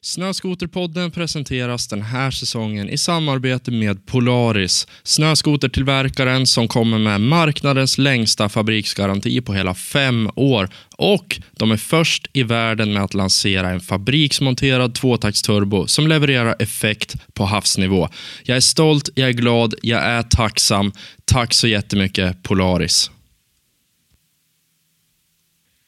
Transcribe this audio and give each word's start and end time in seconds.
Snöskoterpodden 0.00 1.10
presenteras 1.10 1.88
den 1.88 2.02
här 2.02 2.30
säsongen 2.30 2.88
i 2.88 2.98
samarbete 2.98 3.70
med 3.70 4.06
Polaris, 4.06 4.86
snöskotertillverkaren 5.02 6.46
som 6.46 6.68
kommer 6.68 6.98
med 6.98 7.20
marknadens 7.20 7.98
längsta 7.98 8.48
fabriksgaranti 8.48 9.40
på 9.40 9.54
hela 9.54 9.74
fem 9.74 10.30
år 10.34 10.68
och 10.96 11.40
de 11.52 11.70
är 11.70 11.76
först 11.76 12.26
i 12.32 12.42
världen 12.42 12.92
med 12.92 13.02
att 13.02 13.14
lansera 13.14 13.70
en 13.70 13.80
fabriksmonterad 13.80 14.94
tvåtaktsturbo 14.94 15.86
som 15.86 16.08
levererar 16.08 16.56
effekt 16.58 17.14
på 17.34 17.44
havsnivå. 17.44 18.08
Jag 18.44 18.56
är 18.56 18.60
stolt, 18.60 19.08
jag 19.14 19.28
är 19.28 19.32
glad, 19.32 19.74
jag 19.82 20.02
är 20.02 20.22
tacksam. 20.22 20.92
Tack 21.24 21.54
så 21.54 21.68
jättemycket 21.68 22.42
Polaris. 22.42 23.10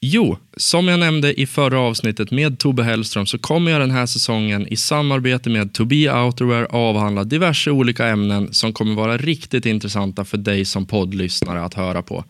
Jo, 0.03 0.37
som 0.57 0.89
jag 0.89 1.01
nämnde 1.01 1.41
i 1.41 1.47
förra 1.47 1.81
avsnittet 1.81 2.31
med 2.31 2.59
Tobbe 2.59 2.83
Hellström 2.83 3.27
så 3.27 3.39
kommer 3.39 3.71
jag 3.71 3.81
den 3.81 3.91
här 3.91 4.07
säsongen 4.07 4.67
i 4.67 4.77
samarbete 4.77 5.51
med 5.51 5.73
Tobi 5.73 6.11
Outerwear 6.11 6.67
avhandla 6.71 7.25
diverse 7.25 7.71
olika 7.71 8.07
ämnen 8.07 8.55
som 8.55 8.73
kommer 8.73 8.95
vara 8.95 9.17
riktigt 9.17 9.67
intressanta 9.67 10.25
för 10.25 10.37
dig 10.37 10.65
som 10.65 10.87
poddlyssnare 10.87 11.63
att 11.63 11.75
höra 11.75 12.03
på. 12.03 12.25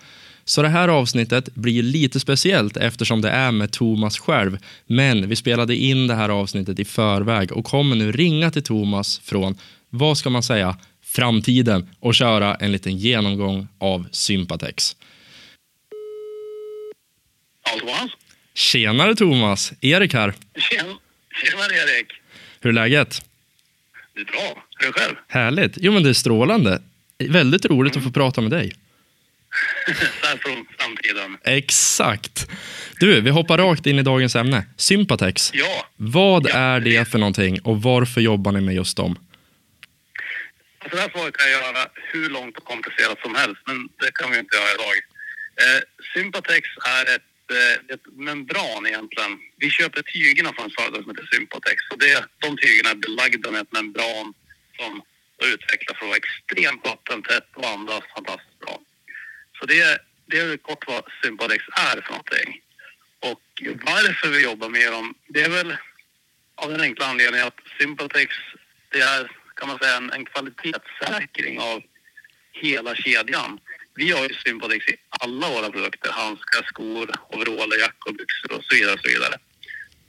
Så 0.44 0.62
det 0.62 0.68
här 0.68 0.88
avsnittet 0.88 1.54
blir 1.54 1.82
lite 1.82 2.20
speciellt 2.20 2.76
eftersom 2.76 3.20
det 3.20 3.30
är 3.30 3.52
med 3.52 3.72
Thomas 3.72 4.18
själv. 4.18 4.58
Men 4.86 5.28
vi 5.28 5.36
spelade 5.36 5.76
in 5.76 6.06
det 6.06 6.14
här 6.14 6.28
avsnittet 6.28 6.78
i 6.78 6.84
förväg 6.84 7.52
och 7.52 7.64
kommer 7.64 7.96
nu 7.96 8.12
ringa 8.12 8.50
till 8.50 8.62
Thomas 8.62 9.18
från, 9.24 9.54
vad 9.90 10.18
ska 10.18 10.30
man 10.30 10.42
säga, 10.42 10.76
framtiden 11.02 11.88
och 12.00 12.14
köra 12.14 12.54
en 12.54 12.72
liten 12.72 12.96
genomgång 12.96 13.68
av 13.78 14.06
Sympatex. 14.10 14.96
Thomas. 17.78 18.10
Tjenare 18.54 19.14
Thomas! 19.16 19.72
Erik 19.80 20.14
här. 20.14 20.34
Tjen- 20.54 20.96
Tjenare 21.44 21.74
Erik. 21.74 22.06
Hur 22.60 22.68
är 22.70 22.74
läget? 22.74 23.22
Det 24.14 24.20
är 24.20 24.24
bra. 24.24 24.64
Hur 24.78 24.88
är 24.88 24.92
det 24.92 25.00
själv? 25.00 25.14
Härligt. 25.28 25.72
Jo, 25.76 25.92
men 25.92 26.02
det 26.02 26.08
är 26.08 26.12
strålande. 26.14 26.82
Väldigt 27.18 27.64
roligt 27.66 27.96
att 27.96 28.02
få 28.04 28.10
prata 28.10 28.40
med 28.40 28.50
dig. 28.50 28.72
Så 29.86 30.26
här 30.26 30.36
från 30.36 30.66
framtiden. 30.78 31.38
Exakt. 31.44 32.46
Du, 33.00 33.20
vi 33.20 33.30
hoppar 33.30 33.58
rakt 33.58 33.86
in 33.86 33.98
i 33.98 34.02
dagens 34.02 34.36
ämne. 34.36 34.64
Sympatex. 34.76 35.50
Ja, 35.54 35.86
Vad 35.96 36.46
Ja, 36.48 36.54
är 36.56 36.80
det 36.80 37.08
för 37.08 37.18
någonting 37.18 37.60
och 37.60 37.82
varför 37.82 38.20
jobbar 38.20 38.52
ni 38.52 38.60
med 38.60 38.74
just 38.74 38.96
dem? 38.96 39.18
alltså 40.78 40.96
det 40.96 41.02
här 41.02 41.10
svaret 41.10 41.36
kan 41.36 41.50
jag 41.50 41.60
göra 41.60 41.86
hur 42.12 42.30
långt 42.30 42.56
och 42.58 42.64
komplicerat 42.64 43.18
som 43.22 43.34
helst, 43.34 43.60
men 43.66 43.88
det 44.00 44.10
kan 44.14 44.30
vi 44.30 44.38
inte 44.38 44.56
göra 44.56 44.70
idag. 44.74 44.96
Eh, 45.62 45.80
Sympatex 46.14 46.68
är 46.98 47.14
ett, 47.14 47.22
eh, 47.50 47.94
ett 47.94 48.06
membran 48.12 48.86
egentligen. 48.86 49.38
Vi 49.56 49.70
köper 49.70 50.02
tygerna 50.02 50.52
från 50.52 50.66
ett 50.66 50.74
företag 50.78 51.02
som 51.02 51.10
heter 51.10 51.28
Sympatex 51.32 51.76
och 51.90 51.98
det, 51.98 52.24
de 52.38 52.56
tygerna 52.56 52.90
är 52.90 52.94
belagda 52.94 53.50
med 53.50 53.60
ett 53.60 53.72
membran 53.72 54.34
som 54.78 55.02
är 55.42 55.46
utvecklat 55.54 55.96
för 55.98 56.04
att 56.04 56.08
vara 56.08 56.16
extremt 56.24 56.84
vattentätt 56.84 57.48
och 57.54 57.68
andas 57.68 58.04
fantastiskt 58.14 58.58
bra. 58.58 58.80
Så 59.58 59.66
det, 59.66 59.98
det 60.26 60.38
är 60.38 60.56
kort 60.56 60.84
vad 60.86 61.04
Sympatex 61.24 61.64
är 61.68 62.00
för 62.00 62.10
någonting. 62.10 62.60
Och 63.20 63.62
varför 63.82 64.28
vi 64.28 64.44
jobbar 64.44 64.68
med 64.68 64.92
dem, 64.92 65.14
det 65.28 65.42
är 65.42 65.50
väl 65.50 65.76
av 66.54 66.70
den 66.70 66.80
enkla 66.80 67.06
anledningen 67.06 67.46
att 67.46 67.60
Sympatex, 67.78 68.34
det 68.88 69.00
är 69.00 69.30
kan 69.60 69.68
man 69.68 69.78
säga 69.78 69.96
en, 69.96 70.12
en 70.12 70.24
kvalitetssäkring 70.24 71.58
av 71.60 71.82
hela 72.52 72.94
kedjan. 72.94 73.60
Vi 73.94 74.10
har 74.10 74.28
ju 74.28 74.34
Sympatex 74.34 74.88
i 74.88 74.96
alla 75.10 75.48
våra 75.48 75.70
produkter, 75.70 76.10
handskar, 76.10 76.62
skor, 76.62 77.10
overaller, 77.28 77.76
jackor, 77.78 78.12
byxor 78.12 78.52
och 78.52 78.64
så 78.64 78.74
vidare. 78.74 78.94
Och 78.94 79.00
så 79.00 79.08
vidare. 79.08 79.36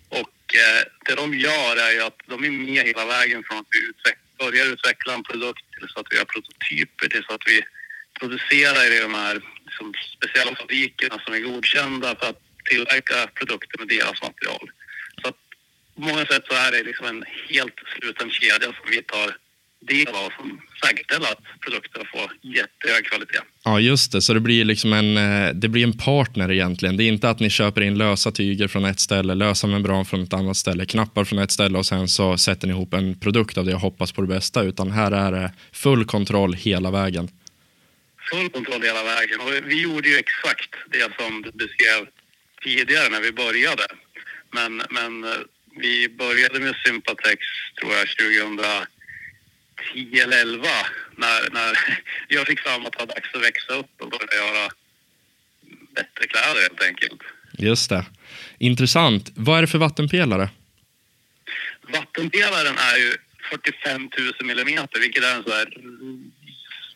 Och 0.10 0.56
eh, 0.56 0.84
det 1.06 1.16
de 1.16 1.34
gör 1.38 1.78
är 1.78 1.92
ju 1.92 2.02
att 2.02 2.20
de 2.26 2.44
är 2.44 2.52
med 2.52 2.86
hela 2.86 3.06
vägen 3.06 3.44
från 3.44 3.58
att 3.58 3.68
vi 3.72 3.80
utveck- 3.92 4.22
börjar 4.40 4.66
utveckla 4.66 5.14
en 5.14 5.24
produkt 5.24 5.64
till 5.74 5.88
så 5.90 6.00
att 6.00 6.08
vi 6.10 6.18
har 6.18 6.26
prototyper 6.26 7.08
till 7.08 7.24
så 7.24 7.34
att 7.34 7.48
vi 7.48 7.62
producerar 8.20 8.96
i 8.96 9.00
de 9.00 9.14
här 9.14 9.42
liksom, 9.66 9.94
speciella 10.18 10.56
fabrikerna 10.56 11.20
som 11.26 11.34
är 11.34 11.40
godkända 11.40 12.16
för 12.16 12.30
att 12.30 12.42
tillverka 12.66 13.28
produkter 13.28 13.80
med 13.80 13.88
deras 13.88 14.22
material. 14.22 14.72
Så 15.22 15.28
att 15.28 15.36
på 15.96 16.02
många 16.02 16.26
sätt 16.26 16.44
så 16.48 16.54
är 16.54 16.72
det 16.72 16.84
liksom 16.84 17.06
en 17.06 17.24
helt 17.50 17.76
sluten 17.96 18.30
kedja 18.32 18.68
som 18.78 18.86
vi 18.90 19.02
tar 19.02 19.38
del 19.82 20.08
av 20.08 20.30
som 20.38 20.62
säkerställer 20.86 21.32
att 21.32 21.40
produkterna 21.60 22.06
får 22.12 22.32
jättehög 22.42 23.06
kvalitet. 23.06 23.40
Ja, 23.64 23.80
just 23.80 24.12
det. 24.12 24.22
Så 24.22 24.34
det 24.34 24.40
blir 24.40 24.66
liksom 24.66 24.94
en, 24.94 25.18
eh, 25.18 25.54
det 25.54 25.70
blir 25.70 25.84
en 25.84 25.98
partner 25.98 26.52
egentligen. 26.52 26.98
Det 26.98 27.04
är 27.04 27.08
inte 27.08 27.30
att 27.30 27.40
ni 27.40 27.50
köper 27.50 27.82
in 27.82 27.98
lösa 27.98 28.32
tyger 28.32 28.68
från 28.68 28.86
ett 28.86 29.00
ställe, 29.00 29.36
lösa 29.36 29.68
membran 29.68 30.06
från 30.06 30.24
ett 30.24 30.34
annat 30.34 30.58
ställe, 30.58 30.86
knappar 30.86 31.26
från 31.26 31.40
ett 31.40 31.52
ställe 31.52 31.78
och 31.78 31.86
sen 31.86 32.08
så 32.08 32.38
sätter 32.38 32.68
ni 32.68 32.74
ihop 32.74 32.94
en 32.94 33.20
produkt 33.20 33.58
av 33.58 33.66
det 33.66 33.74
och 33.74 33.82
hoppas 33.82 34.12
på 34.12 34.22
det 34.22 34.28
bästa. 34.28 34.64
Utan 34.64 34.92
här 34.92 35.12
är 35.12 35.32
det 35.32 35.54
full 35.72 36.06
kontroll 36.06 36.54
hela 36.54 36.92
vägen. 36.92 37.30
Full 38.32 38.50
kontroll 38.50 38.82
hela 38.82 39.04
vägen. 39.04 39.40
Och 39.40 39.72
vi 39.72 39.82
gjorde 39.82 40.10
ju 40.10 40.16
exakt 40.18 40.76
det 40.90 41.24
som 41.24 41.42
du 41.42 41.52
beskrev 41.52 42.08
tidigare 42.64 43.10
när 43.10 43.22
vi 43.22 43.32
började. 43.32 43.84
Men, 44.52 44.82
men 44.90 45.24
eh, 45.24 45.40
vi 45.76 46.10
började 46.10 46.60
med 46.60 46.76
Sympatex, 46.86 47.40
tror 47.80 47.94
jag, 47.94 48.08
2010 49.94 50.20
eller 50.20 50.42
11 50.42 50.68
när, 51.16 51.50
när 51.54 51.80
jag 52.28 52.48
fick 52.48 52.60
fram 52.60 52.86
att 52.86 52.92
det 52.92 53.00
var 53.00 53.08
dags 53.08 53.36
att 53.36 53.44
växa 53.44 53.74
upp 53.74 54.02
och 54.02 54.10
börja 54.10 54.36
göra 54.46 54.72
bättre 55.96 56.28
kläder 56.28 56.62
helt 56.62 56.84
enkelt. 56.84 57.22
Just 57.58 57.90
det. 57.90 58.06
Intressant. 58.58 59.32
Vad 59.36 59.58
är 59.58 59.62
det 59.62 59.68
för 59.68 59.78
vattenpelare? 59.78 60.50
Vattenpelaren 61.94 62.78
är 62.78 62.98
ju 62.98 63.14
45 63.50 64.10
000 64.18 64.34
millimeter, 64.44 65.00
vilket 65.00 65.24
är 65.24 65.36
en 65.36 65.44
så 65.44 65.50
här 65.50 65.68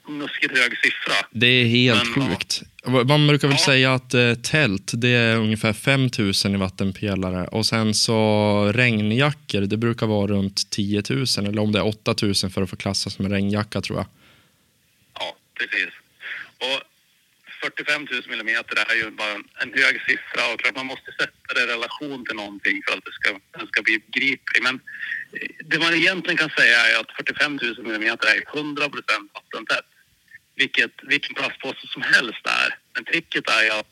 snuskigt 0.05 0.57
hög 0.57 0.77
siffra. 0.83 1.13
Det 1.31 1.47
är 1.47 1.65
helt 1.65 2.17
Men, 2.17 2.31
ja. 2.31 2.67
Man 2.87 3.27
brukar 3.27 3.47
väl 3.47 3.57
säga 3.57 3.93
att 3.93 4.13
eh, 4.13 4.33
tält, 4.33 4.91
det 4.93 5.09
är 5.09 5.35
ungefär 5.35 5.73
5000 5.73 6.55
i 6.55 6.57
vattenpelare. 6.57 7.47
Och 7.47 7.65
sen 7.65 7.93
så 7.93 8.71
regnjackor, 8.73 9.61
det 9.61 9.77
brukar 9.77 10.07
vara 10.07 10.27
runt 10.27 10.69
10 10.69 11.03
000. 11.09 11.25
Eller 11.37 11.59
om 11.61 11.71
det 11.71 11.79
är 11.79 11.87
8000 11.87 12.49
för 12.49 12.61
att 12.61 12.69
få 12.69 12.75
klassas 12.75 13.13
som 13.13 13.25
en 13.25 13.31
regnjacka 13.31 13.81
tror 13.81 13.97
jag. 13.99 14.07
Ja, 15.13 15.35
precis. 15.59 15.93
Och 16.57 16.81
45 17.61 18.07
000 18.11 18.21
millimeter 18.29 18.75
är 18.91 18.95
ju 18.95 19.11
bara 19.11 19.31
en, 19.31 19.43
en 19.61 19.73
hög 19.73 20.01
siffra 20.07 20.53
och 20.53 20.59
klart 20.59 20.75
man 20.75 20.85
måste 20.85 21.11
sätta 21.19 21.49
det 21.55 21.63
i 21.63 21.67
relation 21.75 22.25
till 22.25 22.35
någonting 22.35 22.81
för 22.85 22.97
att 22.97 23.05
det 23.05 23.13
ska, 23.19 23.29
den 23.57 23.67
ska 23.67 23.81
bli 23.81 23.99
begriplig. 24.07 24.63
Men 24.63 24.75
eh, 25.33 25.49
det 25.69 25.79
man 25.79 25.93
egentligen 25.93 26.37
kan 26.37 26.49
säga 26.49 26.77
är 26.91 26.99
att 26.99 27.11
45 27.11 27.59
000 27.61 27.87
millimeter 27.87 28.27
är 28.35 28.57
100 28.59 28.89
procent 28.89 29.31
vattentätt. 29.33 29.87
Vilket 30.55 30.91
vilken 31.03 31.35
plastpåse 31.35 31.87
som 31.87 32.01
helst 32.01 32.45
är. 32.45 32.77
Men 32.93 33.05
tricket 33.05 33.49
är 33.49 33.63
ju 33.63 33.69
att 33.69 33.91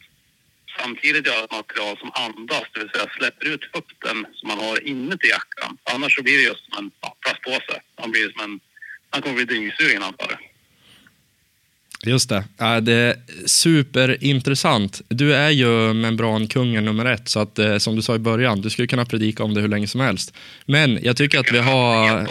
samtidigt 0.80 1.28
göra 1.28 1.44
ett 1.44 1.52
material 1.52 1.98
som 1.98 2.12
andas, 2.14 2.64
det 2.74 2.80
vill 2.80 2.90
säga 2.90 3.10
släpper 3.18 3.46
ut 3.46 3.70
fukten 3.76 4.28
som 4.34 4.48
man 4.48 4.60
har 4.60 4.88
inuti 4.88 5.28
jackan. 5.28 5.78
Annars 5.84 6.16
så 6.16 6.24
blir 6.24 6.38
det 6.38 6.44
just 6.44 6.66
som 6.66 6.86
en 6.86 6.92
ja, 7.02 7.16
plastpåse. 7.20 7.82
Man, 8.00 8.12
blir 8.12 8.32
som 8.32 8.42
en, 8.42 8.60
man 9.12 9.22
kommer 9.22 9.36
bli 9.36 9.46
dyngsugen 9.46 10.04
antar 10.04 10.28
jag. 10.30 10.53
Just 12.06 12.30
det. 12.30 12.44
Ja, 12.58 12.82
det 12.82 12.94
är 12.94 13.16
superintressant. 13.46 15.02
Du 15.08 15.36
är 15.36 15.50
ju 15.50 15.94
membrankungen 15.94 16.86
nummer 16.86 17.06
ett, 17.06 17.30
så 17.30 17.40
att 17.40 17.60
eh, 17.60 17.78
som 17.78 17.96
du 17.96 18.02
sa 18.02 18.16
i 18.16 18.20
början, 18.20 18.62
du 18.62 18.70
skulle 18.70 18.88
kunna 18.88 19.06
predika 19.06 19.44
om 19.44 19.54
det 19.54 19.62
hur 19.62 19.68
länge 19.68 19.88
som 19.88 20.02
helst. 20.02 20.34
Men 20.66 21.00
jag 21.04 21.18
tycker 21.18 21.40
att 21.40 21.52
vi 21.52 21.60
har, 21.60 22.28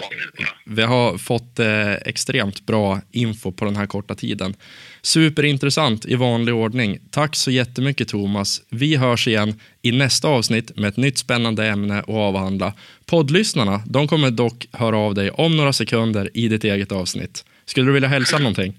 vi 0.65 0.83
har 0.83 1.19
fått 1.19 1.59
eh, 1.59 1.93
extremt 1.93 2.67
bra 2.67 3.01
info 3.11 3.53
på 3.53 3.65
den 3.65 3.77
här 3.77 3.87
korta 3.87 4.15
tiden. 4.15 4.55
Superintressant 5.03 6.07
i 6.07 6.15
vanlig 6.15 6.55
ordning. 6.55 6.99
Tack 7.11 7.37
så 7.37 7.51
jättemycket 7.51 8.09
Thomas. 8.09 8.63
Vi 8.69 8.97
hörs 8.97 9.29
igen 9.29 9.61
i 9.83 9.93
nästa 9.93 10.29
avsnitt 10.29 10.77
med 10.77 10.89
ett 10.89 10.97
nytt 10.97 11.19
spännande 11.19 11.67
ämne 11.67 11.99
att 11.99 12.09
avhandla. 12.09 12.73
Poddlyssnarna, 13.07 13.83
de 13.87 14.09
kommer 14.09 14.31
dock 14.31 14.67
höra 14.73 14.97
av 14.97 15.15
dig 15.15 15.31
om 15.31 15.57
några 15.57 15.73
sekunder 15.73 16.31
i 16.35 16.49
ditt 16.49 16.65
eget 16.65 16.93
avsnitt. 16.93 17.45
Skulle 17.67 17.87
du 17.87 17.93
vilja 17.93 18.09
hälsa 18.09 18.39
någonting? 18.39 18.75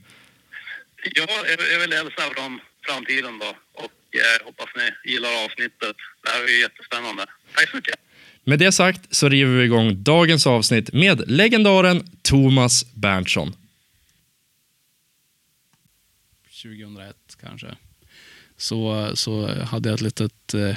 Ja, 1.03 1.27
jag, 1.71 1.79
vill 1.79 1.93
hälsa 1.93 2.21
från 2.35 2.59
framtiden 2.85 3.39
då 3.39 3.55
och 3.73 4.15
eh, 4.15 4.45
hoppas 4.45 4.69
ni 4.75 5.11
gillar 5.11 5.45
avsnittet. 5.45 5.95
Det 6.23 6.29
här 6.29 6.43
är 6.43 6.47
ju 6.47 6.59
jättespännande. 6.59 7.25
Tack 7.55 7.69
så 7.69 7.75
mycket. 7.75 7.95
Med 8.43 8.59
det 8.59 8.71
sagt 8.71 9.15
så 9.15 9.29
river 9.29 9.57
vi 9.57 9.63
igång 9.63 10.03
dagens 10.03 10.47
avsnitt 10.47 10.93
med 10.93 11.31
legendaren 11.31 12.09
Thomas 12.21 12.85
Berntsson. 12.93 13.55
2001 16.63 17.15
kanske. 17.41 17.75
Så, 18.57 19.11
så 19.15 19.63
hade 19.63 19.89
jag 19.89 19.95
ett 19.95 20.01
litet 20.01 20.53
eh, 20.53 20.75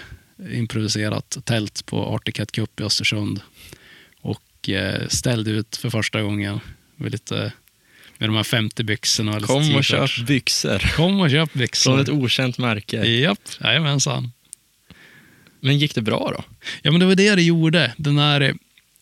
improviserat 0.52 1.38
tält 1.44 1.86
på 1.86 2.14
Arctic 2.14 2.34
Cat 2.34 2.52
Cup 2.52 2.80
i 2.80 2.82
Östersund. 2.82 3.40
Och 4.20 4.68
eh, 4.68 5.08
ställde 5.08 5.50
ut 5.50 5.76
för 5.76 5.90
första 5.90 6.22
gången 6.22 6.60
med, 6.96 7.12
lite, 7.12 7.52
med 8.18 8.28
de 8.28 8.36
här 8.36 8.42
50 8.42 8.82
byxorna. 8.82 9.36
och 9.36 9.42
Kom 9.42 9.74
och 9.74 9.84
köp 9.84 10.26
byxor 10.26 10.78
Kom 10.96 11.20
och 11.20 11.30
köp 11.30 11.52
byxor. 11.52 11.90
från 11.90 12.00
ett 12.00 12.08
okänt 12.08 12.58
märke. 12.58 12.96
Japp, 13.06 13.40
jajamensan. 13.60 14.32
Men 15.60 15.78
gick 15.78 15.94
det 15.94 16.02
bra 16.02 16.32
då? 16.36 16.44
Ja, 16.82 16.90
men 16.90 17.00
det 17.00 17.06
var 17.06 17.14
det 17.14 17.34
det 17.34 17.42
gjorde. 17.42 17.94
Den 17.96 18.18
här, 18.18 18.54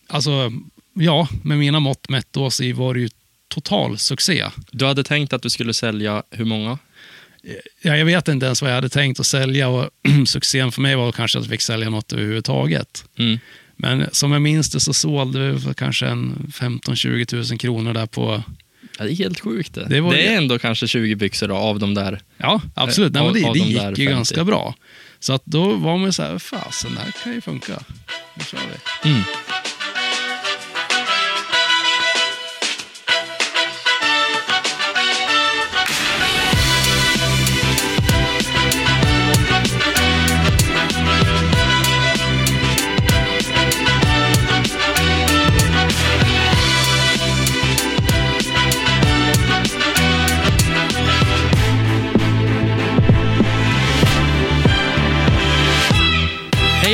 Alltså, 0.06 0.52
ja, 0.94 1.28
med 1.42 1.58
mina 1.58 1.80
mått 1.80 2.08
mätt 2.08 2.26
då 2.30 2.50
så 2.50 2.72
var 2.74 2.94
det 2.94 3.00
ju 3.00 3.08
total 3.48 3.98
succé. 3.98 4.44
Du 4.70 4.86
hade 4.86 5.04
tänkt 5.04 5.32
att 5.32 5.42
du 5.42 5.50
skulle 5.50 5.74
sälja 5.74 6.22
hur 6.30 6.44
många? 6.44 6.78
Ja, 7.82 7.96
jag 7.96 8.04
vet 8.04 8.28
inte 8.28 8.46
ens 8.46 8.62
vad 8.62 8.70
jag 8.70 8.74
hade 8.74 8.88
tänkt 8.88 9.20
att 9.20 9.26
sälja 9.26 9.68
och 9.68 9.90
succén 10.26 10.72
för 10.72 10.82
mig 10.82 10.96
var 10.96 11.12
kanske 11.12 11.38
att 11.38 11.44
jag 11.44 11.50
fick 11.50 11.60
sälja 11.60 11.90
något 11.90 12.12
överhuvudtaget. 12.12 13.04
Mm. 13.18 13.38
Men 13.76 14.08
som 14.12 14.32
jag 14.32 14.42
minns 14.42 14.70
det 14.70 14.80
så 14.80 14.92
sålde 14.92 15.50
vi 15.52 15.60
för 15.60 15.74
kanske 15.74 16.06
en 16.06 16.52
15-20 16.54 17.50
000 17.50 17.58
kronor 17.58 17.94
där 17.94 18.06
på... 18.06 18.42
Ja, 18.98 19.04
det 19.04 19.10
är 19.12 19.16
helt 19.16 19.40
sjukt 19.40 19.74
det. 19.74 19.86
Det 19.88 20.00
var- 20.00 20.12
det 20.12 20.26
är 20.26 20.36
ändå 20.36 20.58
kanske 20.58 20.86
20 20.88 21.14
byxor 21.14 21.48
då, 21.48 21.56
av 21.56 21.78
de 21.78 21.94
där. 21.94 22.20
Ja, 22.36 22.60
absolut. 22.74 23.12
Nej, 23.12 23.20
av- 23.20 23.32
men 23.32 23.34
det, 23.34 23.48
det 23.48 23.52
de 23.52 23.58
gick 23.58 23.76
där 23.78 23.88
ju 23.90 23.94
50. 23.96 24.04
ganska 24.06 24.44
bra. 24.44 24.74
Så 25.20 25.32
att 25.32 25.42
då 25.44 25.72
var 25.74 25.96
man 25.96 26.06
ju 26.06 26.12
så 26.12 26.22
här, 26.22 26.38
fasen, 26.38 26.94
det 26.94 27.00
här 27.00 27.12
kan 27.24 27.32
ju 27.32 27.40
funka. 27.40 27.72
Nu 28.38 28.44
kör 28.44 28.58
vi. 29.04 29.10
Mm. 29.10 29.22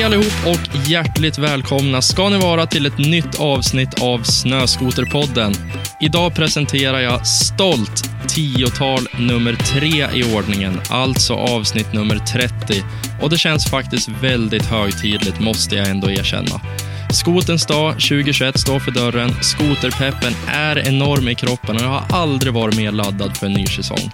Hej 0.01 0.05
allihop 0.05 0.47
och 0.47 0.89
hjärtligt 0.89 1.37
välkomna 1.37 2.01
ska 2.01 2.29
ni 2.29 2.37
vara 2.37 2.65
till 2.65 2.85
ett 2.85 2.97
nytt 2.97 3.39
avsnitt 3.39 4.01
av 4.01 4.23
Snöskoterpodden. 4.23 5.53
Idag 5.99 6.35
presenterar 6.35 6.99
jag 6.99 7.27
stolt 7.27 8.03
tiotal 8.27 9.07
nummer 9.19 9.53
tre 9.53 10.07
i 10.13 10.35
ordningen, 10.35 10.81
alltså 10.89 11.33
avsnitt 11.33 11.93
nummer 11.93 12.17
30. 12.17 12.83
Och 13.21 13.29
det 13.29 13.37
känns 13.37 13.65
faktiskt 13.65 14.09
väldigt 14.09 14.65
högtidligt, 14.65 15.39
måste 15.39 15.75
jag 15.75 15.89
ändå 15.89 16.11
erkänna. 16.11 16.61
Skotens 17.09 17.65
dag 17.65 17.93
2021 17.93 18.59
står 18.59 18.79
för 18.79 18.91
dörren. 18.91 19.29
Skoterpeppen 19.41 20.33
är 20.47 20.87
enorm 20.87 21.27
i 21.27 21.35
kroppen 21.35 21.75
och 21.75 21.81
jag 21.81 21.89
har 21.89 22.05
aldrig 22.09 22.53
varit 22.53 22.77
mer 22.77 22.91
laddad 22.91 23.37
för 23.37 23.45
en 23.45 23.53
ny 23.53 23.65
säsong. 23.65 24.11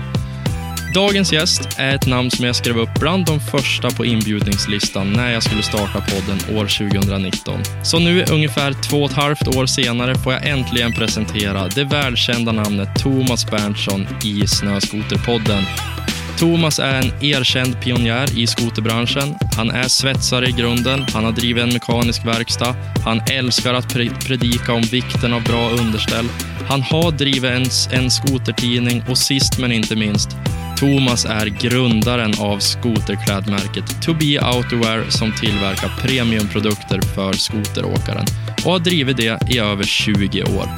Dagens 0.98 1.34
gäst 1.34 1.70
är 1.78 1.96
ett 1.96 2.08
namn 2.08 2.32
som 2.32 2.46
jag 2.46 2.56
skrev 2.56 2.78
upp 2.78 3.00
bland 3.00 3.26
de 3.26 3.40
första 3.40 3.92
på 3.92 4.06
inbjudningslistan 4.06 5.14
när 5.14 5.34
jag 5.34 5.44
skulle 5.44 5.64
starta 5.64 6.02
podden 6.02 6.58
år 6.58 6.90
2019. 6.92 7.60
Så 7.84 8.00
nu, 8.00 8.26
ungefär 8.32 8.74
två 8.74 9.04
och 9.04 9.12
ett 9.12 9.18
halvt 9.18 9.56
år 9.56 9.66
senare, 9.66 10.16
får 10.16 10.34
jag 10.34 10.48
äntligen 10.48 10.94
presentera 10.94 11.68
det 11.68 11.84
välkända 11.84 12.52
namnet 12.52 12.90
Thomas 13.00 13.52
Berntsson 13.52 14.08
i 14.26 14.48
Snöskoterpodden. 14.48 15.64
Thomas 16.40 16.80
är 16.80 17.02
en 17.02 17.24
erkänd 17.24 17.82
pionjär 17.82 18.40
i 18.40 18.48
skoterbranschen. 18.48 19.36
Han 19.56 19.72
är 19.72 19.88
svetsare 19.88 20.48
i 20.48 20.52
grunden, 20.52 21.06
han 21.14 21.26
har 21.26 21.32
drivit 21.32 21.64
en 21.64 21.74
mekanisk 21.74 22.26
verkstad, 22.26 22.76
han 23.06 23.22
älskar 23.32 23.74
att 23.74 23.94
predika 24.28 24.74
om 24.74 24.82
vikten 24.82 25.34
av 25.34 25.44
bra 25.44 25.70
underställ. 25.70 26.30
Han 26.68 26.82
har 26.82 27.12
drivit 27.12 27.52
en, 27.52 28.00
en 28.00 28.12
skotertidning 28.12 29.04
och 29.10 29.18
sist 29.18 29.60
men 29.60 29.72
inte 29.72 29.96
minst, 29.96 30.30
Thomas 30.80 31.26
är 31.26 31.46
grundaren 31.46 32.34
av 32.40 32.60
skoterklädmärket 32.60 34.02
To 34.02 34.14
Be 34.14 34.40
som 35.10 35.32
tillverkar 35.32 35.90
premiumprodukter 36.02 37.02
för 37.02 37.34
skoteråkaren 37.34 38.26
och 38.66 38.72
har 38.72 38.80
drivit 38.80 39.18
det 39.18 39.40
i 39.50 39.60
över 39.60 39.84
20 39.84 40.44
år. 40.44 40.70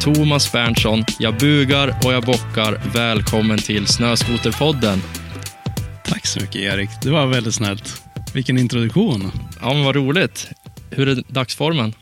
Thomas 0.00 0.52
Berntsson, 0.52 1.04
jag 1.18 1.38
bugar 1.38 1.94
och 2.04 2.12
jag 2.12 2.22
bockar. 2.22 2.80
Välkommen 2.94 3.58
till 3.58 3.86
Snöskoterpodden. 3.86 5.02
Tack 6.04 6.26
så 6.26 6.40
mycket 6.40 6.56
Erik. 6.56 6.90
Det 7.02 7.10
var 7.10 7.26
väldigt 7.26 7.54
snällt. 7.54 8.02
Vilken 8.34 8.58
introduktion. 8.58 9.32
Ja, 9.60 9.74
men 9.74 9.84
vad 9.84 9.96
roligt. 9.96 10.50
Hur 10.90 11.08
är 11.08 11.22
dagsformen? 11.28 11.94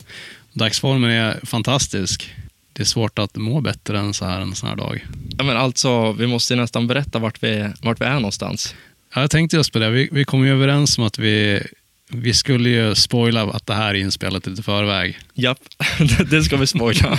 Dagsformen 0.53 1.11
är 1.11 1.41
fantastisk. 1.47 2.35
Det 2.81 2.85
är 2.85 2.87
svårt 2.87 3.19
att 3.19 3.37
må 3.37 3.61
bättre 3.61 3.99
än 3.99 4.15
så 4.15 4.25
här 4.25 4.41
en 4.41 4.55
sån 4.55 4.69
här 4.69 4.77
dag. 4.77 5.07
Ja, 5.39 5.45
men 5.45 5.57
alltså, 5.57 6.13
vi 6.13 6.27
måste 6.27 6.55
ju 6.55 6.61
nästan 6.61 6.87
berätta 6.87 7.19
vart 7.19 7.43
vi, 7.43 7.69
vart 7.83 8.01
vi 8.01 8.05
är 8.05 8.15
någonstans. 8.15 8.75
Ja, 9.15 9.21
Jag 9.21 9.31
tänkte 9.31 9.57
just 9.57 9.73
på 9.73 9.79
det. 9.79 9.91
Vi, 9.91 10.09
vi 10.13 10.25
kom 10.25 10.45
ju 10.45 10.53
överens 10.53 10.99
om 10.99 11.05
att 11.05 11.19
vi, 11.19 11.63
vi 12.11 12.35
skulle 12.35 12.69
ju 12.69 12.95
spoila 12.95 13.43
att 13.43 13.67
det 13.67 13.75
här 13.75 13.89
är 13.89 13.95
inspelat 13.95 14.47
lite 14.47 14.63
förväg. 14.63 15.19
Japp, 15.35 15.59
det 16.31 16.43
ska 16.43 16.57
vi 16.57 16.67
spoila. 16.67 17.19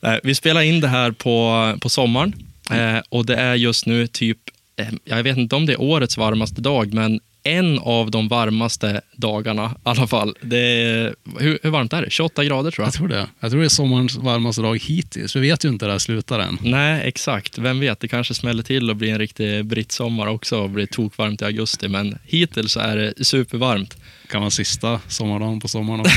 Nej, 0.00 0.20
vi 0.24 0.34
spelar 0.34 0.60
in 0.60 0.80
det 0.80 0.88
här 0.88 1.10
på, 1.10 1.74
på 1.80 1.88
sommaren 1.88 2.32
eh, 2.70 2.98
och 3.08 3.26
det 3.26 3.36
är 3.36 3.54
just 3.54 3.86
nu 3.86 4.06
typ, 4.06 4.38
eh, 4.76 4.88
jag 5.04 5.22
vet 5.22 5.36
inte 5.36 5.56
om 5.56 5.66
det 5.66 5.72
är 5.72 5.80
årets 5.80 6.16
varmaste 6.16 6.60
dag, 6.60 6.94
men 6.94 7.20
en 7.46 7.78
av 7.78 8.10
de 8.10 8.28
varmaste 8.28 9.00
dagarna 9.16 9.64
i 9.76 9.78
alla 9.82 10.06
fall. 10.06 10.34
Är, 10.42 11.14
hur, 11.40 11.58
hur 11.62 11.70
varmt 11.70 11.92
är 11.92 12.02
det? 12.02 12.10
28 12.10 12.44
grader 12.44 12.70
tror 12.70 12.82
jag. 12.84 12.86
Jag 12.88 12.94
tror 12.94 13.08
det. 13.08 13.26
Jag 13.40 13.50
tror 13.50 13.60
det 13.60 13.66
är 13.66 13.68
sommarens 13.68 14.16
varmaste 14.16 14.62
dag 14.62 14.78
hittills. 14.82 15.36
Vi 15.36 15.40
vet 15.40 15.64
ju 15.64 15.68
inte 15.68 15.86
där 15.86 15.92
det 15.92 16.00
slutar 16.00 16.38
än. 16.40 16.58
Nej, 16.62 17.02
exakt. 17.08 17.58
Vem 17.58 17.80
vet, 17.80 18.00
det 18.00 18.08
kanske 18.08 18.34
smäller 18.34 18.62
till 18.62 18.90
och 18.90 18.96
blir 18.96 19.12
en 19.12 19.18
riktig 19.18 19.64
brittsommar 19.66 20.26
också 20.26 20.58
och 20.58 20.70
blir 20.70 20.86
tokvarmt 20.86 21.42
i 21.42 21.44
augusti. 21.44 21.88
Men 21.88 22.18
hittills 22.24 22.72
så 22.72 22.80
är 22.80 22.96
det 22.96 23.24
supervarmt. 23.26 23.96
Kan 24.30 24.40
vara 24.40 24.50
sista 24.50 25.00
sommardagen 25.08 25.60
på 25.60 25.68
sommaren 25.68 26.00
också. 26.00 26.12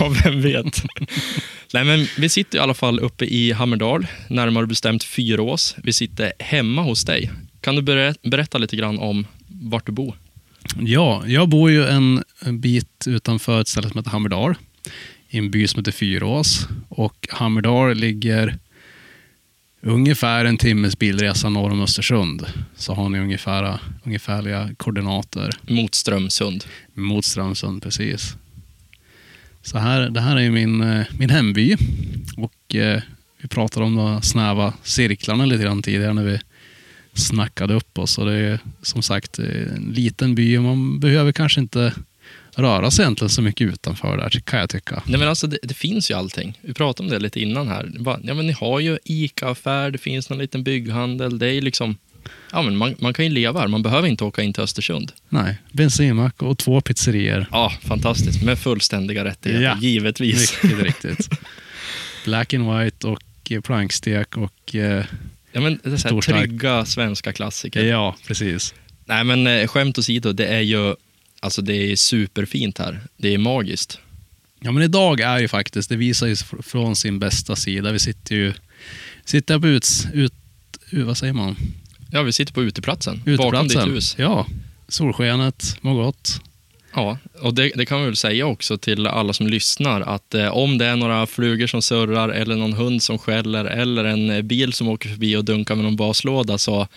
Ja, 0.00 0.14
vem 0.24 0.42
vet. 0.42 0.82
Nej, 1.74 1.84
men 1.84 2.06
vi 2.18 2.28
sitter 2.28 2.58
i 2.58 2.60
alla 2.60 2.74
fall 2.74 3.00
uppe 3.00 3.24
i 3.24 3.52
Hammerdal, 3.52 4.06
närmare 4.28 4.66
bestämt 4.66 5.04
Fyrås. 5.04 5.76
Vi 5.82 5.92
sitter 5.92 6.32
hemma 6.38 6.82
hos 6.82 7.04
dig. 7.04 7.30
Kan 7.60 7.76
du 7.76 7.82
berä- 7.82 8.14
berätta 8.30 8.58
lite 8.58 8.76
grann 8.76 8.98
om 8.98 9.26
vart 9.48 9.86
du 9.86 9.92
bor? 9.92 10.14
Ja, 10.76 11.22
jag 11.26 11.48
bor 11.48 11.70
ju 11.70 11.84
en, 11.84 12.24
en 12.40 12.60
bit 12.60 13.04
utanför 13.06 13.60
ett 13.60 13.68
ställe 13.68 13.88
som 13.88 13.98
heter 13.98 14.10
Hammerdal. 14.10 14.54
I 15.28 15.38
en 15.38 15.50
by 15.50 15.66
som 15.66 15.78
heter 15.78 15.92
Fyrås. 15.92 16.68
Och 16.88 17.28
Hammerdal 17.30 17.94
ligger 17.94 18.58
ungefär 19.80 20.44
en 20.44 20.56
timmes 20.56 20.98
bilresa 20.98 21.48
norr 21.48 21.70
om 21.70 21.82
Östersund. 21.82 22.46
Så 22.76 22.94
har 22.94 23.08
ni 23.08 23.18
ungefär, 23.18 23.78
ungefärliga 24.04 24.70
koordinater 24.76 25.50
Mot 25.62 25.94
Strömsund. 25.94 26.64
mot 26.94 27.24
Strömsund 27.24 27.82
precis. 27.82 28.36
Så 29.62 29.78
här, 29.78 30.10
det 30.10 30.20
här 30.20 30.36
är 30.36 30.40
ju 30.40 30.50
min, 30.50 30.80
eh, 30.80 31.06
min 31.18 31.30
hemby. 31.30 31.76
Och 32.36 32.74
eh, 32.74 33.02
vi 33.42 33.48
pratade 33.48 33.86
om 33.86 33.96
de 33.96 34.22
snäva 34.22 34.72
cirklarna 34.82 35.44
lite 35.44 35.62
grann 35.62 35.82
tidigare 35.82 36.14
när 36.14 36.24
vi 36.24 36.40
snackade 37.20 37.74
upp 37.74 37.98
oss. 37.98 38.18
Och 38.18 38.26
det 38.26 38.32
är 38.34 38.58
som 38.82 39.02
sagt 39.02 39.38
en 39.38 39.92
liten 39.96 40.34
by 40.34 40.58
och 40.58 40.62
man 40.62 41.00
behöver 41.00 41.32
kanske 41.32 41.60
inte 41.60 41.92
röra 42.54 42.90
sig 42.90 43.02
egentligen 43.02 43.28
så 43.30 43.42
mycket 43.42 43.66
utanför 43.68 44.16
där, 44.16 44.30
kan 44.30 44.60
jag 44.60 44.70
tycka. 44.70 45.02
Nej, 45.06 45.18
men 45.18 45.28
alltså, 45.28 45.46
det, 45.46 45.58
det 45.62 45.74
finns 45.74 46.10
ju 46.10 46.14
allting. 46.14 46.58
Vi 46.62 46.74
pratade 46.74 47.06
om 47.06 47.10
det 47.10 47.18
lite 47.18 47.40
innan 47.40 47.68
här. 47.68 47.90
Bara, 47.98 48.20
Ja, 48.22 48.34
men 48.34 48.46
ni 48.46 48.52
har 48.52 48.80
ju 48.80 48.98
ICA-affär, 49.04 49.90
det 49.90 49.98
finns 49.98 50.30
någon 50.30 50.38
liten 50.38 50.62
bygghandel. 50.64 51.38
Det 51.38 51.46
är 51.54 51.60
liksom, 51.62 51.96
ja, 52.52 52.62
men 52.62 52.76
man, 52.76 52.94
man 52.98 53.14
kan 53.14 53.24
ju 53.24 53.30
leva 53.30 53.60
här, 53.60 53.68
man 53.68 53.82
behöver 53.82 54.08
inte 54.08 54.24
åka 54.24 54.42
in 54.42 54.52
till 54.52 54.62
Östersund. 54.62 55.12
Nej, 55.28 55.58
bensinmack 55.72 56.42
och 56.42 56.58
två 56.58 56.80
pizzerior. 56.80 57.46
Ja, 57.52 57.72
fantastiskt. 57.82 58.42
Med 58.42 58.58
fullständiga 58.58 59.24
rättigheter, 59.24 59.64
Ja. 59.64 59.76
givetvis. 59.80 60.62
Mycket 60.62 60.82
riktigt. 60.82 61.28
Black 62.24 62.54
and 62.54 62.78
white 62.78 63.06
och 63.06 63.22
eh, 63.50 63.60
plankstek 63.60 64.36
och... 64.36 64.74
Eh, 64.74 65.04
Ja, 65.58 65.62
men 65.70 65.80
det 65.82 65.90
är 65.92 65.96
så 65.96 66.08
här, 66.08 66.10
Storstark. 66.14 66.38
trygga 66.48 66.84
svenska 66.84 67.32
klassiker. 67.32 67.84
ja, 67.84 68.16
precis. 68.26 68.74
Nej, 69.06 69.24
men 69.24 69.46
eh, 69.46 69.66
skämt 69.66 69.98
åsido, 69.98 70.32
det 70.32 70.46
är 70.46 70.60
ju 70.60 70.94
alltså, 71.40 71.62
det 71.62 71.74
är 71.92 71.96
superfint 71.96 72.78
här. 72.78 73.00
Det 73.16 73.34
är 73.34 73.38
magiskt. 73.38 73.98
Ja, 74.60 74.72
men 74.72 74.82
idag 74.82 75.20
är 75.20 75.38
ju 75.38 75.48
faktiskt, 75.48 75.88
det 75.88 75.96
visar 75.96 76.26
ju 76.26 76.34
fr- 76.34 76.62
från 76.62 76.96
sin 76.96 77.18
bästa 77.18 77.56
sida. 77.56 77.92
Vi 77.92 77.98
sitter 77.98 78.34
ju 78.34 78.52
sitter 79.24 79.54
här 79.54 79.60
på 79.60 79.66
uts, 79.68 80.06
ut, 80.12 80.32
ut, 80.90 81.06
vad 81.06 81.16
säger 81.16 81.32
man? 81.32 81.56
Ja, 82.10 82.22
vi 82.22 82.32
sitter 82.32 82.52
på 82.52 82.62
uteplatsen, 82.62 83.16
bakom 83.18 83.32
Uteplatsen. 83.32 83.84
ditt 83.88 83.96
hus. 83.96 84.14
Ja, 84.18 84.46
solskenet, 84.88 85.76
mår 85.80 85.94
gott. 85.94 86.40
Ja, 86.98 87.18
och 87.40 87.54
det, 87.54 87.72
det 87.74 87.86
kan 87.86 88.00
vi 88.00 88.04
väl 88.06 88.16
säga 88.16 88.46
också 88.46 88.78
till 88.78 89.06
alla 89.06 89.32
som 89.32 89.46
lyssnar 89.46 90.00
att 90.00 90.34
eh, 90.34 90.48
om 90.48 90.78
det 90.78 90.86
är 90.86 90.96
några 90.96 91.26
flugor 91.26 91.66
som 91.66 91.82
surrar 91.82 92.28
eller 92.28 92.56
någon 92.56 92.72
hund 92.72 93.02
som 93.02 93.18
skäller 93.18 93.64
eller 93.64 94.04
en 94.04 94.30
eh, 94.30 94.42
bil 94.42 94.72
som 94.72 94.88
åker 94.88 95.08
förbi 95.08 95.36
och 95.36 95.44
dunkar 95.44 95.74
med 95.74 95.84
någon 95.84 95.96
baslåda 95.96 96.58
så 96.58 96.88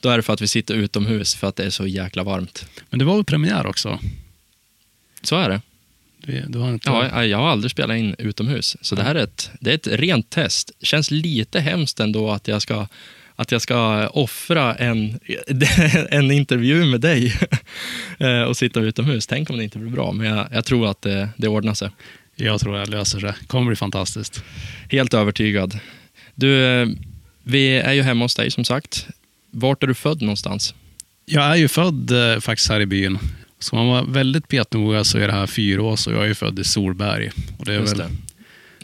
då 0.00 0.08
är 0.08 0.16
det 0.16 0.22
för 0.22 0.32
att 0.32 0.40
vi 0.40 0.48
sitter 0.48 0.74
utomhus 0.74 1.34
för 1.34 1.46
att 1.46 1.56
det 1.56 1.64
är 1.64 1.70
så 1.70 1.86
jäkla 1.86 2.22
varmt. 2.22 2.66
Men 2.90 2.98
det 2.98 3.04
var 3.04 3.14
väl 3.14 3.24
premiär 3.24 3.66
också? 3.66 3.98
Så 5.22 5.36
är 5.36 5.48
det. 5.48 5.60
Du, 6.18 6.44
du 6.48 6.58
har 6.58 6.68
inte... 6.72 6.90
Ja, 6.90 7.24
jag- 7.24 7.38
har 7.38 7.48
aldrig 7.48 7.70
spelat 7.70 7.96
in 7.96 8.14
utomhus, 8.18 8.76
så 8.80 8.94
det 8.94 9.02
här 9.02 9.14
är 9.14 9.22
ett, 9.24 9.50
det 9.60 9.70
är 9.70 9.74
ett 9.74 9.86
rent 9.86 10.30
test. 10.30 10.70
Känns 10.82 11.10
lite 11.10 11.60
hemskt 11.60 12.00
ändå 12.00 12.30
att 12.30 12.48
jag 12.48 12.62
ska, 12.62 12.86
att 13.36 13.52
jag 13.52 13.62
ska 13.62 14.08
offra 14.08 14.74
en, 14.74 15.20
en 16.10 16.30
intervju 16.30 16.84
med 16.84 17.00
dig 17.00 17.34
och 18.48 18.56
sitta 18.56 18.80
utomhus. 18.80 19.26
Tänk 19.26 19.50
om 19.50 19.56
det 19.56 19.64
inte 19.64 19.78
blir 19.78 19.90
bra, 19.90 20.12
men 20.12 20.26
jag, 20.26 20.48
jag 20.52 20.64
tror 20.64 20.90
att 20.90 21.02
det, 21.02 21.28
det 21.36 21.48
ordnar 21.48 21.74
sig. 21.74 21.90
Jag 22.36 22.60
tror 22.60 22.78
det 22.78 22.86
löser 22.86 23.20
sig. 23.20 23.34
kommer 23.46 23.66
bli 23.66 23.76
fantastiskt. 23.76 24.44
Helt 24.90 25.14
övertygad. 25.14 25.78
Du, 26.34 26.64
eh, 26.64 26.88
vi 27.42 27.78
är 27.78 27.92
ju 27.92 28.02
hemma 28.02 28.24
hos 28.24 28.34
dig 28.34 28.50
som 28.50 28.64
sagt. 28.64 29.06
Vart 29.50 29.82
är 29.82 29.86
du 29.86 29.94
född 29.94 30.22
någonstans? 30.22 30.74
Jag 31.26 31.44
är 31.44 31.56
ju 31.56 31.68
född 31.68 32.10
eh, 32.10 32.40
faktiskt 32.40 32.68
här 32.70 32.80
i 32.80 32.86
byn. 32.86 33.18
Ska 33.58 33.76
man 33.76 33.88
vara 33.88 34.02
väldigt 34.04 34.48
petnoga 34.48 35.04
så 35.04 35.18
är 35.18 35.26
det 35.26 35.32
här 35.32 35.46
Fyrås 35.46 36.06
och 36.06 36.12
jag 36.12 36.22
är 36.22 36.26
ju 36.28 36.34
född 36.34 36.58
i 36.58 36.64
Solberg. 36.64 37.30
Och 37.58 37.64
det 37.64 37.74
är 37.74 37.80
Just 37.80 37.92
väl, 37.92 37.98
det. 37.98 38.08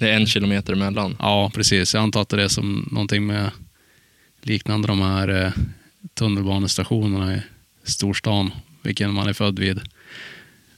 det 0.04 0.10
är 0.10 0.16
en 0.16 0.26
kilometer 0.26 0.72
emellan. 0.72 1.16
Ja, 1.18 1.50
precis. 1.54 1.94
Jag 1.94 2.02
antar 2.02 2.22
att 2.22 2.28
det 2.28 2.42
är 2.42 2.48
som 2.48 2.88
någonting 2.92 3.26
med 3.26 3.50
liknande 4.42 4.88
de 4.88 5.00
här 5.00 5.44
eh, 5.44 5.52
tunnelbanestationerna 6.14 7.36
i 7.36 7.42
storstan, 7.82 8.50
vilken 8.82 9.12
man 9.12 9.28
är 9.28 9.32
född 9.32 9.58
vid. 9.58 9.80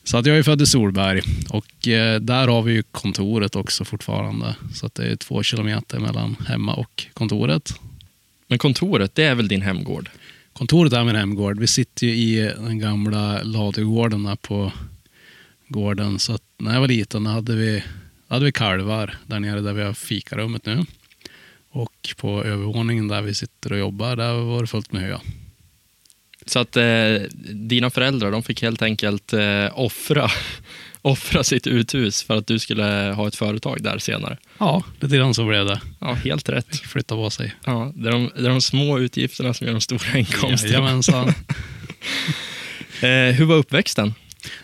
Så 0.04 0.16
att 0.16 0.26
jag 0.26 0.38
är 0.38 0.42
född 0.42 0.62
i 0.62 0.66
Solberg 0.66 1.22
och 1.48 1.88
eh, 1.88 2.20
där 2.20 2.48
har 2.48 2.62
vi 2.62 2.72
ju 2.72 2.82
kontoret 2.82 3.56
också 3.56 3.84
fortfarande. 3.84 4.56
Så 4.74 4.86
att 4.86 4.94
det 4.94 5.06
är 5.06 5.16
två 5.16 5.42
kilometer 5.42 5.98
mellan 5.98 6.36
hemma 6.46 6.74
och 6.74 7.06
kontoret. 7.14 7.74
Men 8.46 8.58
kontoret, 8.58 9.14
det 9.14 9.24
är 9.24 9.34
väl 9.34 9.48
din 9.48 9.62
hemgård? 9.62 10.10
Kontoret 10.52 10.92
är 10.92 11.04
min 11.04 11.16
hemgård. 11.16 11.58
Vi 11.58 11.66
sitter 11.66 12.06
ju 12.06 12.12
i 12.12 12.52
den 12.56 12.78
gamla 12.78 13.42
ladugården 13.42 14.24
där 14.24 14.36
på 14.36 14.72
gården. 15.68 16.18
Så 16.18 16.38
när 16.58 16.72
jag 16.72 16.80
var 16.80 16.88
liten 16.88 17.26
hade 17.26 17.56
vi, 17.56 17.82
hade 18.28 18.44
vi 18.44 18.52
kalvar 18.52 19.14
där 19.26 19.40
nere 19.40 19.60
där 19.60 19.72
vi 19.72 19.82
har 19.82 19.92
fikarummet 19.92 20.66
nu. 20.66 20.84
Och 21.70 22.14
på 22.16 22.44
övervåningen 22.44 23.08
där 23.08 23.22
vi 23.22 23.34
sitter 23.34 23.72
och 23.72 23.78
jobbar, 23.78 24.16
där 24.16 24.32
var 24.32 24.60
det 24.60 24.66
fullt 24.66 24.92
med 24.92 25.02
hö. 25.02 25.18
Så 26.50 26.58
att 26.58 26.76
eh, 26.76 27.14
dina 27.52 27.90
föräldrar, 27.90 28.30
de 28.30 28.42
fick 28.42 28.62
helt 28.62 28.82
enkelt 28.82 29.32
eh, 29.32 29.66
offra, 29.74 30.30
offra 31.02 31.44
sitt 31.44 31.66
uthus 31.66 32.22
för 32.22 32.36
att 32.36 32.46
du 32.46 32.58
skulle 32.58 32.84
ha 33.16 33.28
ett 33.28 33.36
företag 33.36 33.82
där 33.82 33.98
senare. 33.98 34.38
Ja, 34.58 34.84
lite 35.00 35.16
grann 35.16 35.34
så 35.34 35.46
blev 35.46 35.66
det. 35.66 35.80
Ja, 35.98 36.12
helt 36.12 36.48
rätt. 36.48 36.76
Flytta 36.76 37.14
på 37.14 37.30
sig. 37.30 37.54
Ja, 37.64 37.92
det, 37.94 38.08
är 38.08 38.12
de, 38.12 38.30
det 38.34 38.44
är 38.44 38.48
de 38.48 38.60
små 38.60 38.98
utgifterna 38.98 39.54
som 39.54 39.66
gör 39.66 39.74
de 39.74 39.80
stora 39.80 40.18
inkomsterna. 40.18 40.72
Jajamensan. 40.72 41.32
Eh, 43.02 43.34
hur 43.34 43.44
var 43.44 43.56
uppväxten? 43.56 44.14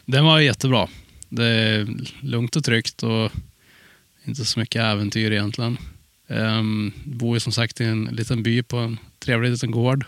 Den 0.05 0.25
var 0.25 0.41
jättebra. 0.41 0.89
Det 1.29 1.45
är 1.45 1.87
lugnt 2.21 2.57
och 2.57 2.65
tryggt 2.65 3.03
och 3.03 3.33
inte 4.25 4.45
så 4.45 4.61
mycket 4.61 4.83
äventyr 4.83 5.33
egentligen. 5.33 5.79
Um, 6.27 6.93
bor 7.05 7.37
ju 7.37 7.41
som 7.41 7.53
sagt 7.53 7.81
i 7.81 7.85
en 7.85 8.05
liten 8.05 8.43
by 8.43 8.63
på 8.63 8.77
en 8.77 8.99
trevlig 9.19 9.51
liten 9.51 9.71
gård. 9.71 10.05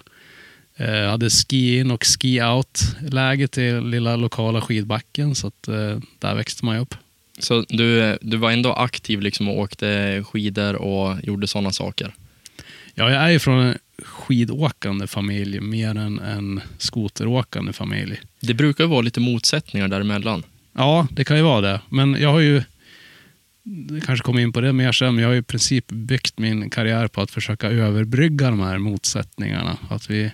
Uh, 0.81 1.11
hade 1.11 1.31
ski-in 1.31 1.91
och 1.91 2.05
ski-out-läge 2.05 3.49
till 3.49 3.81
lilla 3.81 4.17
lokala 4.17 4.61
skidbacken, 4.61 5.35
så 5.35 5.47
att, 5.47 5.69
uh, 5.69 5.99
där 6.19 6.35
växte 6.35 6.65
man 6.65 6.75
ju 6.77 6.83
upp. 6.83 6.95
Så 7.39 7.65
du, 7.69 8.19
du 8.21 8.37
var 8.37 8.51
ändå 8.51 8.73
aktiv 8.73 9.21
liksom 9.21 9.49
och 9.49 9.59
åkte 9.59 10.25
skidor 10.25 10.75
och 10.75 11.17
gjorde 11.23 11.47
sådana 11.47 11.73
saker? 11.73 12.15
Ja, 12.95 13.11
jag 13.11 13.23
är 13.23 13.29
ju 13.29 13.39
från 13.39 13.61
en 13.61 13.79
skidåkande 14.03 15.07
familj 15.07 15.61
mer 15.61 15.99
än 15.99 16.19
en 16.19 16.61
skoteråkande 16.79 17.73
familj. 17.73 18.21
Det 18.41 18.55
brukar 18.55 18.85
ju 18.85 18.91
vara 18.91 19.01
lite 19.01 19.21
motsättningar 19.21 19.89
däremellan. 19.89 20.43
Ja, 20.73 21.07
det 21.11 21.25
kan 21.25 21.37
ju 21.37 21.43
vara 21.43 21.61
det. 21.61 21.81
Men 21.89 22.15
jag 22.21 22.33
har 22.33 22.41
ju, 22.41 22.63
kanske 24.07 24.25
kommer 24.25 24.41
in 24.41 24.53
på 24.53 24.61
det 24.61 24.73
mer 24.73 24.93
sen, 24.93 25.15
men 25.15 25.23
jag 25.23 25.29
har 25.29 25.35
ju 25.35 25.41
i 25.41 25.43
princip 25.43 25.87
byggt 25.89 26.39
min 26.39 26.71
karriär 26.71 27.09
på 27.09 27.21
att 27.21 27.31
försöka 27.31 27.69
överbrygga 27.69 28.51
de 28.51 28.61
här 28.61 28.79
motsättningarna. 28.79 29.77
Att 29.91 30.11
vi 30.11 30.31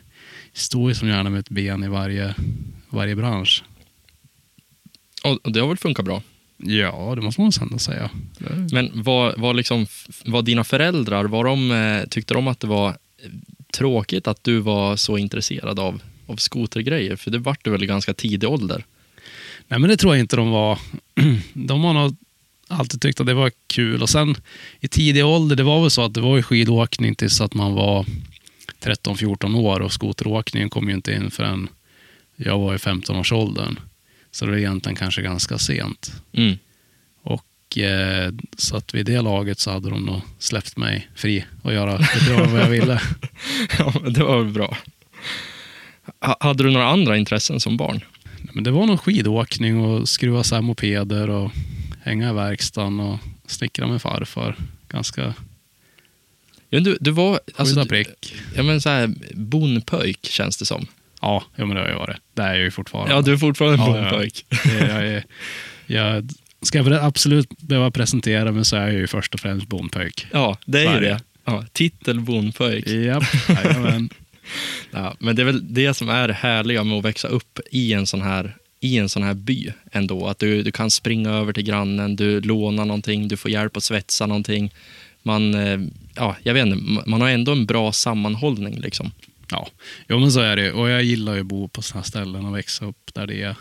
står 0.54 0.90
ju 0.90 0.94
som 0.94 1.08
gärna 1.08 1.30
med 1.30 1.40
ett 1.40 1.50
ben 1.50 1.84
i 1.84 1.88
varje, 1.88 2.34
varje 2.90 3.16
bransch. 3.16 3.64
Och 5.22 5.52
det 5.52 5.60
har 5.60 5.68
väl 5.68 5.76
funkat 5.76 6.04
bra? 6.04 6.22
Ja, 6.56 7.12
det 7.16 7.22
måste 7.22 7.40
man 7.40 7.52
ändå 7.60 7.78
säga. 7.78 8.10
Men 8.72 9.02
var, 9.02 9.34
var, 9.36 9.54
liksom, 9.54 9.86
var 10.24 10.42
dina 10.42 10.64
föräldrar, 10.64 11.24
var 11.24 11.44
de, 11.44 11.70
eh, 11.70 12.08
tyckte 12.08 12.34
de 12.34 12.48
att 12.48 12.60
det 12.60 12.66
var 12.66 12.96
tråkigt 13.72 14.26
att 14.26 14.44
du 14.44 14.58
var 14.58 14.96
så 14.96 15.18
intresserad 15.18 15.78
av, 15.78 16.02
av 16.26 16.36
skotergrejer? 16.36 17.16
För 17.16 17.30
det 17.30 17.38
vart 17.38 17.64
du 17.64 17.70
väl 17.70 17.84
i 17.84 17.86
ganska 17.86 18.14
tidig 18.14 18.48
ålder? 18.48 18.84
Nej, 19.68 19.80
men 19.80 19.90
det 19.90 19.96
tror 19.96 20.14
jag 20.14 20.20
inte 20.20 20.36
de 20.36 20.50
var. 20.50 20.78
De 21.52 21.84
har 21.84 21.92
nog 21.92 22.16
alltid 22.68 23.00
tyckt 23.00 23.20
att 23.20 23.26
det 23.26 23.34
var 23.34 23.52
kul. 23.66 24.02
Och 24.02 24.10
sen 24.10 24.34
i 24.80 24.88
tidig 24.88 25.26
ålder, 25.26 25.56
det 25.56 25.62
var 25.62 25.80
väl 25.80 25.90
så 25.90 26.02
att 26.02 26.14
det 26.14 26.20
var 26.20 26.42
skidåkning 26.42 27.14
tills 27.14 27.40
att 27.40 27.54
man 27.54 27.72
var 27.72 28.06
13-14 28.80 29.56
år 29.56 29.80
och 29.80 29.92
skoteråkningen 29.92 30.70
kom 30.70 30.88
ju 30.88 30.94
inte 30.94 31.12
in 31.12 31.30
förrän 31.30 31.68
jag 32.36 32.58
var 32.58 32.74
i 32.74 32.78
15-årsåldern. 32.78 33.78
Så 34.30 34.44
det 34.44 34.50
var 34.50 34.58
egentligen 34.58 34.96
kanske 34.96 35.22
ganska 35.22 35.58
sent. 35.58 36.12
Mm. 36.32 36.58
Och 37.22 37.78
eh, 37.78 38.32
så 38.56 38.76
att 38.76 38.94
vid 38.94 39.06
det 39.06 39.20
laget 39.22 39.58
så 39.60 39.70
hade 39.70 39.90
de 39.90 40.04
nog 40.04 40.20
släppt 40.38 40.76
mig 40.76 41.08
fri 41.14 41.44
och 41.62 41.72
göra 41.74 41.96
lite 41.96 42.32
vad 42.52 42.60
jag 42.60 42.68
ville. 42.68 43.00
Ja, 43.78 43.92
det 44.10 44.24
var 44.24 44.44
bra. 44.44 44.76
Ha- 46.20 46.36
Hade 46.40 46.62
du 46.64 46.70
några 46.70 46.88
andra 46.88 47.16
intressen 47.16 47.60
som 47.60 47.76
barn? 47.76 48.00
Men 48.52 48.64
det 48.64 48.70
var 48.70 48.86
nog 48.86 49.00
skidåkning 49.00 49.80
och 49.80 50.08
skruva 50.08 50.40
isär 50.40 50.60
mopeder 50.60 51.30
och 51.30 51.50
hänga 52.02 52.30
i 52.30 52.32
verkstaden 52.32 53.00
och 53.00 53.18
snickra 53.46 53.86
med 53.86 54.02
farfar. 54.02 54.56
Ganska 54.88 55.34
men 56.74 56.84
du, 56.84 56.98
du 57.00 57.10
var 57.10 57.40
alltså, 57.56 57.74
skjuta 57.74 57.88
prick. 57.88 58.34
ja, 58.56 58.62
men 58.62 58.80
så 58.80 58.88
här, 58.88 59.10
bondpöjk, 59.34 60.18
känns 60.26 60.56
det 60.56 60.64
som. 60.64 60.86
Ja, 61.20 61.44
jo, 61.56 61.66
men 61.66 61.76
det 61.76 61.82
har 61.82 61.88
jag 61.88 61.98
varit. 61.98 62.16
Det 62.34 62.42
är 62.42 62.54
jag 62.54 62.64
ju 62.64 62.70
fortfarande. 62.70 63.14
Ja, 63.14 63.20
du 63.22 63.32
är 63.32 63.36
fortfarande 63.36 63.82
en 63.82 63.90
Ja, 63.90 63.96
ja. 63.96 64.30
Det 64.64 64.70
är- 64.80 64.88
jag, 64.88 65.06
är, 65.06 65.24
jag 65.86 66.28
ska 66.62 66.78
jag 66.78 66.92
absolut 66.92 67.48
behöva 67.58 67.90
presentera 67.90 68.52
mig 68.52 68.64
så 68.64 68.76
är 68.76 68.82
jag 68.82 68.92
ju 68.92 69.06
först 69.06 69.34
och 69.34 69.40
främst 69.40 69.66
bondpöjk. 69.68 70.26
Ja, 70.32 70.58
det 70.66 70.84
är 70.86 70.94
ju 70.94 71.00
det. 71.00 71.20
Ja, 71.44 71.64
titel 71.72 72.20
bondpöjk. 72.20 72.86
Japp, 72.88 73.24
jajamän. 73.48 74.08
Ja, 74.90 75.16
men 75.18 75.36
det 75.36 75.42
är 75.42 75.46
väl 75.46 75.74
det 75.74 75.94
som 75.94 76.08
är 76.08 76.28
det 76.28 76.34
härliga 76.34 76.84
med 76.84 76.98
att 76.98 77.04
växa 77.04 77.28
upp 77.28 77.58
i 77.70 77.92
en 77.92 78.06
sån 78.06 78.22
här, 78.22 78.56
i 78.80 78.98
en 78.98 79.08
sån 79.08 79.22
här 79.22 79.34
by 79.34 79.72
ändå. 79.92 80.26
Att 80.26 80.38
du, 80.38 80.62
du 80.62 80.72
kan 80.72 80.90
springa 80.90 81.30
över 81.30 81.52
till 81.52 81.62
grannen, 81.62 82.16
du 82.16 82.40
lånar 82.40 82.84
någonting, 82.84 83.28
du 83.28 83.36
får 83.36 83.50
hjälp 83.50 83.76
att 83.76 83.82
svetsa 83.82 84.26
någonting. 84.26 84.72
Man, 85.26 85.54
eh, 85.54 85.80
ja, 86.14 86.36
jag 86.42 86.54
vet 86.54 86.66
inte, 86.66 87.02
man 87.06 87.20
har 87.20 87.28
ändå 87.28 87.52
en 87.52 87.66
bra 87.66 87.92
sammanhållning 87.92 88.80
liksom. 88.80 89.10
Ja, 89.50 89.68
jo, 90.08 90.18
men 90.18 90.32
så 90.32 90.40
är 90.40 90.56
det. 90.56 90.72
Och 90.72 90.88
jag 90.88 91.02
gillar 91.02 91.34
ju 91.34 91.40
att 91.40 91.46
bo 91.46 91.68
på 91.68 91.82
sådana 91.82 92.00
här 92.00 92.08
ställen 92.08 92.44
och 92.44 92.56
växa 92.56 92.84
upp 92.84 93.14
där 93.14 93.26
det 93.26 93.42
är, 93.42 93.56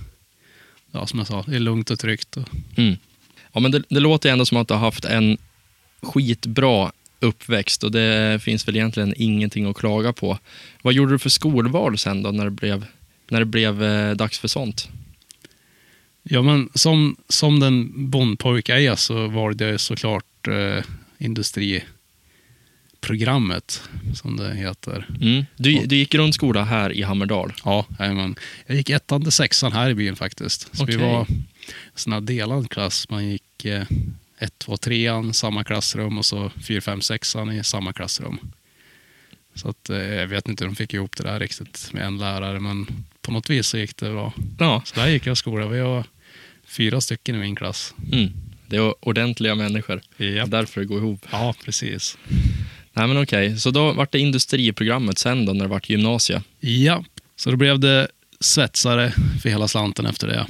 ja, 0.91 1.07
som 1.07 1.19
jag 1.19 1.27
sa, 1.27 1.43
det 1.47 1.55
är 1.55 1.59
lugnt 1.59 1.91
och 1.91 1.99
tryggt. 1.99 2.37
Och, 2.37 2.49
Mm. 2.75 2.95
Ja, 3.53 3.59
men 3.59 3.71
det, 3.71 3.83
det 3.89 3.99
låter 3.99 4.29
ändå 4.31 4.45
som 4.45 4.57
att 4.57 4.67
du 4.67 4.73
har 4.73 4.81
haft 4.81 5.05
en 5.05 5.37
skitbra 6.01 6.91
uppväxt 7.19 7.83
och 7.83 7.91
det 7.91 8.39
finns 8.43 8.67
väl 8.67 8.75
egentligen 8.75 9.13
ingenting 9.17 9.65
att 9.65 9.77
klaga 9.77 10.13
på. 10.13 10.39
Vad 10.81 10.93
gjorde 10.93 11.11
du 11.11 11.19
för 11.19 11.29
skolval 11.29 11.97
sen 11.97 12.23
då 12.23 12.31
när 12.31 12.45
det 12.45 12.51
blev, 12.51 12.85
när 13.29 13.39
det 13.39 13.45
blev 13.45 13.83
eh, 13.83 14.15
dags 14.15 14.39
för 14.39 14.47
sånt? 14.47 14.89
ja, 16.23 16.41
men 16.41 16.69
som, 16.73 17.15
som 17.29 17.59
den 17.59 18.09
bondpojk 18.09 18.69
jag 18.69 18.83
är 18.83 18.95
så 18.95 19.27
valde 19.27 19.69
jag 19.69 19.79
såklart 19.79 20.47
eh, 20.47 20.83
industriprogrammet, 21.23 23.83
som 24.13 24.37
det 24.37 24.55
heter. 24.55 25.07
Mm. 25.21 25.45
Du, 25.55 25.85
du 25.85 25.95
gick 25.95 26.11
grundskola 26.11 26.63
här 26.63 26.91
i 26.91 27.01
Hammerdal. 27.01 27.53
Ja, 27.65 27.85
jajamän. 27.99 28.35
Jag 28.65 28.77
gick 28.77 28.89
ettan 28.89 29.21
till 29.21 29.31
sexan 29.31 29.71
här 29.71 29.89
i 29.89 29.95
byn 29.95 30.15
faktiskt. 30.15 30.77
Så 30.77 30.83
Okej. 30.83 30.97
vi 30.97 31.03
var 31.03 31.19
en 31.19 31.45
sån 31.95 32.13
här 32.13 32.21
delad 32.21 32.69
klass. 32.69 33.09
Man 33.09 33.27
gick 33.27 33.65
eh, 33.65 33.85
ett, 34.37 34.59
två, 34.59 34.77
trean, 34.77 35.33
samma 35.33 35.63
klassrum 35.63 36.17
och 36.17 36.25
så 36.25 36.51
fyra, 36.67 36.81
fem, 36.81 37.01
sexan 37.01 37.51
i 37.51 37.63
samma 37.63 37.93
klassrum. 37.93 38.39
Så 39.55 39.69
att, 39.69 39.89
eh, 39.89 39.97
jag 39.97 40.27
vet 40.27 40.47
inte 40.47 40.63
hur 40.63 40.69
de 40.69 40.75
fick 40.75 40.93
ihop 40.93 41.17
det 41.17 41.23
där 41.23 41.39
riktigt 41.39 41.89
med 41.93 42.05
en 42.05 42.17
lärare, 42.17 42.59
men 42.59 42.87
på 43.21 43.31
något 43.31 43.49
vis 43.49 43.67
så 43.67 43.77
gick 43.77 43.97
det 43.97 44.09
bra. 44.09 44.33
Ja. 44.59 44.81
Så 44.85 44.95
där 44.95 45.07
gick 45.07 45.25
jag 45.25 45.33
i 45.33 45.35
skola. 45.35 45.67
Vi 45.67 45.79
var 45.79 46.03
fyra 46.65 47.01
stycken 47.01 47.35
i 47.35 47.37
min 47.37 47.55
klass. 47.55 47.93
Mm. 48.11 48.31
Det 48.73 48.77
är 48.77 48.93
ordentliga 48.99 49.55
människor. 49.55 50.01
Japp. 50.17 50.51
Därför 50.51 50.81
det 50.81 50.87
går 50.87 50.97
ihop. 50.97 51.25
Ja, 51.31 51.55
precis. 51.65 52.17
Nej, 52.93 53.07
men 53.07 53.23
okej. 53.23 53.57
Så 53.57 53.71
då 53.71 53.91
vart 53.91 54.11
det 54.11 54.19
industriprogrammet 54.19 55.17
sen 55.17 55.45
då 55.45 55.53
när 55.53 55.65
det 55.65 55.69
vart 55.69 55.89
gymnasie. 55.89 56.41
Ja, 56.59 57.03
så 57.35 57.51
då 57.51 57.57
blev 57.57 57.79
det 57.79 58.07
svetsare 58.39 59.13
för 59.41 59.49
hela 59.49 59.67
slanten 59.67 60.05
efter 60.05 60.27
det. 60.27 60.47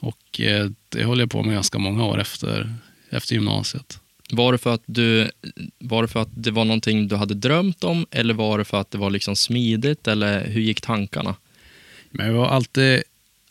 Och 0.00 0.40
eh, 0.40 0.70
det 0.88 1.02
höll 1.02 1.20
jag 1.20 1.30
på 1.30 1.42
med 1.42 1.54
ganska 1.54 1.78
många 1.78 2.04
år 2.04 2.20
efter, 2.20 2.74
efter 3.10 3.34
gymnasiet. 3.34 4.00
Var 4.30 4.52
det, 4.52 4.58
för 4.58 4.74
att 4.74 4.82
du, 4.86 5.30
var 5.78 6.02
det 6.02 6.08
för 6.08 6.22
att 6.22 6.30
det 6.34 6.50
var 6.50 6.64
någonting 6.64 7.08
du 7.08 7.16
hade 7.16 7.34
drömt 7.34 7.84
om 7.84 8.06
eller 8.10 8.34
var 8.34 8.58
det 8.58 8.64
för 8.64 8.80
att 8.80 8.90
det 8.90 8.98
var 8.98 9.10
liksom 9.10 9.36
smidigt 9.36 10.08
eller 10.08 10.46
hur 10.46 10.60
gick 10.60 10.80
tankarna? 10.80 11.34
Men 12.10 12.26
jag 12.26 12.34
var 12.34 12.48
alltid, 12.48 13.02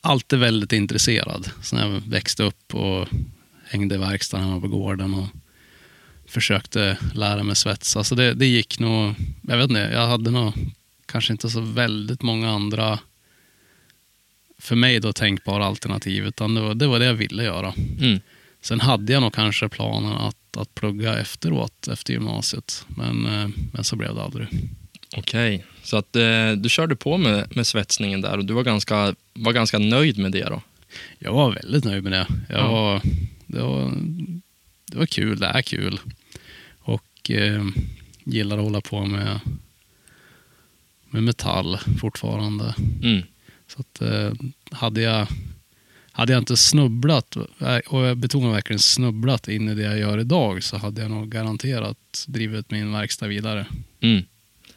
alltid 0.01 0.39
väldigt 0.39 0.73
intresserad. 0.73 1.49
Så 1.63 1.75
när 1.75 1.89
jag 1.89 2.01
växte 2.07 2.43
upp 2.43 2.75
och 2.75 3.07
hängde 3.65 3.95
i 3.95 3.97
verkstaden 3.97 4.47
hemma 4.47 4.61
på 4.61 4.67
gården 4.67 5.13
och 5.13 5.27
försökte 6.27 6.97
lära 7.13 7.43
mig 7.43 7.55
svetsa. 7.55 8.03
Så 8.03 8.15
det, 8.15 8.33
det 8.33 8.45
gick 8.45 8.79
nog, 8.79 9.13
jag 9.41 9.57
vet 9.57 9.69
inte, 9.69 9.89
jag 9.93 10.07
hade 10.07 10.31
nog 10.31 10.53
kanske 11.05 11.33
inte 11.33 11.49
så 11.49 11.61
väldigt 11.61 12.21
många 12.21 12.49
andra 12.51 12.99
för 14.57 14.75
mig 14.75 14.99
då 14.99 15.13
tänkbara 15.13 15.65
alternativ, 15.65 16.25
utan 16.27 16.55
det 16.55 16.61
var 16.61 16.75
det, 16.75 16.87
var 16.87 16.99
det 16.99 17.05
jag 17.05 17.13
ville 17.13 17.43
göra. 17.43 17.73
Mm. 17.99 18.19
Sen 18.61 18.79
hade 18.79 19.13
jag 19.13 19.21
nog 19.21 19.33
kanske 19.33 19.69
planen 19.69 20.11
att, 20.11 20.57
att 20.57 20.75
plugga 20.75 21.17
efteråt, 21.19 21.87
efter 21.87 22.13
gymnasiet. 22.13 22.85
Men, 22.87 23.25
eh, 23.25 23.49
men 23.73 23.83
så 23.83 23.95
blev 23.95 24.15
det 24.15 24.23
aldrig. 24.23 24.47
Okej, 25.17 25.65
så 25.83 25.97
att 25.97 26.15
eh, 26.15 26.51
du 26.51 26.69
körde 26.69 26.95
på 26.95 27.17
med, 27.17 27.55
med 27.55 27.67
svetsningen 27.67 28.21
där 28.21 28.37
och 28.37 28.45
du 28.45 28.53
var 28.53 28.63
ganska, 28.63 29.15
var 29.33 29.53
ganska 29.53 29.79
nöjd 29.79 30.17
med 30.17 30.31
det 30.31 30.43
då? 30.43 30.61
Jag 31.19 31.33
var 31.33 31.51
väldigt 31.51 31.83
nöjd 31.83 32.03
med 32.03 32.11
det. 32.11 32.27
Jag 32.49 32.59
Ja. 32.59 32.71
var, 32.71 33.01
det, 33.47 33.61
var, 33.61 33.91
det 34.85 34.97
var 34.97 35.05
kul, 35.05 35.39
det 35.39 35.45
är 35.45 35.61
kul. 35.61 35.99
Och 36.79 37.31
eh, 37.31 37.65
gillar 38.23 38.57
att 38.57 38.63
hålla 38.63 38.81
på 38.81 39.05
med, 39.05 39.39
med 41.09 41.23
metall 41.23 41.77
fortfarande. 41.99 42.75
Mm. 43.03 43.21
Så 43.67 43.79
att, 43.79 44.01
eh, 44.01 44.31
hade, 44.71 45.01
jag, 45.01 45.27
hade 46.11 46.33
jag 46.33 46.41
inte 46.41 46.57
snubblat, 46.57 47.35
eh, 47.35 47.77
och 47.77 48.05
jag 48.05 48.17
betonar 48.17 48.51
verkligen 48.51 48.79
snubblat 48.79 49.47
in 49.47 49.69
i 49.69 49.75
det 49.75 49.83
jag 49.83 49.99
gör 49.99 50.19
idag, 50.19 50.63
så 50.63 50.77
hade 50.77 51.01
jag 51.01 51.11
nog 51.11 51.29
garanterat 51.29 52.25
drivit 52.27 52.71
min 52.71 52.91
verkstad 52.91 53.27
vidare. 53.27 53.65
Mm. 54.01 54.23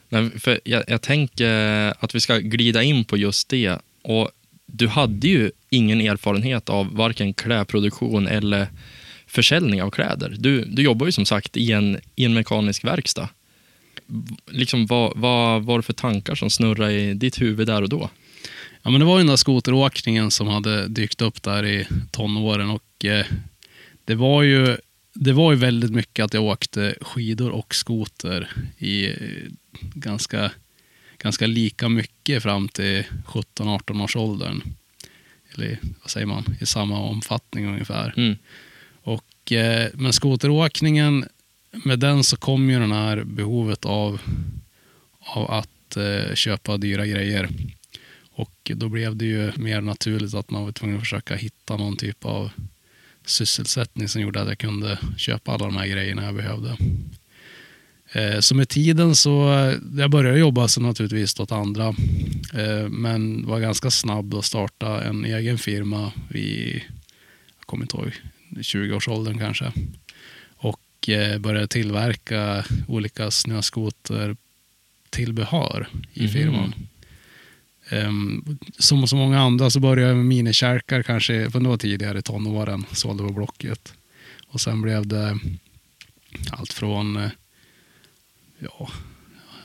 Men 0.09 0.39
för 0.39 0.59
jag, 0.63 0.83
jag 0.87 1.01
tänker 1.01 1.93
att 2.03 2.15
vi 2.15 2.19
ska 2.19 2.37
glida 2.37 2.83
in 2.83 3.05
på 3.05 3.17
just 3.17 3.49
det. 3.49 3.79
Och 4.01 4.31
du 4.71 4.87
hade 4.87 5.27
ju 5.27 5.51
ingen 5.69 6.01
erfarenhet 6.01 6.69
av 6.69 6.95
varken 6.95 7.33
klädproduktion 7.33 8.27
eller 8.27 8.67
försäljning 9.27 9.83
av 9.83 9.91
kläder. 9.91 10.35
Du, 10.39 10.65
du 10.65 10.81
jobbar 10.81 11.05
ju 11.05 11.11
som 11.11 11.25
sagt 11.25 11.57
i 11.57 11.71
en, 11.71 11.99
i 12.15 12.25
en 12.25 12.33
mekanisk 12.33 12.83
verkstad. 12.83 13.29
Liksom, 14.51 14.85
vad, 14.85 15.17
vad 15.17 15.63
var 15.63 15.77
det 15.77 15.83
för 15.83 15.93
tankar 15.93 16.35
som 16.35 16.49
snurrade 16.49 16.93
i 16.93 17.13
ditt 17.13 17.41
huvud 17.41 17.67
där 17.67 17.81
och 17.81 17.89
då? 17.89 18.09
Ja, 18.81 18.89
men 18.89 18.99
det 18.99 19.05
var 19.05 19.17
ju 19.17 19.19
den 19.19 19.27
där 19.27 19.35
skoteråkningen 19.35 20.31
som 20.31 20.47
hade 20.47 20.87
dykt 20.87 21.21
upp 21.21 21.43
där 21.43 21.65
i 21.65 21.87
tonåren 22.11 22.69
och 22.69 23.05
eh, 23.05 23.25
det 24.05 24.15
var 24.15 24.43
ju 24.43 24.77
det 25.13 25.33
var 25.33 25.51
ju 25.51 25.57
väldigt 25.57 25.91
mycket 25.91 26.25
att 26.25 26.33
jag 26.33 26.43
åkte 26.43 26.95
skidor 27.01 27.49
och 27.49 27.75
skoter 27.75 28.51
i 28.77 29.07
eh, 29.07 29.15
ganska, 29.93 30.51
ganska 31.19 31.47
lika 31.47 31.89
mycket 31.89 32.43
fram 32.43 32.69
till 32.69 33.03
17-18 33.25 34.03
års 34.03 34.15
åldern. 34.15 34.61
Eller 35.53 35.79
vad 36.01 36.09
säger 36.09 36.27
man, 36.27 36.55
i 36.61 36.65
samma 36.65 36.99
omfattning 36.99 37.67
ungefär. 37.67 38.13
Mm. 38.17 38.35
Och, 39.01 39.51
eh, 39.51 39.89
men 39.93 40.13
skoteråkningen, 40.13 41.25
med 41.71 41.99
den 41.99 42.23
så 42.23 42.37
kom 42.37 42.69
ju 42.69 42.79
den 42.79 42.91
här 42.91 43.23
behovet 43.23 43.85
av, 43.85 44.21
av 45.19 45.51
att 45.51 45.97
eh, 45.97 46.35
köpa 46.35 46.77
dyra 46.77 47.05
grejer. 47.05 47.49
Och 48.31 48.71
då 48.75 48.89
blev 48.89 49.15
det 49.15 49.25
ju 49.25 49.51
mer 49.55 49.81
naturligt 49.81 50.33
att 50.33 50.49
man 50.49 50.63
var 50.63 50.71
tvungen 50.71 50.97
att 50.97 51.01
försöka 51.01 51.35
hitta 51.35 51.77
någon 51.77 51.97
typ 51.97 52.25
av 52.25 52.51
sysselsättning 53.25 54.07
som 54.07 54.21
gjorde 54.21 54.41
att 54.41 54.47
jag 54.47 54.57
kunde 54.57 54.99
köpa 55.17 55.51
alla 55.51 55.65
de 55.65 55.77
här 55.77 55.87
grejerna 55.87 56.23
jag 56.23 56.35
behövde. 56.35 56.77
Eh, 58.11 58.39
Så 58.39 58.55
med 58.55 58.69
tiden 58.69 59.15
så, 59.15 59.31
jag 59.97 60.11
började 60.11 60.39
jobba 60.39 60.67
så 60.67 60.81
naturligtvis 60.81 61.39
åt 61.39 61.51
andra, 61.51 61.87
eh, 62.53 62.89
men 62.89 63.45
var 63.47 63.59
ganska 63.59 63.91
snabb 63.91 64.33
att 64.33 64.45
starta 64.45 65.03
en 65.03 65.25
egen 65.25 65.57
firma 65.57 66.11
vid, 66.29 66.75
jag 67.59 67.65
kommer 67.65 67.83
inte 67.83 67.97
ihåg, 67.97 68.11
20-årsåldern 68.61 69.37
kanske. 69.39 69.71
Och 70.55 71.09
eh, 71.09 71.37
började 71.39 71.67
tillverka 71.67 72.65
olika 72.87 73.31
snöskoter 73.31 74.35
tillbehör 75.09 75.87
i 76.13 76.21
Mhm. 76.23 76.29
firman. 76.31 76.73
Ehm, 77.89 78.57
som 78.77 79.07
så 79.07 79.15
många 79.15 79.39
andra 79.39 79.69
så 79.69 79.79
började 79.79 80.07
jag 80.09 80.17
med 80.17 80.25
minikärkar 80.25 81.03
kanske, 81.03 81.49
för 81.51 81.59
det 81.59 81.69
var 81.69 81.77
tidigare 81.77 82.19
i 82.19 82.21
tonåren, 82.21 82.85
sålde 82.91 83.23
på 83.23 83.33
Blocket. 83.33 83.93
Och 84.47 84.61
sen 84.61 84.81
blev 84.81 85.07
det 85.07 85.39
allt 86.51 86.73
från 86.73 87.29
ja, 88.59 88.89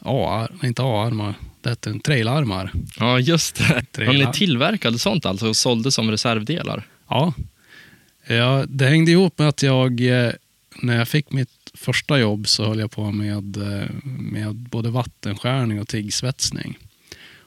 A, 0.01 0.49
inte 0.63 0.83
A-armar, 0.83 1.35
det 1.61 1.69
hette 1.69 1.99
trailarmar. 2.05 2.73
Ja, 2.99 3.19
just 3.21 3.57
det. 3.57 3.65
Ja, 3.75 3.83
Trailar. 3.93 4.27
ni 4.27 4.33
tillverkade 4.33 4.99
sånt 4.99 5.27
alltså 5.27 5.49
och 5.49 5.57
sålde 5.57 5.93
som 5.93 6.11
reservdelar? 6.11 6.89
Ja. 7.09 7.35
ja, 8.27 8.65
det 8.69 8.87
hängde 8.87 9.11
ihop 9.11 9.39
med 9.39 9.49
att 9.49 9.63
jag, 9.63 10.01
eh, 10.01 10.33
när 10.83 10.97
jag 10.99 11.09
fick 11.09 11.33
mitt 11.33 11.51
första 11.75 12.19
jobb 12.19 12.49
så 12.49 12.65
höll 12.67 12.79
jag 12.79 12.91
på 12.91 13.11
med, 13.13 13.57
eh, 13.57 13.89
med 14.05 14.55
både 14.55 14.91
vattenskärning 14.91 15.81
och 15.81 15.89
tiggsvetsning. 15.89 16.79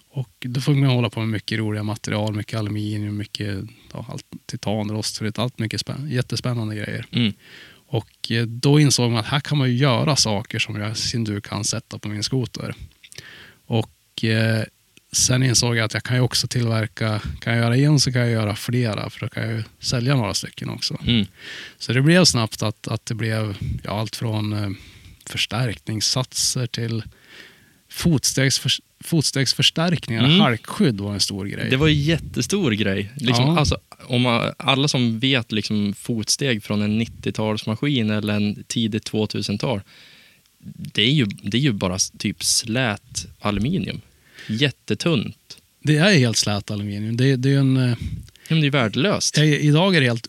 Och 0.10 0.30
då 0.40 0.62
fick 0.62 0.76
man 0.78 0.90
hålla 0.90 1.10
på 1.10 1.20
med 1.20 1.30
mycket 1.30 1.60
roliga 1.60 1.84
material, 1.84 2.36
mycket 2.36 2.60
aluminium, 2.60 3.18
mycket 3.18 3.58
ja, 3.94 4.06
allt, 4.10 4.26
titan, 4.46 4.92
rostfritt, 4.92 5.40
allt 5.40 5.60
mycket 5.60 5.82
spänn- 5.86 6.10
jättespännande 6.12 6.76
grejer. 6.76 7.06
Mm. 7.12 7.34
Och 7.88 8.32
eh, 8.32 8.46
då 8.46 8.80
insåg 8.80 9.12
man 9.12 9.20
att 9.20 9.26
här 9.26 9.40
kan 9.40 9.58
man 9.58 9.70
ju 9.70 9.76
göra 9.76 10.16
saker 10.16 10.60
som 10.60 10.76
jag 10.76 10.98
sin 10.98 11.26
tur 11.26 11.40
kan 11.40 11.64
sätta 11.64 12.00
på 12.00 12.08
min 12.08 12.24
skoter. 12.24 12.76
Och 13.66 14.24
eh, 14.24 14.64
sen 15.12 15.44
insåg 15.44 15.76
jag 15.76 15.86
att 15.86 15.94
jag 15.94 16.04
kan 16.04 16.16
ju 16.16 16.22
också 16.22 16.48
tillverka, 16.48 17.22
kan 17.40 17.54
jag 17.54 17.62
göra 17.62 17.78
en 17.78 18.00
så 18.00 18.12
kan 18.12 18.22
jag 18.22 18.32
göra 18.32 18.56
flera, 18.56 19.10
för 19.10 19.20
då 19.20 19.30
kan 19.30 19.50
jag 19.50 19.64
sälja 19.80 20.16
några 20.16 20.34
stycken 20.34 20.70
också. 20.70 20.98
Mm. 21.08 21.26
Så 21.78 21.94
det 21.94 22.02
blev 22.02 22.26
snabbt 22.26 22.64
att, 22.64 22.88
att 22.88 23.06
det 23.06 23.16
blev 23.16 23.58
ja, 23.84 24.00
allt 24.00 24.16
från 24.16 24.54
eh, 24.54 24.70
förstärkningssatser 25.26 26.68
till 26.68 27.04
fotstegsför, 27.90 28.72
fotstegsförstärkningar. 29.00 30.24
Mm. 30.24 30.40
Halkskydd 30.40 31.02
var 31.02 31.14
en 31.14 31.20
stor 31.20 31.46
grej. 31.46 31.70
Det 31.70 31.78
var 31.78 31.88
en 31.88 32.02
jättestor 32.02 32.72
grej. 32.72 33.12
Liksom, 33.16 33.46
Ja. 33.46 33.60
alltså, 33.60 33.78
om 34.08 34.22
man, 34.22 34.52
alla 34.58 34.88
som 34.88 35.20
vet 35.20 35.52
liksom, 35.52 35.94
fotsteg 35.94 36.64
från 36.64 36.82
en 36.82 37.02
90-talsmaskin 37.02 38.18
eller 38.18 38.34
en 38.34 38.64
tidigt 38.68 39.12
2000-tal, 39.12 39.82
det 40.94 41.02
är, 41.02 41.12
ju, 41.12 41.26
det 41.26 41.58
är 41.58 41.62
ju 41.62 41.72
bara 41.72 41.98
typ 42.18 42.44
slät 42.44 43.28
aluminium. 43.40 44.02
Jättetunt. 44.48 45.58
Det 45.84 45.98
är 45.98 46.18
helt 46.18 46.38
slät 46.38 46.72
aluminium. 46.72 47.18
Det, 47.18 47.36
det 47.36 47.50
är 47.54 47.60
en, 47.60 47.78
eh, 47.78 47.98
Ja, 48.50 48.56
men 48.56 48.62
det 48.62 48.68
är 48.68 48.72
värdelöst. 48.72 49.38
Idag 49.38 49.96
är 49.96 50.02
det 50.02 50.08
helt 50.08 50.28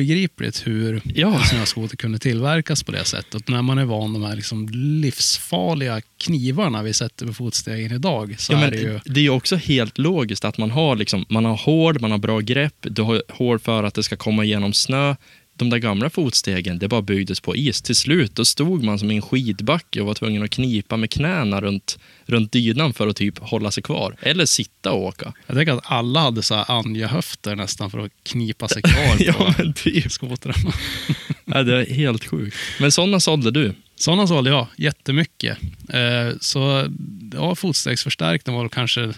obegripligt 0.00 0.66
hur 0.66 1.02
Ja. 1.04 1.42
snöskoter 1.44 1.96
kunde 1.96 2.18
tillverkas 2.18 2.82
på 2.82 2.92
det 2.92 3.04
sättet. 3.04 3.48
När 3.48 3.62
man 3.62 3.78
är 3.78 3.84
van 3.84 4.12
de 4.12 4.22
här 4.22 4.36
liksom 4.36 4.68
livsfarliga 4.72 6.00
knivarna 6.18 6.82
vi 6.82 6.92
sätter 6.92 7.26
på 7.26 7.32
fotstegen 7.32 7.92
idag 7.92 8.34
så 8.38 8.52
Ja, 8.52 8.58
är 8.64 8.70
det 8.70 8.76
ju... 8.76 9.00
det 9.04 9.26
är 9.26 9.30
också 9.30 9.56
helt 9.56 9.98
logiskt 9.98 10.44
att 10.44 10.58
man 10.58 10.70
har, 10.70 10.96
liksom, 10.96 11.24
man 11.28 11.44
har 11.44 11.56
hård, 11.56 12.00
man 12.00 12.10
har 12.10 12.18
bra 12.18 12.40
grepp, 12.40 12.74
du 12.80 13.02
har 13.02 13.22
hård 13.28 13.62
för 13.62 13.84
att 13.84 13.94
det 13.94 14.02
ska 14.02 14.16
komma 14.16 14.44
igenom 14.44 14.72
snö. 14.72 15.14
De 15.60 15.70
där 15.70 15.78
gamla 15.78 16.10
fotstegen, 16.10 16.78
det 16.78 16.88
bara 16.88 17.02
byggdes 17.02 17.40
på 17.40 17.56
is. 17.56 17.82
Till 17.82 17.96
slut 17.96 18.34
då 18.34 18.44
stod 18.44 18.84
man 18.84 18.98
som 18.98 19.10
i 19.10 19.16
en 19.16 19.22
skidbacke 19.22 20.00
och 20.00 20.06
var 20.06 20.14
tvungen 20.14 20.42
att 20.42 20.50
knipa 20.50 20.96
med 20.96 21.10
knäna 21.10 21.60
runt, 21.60 21.98
runt 22.26 22.52
dynan 22.52 22.92
för 22.92 23.08
att 23.08 23.16
typ 23.16 23.38
hålla 23.38 23.70
sig 23.70 23.82
kvar. 23.82 24.16
Eller 24.22 24.46
sitta 24.46 24.92
och 24.92 25.02
åka. 25.02 25.32
Jag 25.46 25.56
tänker 25.56 25.72
att 25.72 25.80
alla 25.84 26.20
hade 26.20 26.42
så 26.42 26.54
Anja-höfter 26.54 27.56
nästan 27.56 27.90
för 27.90 27.98
att 27.98 28.12
knipa 28.22 28.68
sig 28.68 28.82
kvar 28.92 29.16
ja, 29.18 29.32
på 29.32 29.54
men 29.58 29.72
typ. 29.72 30.12
skotrarna. 30.12 30.72
Ja, 31.44 31.62
det 31.62 31.76
är 31.76 31.94
helt 31.94 32.24
sjukt. 32.24 32.56
Men 32.80 32.92
sådana 32.92 33.20
sålde 33.20 33.50
du. 33.50 33.74
Sådana 33.96 34.26
sålde 34.26 34.50
jag 34.50 34.66
jättemycket. 34.76 35.58
Eh, 35.88 36.36
så 36.40 36.86
ja, 37.32 37.54
fotstegsförstärkning 37.54 38.56
var 38.56 38.68
kanske 38.68 39.14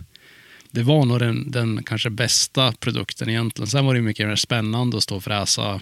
det 0.70 0.82
var 0.82 1.04
nog 1.04 1.18
den, 1.18 1.50
den 1.50 1.82
kanske 1.82 2.10
bästa 2.10 2.72
produkten 2.72 3.28
egentligen. 3.28 3.66
Sen 3.66 3.86
var 3.86 3.94
det 3.94 4.00
mycket 4.00 4.28
mer 4.28 4.36
spännande 4.36 4.96
att 4.96 5.02
stå 5.02 5.16
och 5.16 5.24
fräsa. 5.24 5.80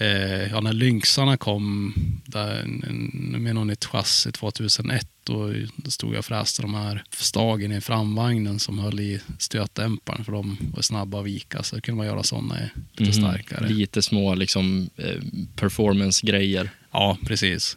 Eh, 0.00 0.50
ja, 0.50 0.60
när 0.60 0.72
Lynxarna 0.72 1.36
kom 1.36 1.94
där, 2.26 2.64
med 3.38 3.54
något 3.54 3.66
nytt 3.66 3.84
chassi 3.84 4.32
2001 4.32 5.06
då, 5.24 5.52
stod 5.90 6.12
jag 6.12 6.18
och 6.18 6.24
fräste 6.24 6.62
de 6.62 6.74
här 6.74 7.04
stagen 7.16 7.72
i 7.72 7.80
framvagnen 7.80 8.58
som 8.58 8.78
höll 8.78 9.00
i 9.00 9.20
stötdämparen 9.38 10.24
för 10.24 10.32
de 10.32 10.56
var 10.74 10.82
snabba 10.82 11.20
att 11.20 11.26
vika 11.26 11.62
så 11.62 11.80
kunde 11.80 11.96
man 11.96 12.06
göra 12.06 12.22
sådana 12.22 12.54
lite 12.96 13.02
Mhm. 13.20 13.28
starkare. 13.28 13.68
Lite 13.68 14.02
små 14.02 14.34
liksom, 14.34 14.90
eh, 14.96 15.20
performance-grejer. 15.56 16.70
Ja, 16.92 17.18
precis. 17.26 17.76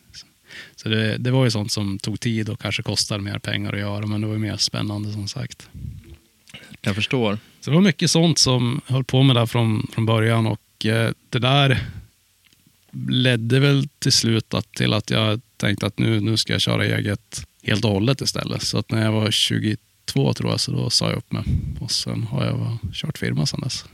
Så 0.76 0.90
det, 0.90 1.18
det 1.18 1.32
var 1.32 1.44
ju 1.46 1.52
sånt 1.52 1.72
som 1.72 2.00
tog 2.00 2.20
tid 2.20 2.50
och 2.50 2.60
kanske 2.62 2.84
kostade 2.84 3.24
mer 3.24 3.40
pengar 3.40 3.74
att 3.74 3.80
göra, 3.80 4.06
men 4.06 4.22
det 4.22 4.28
var 4.28 4.38
mer 4.38 4.58
spännande 4.58 5.12
som 5.14 5.28
sagt. 5.28 5.70
Jag 6.82 6.96
förstår. 6.96 7.38
Så 7.62 7.70
det 7.70 7.76
var 7.76 7.82
mycket 7.84 8.12
sånt 8.12 8.38
som 8.38 8.82
höll 8.86 9.04
på 9.04 9.24
med 9.24 9.36
där 9.36 9.46
från, 9.46 9.88
från 9.94 10.06
början 10.06 10.48
och 10.48 10.86
eh, 10.86 11.12
det 11.30 11.40
där 11.40 11.86
ledde 13.08 13.60
väl 13.60 13.88
till 14.00 14.12
slut 14.12 14.54
att, 14.54 14.72
till 14.72 14.94
att 14.94 15.10
jag 15.10 15.42
tänkte 15.58 15.86
att 15.86 16.00
nu, 16.00 16.20
nu 16.20 16.38
ska 16.38 16.54
jag 16.54 16.62
köra 16.62 16.86
eget 16.86 17.46
helt 17.64 17.86
och 17.86 17.92
hållet 17.92 18.22
istället. 18.22 18.64
Så 18.64 18.78
att 18.78 18.92
när 18.92 19.04
jag 19.06 19.12
var 19.12 19.32
22 19.32 20.34
tror 20.34 20.52
jag, 20.52 20.60
så 20.60 20.72
då 20.72 20.90
sa 20.90 21.10
jag 21.10 21.18
upp 21.18 21.32
mig. 21.32 21.44
Och 21.80 21.92
sen 21.92 22.24
har 22.24 22.46
jag 22.46 22.78
kört 22.94 23.18
firma 23.18 23.46
sedan 23.46 23.62
dess. 23.62 23.86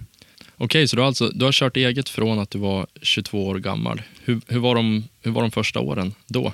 Okej, 0.57 0.88
så 0.88 0.95
du 0.95 1.01
har, 1.01 1.07
alltså, 1.07 1.29
du 1.29 1.45
har 1.45 1.51
kört 1.51 1.77
eget 1.77 2.09
från 2.09 2.39
att 2.39 2.51
du 2.51 2.59
var 2.59 2.88
22 3.01 3.47
år 3.47 3.55
gammal. 3.55 4.01
Hur, 4.23 4.41
hur, 4.47 4.59
var, 4.59 4.75
de, 4.75 5.03
hur 5.21 5.31
var 5.31 5.41
de 5.41 5.51
första 5.51 5.79
åren 5.79 6.13
då? 6.27 6.53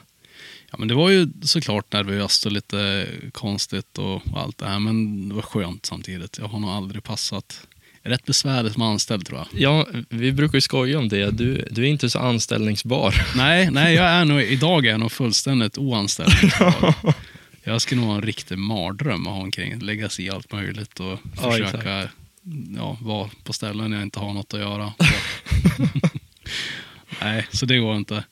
Ja, 0.72 0.78
men 0.80 0.88
det 0.88 0.94
var 0.94 1.10
ju 1.10 1.28
såklart 1.42 1.94
nervöst 1.94 2.46
och 2.46 2.52
lite 2.52 3.08
konstigt 3.32 3.98
och 3.98 4.22
allt 4.36 4.58
det 4.58 4.66
här, 4.66 4.80
men 4.80 5.30
det 5.30 5.36
var 5.36 5.42
skönt 5.42 5.86
samtidigt. 5.86 6.38
Jag 6.38 6.48
har 6.48 6.60
nog 6.60 6.70
aldrig 6.70 7.04
passat. 7.04 7.68
Rätt 8.06 8.26
besvärligt 8.26 8.74
som 8.74 8.82
anställd 8.82 9.26
tror 9.26 9.40
jag. 9.40 9.62
Ja, 9.62 9.88
vi 10.10 10.32
brukar 10.32 10.58
ju 10.58 10.62
skoja 10.62 11.00
om 11.00 11.10
det. 11.10 11.32
Du, 11.32 11.68
du 11.72 11.84
är 11.84 11.88
inte 11.88 12.10
så 12.10 12.20
anställningsbar. 12.20 13.16
Nej, 13.36 13.72
nej 13.72 13.96
jag 13.96 14.06
är 14.06 14.26
nog, 14.26 14.42
idag 14.42 14.86
är 14.86 14.92
jag 14.92 15.00
nog 15.00 15.12
fullständigt 15.12 15.78
oanställningsbar. 15.78 16.94
Jag 17.68 17.82
skulle 17.82 18.02
nog 18.02 18.10
ha 18.10 18.16
en 18.16 18.22
riktig 18.22 18.58
mardröm 18.58 19.28
att 19.28 19.34
ha 19.34 19.42
omkring, 19.42 19.80
lägga 19.80 20.10
sig 20.10 20.26
i 20.26 20.30
allt 20.30 20.52
möjligt 20.52 21.00
och 21.00 21.20
Ja, 21.42 21.52
försöka 21.52 22.10
ja, 22.78 22.98
vara 23.02 23.30
på 23.44 23.54
ställen 23.54 23.92
jag 23.92 24.02
inte 24.02 24.20
har 24.20 24.34
något 24.34 24.54
att 24.54 24.60
göra. 24.60 24.94
Nej, 27.22 27.48
så 27.52 27.66
det 27.66 27.78
går 27.78 27.96
inte. 27.96 28.24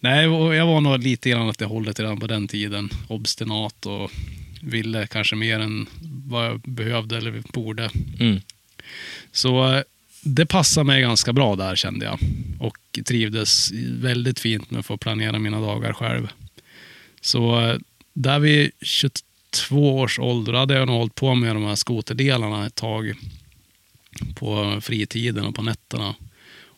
Nej, 0.00 0.24
jag 0.56 0.66
var 0.66 0.80
nog 0.80 1.02
lite 1.02 1.30
grann 1.30 1.48
åt 1.48 1.58
det 1.58 1.64
hållet 1.64 2.00
redan 2.00 2.20
på 2.20 2.26
den 2.26 2.48
tiden. 2.48 2.90
Obstinat 3.08 3.86
och 3.86 4.10
ville 4.62 5.06
kanske 5.06 5.36
mer 5.36 5.60
än 5.60 5.86
vad 6.26 6.46
jag 6.46 6.60
behövde 6.60 7.16
eller 7.16 7.42
borde. 7.52 7.90
Mm. 8.20 8.40
Så 9.32 9.74
eh, 9.74 9.82
det 10.22 10.46
passade 10.46 10.84
mig 10.84 11.00
ganska 11.00 11.32
bra 11.32 11.56
där 11.56 11.76
kände 11.76 12.04
jag. 12.04 12.18
Och 12.60 12.98
trivdes 13.06 13.70
väldigt 13.90 14.40
fint 14.40 14.70
med 14.70 14.80
att 14.80 14.86
få 14.86 14.96
planera 14.96 15.38
mina 15.38 15.60
dagar 15.60 15.92
själv. 15.92 16.28
Så 17.20 17.60
eh, 17.60 17.78
där 18.12 18.38
vid 18.38 18.70
22 18.80 19.98
års 19.98 20.18
ålder 20.18 20.52
hade 20.52 20.74
jag 20.74 20.86
nog 20.86 20.96
hållit 20.96 21.14
på 21.14 21.34
med 21.34 21.56
de 21.56 21.64
här 21.64 21.74
skoterdelarna 21.74 22.66
ett 22.66 22.74
tag. 22.74 23.14
På 24.34 24.80
fritiden 24.80 25.44
och 25.44 25.54
på 25.54 25.62
nätterna. 25.62 26.14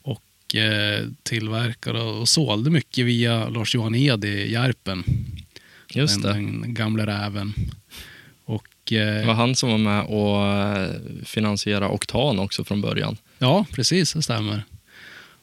Och 0.03 0.55
eh, 0.55 1.07
tillverkade 1.23 2.01
och 2.01 2.29
sålde 2.29 2.71
mycket 2.71 3.07
via 3.07 3.49
Lars-Johan 3.49 3.95
Ed 3.95 4.25
i 4.25 4.53
Järpen. 4.53 5.05
Just 5.95 6.23
den, 6.23 6.33
det. 6.33 6.67
den 6.67 6.75
gamla 6.75 7.07
räven. 7.07 7.55
Och, 8.99 9.07
Det 9.07 9.21
eh, 9.21 9.27
var 9.27 9.35
han 9.35 9.55
som 9.57 9.71
var 9.71 9.79
med 9.79 10.05
och 10.05 10.47
eh, 10.47 10.91
finansierade 11.25 11.87
Oktan 11.87 12.39
också 12.39 12.65
från 12.65 12.81
början. 12.81 13.17
Ja, 13.39 13.67
precis. 13.73 14.13
Det 14.13 14.23
stämmer. 14.23 14.63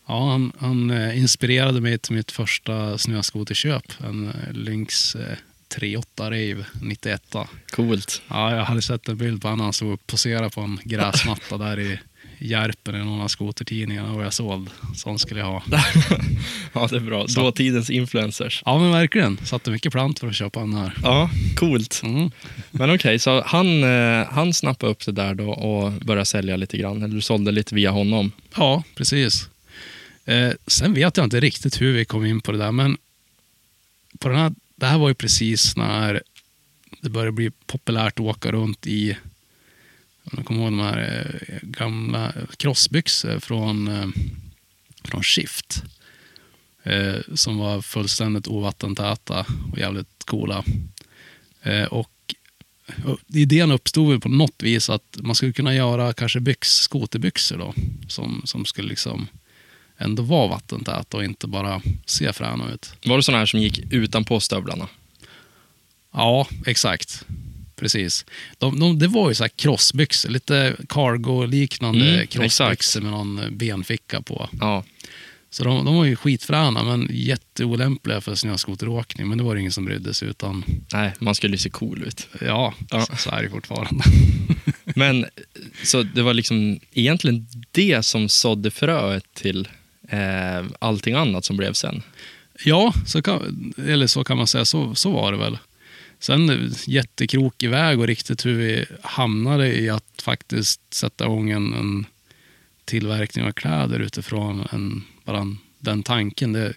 Ja, 0.07 0.29
han, 0.29 0.51
han 0.59 0.89
eh, 0.91 1.17
inspirerade 1.17 1.81
mig 1.81 1.97
till 1.97 2.15
mitt 2.15 2.31
första 2.31 2.97
snöskoterköp. 2.97 3.83
En 4.03 4.27
eh, 4.27 4.53
Lynx 4.53 5.15
eh, 5.15 5.37
38 5.67 6.25
Rave 6.25 6.65
91. 6.81 7.35
Coolt. 7.71 8.21
Ja, 8.27 8.55
jag 8.55 8.63
hade 8.63 8.81
sett 8.81 9.07
en 9.07 9.17
bild 9.17 9.41
på 9.41 9.47
honom. 9.47 9.63
Han 9.63 9.73
stod 9.73 9.93
och 9.93 10.07
poserade 10.07 10.49
på 10.49 10.61
en 10.61 10.79
gräsmatta 10.83 11.57
där 11.57 11.79
i 11.79 11.99
Järpen 12.39 12.95
i 12.95 12.97
någon 12.97 13.21
av 13.21 13.27
skotertidningarna 13.27 14.13
och 14.13 14.23
jag 14.23 14.33
såld. 14.33 14.69
Sån 14.95 15.19
skulle 15.19 15.39
jag 15.39 15.47
ha. 15.47 15.63
Ja, 16.73 16.87
det 16.91 16.95
är 16.95 16.99
bra. 16.99 17.27
Så- 17.27 17.41
Dåtidens 17.41 17.89
influencers. 17.89 18.63
Ja, 18.65 18.79
men 18.79 18.91
verkligen. 18.91 19.37
Satte 19.45 19.71
mycket 19.71 19.91
plant 19.91 20.19
för 20.19 20.27
att 20.27 20.35
köpa 20.35 20.59
den 20.59 20.73
här. 20.73 20.93
Ja, 21.03 21.29
coolt. 21.55 22.01
Mm. 22.03 22.31
Men 22.71 22.95
okej, 22.95 23.19
så 23.19 23.41
han, 23.45 23.83
eh, 23.83 24.25
han 24.31 24.53
snappade 24.53 24.91
upp 24.91 25.05
det 25.05 25.11
där 25.11 25.33
då 25.35 25.49
och 25.49 25.91
började 25.91 26.25
sälja 26.25 26.55
lite 26.55 26.77
grann. 26.77 27.03
Eller 27.03 27.15
du 27.15 27.21
sålde 27.21 27.51
lite 27.51 27.75
via 27.75 27.91
honom. 27.91 28.31
Ja, 28.55 28.83
precis. 28.95 29.49
Eh, 30.25 30.51
sen 30.67 30.93
vet 30.93 31.17
jag 31.17 31.23
inte 31.25 31.39
riktigt 31.39 31.81
hur 31.81 31.93
vi 31.93 32.05
kom 32.05 32.25
in 32.25 32.41
på 32.41 32.51
det 32.51 32.57
där, 32.57 32.71
men 32.71 32.97
på 34.19 34.29
den 34.29 34.37
här, 34.37 34.51
det 34.75 34.85
här 34.85 34.97
var 34.97 35.07
ju 35.07 35.13
precis 35.13 35.75
när 35.77 36.21
det 37.01 37.09
började 37.09 37.31
bli 37.31 37.51
populärt 37.65 38.13
att 38.13 38.25
åka 38.25 38.51
runt 38.51 38.87
i 38.87 39.17
jag 40.31 40.45
kommer 40.45 40.61
ihåg 40.61 40.71
de 40.71 40.79
här 40.79 41.39
eh, 41.47 41.59
gamla 41.61 42.33
crossbyxor 42.57 43.39
från, 43.39 43.87
eh, 43.87 44.07
från 45.03 45.23
Shift. 45.23 45.83
Eh, 46.83 47.15
som 47.35 47.57
var 47.57 47.81
fullständigt 47.81 48.47
ovattentäta 48.47 49.45
och 49.71 49.79
jävligt 49.79 50.23
coola. 50.25 50.63
Och 51.89 52.35
idén 53.27 53.71
uppstod 53.71 54.23
på 54.23 54.29
något 54.29 54.63
vis 54.63 54.89
att 54.89 55.17
man 55.19 55.35
skulle 55.35 55.53
kunna 55.53 55.75
göra 55.75 56.13
kanske 56.13 56.39
byx, 56.39 56.69
skoterbyxor 56.69 57.57
då. 57.57 57.73
Som, 58.07 58.41
som 58.45 58.65
skulle 58.65 58.89
liksom 58.89 59.27
ändå 59.97 60.23
vara 60.23 60.47
vattentäta 60.47 61.17
och 61.17 61.23
inte 61.23 61.47
bara 61.47 61.81
se 62.05 62.33
fräna 62.33 62.71
ut. 62.71 62.93
Var 63.05 63.17
det 63.17 63.23
sådana 63.23 63.39
här 63.39 63.45
som 63.45 63.59
gick 63.59 63.93
utanpå 63.93 64.39
stövlarna? 64.39 64.87
Ja, 66.11 66.47
exakt. 66.65 67.25
Precis. 67.79 68.25
De, 68.57 68.79
de, 68.79 68.99
det 68.99 69.07
var 69.07 69.29
ju 69.29 69.35
så 69.35 69.43
här 69.43 69.49
crossbyxor, 69.55 70.29
lite 70.29 70.75
cargo-liknande 70.89 72.09
Mm, 72.13 72.27
crossbyxor 72.27 72.71
exakt. 72.71 73.03
med 73.03 73.11
någon 73.11 73.57
benficka 73.57 74.21
på. 74.21 74.49
Ja, 74.59 74.83
Så 75.49 75.63
de, 75.63 75.85
de 75.85 75.95
var 75.95 76.05
ju 76.05 76.15
skitfräna, 76.15 76.83
men 76.83 77.09
jätteolämpliga 77.11 78.21
för 78.21 78.35
snöskoteråkning. 78.35 79.27
Men 79.27 79.37
det 79.37 79.43
var 79.43 79.53
det 79.55 79.59
ingen 79.59 79.71
som 79.71 79.85
brydde 79.85 80.13
sig, 80.13 80.27
utan 80.29 80.63
nej, 80.93 81.11
man 81.19 81.35
skulle 81.35 81.53
ju 81.53 81.57
se 81.57 81.69
cool 81.69 82.03
ut. 82.03 82.27
ja, 82.41 82.73
Ja. 82.91 83.05
Så, 83.05 83.15
så 83.15 83.29
är 83.29 83.43
det 83.43 83.49
fortfarande. 83.49 84.03
Men 84.95 85.25
så 85.83 86.03
det 86.03 86.21
var 86.21 86.33
liksom 86.33 86.79
egentligen 86.93 87.47
det 87.71 88.05
som 88.05 88.29
sådde 88.29 88.71
fröet 88.71 89.23
till 89.33 89.67
eh, 90.09 90.65
allting 90.79 91.13
annat 91.13 91.45
som 91.45 91.57
blev 91.57 91.73
sen. 91.73 92.03
Ja, 92.65 92.93
så 93.05 93.21
kan, 93.21 93.73
eller 93.87 94.07
så 94.07 94.23
kan 94.23 94.37
man 94.37 94.47
säga. 94.47 94.65
Så, 94.65 94.95
så 94.95 95.11
var 95.11 95.31
det 95.31 95.37
väl. 95.37 95.57
Sen 96.19 96.71
jättekrokig 96.87 97.69
väg 97.69 97.99
och 97.99 98.07
riktigt 98.07 98.45
hur 98.45 98.53
vi 98.53 98.85
hamnade 99.01 99.79
i 99.79 99.89
att 99.89 100.21
faktiskt 100.21 100.93
sätta 100.93 101.25
igång 101.25 101.49
en, 101.49 101.73
en 101.73 102.05
tillverkning 102.85 103.45
av 103.45 103.51
kläder 103.51 103.99
utifrån 103.99 104.67
en, 104.71 105.03
bara 105.23 105.39
en, 105.39 105.57
den 105.79 106.03
tanken. 106.03 106.53
Det 106.53 106.73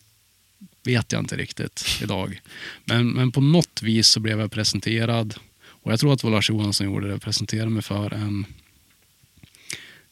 vet 0.84 1.12
jag 1.12 1.22
inte 1.22 1.36
riktigt 1.36 1.98
idag. 2.02 2.40
Men, 2.84 3.10
men 3.10 3.32
på 3.32 3.40
något 3.40 3.82
vis 3.82 4.08
så 4.08 4.20
blev 4.20 4.40
jag 4.40 4.52
presenterad, 4.52 5.34
och 5.62 5.92
jag 5.92 6.00
tror 6.00 6.12
att 6.12 6.20
det 6.20 6.26
var 6.26 6.32
Lars 6.32 6.50
Johansson 6.50 6.72
som 6.72 6.86
gjorde 6.86 7.08
det, 7.08 7.18
presenterade 7.18 7.70
mig 7.70 7.82
för 7.82 8.14
en, 8.14 8.46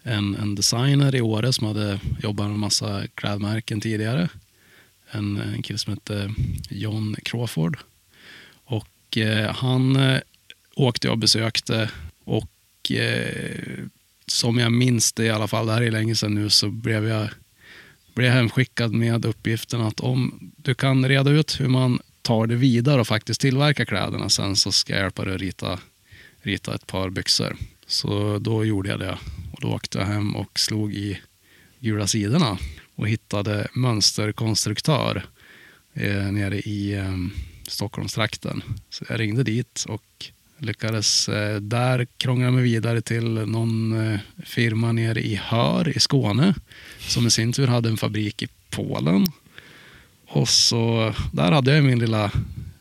en, 0.03 0.35
en 0.35 0.55
designer 0.55 1.15
i 1.15 1.21
Åre 1.21 1.53
som 1.53 1.67
hade 1.67 2.01
jobbat 2.23 2.47
med 2.47 2.55
en 2.55 2.61
massa 2.61 3.07
klädmärken 3.15 3.81
tidigare 3.81 4.29
en, 5.11 5.37
en 5.37 5.63
kille 5.63 5.79
som 5.79 5.93
hette 5.93 6.35
John 6.71 7.17
Crawford. 7.23 7.79
Och 9.09 9.19
eh, 9.19 9.55
han 9.55 9.97
eh, 9.97 10.21
åkte 10.77 11.07
jag 11.07 11.13
och 11.13 11.19
besökte 11.19 11.91
och 12.25 12.93
eh, 12.93 13.85
som 14.27 14.59
jag 14.59 14.73
minns 14.73 15.13
det 15.13 15.25
i 15.25 15.31
alla 15.31 15.49
fall, 15.49 15.67
det 15.67 15.73
här 15.73 15.83
är 15.83 15.91
länge 15.91 16.15
sedan 16.15 16.35
nu, 16.35 16.51
så 16.51 16.71
blev 16.71 17.09
jag 17.09 17.29
blev 18.15 18.33
hemskickad 18.33 18.93
med 18.93 19.25
uppgiften 19.25 19.81
att 19.81 20.01
om 20.01 20.53
du 20.57 20.75
kan 20.75 21.09
reda 21.09 21.31
ut 21.31 21.61
hur 21.61 21.69
man 21.69 22.01
tar 22.23 22.47
det 22.47 22.55
vidare 22.55 23.01
och 23.01 23.07
faktiskt 23.07 23.41
tillverkar 23.41 23.85
kläderna 23.85 24.29
sen 24.29 24.57
så 24.57 24.73
ska 24.73 24.93
jag 24.93 25.03
hjälpa 25.03 25.25
dig 25.25 25.35
att 25.35 25.41
rita, 25.41 25.79
rita 26.43 26.75
ett 26.75 26.87
par 26.87 27.11
byxor. 27.11 27.57
Så 27.87 28.39
då 28.39 28.65
gjorde 28.65 28.89
jag 28.89 29.01
det 29.01 29.19
och 29.53 29.61
då 29.61 29.69
åkte 29.69 29.99
jag 29.99 30.07
hem 30.07 30.37
och 30.37 30.59
slog 30.59 30.95
i 30.95 31.21
gula 31.81 32.07
sidorna 32.07 32.59
och 32.95 33.09
hittade 33.09 33.69
mönsterkonstruktör 33.73 35.27
eh, 35.95 36.33
nere 36.33 36.59
i 36.59 36.95
eh, 36.95 37.17
Stockholmstrakten. 37.69 38.63
Så 38.91 39.05
jag 39.09 39.21
ringde 39.21 39.43
dit 39.43 39.85
och 39.89 40.03
lyckades 40.59 41.29
eh, 41.29 41.57
där 41.57 42.07
krångla 42.17 42.51
mig 42.51 42.63
vidare 42.63 43.01
till 43.01 43.29
någon 43.29 44.07
eh, 44.13 44.21
firma 44.45 44.93
nere 44.93 45.21
i 45.21 45.35
Hör 45.35 45.97
i 45.97 46.01
Skåne 46.01 46.55
som 46.99 47.27
i 47.27 47.31
sin 47.31 47.53
tur 47.53 47.67
hade 47.67 47.89
en 47.89 47.97
fabrik 47.97 48.43
i 48.43 48.49
Polen. 48.71 49.27
Och 50.29 50.49
så 50.49 51.15
där 51.33 51.53
hade 51.53 51.75
jag 51.75 51.85
min 51.85 51.99
lilla, 51.99 52.31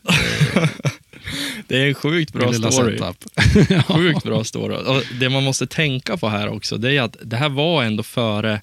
Det 1.68 1.82
är 1.82 1.88
en 1.88 1.94
sjukt 1.94 2.32
bra 2.32 2.52
story. 2.52 2.98
setup. 2.98 3.86
Sjukt 3.86 4.24
bra 4.24 4.44
story. 4.44 4.76
Och 4.76 5.02
det 5.20 5.28
man 5.28 5.44
måste 5.44 5.66
tänka 5.66 6.16
på 6.16 6.28
här 6.28 6.48
också, 6.48 6.76
det 6.76 6.96
är 6.96 7.02
att 7.02 7.16
det 7.22 7.36
här 7.36 7.48
var 7.48 7.84
ändå 7.84 8.02
före 8.02 8.60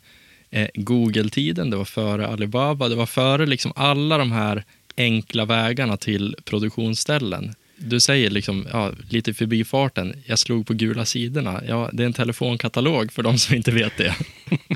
eh, 0.50 0.68
Google-tiden, 0.74 1.70
det 1.70 1.78
var 1.78 1.86
före 1.86 2.28
Alibaba, 2.28 2.90
det 2.90 2.96
var 2.96 3.06
före 3.06 3.46
liksom 3.46 3.74
alla 3.76 4.18
de 4.18 4.32
här 4.32 4.64
enkla 4.98 5.46
vägarna 5.46 5.98
till 5.98 6.36
produktionsställen. 6.46 7.56
Du 7.78 8.00
säger 8.00 8.30
liksom, 8.30 8.68
ja, 8.72 8.92
lite 9.10 9.34
förbifarten, 9.34 10.14
jag 10.26 10.40
slog 10.40 10.68
på 10.68 10.74
gula 10.74 11.06
sidorna. 11.06 11.62
Ja, 11.68 11.90
det 11.94 12.04
är 12.04 12.08
en 12.08 12.14
telefonkatalog 12.14 13.12
för 13.12 13.24
de 13.24 13.38
som 13.38 13.56
inte 13.56 13.72
vet 13.72 13.98
det. 13.98 14.16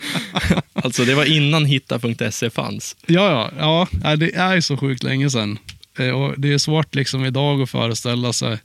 alltså, 0.73 1.05
det 1.05 1.15
var 1.15 1.25
innan 1.25 1.65
hitta.se 1.65 2.49
fanns. 2.49 2.95
Ja, 3.05 3.51
ja, 3.58 3.88
ja, 4.03 4.15
det 4.15 4.36
är 4.36 4.62
så 4.62 4.77
sjukt 4.77 5.03
länge 5.03 5.29
sedan. 5.29 5.60
Eh, 5.99 6.10
Och 6.10 6.39
det 6.39 6.53
är 6.53 6.58
svårt 6.58 6.95
liksom 6.95 7.25
idag 7.25 7.62
att 7.62 7.69
föreställa 7.69 8.34
sig 8.34 8.58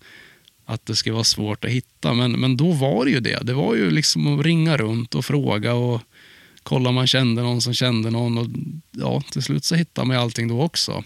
att 0.67 0.87
det 0.87 0.97
ska 0.97 1.13
vara 1.13 1.25
svårt 1.25 1.65
att 1.65 1.71
hitta, 1.71 2.13
men, 2.15 2.33
men 2.33 2.57
då 2.57 2.73
var 2.73 3.05
det 3.05 3.11
ju 3.11 3.21
det. 3.21 3.39
Det 3.43 3.53
var 3.55 3.75
ju 3.75 3.91
liksom 3.91 4.39
att 4.39 4.47
ringa 4.47 4.77
runt 4.77 5.15
och 5.15 5.25
fråga 5.25 5.75
och 5.75 6.01
kolla 6.63 6.89
om 6.89 6.95
man 6.95 7.07
kände 7.07 7.43
någon 7.43 7.61
som 7.61 7.75
kände 7.75 8.11
någon. 8.11 8.39
Och 8.39 8.47
ja, 8.91 9.23
till 9.31 9.43
slut 9.43 9.65
så 9.65 9.75
hittade 9.75 10.09
man 10.09 10.17
allting 10.17 10.49
då 10.49 10.63
också. 10.63 11.05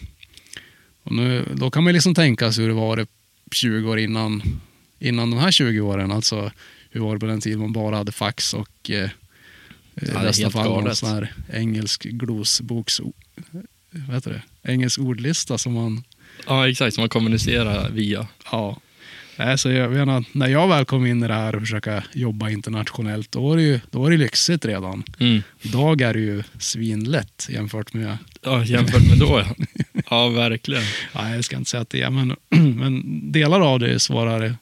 Och 1.09 1.15
nu, 1.15 1.45
då 1.55 1.71
kan 1.71 1.85
man 1.85 1.93
liksom 1.93 2.15
tänka 2.15 2.53
sig 2.53 2.65
hur 2.65 2.69
det 2.69 2.75
var 2.75 2.97
det 2.97 3.07
20 3.53 3.91
år 3.91 3.99
innan, 3.99 4.43
innan 4.99 5.31
de 5.31 5.41
här 5.41 5.51
20 5.51 5.81
åren. 5.81 6.13
Alltså 6.13 6.53
hur 6.91 7.01
var 7.01 7.15
det 7.15 7.21
på 7.21 7.27
den 7.27 7.41
tiden 7.41 7.61
man 7.61 7.73
bara 7.73 7.97
hade 7.97 8.13
fax 8.13 8.55
och 8.55 8.91
eh, 8.91 9.11
är 9.95 10.23
i 10.23 10.27
bästa 10.27 10.51
fall 10.51 10.65
någon 10.65 10.97
sån 10.97 11.09
här 11.09 11.33
engelsk 11.53 12.03
glosboks... 12.05 13.01
Vad 13.91 14.15
heter 14.15 14.31
det? 14.31 14.73
Engelsk 14.73 14.99
ordlista 14.99 15.59
som 15.59 15.73
man... 15.73 16.05
Ja, 16.47 16.69
exakt, 16.69 16.95
som 16.95 17.03
man 17.03 17.09
kommunicerar 17.09 17.91
via. 17.91 18.27
Ja. 18.53 18.81
Nej, 19.37 19.59
så 19.59 19.71
jag 19.71 19.91
menar, 19.91 20.25
när 20.33 20.49
jag 20.49 20.69
väl 20.69 20.85
kom 20.85 21.07
in 21.07 21.23
i 21.23 21.29
det 21.29 21.35
här 21.35 21.55
och 21.55 21.61
försöka 21.61 22.05
jobba 22.13 22.51
internationellt, 22.51 23.33
då 23.33 23.49
var 23.49 23.57
det 23.57 23.63
ju 23.63 23.81
då 23.91 24.01
var 24.01 24.11
det 24.11 24.17
lyxigt 24.17 24.65
redan. 24.65 25.05
Mm. 25.19 25.43
Idag 25.61 26.01
är 26.01 26.15
det 26.15 26.21
ju 26.21 26.43
svinlätt 26.59 27.47
jämfört 27.51 27.93
med... 27.93 28.19
Ja, 28.43 28.65
jämfört 28.65 29.09
med 29.09 29.19
då 29.19 29.45
ja. 29.47 29.65
Ja, 30.11 30.29
verkligen. 30.29 30.83
Nej, 31.15 31.35
jag 31.35 31.45
ska 31.45 31.57
inte 31.57 31.71
säga 31.71 31.81
att 31.81 31.91
det 31.91 32.03
är, 32.03 32.11
men, 32.11 32.37
men 32.79 33.03
delar 33.33 33.61
av 33.61 33.79
det 33.79 33.95
är 33.95 33.99
svårare, 33.99 34.55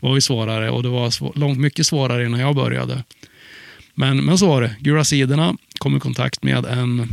var 0.00 0.14
ju 0.14 0.20
svårare 0.20 0.70
och 0.70 0.82
det 0.82 0.88
var 0.88 1.10
svår, 1.10 1.32
långt 1.36 1.58
mycket 1.58 1.86
svårare 1.86 2.26
innan 2.26 2.40
jag 2.40 2.54
började. 2.54 3.04
Men, 3.94 4.24
men 4.24 4.38
så 4.38 4.46
var 4.46 4.62
det. 4.62 4.76
Gula 4.80 5.04
sidorna 5.04 5.56
kom 5.78 5.96
i 5.96 6.00
kontakt 6.00 6.42
med 6.42 6.64
en, 6.64 7.08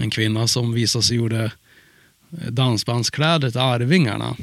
en 0.00 0.10
kvinna 0.10 0.46
som 0.46 0.72
visade 0.72 1.02
sig 1.02 1.16
gjorde 1.16 1.44
eh, 2.32 2.50
dansbandskläder 2.50 3.50
till 3.50 3.60
Arvingarna. 3.60 4.36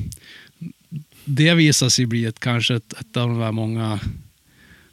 Det 1.26 1.54
visade 1.54 1.92
sig 1.92 2.06
bli 2.06 2.26
ett, 2.26 2.40
kanske 2.40 2.76
ett, 2.76 2.94
ett 2.94 3.18
av 3.18 3.30
de 3.30 3.40
där 3.40 3.52
många 3.52 4.00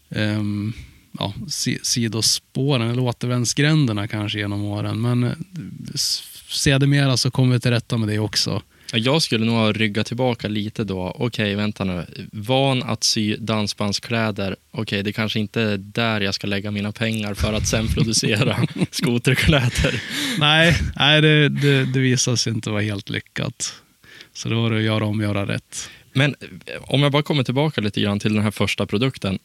um, 0.08 0.72
ja, 1.18 1.34
sidospåren, 1.82 2.90
eller 2.90 3.02
återvändsgränderna 3.02 4.08
kanske 4.08 4.38
genom 4.38 4.64
åren. 4.64 5.00
Men 5.00 5.24
eh, 5.24 5.32
sedermera 6.54 7.16
så 7.16 7.30
kom 7.30 7.50
vi 7.50 7.60
till 7.60 7.70
rätta 7.70 7.96
med 7.96 8.08
det 8.08 8.18
också. 8.18 8.62
Jag 8.92 9.22
skulle 9.22 9.44
nog 9.44 9.54
ha 9.54 9.72
ryggat 9.72 10.06
tillbaka 10.06 10.48
lite 10.48 10.84
då. 10.84 11.16
Okej, 11.18 11.54
vänta 11.54 11.84
nu. 11.84 12.06
Van 12.32 12.82
att 12.82 13.04
sy 13.04 13.36
dansbandskläder. 13.36 14.56
Okej, 14.70 15.02
det 15.02 15.12
kanske 15.12 15.40
inte 15.40 15.62
är 15.62 15.76
där 15.76 16.20
jag 16.20 16.34
ska 16.34 16.46
lägga 16.46 16.70
mina 16.70 16.92
pengar 16.92 17.34
för 17.34 17.52
att 17.52 17.66
sen 17.68 17.88
producera 17.88 18.66
skoterkläder. 18.90 20.02
Nej, 20.38 20.76
nej 20.96 21.20
det, 21.22 21.48
det, 21.48 21.84
det 21.84 22.00
visade 22.00 22.36
sig 22.36 22.52
inte 22.52 22.70
vara 22.70 22.82
helt 22.82 23.10
lyckat. 23.10 23.74
Så 24.32 24.48
då 24.48 24.62
var 24.62 24.70
det 24.70 24.76
att 24.76 24.82
göra 24.82 25.04
om, 25.04 25.20
göra 25.20 25.46
rätt. 25.46 25.90
Men 26.12 26.34
eh, 26.40 26.82
om 26.82 27.02
jag 27.02 27.12
bara 27.12 27.22
kommer 27.22 27.44
tillbaka 27.44 27.80
lite 27.80 28.00
grann 28.00 28.20
till 28.20 28.34
den 28.34 28.42
här 28.42 28.50
första 28.50 28.86
produkten. 28.86 29.38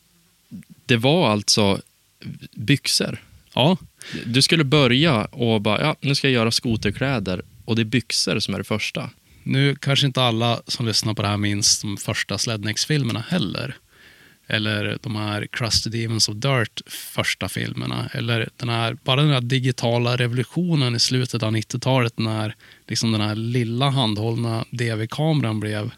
Det 0.86 0.98
var 0.98 1.30
alltså 1.30 1.82
byxor. 2.52 3.20
Ja, 3.54 3.78
Du 4.26 4.42
skulle 4.42 4.64
börja 4.64 5.26
och 5.26 5.62
bara, 5.62 5.82
ja, 5.82 5.96
nu 6.02 6.16
ska 6.16 6.28
jag 6.28 6.34
göra 6.34 6.52
skoterkläder 6.52 7.42
och 7.66 7.76
det 7.76 7.82
är 7.82 7.86
byxor 7.86 8.40
som 8.40 8.54
är 8.54 8.58
det 8.58 8.64
första. 8.64 9.10
nu 9.44 9.76
kanske 9.76 10.06
inte 10.06 10.22
alla 10.22 10.62
som 10.68 10.86
lyssnar 10.86 11.14
på 11.14 11.22
det 11.22 11.28
här 11.28 11.38
minns 11.38 11.82
de 11.82 11.98
första 11.98 12.38
Slednex-filmerna 12.38 13.24
heller. 13.30 13.76
Eller 14.48 14.98
de 15.02 15.16
här 15.16 15.48
Crusty 15.52 15.90
Demons 15.90 16.30
of 16.30 16.36
Dirt 16.36 16.82
första 16.88 17.50
filmerna. 17.50 18.10
Eller 18.14 18.50
den 18.58 18.70
här, 18.70 18.98
bara 19.04 19.22
den 19.22 19.34
här 19.34 19.42
digitala 19.42 20.16
revolutionen 20.18 20.96
i 20.96 21.00
slutet 21.00 21.44
av 21.44 21.56
90-talet 21.56 22.18
när 22.20 22.56
liksom 22.88 23.12
den 23.12 23.22
här 23.22 23.36
lilla 23.36 23.90
handhållna 23.90 24.66
DV-kameran 24.72 25.60
blev 25.60 25.92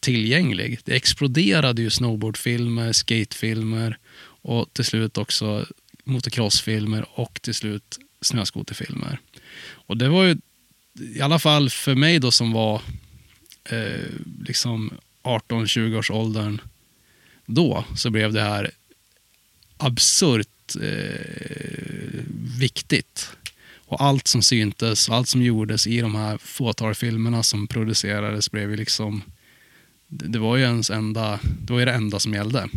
tillgänglig. 0.00 0.78
Det 0.84 0.96
exploderade 0.96 1.82
ju 1.82 1.90
snowboardfilmer, 1.90 2.92
skatefilmer 2.92 3.98
och 4.42 4.72
till 4.72 4.84
slut 4.84 5.18
också 5.18 5.66
motocrossfilmer 6.10 7.06
och 7.14 7.42
till 7.42 7.54
slut 7.54 7.98
snöskoterfilmer. 8.20 9.18
Och 9.70 9.96
det 9.96 10.08
var 10.08 10.24
ju 10.24 10.36
i 11.14 11.20
alla 11.20 11.38
fall 11.38 11.70
för 11.70 11.94
mig 11.94 12.18
då 12.18 12.30
som 12.30 12.52
var 12.52 12.82
eh, 13.64 14.10
liksom 14.44 14.92
18-20 15.22 15.98
års 15.98 16.10
åldern 16.10 16.60
då 17.46 17.84
så 17.96 18.10
blev 18.10 18.32
det 18.32 18.42
här 18.42 18.70
absurt 19.76 20.76
eh, 20.82 22.24
viktigt. 22.58 23.30
Och 23.76 24.02
allt 24.02 24.26
som 24.26 24.42
syntes 24.42 25.08
och 25.08 25.14
allt 25.14 25.28
som 25.28 25.42
gjordes 25.42 25.86
i 25.86 26.00
de 26.00 26.14
här 26.14 26.38
fåtal 26.38 26.94
filmerna 26.94 27.42
som 27.42 27.66
producerades 27.66 28.50
blev 28.50 28.70
ju 28.70 28.76
liksom 28.76 29.22
det, 30.06 30.28
det 30.28 30.38
var 30.38 30.56
ju 30.56 30.62
ens 30.62 30.90
enda, 30.90 31.40
det 31.60 31.72
var 31.72 31.80
ju 31.80 31.86
det 31.86 31.92
enda 31.92 32.18
som 32.18 32.34
gällde. 32.34 32.68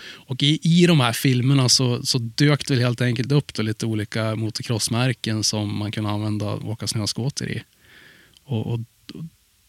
Och 0.00 0.42
i, 0.42 0.60
i 0.62 0.86
de 0.86 1.00
här 1.00 1.12
filmerna 1.12 1.68
så, 1.68 2.06
så 2.06 2.18
dök 2.18 2.66
det 2.66 2.74
väl 2.74 2.82
helt 2.82 3.00
enkelt 3.00 3.32
upp 3.32 3.54
då 3.54 3.62
lite 3.62 3.86
olika 3.86 4.36
motocrossmärken 4.36 5.44
som 5.44 5.78
man 5.78 5.92
kunde 5.92 6.10
använda 6.10 6.46
och 6.46 6.70
åka 6.70 6.86
snöskoter 6.86 7.48
i. 7.48 7.62
Och, 8.44 8.66
och, 8.66 8.80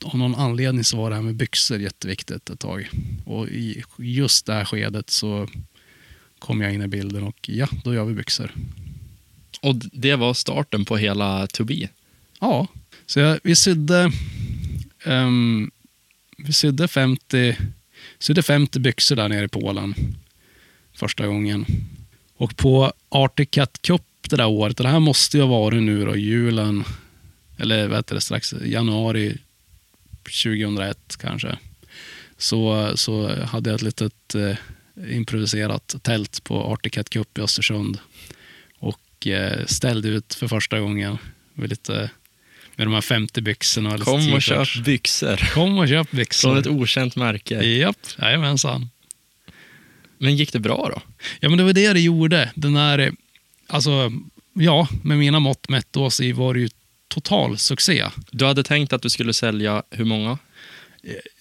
av 0.03 0.17
någon 0.17 0.35
anledning 0.35 0.83
så 0.83 0.97
var 0.97 1.09
det 1.09 1.15
här 1.15 1.23
med 1.23 1.35
byxor 1.35 1.79
jätteviktigt 1.79 2.49
ett 2.49 2.59
tag. 2.59 2.89
Och 3.25 3.47
i 3.47 3.83
just 3.97 4.45
det 4.45 4.53
här 4.53 4.65
skedet 4.65 5.09
så 5.09 5.47
kom 6.39 6.61
jag 6.61 6.73
in 6.73 6.81
i 6.81 6.87
bilden 6.87 7.23
och 7.23 7.49
ja, 7.49 7.67
då 7.83 7.93
gör 7.93 8.05
vi 8.05 8.13
byxor. 8.13 8.51
Och 9.61 9.75
det 9.75 10.15
var 10.15 10.33
starten 10.33 10.85
på 10.85 10.97
hela 10.97 11.47
To 11.47 11.63
Be. 11.63 11.89
Ja, 12.39 12.67
så 13.05 13.19
jag, 13.19 13.39
vi 13.43 13.55
sydde 13.55 14.11
ehm, 15.05 15.71
vi 16.37 16.53
sydde 16.53 16.87
50, 16.87 17.57
sydde 18.19 18.43
50 18.43 18.79
byxor 18.79 19.15
där 19.15 19.29
nere 19.29 19.45
i 19.45 19.47
Polen 19.47 19.95
första 20.93 21.27
gången. 21.27 21.65
Och 22.37 22.57
på 22.57 22.93
Arctic 23.09 23.49
Cat 23.51 23.81
Cup 23.81 24.01
det 24.29 24.35
där 24.35 24.47
året, 24.47 24.79
och 24.79 24.83
det 24.83 24.91
här 24.91 24.99
måste 24.99 25.37
ju 25.37 25.43
ha 25.43 25.59
varit 25.59 25.83
nu 25.83 26.05
då, 26.05 26.15
julen, 26.15 26.83
eller 27.57 27.87
vad 27.87 27.97
heter 27.97 28.15
det, 28.15 28.21
strax 28.21 28.53
januari 28.53 29.37
2001 30.23 31.17
kanske, 31.19 31.57
så, 32.37 32.91
så 32.95 33.43
hade 33.45 33.69
jag 33.69 33.75
ett 33.75 33.81
litet 33.81 34.35
eh, 34.35 34.55
improviserat 35.11 35.95
tält 36.01 36.43
på 36.43 36.71
Arctic 36.71 36.93
Cat 36.93 37.09
Cup 37.09 37.37
i 37.37 37.41
Östersund 37.41 37.99
och 38.79 39.27
eh, 39.27 39.65
ställde 39.65 40.07
ut 40.07 40.33
för 40.33 40.47
första 40.47 40.79
gången 40.79 41.17
med 41.53 41.69
lite 41.69 42.09
med 42.77 42.87
de 42.87 42.93
här 42.93 43.01
50 43.01 43.41
byxorna. 43.41 43.93
och 43.93 44.01
Kom 44.01 44.33
och 44.33 44.41
köp 44.41 44.85
byxor. 44.85 45.53
Kom 45.53 45.79
och 45.79 45.87
köp 45.87 46.11
byxor. 46.11 46.49
Från 46.49 46.57
ett 46.57 46.67
okänt 46.67 47.15
märke. 47.15 47.63
Japp, 47.63 47.97
jajamensan. 48.21 48.89
Men 50.17 50.35
gick 50.35 50.53
det 50.53 50.59
bra 50.59 50.91
då? 50.95 51.01
Ja, 51.39 51.49
men 51.49 51.57
det 51.57 51.63
var 51.63 51.73
det 51.73 51.93
det 51.93 51.99
gjorde. 51.99 52.51
Den 52.55 52.75
här, 52.75 53.11
alltså, 53.67 54.11
ja, 54.53 54.87
med 55.03 55.17
mina 55.17 55.39
mått 55.39 55.69
mätt 55.69 55.87
då 55.91 56.09
så 56.09 56.33
var 56.33 56.53
det 56.53 56.59
ju 56.59 56.69
total 57.07 57.57
succé. 57.57 58.05
Du 58.31 58.45
hade 58.45 58.63
tänkt 58.63 58.93
att 58.93 59.01
du 59.01 59.09
skulle 59.09 59.33
sälja 59.33 59.83
hur 59.89 60.05
många? 60.05 60.37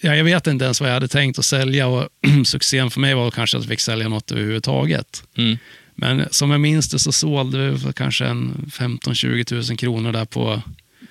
Ja, 0.00 0.14
jag 0.14 0.24
vet 0.24 0.46
inte 0.46 0.64
ens 0.64 0.80
vad 0.80 0.90
jag 0.90 0.94
hade 0.94 1.08
tänkt 1.08 1.38
att 1.38 1.44
sälja 1.44 1.86
och 1.86 2.08
succén 2.46 2.90
för 2.90 3.00
mig 3.00 3.14
var 3.14 3.30
kanske 3.30 3.56
att 3.56 3.62
jag 3.62 3.70
fick 3.70 3.80
sälja 3.80 4.08
något 4.08 4.32
överhuvudtaget. 4.32 5.22
Mm. 5.36 5.58
Men 5.94 6.28
som 6.30 6.50
jag 6.50 6.60
minns 6.60 6.88
det 6.88 6.98
så 6.98 7.12
sålde 7.12 7.70
vi 7.70 7.78
för 7.78 7.92
kanske 7.92 8.26
en 8.26 8.70
15-20 8.72 9.68
000 9.70 9.78
kronor 9.78 10.12
där 10.12 10.24
på... 10.24 10.62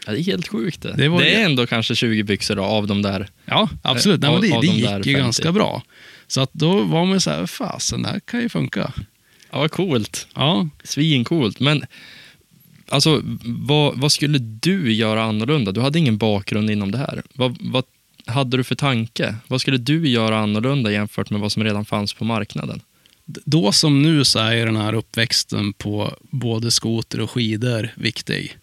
Ja, 0.06 0.12
det 0.12 0.20
är 0.20 0.24
helt 0.24 0.48
sjukt 0.48 0.82
det. 0.82 0.92
Det 0.92 0.96
Det, 0.98 1.10
var- 1.10 1.22
är 1.22 1.46
ändå 1.46 1.68
kanske 1.68 1.96
20 1.96 2.24
byxor 2.24 2.56
då, 2.56 2.64
av 2.64 2.88
de 2.88 3.02
där. 3.02 3.28
Ja, 3.46 3.70
absolut. 3.82 4.22
Nej, 4.22 4.30
Av- 4.30 4.40
men 4.42 4.50
det, 4.50 4.56
av 4.56 4.62
det 4.62 4.68
de 4.68 4.74
gick 4.74 4.82
ju 4.86 4.88
50. 4.90 5.14
ganska 5.14 5.52
bra. 5.52 5.84
Så 6.28 6.42
att 6.42 6.54
då 6.54 6.80
var 6.84 7.06
man 7.06 7.22
så 7.22 7.30
här, 7.30 7.46
fasen, 7.46 8.02
det 8.02 8.10
här 8.10 8.20
kan 8.20 8.42
ju 8.42 8.50
funka. 8.50 8.92
Ja, 9.52 9.60
vad 9.60 9.72
coolt. 9.72 10.28
Ja, 10.36 10.70
Svincoolt. 10.84 11.60
Men 11.60 11.86
alltså, 12.90 13.22
vad, 13.44 13.98
vad 14.00 14.12
skulle 14.12 14.38
du 14.40 14.94
göra 14.94 15.24
annorlunda? 15.24 15.72
Du 15.72 15.82
hade 15.82 16.00
ingen 16.00 16.18
bakgrund 16.18 16.70
inom 16.70 16.92
det 16.92 16.98
här. 16.98 17.24
Vad, 17.34 17.58
vad 17.60 17.84
hade 18.26 18.58
du 18.58 18.64
för 18.64 18.76
tanke? 18.76 19.36
Vad 19.48 19.62
skulle 19.62 19.78
du 19.78 20.08
göra 20.10 20.38
annorlunda 20.40 20.92
jämfört 20.92 21.30
med 21.30 21.40
vad 21.42 21.52
som 21.52 21.64
redan 21.64 21.86
fanns 21.86 22.14
på 22.14 22.26
marknaden? 22.26 22.82
då 23.28 23.72
som 23.72 24.02
nu 24.02 24.26
så 24.26 24.40
är 24.40 24.66
den 24.66 24.76
här 24.76 24.94
uppväxten 24.94 25.74
på 25.74 26.14
både 26.30 26.72
skoter 26.72 27.20
och 27.22 27.32
skidor 27.32 27.90
viktig. 27.96 28.58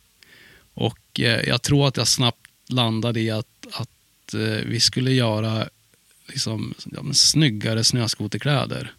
Och 0.74 0.98
eh, 1.20 1.48
jag 1.48 1.62
tror 1.62 1.88
att 1.88 1.96
jag 1.96 2.08
snabbt 2.08 2.46
landade 2.68 3.20
i 3.20 3.30
att, 3.30 3.66
att 3.72 4.34
eh, 4.34 4.66
vi 4.66 4.80
skulle 4.80 5.12
göra 5.12 5.68
liksom, 6.28 6.74
ja, 6.84 7.12
snyggare 7.12 7.84
snöskoterkläder. 7.84 8.92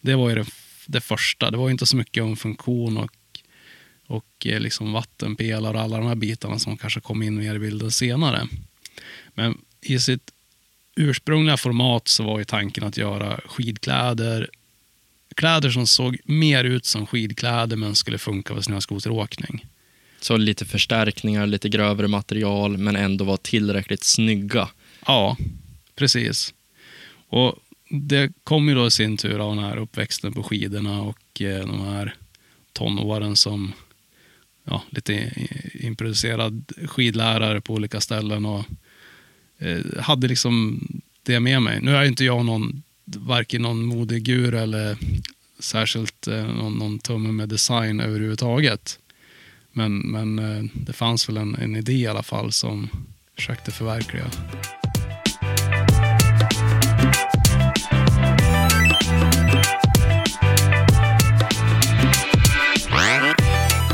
Det 0.00 0.14
var 0.14 0.28
ju 0.28 0.34
det, 0.34 0.46
det 0.86 1.00
första. 1.00 1.50
Det 1.50 1.56
var 1.56 1.68
ju 1.68 1.72
inte 1.72 1.86
så 1.86 1.96
mycket 1.96 2.22
om 2.22 2.36
funktion 2.36 2.96
och, 2.96 3.40
och 4.06 4.46
eh, 4.46 4.60
liksom 4.60 4.92
vattenpelare 4.92 5.76
och 5.76 5.82
alla 5.82 5.96
de 5.96 6.06
här 6.06 6.14
bitarna 6.14 6.58
som 6.58 6.76
kanske 6.76 7.00
kom 7.00 7.22
in 7.22 7.38
mer 7.38 7.54
i 7.54 7.58
bilden 7.58 7.90
senare. 7.90 8.48
Men 9.34 9.58
i 9.80 9.98
sitt 9.98 10.30
ursprungliga 10.96 11.56
format 11.56 12.08
så 12.08 12.24
var 12.24 12.38
ju 12.38 12.44
tanken 12.44 12.84
att 12.84 12.96
göra 12.96 13.40
skidkläder 13.46 14.50
kläder 15.34 15.70
som 15.70 15.86
såg 15.86 16.18
mer 16.24 16.64
ut 16.64 16.84
som 16.84 17.06
skidkläder 17.06 17.76
men 17.76 17.94
skulle 17.94 18.18
funka 18.18 18.54
för 18.54 18.62
snöskoteråkning. 18.62 19.66
Så 20.24 20.36
lite 20.36 20.64
förstärkningar, 20.64 21.46
lite 21.46 21.68
grövre 21.68 22.08
material, 22.08 22.78
men 22.78 22.96
ändå 22.96 23.24
vara 23.24 23.36
tillräckligt 23.36 24.04
snygga. 24.04 24.68
Ja, 25.06 25.36
precis. 25.94 26.54
Och 27.28 27.54
det 27.90 28.32
kom 28.44 28.68
ju 28.68 28.74
då 28.74 28.86
i 28.86 28.90
sin 28.90 29.16
tur 29.16 29.38
av 29.38 29.56
den 29.56 29.64
här 29.64 29.76
uppväxten 29.76 30.32
på 30.32 30.42
skidorna 30.42 31.02
och 31.02 31.42
eh, 31.42 31.66
de 31.66 31.80
här 31.80 32.14
tonåren 32.72 33.36
som 33.36 33.72
ja, 34.64 34.82
lite 34.90 35.32
improviserad 35.74 36.72
skidlärare 36.86 37.60
på 37.60 37.74
olika 37.74 38.00
ställen 38.00 38.46
och 38.46 38.64
eh, 39.58 40.00
hade 40.00 40.28
liksom 40.28 40.80
det 41.22 41.40
med 41.40 41.62
mig. 41.62 41.80
Nu 41.82 41.96
är 41.96 42.02
ju 42.02 42.08
inte 42.08 42.24
jag 42.24 42.44
någon, 42.44 42.82
varken 43.04 43.62
någon 43.62 43.84
modegur 43.84 44.54
eller 44.54 44.98
särskilt 45.58 46.26
eh, 46.26 46.46
någon, 46.46 46.78
någon 46.78 46.98
tumme 46.98 47.32
med 47.32 47.48
design 47.48 48.00
överhuvudtaget. 48.00 48.98
Men, 49.76 49.98
men 49.98 50.38
eh, 50.38 50.64
det 50.74 50.92
fanns 50.92 51.28
väl 51.28 51.36
en, 51.36 51.54
en 51.54 51.76
idé 51.76 51.92
i 51.92 52.06
alla 52.06 52.22
fall 52.22 52.52
som 52.52 52.88
försökte 53.36 53.70
förverkliga. 53.70 54.24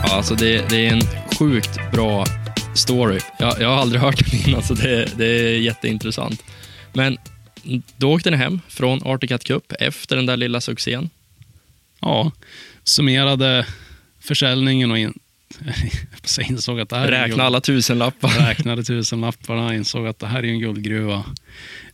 Alltså 0.02 0.34
det, 0.34 0.68
det 0.68 0.86
är 0.86 0.92
en 0.92 1.00
sjukt 1.38 1.92
bra 1.92 2.26
story. 2.74 3.20
Jag, 3.38 3.60
jag 3.60 3.68
har 3.68 3.76
aldrig 3.76 4.00
hört 4.00 4.30
den 4.30 4.48
innan, 4.48 4.62
så 4.62 4.74
det, 4.74 5.18
det 5.18 5.26
är 5.26 5.58
jätteintressant. 5.58 6.42
Men 6.92 7.18
då 7.96 8.12
åkte 8.12 8.30
ni 8.30 8.36
hem 8.36 8.60
från 8.68 9.02
Articat 9.04 9.44
Cup 9.44 9.72
efter 9.80 10.16
den 10.16 10.26
där 10.26 10.36
lilla 10.36 10.60
succén. 10.60 11.10
Ja, 12.00 12.32
summerade 12.84 13.66
försäljningen 14.20 14.90
och 14.90 14.98
in, 14.98 15.18
jag 16.38 16.50
insåg 16.50 16.80
att 16.80 16.88
det 16.88 16.96
här 16.96 17.08
Räkna 17.08 17.44
alla 17.44 17.60
tusenlappar. 17.60 18.28
räknade 18.28 18.84
tusenlapparna 18.84 19.74
insåg 19.74 20.06
att 20.06 20.18
det 20.18 20.26
här 20.26 20.42
är 20.42 20.48
en 20.48 20.60
guldgruva. 20.60 21.24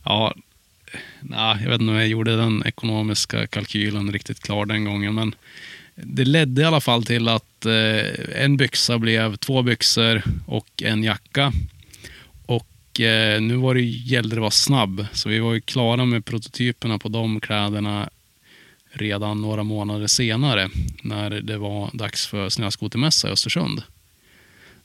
Ja, 0.03 0.35
nej, 1.21 1.57
jag 1.61 1.69
vet 1.69 1.81
inte 1.81 1.91
om 1.91 1.97
jag 1.97 2.07
gjorde 2.07 2.35
den 2.35 2.63
ekonomiska 2.65 3.47
kalkylen 3.47 4.11
riktigt 4.11 4.39
klar 4.39 4.65
den 4.65 4.85
gången, 4.85 5.15
men 5.15 5.35
det 5.95 6.25
ledde 6.25 6.61
i 6.61 6.65
alla 6.65 6.81
fall 6.81 7.05
till 7.05 7.27
att 7.27 7.65
eh, 7.65 8.43
en 8.43 8.57
byxa 8.57 8.97
blev 8.97 9.35
två 9.35 9.61
byxor 9.61 10.23
och 10.45 10.83
en 10.83 11.03
jacka. 11.03 11.53
Och 12.45 12.99
eh, 12.99 13.41
nu 13.41 13.55
var 13.55 13.75
det, 13.75 13.81
gällde 13.81 14.35
det 14.35 14.39
att 14.39 14.41
vara 14.41 14.51
snabb, 14.51 15.05
så 15.13 15.29
vi 15.29 15.39
var 15.39 15.53
ju 15.53 15.61
klara 15.61 16.05
med 16.05 16.25
prototyperna 16.25 16.97
på 16.99 17.09
de 17.09 17.39
kläderna 17.39 18.09
redan 18.97 19.41
några 19.41 19.63
månader 19.63 20.07
senare 20.07 20.69
när 21.01 21.29
det 21.29 21.57
var 21.57 21.89
dags 21.93 22.27
för 22.27 22.49
snöskotermässa 22.49 23.29
i 23.29 23.31
Östersund. 23.31 23.83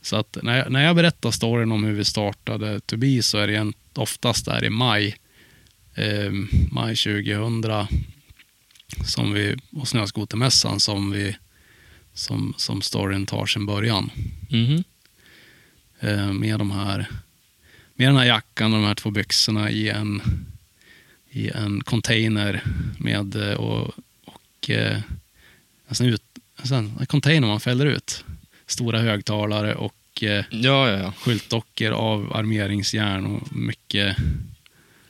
Så 0.03 0.17
att 0.17 0.39
när 0.43 0.59
jag, 0.59 0.73
när 0.73 0.85
jag 0.85 0.97
berättar 0.97 1.31
storyn 1.31 1.73
om 1.73 1.85
hur 1.85 1.93
vi 1.93 2.05
startade 2.05 2.81
To 2.81 2.97
Be 2.97 3.23
så 3.23 3.39
är 3.39 3.47
det 3.47 3.57
en, 3.57 3.73
oftast 3.95 4.45
där 4.45 4.65
i 4.65 4.71
maj, 4.71 5.17
eh, 5.95 6.33
maj 6.71 6.97
2000 6.97 7.87
som 9.07 9.33
vi, 9.33 9.57
och 9.73 9.89
snöskotermässan 9.89 10.81
som, 10.81 11.11
vi, 11.11 11.37
som, 12.15 12.55
som 12.57 12.83
storyn 12.83 13.27
tar 13.27 13.47
sin 13.47 13.67
början. 13.67 14.11
Mhm. 14.51 14.85
Eh, 16.01 16.33
med, 16.33 16.59
de 16.59 16.71
här, 16.71 17.07
med 17.95 18.09
den 18.09 18.17
här 18.17 18.25
jackan 18.25 18.73
och 18.73 18.81
de 18.81 18.87
här 18.87 18.95
två 18.95 19.11
byxorna 19.11 19.71
i 19.71 19.89
en, 19.89 20.23
i 21.33 21.49
en 21.49 21.81
container 21.81 22.63
med 22.99 23.37
eh, 23.37 23.55
och, 23.55 23.95
och 24.25 24.71
eh, 24.71 24.99
alltså 25.89 26.05
ut, 26.05 26.23
alltså 26.57 26.75
en 26.75 27.07
container 27.07 27.49
man 27.49 27.61
fäller 27.61 27.87
ut. 27.87 28.25
Stora 28.67 28.99
högtalare 28.99 29.75
och 29.75 30.23
eh, 30.23 30.45
Ja, 30.51 30.91
ja, 30.91 30.99
ja. 30.99 31.13
skyltdockor 31.13 31.91
av 31.91 32.37
armeringsjärn 32.37 33.27
och 33.27 33.57
mycket 33.57 34.17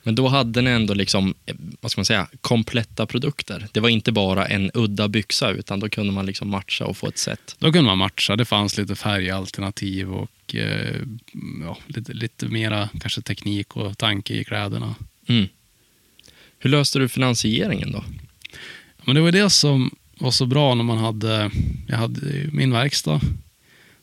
Men 0.03 0.15
då 0.15 0.29
hade 0.29 0.63
ni 0.63 0.71
ändå 0.71 0.95
liksom, 0.95 1.35
vad 1.81 1.91
ska 1.91 1.99
man 1.99 2.05
säga, 2.05 2.29
kompletta 2.41 3.07
produkter. 3.07 3.67
Det 3.73 3.81
var 3.81 3.89
inte 3.89 4.13
bara 4.13 4.47
en 4.47 4.71
udda 4.75 5.09
byxa, 5.09 5.51
utan 5.51 5.81
då 5.81 5.89
kunde 5.89 6.13
man 6.13 6.27
liksom 6.27 6.49
matcha 6.49 6.85
och 6.85 6.97
få 6.97 7.09
ett 7.09 7.19
set. 7.19 7.57
Då 7.59 7.73
kunde 7.73 7.91
man 7.91 7.99
matcha. 7.99 8.37
Det 8.37 8.45
fanns 8.45 8.79
lite 8.79 8.95
färgalternativ 8.95 10.13
och 10.13 10.55
ja, 11.63 11.79
lite, 11.87 12.13
lite 12.13 12.47
mera 12.47 12.89
kanske 13.01 13.23
teknik 13.23 13.77
och 13.77 13.99
tanke 13.99 14.35
i 14.35 14.45
kläderna. 14.45 14.95
Mm. 15.29 15.49
Hur 16.62 16.70
löste 16.70 16.98
du 16.98 17.09
finansieringen 17.09 17.92
då? 17.92 18.05
Men 19.05 19.14
det 19.14 19.20
var 19.20 19.33
det 19.33 19.51
som 19.51 19.90
var 20.18 20.31
så 20.31 20.46
bra 20.46 20.75
när 20.75 20.85
man 20.85 20.98
hade, 20.98 21.51
jag 21.88 21.96
hade 21.96 22.20
min 22.53 22.72
verkstad. 22.72 23.20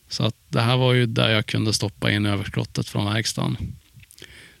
Så 0.08 0.24
att 0.24 0.36
det 0.48 0.60
här 0.60 0.76
var 0.76 0.92
ju 0.92 1.06
där 1.06 1.28
jag 1.28 1.46
kunde 1.46 1.72
stoppa 1.72 2.10
in 2.10 2.26
överskottet 2.26 2.88
från 2.88 3.04
verkstaden. 3.04 3.56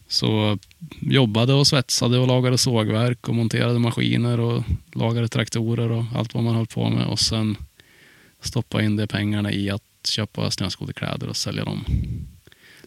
Så 0.08 0.58
jobbade 1.00 1.54
och 1.54 1.66
svetsade 1.66 2.18
och 2.18 2.26
lagade 2.26 2.58
sågverk 2.58 3.28
och 3.28 3.34
monterade 3.34 3.78
maskiner 3.78 4.40
och 4.40 4.64
lagade 4.92 5.28
traktorer 5.28 5.90
och 5.90 6.04
allt 6.14 6.34
vad 6.34 6.44
man 6.44 6.54
höll 6.54 6.66
på 6.66 6.90
med. 6.90 7.06
Och 7.06 7.20
sen 7.20 7.56
stoppa 8.40 8.82
in 8.82 8.96
de 8.96 9.06
pengarna 9.06 9.52
i 9.52 9.70
att 9.70 9.82
köpa 10.04 10.50
snöskoterkläder 10.50 11.28
och 11.28 11.36
sälja 11.36 11.64
dem. 11.64 11.84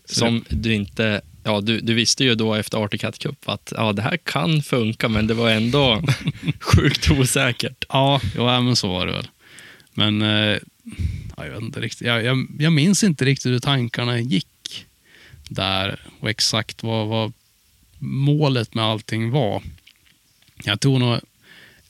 Som 0.06 0.46
du 0.50 0.74
inte, 0.74 1.22
ja 1.44 1.62
du, 1.62 1.80
du 1.80 1.94
visste 1.94 2.24
ju 2.24 2.36
då 2.36 2.54
efter 2.54 2.84
Arctic 2.84 3.02
Cat 3.02 3.20
Cup 3.20 3.50
att 3.50 3.74
ja, 3.76 3.94
det 3.94 4.02
här 4.02 4.18
kan 4.18 4.64
funka, 4.64 5.10
men 5.10 5.28
det 5.28 5.34
var 5.34 5.50
ändå 5.50 6.04
sjukt 6.60 7.12
osäkert. 7.12 7.86
Ja, 7.90 8.22
ja, 8.36 8.62
men 8.62 8.76
så 8.76 8.88
var 8.88 9.06
det 9.06 9.12
väl. 9.12 9.28
Men 9.94 10.22
eh, 10.22 10.58
ja, 11.38 11.46
jag, 11.46 11.52
vet 11.52 11.62
inte 11.62 11.82
riktigt. 11.82 12.08
Jag, 12.08 12.24
jag, 12.24 12.48
jag 12.60 12.74
minns 12.74 13.04
inte 13.04 13.26
riktigt 13.26 13.52
hur 13.52 13.60
tankarna 13.60 14.20
gick 14.20 14.86
där 15.50 16.00
och 16.20 16.30
exakt 16.30 16.84
vad, 16.84 17.08
vad 17.08 17.34
målet 18.00 18.74
med 18.74 18.86
allting 18.86 19.32
var. 19.32 19.64
Jag 20.64 20.80
tror 20.80 21.00
nog 21.00 21.20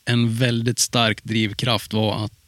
en 0.06 0.36
väldigt 0.36 0.80
stark 0.80 1.24
drivkraft 1.24 1.94
var 1.94 2.26
att 2.26 2.43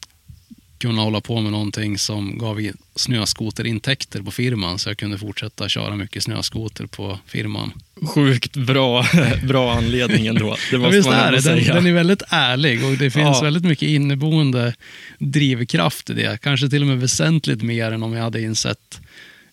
kunna 0.78 1.02
hålla 1.02 1.22
på 1.22 1.42
med 1.42 1.52
någonting 1.52 1.98
som 1.98 2.38
gav 2.38 2.60
snöskoterintäkter 2.96 4.22
på 4.22 4.32
firman 4.32 4.80
så 4.80 4.90
jag 4.90 4.98
kunde 4.98 5.18
fortsätta 5.18 5.70
köra 5.70 5.96
mycket 5.96 6.24
snöskoter 6.24 6.86
på 6.86 7.20
firman. 7.28 7.72
Sjukt 8.08 8.58
bra, 8.58 9.06
bra 9.48 9.74
anledning 9.74 10.28
ändå. 10.28 10.56
Det 10.72 10.76
Ja, 10.76 10.78
måste 10.80 10.96
visst 10.98 11.10
man 11.10 11.18
är 11.20 11.26
det. 11.32 11.38
Den, 11.38 11.42
säga. 11.42 11.74
den 11.74 11.86
är 11.88 11.94
väldigt 11.94 12.24
ärlig 12.30 12.86
och 12.86 12.92
det 12.92 13.12
finns 13.12 13.38
Ja. 13.38 13.42
väldigt 13.42 13.64
mycket 13.64 13.90
inneboende 13.90 14.74
drivkraft 15.20 16.10
i 16.10 16.14
det. 16.14 16.42
Kanske 16.42 16.70
till 16.70 16.82
och 16.82 16.88
med 16.88 17.00
väsentligt 17.00 17.62
mer 17.62 17.92
än 17.92 18.04
om 18.04 18.14
jag 18.14 18.24
hade 18.24 18.42
insett 18.42 19.02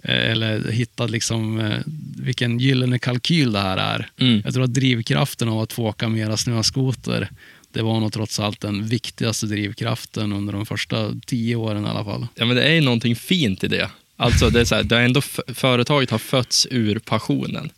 eh, 0.02 0.30
eller 0.30 0.70
hittat 0.72 1.11
liksom, 1.11 1.61
eh, 1.61 1.78
vilken 2.22 2.58
gyllene 2.58 2.98
kalkyl 2.98 3.52
det 3.52 3.61
här 3.61 3.76
är. 3.76 4.08
Mm. 4.20 4.42
Jag 4.44 4.54
tror 4.54 4.64
att 4.64 4.74
drivkraften 4.74 5.48
av 5.48 5.61
att 5.61 5.72
få 5.72 5.85
åka 5.87 6.08
mera 6.08 6.37
snöskoter, 6.37 7.28
det 7.72 7.82
var 7.82 8.00
nog 8.00 8.12
trots 8.12 8.40
allt 8.40 8.61
den 8.61 8.87
viktigaste 8.87 9.46
drivkraften 9.46 10.32
under 10.32 10.52
de 10.52 10.66
första 10.66 11.14
tio 11.26 11.56
åren 11.56 11.87
i 11.87 11.88
alla 11.88 12.04
fall. 12.04 12.26
Ja, 12.35 12.44
men 12.44 12.56
det 12.56 12.62
är 12.62 12.72
ju 12.72 12.80
någonting 12.80 13.16
fint 13.16 13.64
i 13.64 13.68
det. 13.68 13.90
Alltså, 14.16 14.50
det 14.50 14.61
är 14.61 14.64
så 14.64 14.74
här, 14.74 14.82
det 14.82 14.94
har 14.94 15.02
ändå 15.02 15.20
företaget 15.54 16.11
har 16.11 16.18
fötts 16.18 16.66
ur 16.70 16.98
passionen. 16.98 17.70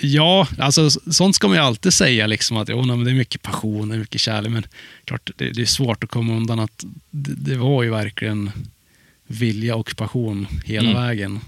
Ja, 0.00 0.48
alltså 0.58 0.90
sånt 0.90 1.36
ska 1.36 1.48
man 1.48 1.56
ju 1.56 1.62
alltid 1.62 1.92
säga, 1.92 2.26
liksom 2.26 2.56
att 2.56 2.68
jo, 2.68 2.76
nej, 2.84 2.96
men 2.96 3.04
det 3.04 3.10
är 3.10 3.14
mycket 3.14 3.42
passion, 3.42 3.90
är 3.90 3.98
mycket 3.98 4.20
kärlek, 4.20 4.52
men 4.52 4.66
klart, 5.04 5.30
det, 5.36 5.50
det 5.50 5.62
är 5.62 5.66
svårt 5.66 6.04
att 6.04 6.10
komma 6.10 6.36
undan 6.36 6.58
att 6.60 6.84
det, 7.10 7.34
det 7.34 7.56
var 7.56 7.82
ju 7.82 7.90
verkligen 7.90 8.50
vilja 9.26 9.76
och 9.76 9.96
passion 9.96 10.46
hela 10.64 10.90
Mm. 10.90 11.02
vägen. 11.02 11.40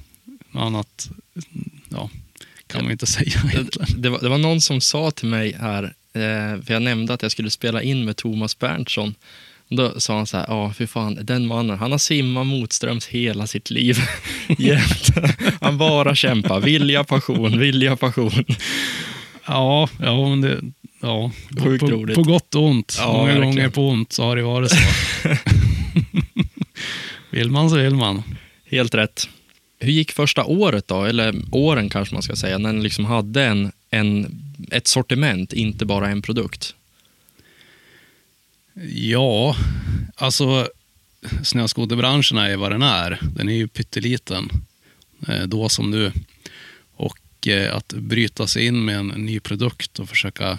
Annat 0.52 1.10
ja, 1.88 2.10
kan 2.66 2.80
man 2.80 2.86
ju 2.86 2.92
inte 2.92 3.06
säga 3.06 3.42
egentligen. 3.52 3.88
Det, 3.94 4.00
det, 4.02 4.08
var, 4.10 4.20
det 4.20 4.28
var 4.28 4.38
någon 4.38 4.60
som 4.60 4.80
sa 4.80 5.10
till 5.10 5.28
mig 5.28 5.56
här, 5.60 5.94
för 6.64 6.72
jag 6.72 6.82
nämnde 6.82 7.14
att 7.14 7.22
jag 7.22 7.32
skulle 7.32 7.50
spela 7.50 7.82
in 7.82 8.04
med 8.04 8.16
Thomas 8.16 8.58
Berntsson. 8.58 9.14
Då 9.68 10.00
sa 10.00 10.16
han 10.16 10.26
så 10.26 10.36
här, 10.36 10.46
ja 10.48 10.72
fy 10.72 10.86
fan, 10.86 11.18
den 11.22 11.46
mannen, 11.46 11.78
han 11.78 11.90
har 11.90 11.98
simmat 11.98 12.46
motströms 12.46 13.06
hela 13.06 13.46
sitt 13.46 13.70
liv. 13.70 13.98
Jämt. 14.58 15.08
Han 15.60 15.78
bara 15.78 16.14
kämpar, 16.14 16.60
vilja, 16.60 17.04
passion, 17.04 17.58
vilja, 17.58 17.96
passion. 17.96 18.44
Ja, 19.46 19.88
ja, 20.00 20.28
men 20.28 20.40
det, 20.40 20.60
ja. 21.02 21.30
Sjukt 21.64 21.80
på, 21.80 21.90
roligt. 21.90 22.16
på 22.16 22.22
gott 22.22 22.54
och 22.54 22.62
ont. 22.62 22.96
Ja, 22.98 23.12
Många 23.12 23.24
verkligen. 23.26 23.50
gånger 23.50 23.68
på 23.68 23.88
ont 23.88 24.12
så 24.12 24.22
har 24.22 24.36
det 24.36 24.42
varit 24.42 24.70
så. 24.70 24.76
vill 27.30 27.50
man 27.50 27.70
så 27.70 27.76
vill 27.76 27.94
man. 27.94 28.22
Helt 28.70 28.94
rätt. 28.94 29.28
Hur 29.78 29.92
gick 29.92 30.12
första 30.12 30.44
året 30.44 30.88
då, 30.88 31.04
eller 31.04 31.34
åren 31.50 31.88
kanske 31.88 32.14
man 32.14 32.22
ska 32.22 32.36
säga, 32.36 32.58
när 32.58 32.72
ni 32.72 32.82
liksom 32.82 33.04
hade 33.04 33.44
en, 33.44 33.72
en, 33.90 34.42
ett 34.70 34.86
sortiment, 34.86 35.52
inte 35.52 35.84
bara 35.84 36.08
en 36.08 36.22
produkt? 36.22 36.74
Ja, 38.90 39.56
alltså 40.16 40.68
snöskoterbranschen 41.42 42.38
är 42.38 42.56
vad 42.56 42.72
den 42.72 42.82
är. 42.82 43.18
Den 43.22 43.48
är 43.48 43.54
ju 43.54 43.68
pytteliten, 43.68 44.50
eh, 45.28 45.42
då 45.42 45.68
som 45.68 45.90
nu. 45.90 46.12
Och 46.96 47.48
eh, 47.48 47.76
att 47.76 47.92
bryta 47.92 48.46
sig 48.46 48.66
in 48.66 48.84
med 48.84 48.96
en 48.96 49.08
ny 49.08 49.40
produkt 49.40 49.98
och 49.98 50.08
försöka 50.08 50.58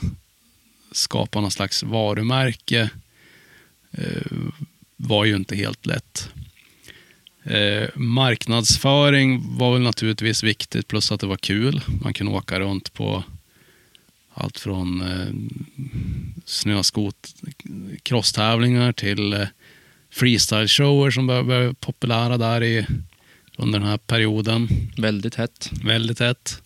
skapa 0.92 1.42
någon 1.42 1.52
slags 1.52 1.84
varumärke 1.84 2.90
eh, 3.92 4.32
var 4.96 5.26
ju 5.26 5.36
inte 5.36 5.56
helt 5.56 5.86
lätt. 5.86 6.30
Eh, 7.44 7.90
marknadsföring 7.96 9.58
var 9.58 9.74
väl 9.74 9.82
naturligtvis 9.82 10.44
viktigt, 10.44 10.88
plus 10.88 11.12
att 11.12 11.20
det 11.20 11.28
var 11.28 11.38
kul. 11.38 11.82
Man 12.02 12.14
kunde 12.14 12.32
åka 12.34 12.60
runt 12.60 12.94
på 12.94 13.24
allt 14.38 14.60
från 14.60 15.02
eh, 15.02 15.28
snöskot, 16.46 17.36
crosstävlingar 18.04 18.92
till 18.92 19.34
eh, 19.34 19.48
freestyle-shower 20.14 21.12
som 21.12 21.28
började 21.28 21.48
bli 21.48 21.74
populära 21.80 22.38
där 22.38 22.64
i, 22.64 22.86
under 23.58 23.80
den 23.80 23.88
här 23.88 23.98
perioden. 23.98 24.68
Väldigt 24.98 25.36
hett. 25.36 25.72
Väldigt 25.84 26.20
hett. 26.20 26.62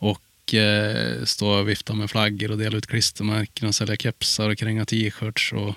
Och 0.00 0.54
eh, 0.54 1.24
stå 1.24 1.48
och 1.48 1.68
vifta 1.68 1.94
med 1.94 2.10
flaggor 2.10 2.50
och 2.50 2.58
dela 2.58 2.76
ut 2.76 2.86
klistermärken 2.86 3.68
och 3.68 3.74
sälja 3.74 3.96
kepsar 3.96 4.50
och 4.50 4.58
kränga 4.58 4.84
t-shirts 4.84 5.52
och 5.52 5.74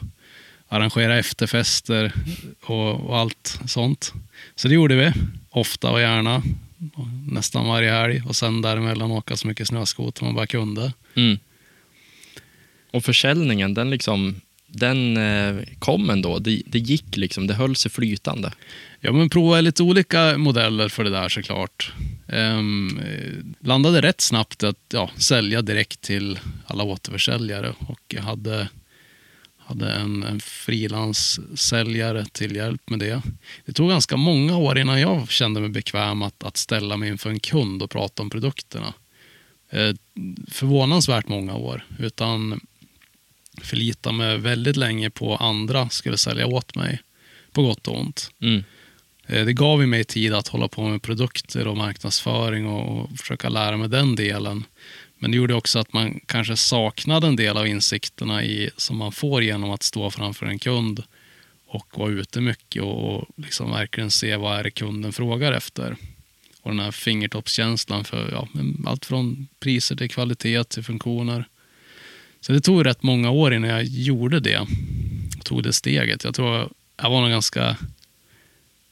arrangera 0.68 1.20
efterfester 1.20 2.14
och, 2.62 2.94
och 2.94 3.18
allt 3.18 3.60
sånt. 3.66 4.14
Så 4.56 4.68
det 4.68 4.74
gjorde 4.74 4.96
vi, 4.96 5.14
ofta 5.50 5.92
och 5.92 6.02
gärna. 6.02 6.44
Nästan 7.28 7.68
varje 7.68 7.92
helg 7.92 8.22
och 8.26 8.36
sen 8.36 8.62
däremellan 8.62 9.12
åka 9.12 9.38
så 9.38 9.48
mycket 9.48 9.68
snöskoter 9.68 10.24
man 10.24 10.36
bara 10.36 10.48
kunde. 10.48 10.94
Mm. 11.16 11.38
Och 12.92 13.04
försäljningen, 13.04 13.74
den 13.74 13.90
liksom, 13.90 14.42
den 14.68 15.18
eh, 15.18 15.64
kom 15.80 16.10
ändå. 16.10 16.40
Det, 16.40 16.62
det 16.66 16.80
gick 16.80 17.18
liksom, 17.18 17.48
det 17.48 17.54
höll 17.54 17.76
sig 17.76 17.92
flytande. 17.92 18.54
Ja, 19.00 19.12
men 19.12 19.30
prova 19.30 19.62
lite 19.62 19.84
olika 19.84 20.38
modeller 20.38 20.90
för 20.90 21.04
det 21.04 21.10
där 21.10 21.30
såklart. 21.30 21.94
Um, 22.28 23.00
landade 23.60 24.02
rätt 24.02 24.22
snabbt 24.22 24.64
att 24.64 24.78
ja, 24.94 25.10
sälja 25.18 25.62
direkt 25.62 26.02
till 26.02 26.40
alla 26.68 26.84
återförsäljare 26.84 27.74
och 27.80 28.16
hade, 28.20 28.68
hade 29.70 29.94
en, 29.94 30.24
en 30.24 30.40
frilanssäljare 30.40 32.26
till 32.26 32.56
hjälp 32.56 32.90
med 32.90 33.00
det. 33.00 33.22
Det 33.66 33.74
tog 33.74 33.90
ganska 33.90 34.18
många 34.18 34.58
år 34.58 34.80
innan 34.80 35.02
jag 35.02 35.30
kände 35.30 35.62
mig 35.62 35.70
bekväm 35.70 36.22
att, 36.22 36.44
att 36.44 36.58
ställa 36.58 36.98
mig 36.98 37.10
inför 37.10 37.30
en 37.30 37.40
kund 37.40 37.84
och 37.84 37.90
prata 37.90 38.24
om 38.24 38.30
produkterna. 38.30 38.94
Eh, 39.70 39.96
förvånansvärt 40.48 41.28
många 41.28 41.56
år. 41.56 41.86
Utan 42.00 42.60
förlita 43.62 44.12
mig 44.12 44.38
väldigt 44.38 44.78
länge 44.78 45.10
på 45.10 45.36
andra 45.36 45.90
skulle 45.90 46.18
sälja 46.18 46.48
åt 46.48 46.76
mig. 46.76 47.02
På 47.52 47.62
gott 47.62 47.88
och 47.88 48.00
ont. 48.00 48.32
Mm. 48.42 48.64
Eh, 49.28 49.46
det 49.46 49.54
gav 49.54 49.88
mig 49.88 50.04
tid 50.04 50.34
att 50.34 50.48
hålla 50.48 50.68
på 50.68 50.90
med 50.90 51.02
produkter 51.02 51.68
och 51.68 51.78
marknadsföring 51.78 52.68
och 52.68 53.10
försöka 53.20 53.50
lära 53.50 53.78
mig 53.78 53.90
den 53.90 54.16
delen. 54.16 54.64
Men 55.20 55.32
det 55.32 55.38
gjorde 55.38 55.54
också 55.54 55.80
att 55.80 55.94
man 55.94 56.20
kanske 56.26 56.58
saknade 56.58 57.28
en 57.28 57.36
del 57.36 57.58
av 57.58 57.68
insikterna 57.68 58.44
i, 58.44 58.70
som 58.78 58.98
man 58.98 59.12
får 59.12 59.44
genom 59.44 59.72
att 59.72 59.84
stå 59.84 60.12
framför 60.12 60.46
en 60.46 60.60
kund 60.60 61.04
och 61.68 61.88
vara 62.00 62.10
ute 62.10 62.42
mycket 62.42 62.84
och 62.84 63.26
liksom 63.36 63.72
verkligen 63.72 64.12
se 64.12 64.36
vad 64.36 64.60
är 64.60 64.64
det 64.64 64.72
kunden 64.72 65.14
frågar 65.14 65.52
efter. 65.52 65.96
Och 66.62 66.72
den 66.72 66.80
här 66.80 66.92
fingertoppskänslan 66.92 68.04
för 68.04 68.32
ja, 68.32 68.48
allt 68.86 69.06
från 69.06 69.48
priser 69.60 69.96
till 69.96 70.10
kvalitet 70.10 70.64
till 70.64 70.84
funktioner. 70.84 71.48
Så 72.42 72.52
det 72.52 72.62
tog 72.62 72.86
rätt 72.86 73.04
många 73.04 73.30
år 73.30 73.54
innan 73.54 73.70
jag 73.70 73.84
gjorde 73.84 74.40
det. 74.40 74.68
Tog 75.44 75.64
det 75.64 75.74
steget. 75.74 76.24
Jag 76.24 76.36
tror 76.36 76.70
jag 76.98 77.10
var 77.10 77.22
nog 77.22 77.30
ganska, 77.30 77.78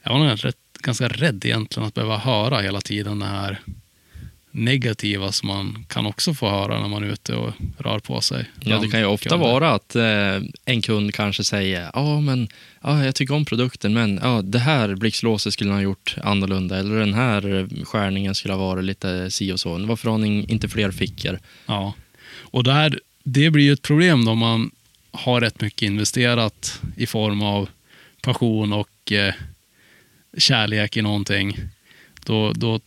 jag 0.04 0.12
var 0.12 0.20
nog 0.20 0.46
rätt, 0.46 0.58
ganska 0.80 1.08
rädd 1.08 1.46
egentligen 1.46 1.88
att 1.88 1.94
behöva 1.94 2.18
höra 2.18 2.62
hela 2.62 2.82
tiden 2.82 3.20
det 3.20 3.26
här 3.26 3.62
negativa 4.58 5.32
som 5.32 5.48
man 5.48 5.86
kan 5.90 6.06
också 6.06 6.34
få 6.34 6.50
höra 6.50 6.82
när 6.82 6.88
man 6.88 7.04
är 7.04 7.08
ute 7.08 7.36
och 7.36 7.54
rör 7.78 8.00
på 8.00 8.22
sig. 8.22 8.46
Ja, 8.60 8.80
det 8.80 8.88
kan 8.88 9.00
ju 9.00 9.06
ofta 9.06 9.30
kunder. 9.30 9.48
vara 9.48 9.72
att 9.74 9.96
eh, 9.96 10.50
en 10.66 10.82
kund 10.82 11.14
kanske 11.14 11.44
säger 11.44 11.92
ja, 11.94 12.22
men 12.22 12.48
ja, 12.82 13.06
jag 13.06 13.16
tycker 13.16 13.34
om 13.34 13.46
produkten, 13.46 13.94
men 13.94 14.20
ja, 14.24 14.42
det 14.42 14.60
här 14.60 14.96
blixtlåset 14.96 15.54
skulle 15.54 15.72
ha 15.72 15.82
gjort 15.82 16.16
annorlunda 16.24 16.78
eller 16.78 17.00
den 17.00 17.14
här 17.14 17.68
skärningen 17.86 18.36
skulle 18.36 18.54
ha 18.54 18.68
varit 18.68 18.84
lite 18.84 19.32
si 19.32 19.52
och 19.52 19.60
så. 19.60 19.86
Varför 19.86 20.10
har 20.10 20.18
ni 20.18 20.46
inte 20.48 20.70
fler 20.70 20.92
fickor? 20.92 21.40
Ja, 21.66 21.94
och 22.40 22.64
där, 22.64 23.00
det 23.24 23.50
blir 23.50 23.64
ju 23.64 23.74
ett 23.74 23.82
problem 23.82 24.26
då 24.26 24.36
man 24.36 24.72
har 25.12 25.42
rätt 25.42 25.62
mycket 25.62 25.82
investerat 25.82 26.82
i 26.98 27.06
form 27.06 27.42
av 27.42 27.70
passion 28.22 28.74
och 28.74 29.12
eh, 29.12 29.34
kärlek 30.38 30.98
i 30.98 31.02
någonting. 31.02 31.58
Då, 32.26 32.54
då 32.54 32.80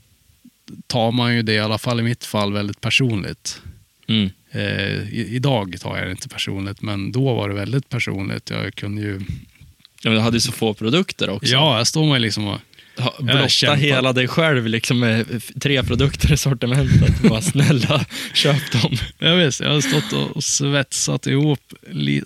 tar 0.87 1.13
man 1.13 1.37
ju 1.37 1.43
det, 1.43 1.53
i 1.53 1.59
alla 1.59 1.79
fall 1.79 2.01
i 2.01 2.03
mitt 2.03 2.25
fall, 2.25 2.53
väldigt 2.53 2.81
personligt. 2.81 3.63
Mm. 4.09 4.31
Eh, 4.53 5.15
idag 5.15 5.77
tar 5.81 5.97
jag 5.97 6.07
det 6.07 6.11
inte 6.11 6.29
personligt, 6.29 6.83
men 6.83 7.13
då 7.13 7.35
var 7.35 7.49
det 7.49 7.55
väldigt 7.55 7.89
personligt. 7.89 8.51
Jag 8.51 8.75
kunde 8.75 9.03
ju... 9.03 9.21
Ja, 10.03 10.11
men 10.11 10.15
du 10.15 10.21
hade 10.21 10.37
ju 10.37 10.41
så 10.41 10.53
få 10.53 10.75
produkter 10.75 11.31
också. 11.31 11.53
Ja, 11.53 11.79
jag 11.79 11.87
står 11.87 12.07
man 12.07 12.23
liksom 12.23 12.47
och... 12.47 12.61
Blotta 13.19 13.75
hela 13.75 14.13
dig 14.13 14.29
själv 14.29 14.67
liksom 14.67 15.01
med 15.01 15.43
tre 15.61 15.83
produkter 15.83 16.33
i 16.33 16.37
sortimentet. 16.37 17.23
Bara 17.23 17.43
snälla, 17.43 18.05
köp 18.35 18.73
dem. 18.73 18.97
Jag 19.19 19.37
vet, 19.37 19.61
jag 19.61 19.71
har 19.71 19.81
stått 19.81 20.13
och 20.13 20.45
svetsat 20.45 21.27
ihop, 21.27 21.61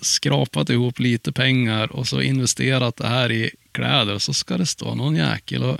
skrapat 0.01 0.69
ihop 0.69 0.99
lite 0.99 1.31
pengar 1.31 1.91
och 1.91 2.07
så 2.07 2.21
investerat 2.21 2.97
det 2.97 3.07
här 3.07 3.31
i 3.31 3.51
kläder 3.71 4.13
och 4.13 4.21
så 4.21 4.33
ska 4.33 4.57
det 4.57 4.65
stå 4.65 4.95
någon 4.95 5.15
jäkel 5.15 5.63
och 5.63 5.79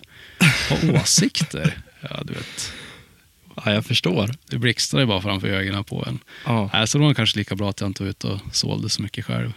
ha 0.70 1.02
åsikter. 1.02 1.78
Ja, 2.10 2.24
du 2.24 2.34
vet. 2.34 2.74
Ja, 3.56 3.74
jag 3.74 3.86
förstår. 3.86 4.32
Det 4.50 4.58
blixtrar 4.58 5.00
ju 5.00 5.06
bara 5.06 5.22
framför 5.22 5.48
ögonen 5.48 5.84
på 5.84 6.06
en. 6.08 6.20
Ja. 6.46 6.70
Äh, 6.74 6.86
så 6.86 6.98
det 6.98 7.04
var 7.04 7.14
kanske 7.14 7.40
lika 7.40 7.56
bra 7.56 7.70
att 7.70 7.82
jag 7.82 7.90
inte 7.90 8.04
var 8.04 8.10
ute 8.10 8.28
och 8.28 8.40
sålde 8.52 8.90
så 8.90 9.02
mycket 9.02 9.26
själv 9.26 9.54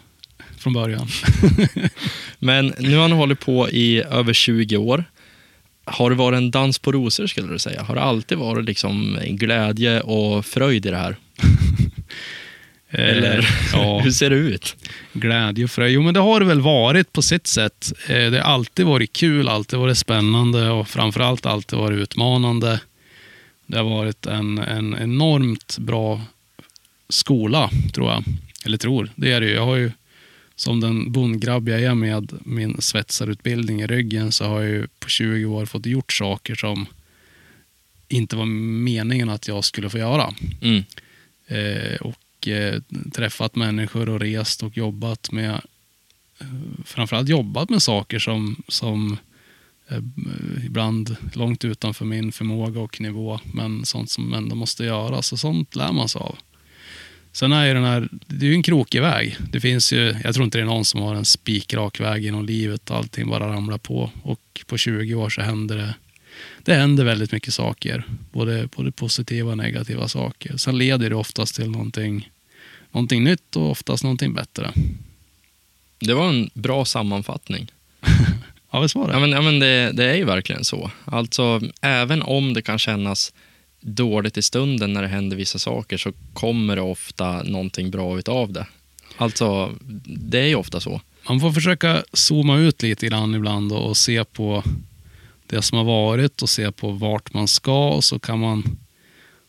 från 0.59 0.72
början. 0.72 1.09
Men 2.38 2.74
nu 2.78 2.96
har 2.96 3.09
ni 3.09 3.14
hållit 3.14 3.40
på 3.40 3.70
i 3.70 4.03
över 4.03 4.32
20 4.32 4.76
år. 4.76 5.05
Har 5.84 6.11
det 6.11 6.16
varit 6.16 6.36
en 6.36 6.51
dans 6.51 6.78
på 6.78 6.92
rosor 6.92 7.26
skulle 7.26 7.53
du 7.53 7.59
säga? 7.59 7.82
Har 7.82 7.94
det 7.94 8.03
alltid 8.03 8.38
varit 8.38 8.64
liksom 8.64 9.18
glädje 9.24 10.01
och 10.01 10.46
fröjd 10.46 10.86
i 10.86 10.90
det 10.90 10.96
här? 10.96 11.16
Eller 12.91 13.39
eh, 13.39 13.45
ja. 13.72 14.01
hur 14.01 14.11
ser 14.11 14.30
det 14.30 14.36
ut? 14.36 14.76
Glädje 15.12 15.64
och 15.64 15.70
fröjd. 15.70 15.95
Jo, 15.95 16.03
men 16.03 16.14
det 16.14 16.20
har 16.20 16.41
det 16.41 16.47
väl 16.47 16.61
varit 16.61 17.12
på 17.12 17.22
sitt 17.22 17.47
sätt. 17.47 17.93
Eh, 18.09 18.30
det 18.30 18.41
har 18.41 18.53
alltid 18.53 18.86
varit 18.86 19.12
kul, 19.12 19.49
alltid 19.49 19.78
varit 19.78 19.99
spännande 19.99 20.70
och 20.70 20.89
framförallt 20.89 21.47
alltid 21.47 21.78
varit 21.78 21.99
utmanande. 21.99 22.80
Det 23.66 23.76
har 23.76 23.84
varit 23.84 24.26
en, 24.26 24.59
en 24.59 24.97
enormt 25.01 25.78
bra 25.78 26.22
skola, 27.09 27.70
tror 27.93 28.11
jag. 28.11 28.24
Eller 28.64 28.78
tror, 28.78 29.11
det 29.14 29.32
är 29.32 29.41
det 29.41 29.47
ju. 29.47 29.55
Jag 29.55 29.66
har 29.66 29.76
ju, 29.76 29.91
som 30.57 30.80
den 30.80 31.12
bondgrabb 31.12 31.68
jag 31.68 31.82
är 31.82 31.95
med 31.95 32.32
min 32.45 32.80
svetsarutbildning 32.80 33.80
i 33.80 33.86
ryggen, 33.86 34.32
så 34.32 34.45
har 34.45 34.61
jag 34.61 34.70
ju 34.70 34.86
på 35.01 35.09
20 35.09 35.45
år 35.45 35.66
fått 35.66 35.86
gjort 35.86 36.12
saker 36.12 36.55
som 36.55 36.86
inte 38.09 38.36
var 38.36 38.47
meningen 38.47 39.30
att 39.30 39.49
jag 39.49 39.64
skulle 39.64 39.91
få 39.91 39.99
göra. 39.99 40.34
Mm. 40.61 40.84
Eh, 41.47 41.97
och 42.01 42.14
och 42.39 42.49
eh, 42.49 42.80
träffat 43.12 43.57
människor 43.57 44.09
och 44.09 44.20
rest 44.20 44.62
och 44.62 44.76
jobbat 44.76 45.32
med 45.32 45.61
eh, 46.39 46.47
framförallt 46.84 47.28
jobbat 47.28 47.70
med 47.70 47.82
saker 47.82 48.18
som, 48.18 48.62
som 48.68 49.18
eh, 49.89 49.99
ibland 50.66 51.16
långt 51.34 51.64
utanför 51.64 52.05
min 52.05 52.32
förmåga 52.32 52.80
och 52.80 53.01
nivå, 53.01 53.41
men 53.55 53.84
sånt 53.84 54.11
som 54.11 54.34
ändå 54.34 54.55
måste 54.55 54.84
göras 54.84 55.32
och 55.32 55.39
sånt 55.39 55.76
lär 55.76 55.93
man 55.93 56.09
sig 56.09 56.20
av. 56.20 56.39
Sen 57.32 57.53
är 57.53 57.66
ju 57.66 57.74
den 57.74 57.84
här, 57.84 58.09
det 58.26 58.47
är 58.47 58.51
ju 58.51 58.55
en 58.55 58.62
krokig 58.62 59.01
väg. 59.01 59.36
Det 59.53 59.61
finns 59.61 59.93
ju, 59.93 60.14
jag 60.24 60.34
tror 60.34 60.45
inte 60.45 60.59
det 60.59 60.62
är 60.62 60.66
någon 60.66 60.84
som 60.84 61.01
har 61.01 61.14
en 61.14 61.24
spikrak 61.24 62.01
väg 62.01 62.24
genom 62.24 62.45
livet 62.45 62.91
och 62.91 62.97
allting 62.97 63.28
bara 63.28 63.53
ramlar 63.53 63.78
på. 63.78 64.11
Och 64.22 64.64
på 64.66 64.76
20 64.76 65.14
år 65.14 65.28
så 65.28 65.41
händer 65.41 65.76
det 65.76 65.95
det 66.62 66.74
händer 66.74 67.05
väldigt 67.05 67.32
mycket 67.32 67.55
saker. 67.55 68.05
Både, 68.32 68.68
både 68.76 68.93
positiva 68.93 69.51
och 69.51 69.57
negativa 69.57 70.09
saker. 70.09 70.57
Sen 70.57 70.78
leder 70.78 71.11
det 71.11 71.16
oftast 71.16 71.55
till 71.55 71.70
någonting, 71.70 72.30
någonting 72.93 73.24
nytt 73.24 73.57
och 73.57 73.70
oftast 73.70 74.03
någonting 74.03 74.34
bättre. 74.34 74.72
Det 76.01 76.14
var 76.14 76.28
en 76.28 76.51
bra 76.55 76.84
sammanfattning. 76.84 77.72
ja, 78.70 78.80
visst 78.80 78.95
var 78.95 79.07
det? 79.07 79.12
Ja, 79.12 79.20
men, 79.20 79.30
ja, 79.30 79.41
men 79.41 79.59
det, 79.59 79.93
det 79.93 80.05
är 80.05 80.14
ju 80.14 80.24
verkligen 80.24 80.64
så. 80.64 80.91
Alltså, 81.05 81.61
även 81.80 82.22
om 82.22 82.55
det 82.55 82.62
kan 82.62 82.78
kännas 82.78 83.32
dåligt 83.80 84.36
i 84.36 84.43
stunden 84.43 84.93
när 84.93 85.03
det 85.03 85.09
händer 85.09 85.36
vissa 85.36 85.59
saker 85.59 85.97
så 85.97 86.12
kommer 86.32 86.76
det 86.76 86.82
ofta 86.82 87.43
någonting 87.43 87.91
bra 87.91 88.18
utav 88.18 88.53
det. 88.53 88.66
Alltså, 89.16 89.74
det 90.05 90.39
är 90.39 90.47
ju 90.47 90.55
ofta 90.55 90.80
så. 90.80 91.01
Man 91.28 91.41
får 91.41 91.53
försöka 91.53 92.05
zooma 92.12 92.59
ut 92.59 92.82
lite 92.82 93.07
grann 93.07 93.34
ibland 93.34 93.72
och 93.72 93.97
se 93.97 94.24
på 94.24 94.62
det 95.49 95.62
som 95.62 95.78
har 95.78 95.84
varit 95.84 96.42
och 96.42 96.49
se 96.49 96.72
på 96.72 96.90
vart 96.90 97.34
man 97.34 97.49
ska 97.49 97.88
och 97.88 98.05
så 98.05 98.18
kan 98.18 98.38
man 98.38 98.78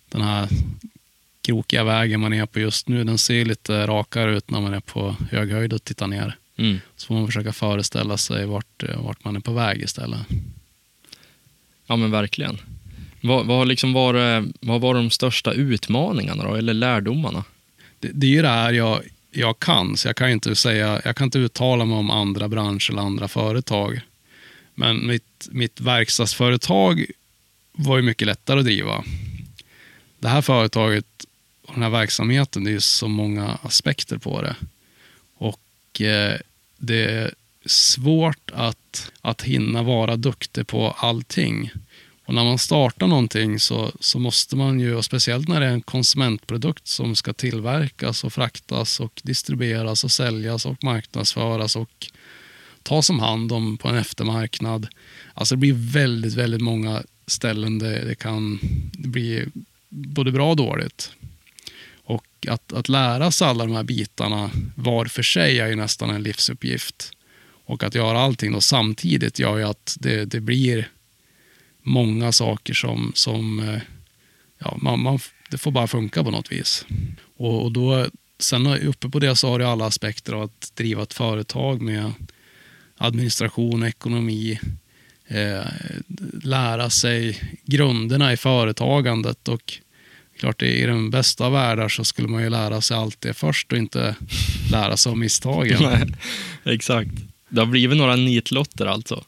den 0.10 0.22
här 0.22 0.48
krokiga 1.42 1.84
vägen 1.84 2.20
man 2.20 2.34
är 2.34 2.46
på 2.46 2.60
just 2.60 2.88
nu, 2.88 3.04
den 3.04 3.18
ser 3.18 3.46
lite 3.46 3.88
rakare 3.88 4.38
ut 4.38 4.50
när 4.50 4.62
man 4.62 4.74
är 4.74 4.80
på 4.80 5.16
hög 5.32 5.52
höjd 5.52 5.74
och 5.74 5.84
tittar 5.84 6.08
ner. 6.08 6.38
Mm. 6.58 6.80
Så 6.96 7.08
får 7.08 7.16
man 7.16 7.26
försöka 7.26 7.54
föreställa 7.54 8.18
sig 8.18 8.46
vart, 8.46 8.84
vart 8.98 9.24
man 9.24 9.36
är 9.36 9.40
på 9.40 9.54
väg 9.54 9.82
istället. 9.82 10.20
Ja 11.88 11.96
men 11.96 12.12
verkligen. 12.12 12.58
Vad, 13.22 13.46
vad, 13.46 13.68
liksom 13.68 13.94
var, 13.94 14.46
vad 14.66 14.82
var 14.82 14.94
de 14.94 15.10
största 15.10 15.54
utmaningarna 15.54 16.44
då, 16.44 16.56
eller 16.56 16.74
lärdomarna? 16.74 17.44
Det, 18.00 18.10
det 18.14 18.28
är 18.28 18.32
ju 18.32 18.42
det 18.42 18.48
här 18.48 18.72
jag, 18.72 19.02
jag 19.32 19.60
kan, 19.60 19.98
så 19.98 20.08
jag 20.08 20.16
kan 20.16 20.30
inte 20.30 20.56
säga, 20.56 21.02
jag 21.06 21.16
kan 21.16 21.26
inte 21.26 21.40
uttala 21.40 21.86
mig 21.86 21.98
om 21.98 22.12
andra 22.12 22.48
branscher 22.48 22.92
eller 22.92 23.02
andra 23.02 23.28
företag. 23.28 24.02
Men 24.80 25.08
mitt, 25.08 25.48
mitt 25.52 25.82
verkstadsföretag 25.82 27.06
var 27.72 27.98
ju 27.98 28.04
mycket 28.04 28.28
lättare 28.28 28.60
att 28.60 28.66
driva. 28.66 29.04
Det 30.20 30.28
här 30.28 30.42
företaget 30.42 31.06
och 31.62 31.74
den 31.74 31.84
här 31.84 31.90
verksamheten, 31.90 32.64
det 32.64 32.70
är 32.70 32.74
ju 32.74 32.82
så 32.82 33.08
många 33.08 33.60
aspekter 33.62 34.18
på 34.18 34.42
det. 34.42 34.56
Och 35.38 36.02
eh, 36.02 36.40
det 36.78 37.06
är 37.06 37.34
svårt 37.66 38.52
att, 38.54 39.12
att 39.22 39.42
hinna 39.42 39.84
vara 39.84 40.16
duktig 40.16 40.68
på 40.68 40.92
allting. 40.92 41.72
Och 42.26 42.34
när 42.34 42.44
man 42.44 42.60
startar 42.60 43.08
någonting 43.08 43.60
så, 43.60 43.92
så 44.00 44.20
måste 44.20 44.56
man 44.56 44.80
ju, 44.80 44.96
och 44.96 45.06
speciellt 45.06 45.48
när 45.48 45.60
det 45.60 45.66
är 45.66 45.74
en 45.74 45.82
konsumentprodukt 45.82 46.88
som 46.88 47.16
ska 47.16 47.34
tillverkas 47.34 48.24
och 48.24 48.34
fraktas 48.34 49.00
och 49.00 49.22
distribueras 49.24 50.04
och 50.04 50.12
säljas 50.12 50.66
och 50.66 50.84
marknadsföras 50.84 51.76
och 51.76 52.12
tas 52.90 53.10
om 53.10 53.20
hand 53.20 53.52
om 53.52 53.78
på 53.78 53.88
en 53.88 53.96
eftermarknad. 53.96 54.88
Alltså 55.34 55.56
det 55.56 55.60
blir 55.60 55.74
väldigt, 55.74 56.34
väldigt 56.34 56.62
många 56.62 57.04
ställen 57.28 57.80
där 57.80 58.06
det 58.06 58.16
kan 58.16 58.60
bli 58.94 59.46
både 59.90 60.32
bra 60.32 60.50
och 60.50 60.56
dåligt. 60.56 61.12
Och 62.04 62.26
att, 62.48 62.74
att 62.74 62.90
lära 62.90 63.32
sig 63.32 63.48
alla 63.48 63.66
de 63.66 63.76
här 63.76 63.84
bitarna 63.84 64.52
var 64.76 65.06
för 65.06 65.24
sig 65.24 65.60
är 65.60 65.68
ju 65.68 65.76
nästan 65.76 66.10
en 66.10 66.24
livsuppgift. 66.24 67.12
Och 67.66 67.84
att 67.84 67.96
göra 67.96 68.20
allting 68.20 68.52
då 68.52 68.62
samtidigt 68.62 69.40
gör 69.40 69.58
ju 69.58 69.64
att 69.64 69.98
det, 70.00 70.26
det 70.26 70.40
blir 70.40 70.90
många 71.84 72.32
saker 72.32 72.74
som, 72.74 73.12
som 73.16 73.60
eh, 73.60 73.82
ja, 74.60 74.78
man, 74.82 75.00
man, 75.00 75.20
det 75.52 75.58
får 75.58 75.72
bara 75.72 75.88
funka 75.88 76.24
på 76.24 76.32
något 76.32 76.52
vis. 76.52 76.86
Och, 77.38 77.64
och 77.64 77.72
då, 77.72 78.08
sen 78.40 78.68
uppe 78.68 79.10
på 79.10 79.20
det 79.20 79.36
så 79.36 79.50
har 79.50 79.60
du 79.60 79.66
alla 79.66 79.86
aspekter 79.86 80.34
av 80.34 80.42
att 80.42 80.72
driva 80.76 81.04
ett 81.04 81.14
företag 81.14 81.82
med 81.82 82.14
administration, 83.00 83.84
ekonomi, 83.84 84.60
eh, 85.28 85.66
lära 86.44 86.90
sig 86.90 87.42
grunderna 87.66 88.34
i 88.34 88.38
företagandet. 88.38 89.48
Och 89.48 89.74
klart, 90.40 90.62
i 90.62 90.86
den 90.86 91.10
bästa 91.10 91.46
av 91.46 91.52
världar 91.52 91.90
så 91.90 92.04
skulle 92.04 92.28
man 92.28 92.44
ju 92.44 92.50
lära 92.50 92.82
sig 92.82 92.98
allt 92.98 93.22
det 93.22 93.34
först 93.34 93.72
och 93.72 93.78
inte 93.78 94.16
lära 94.72 94.98
sig 94.98 95.10
av 95.10 95.18
misstagen. 95.18 95.78
Nej, 95.84 96.08
exakt. 96.76 97.12
Det 97.50 97.62
har 97.62 97.68
blivit 97.68 97.98
några 97.98 98.16
nitlotter 98.16 98.86
alltså. 98.86 99.24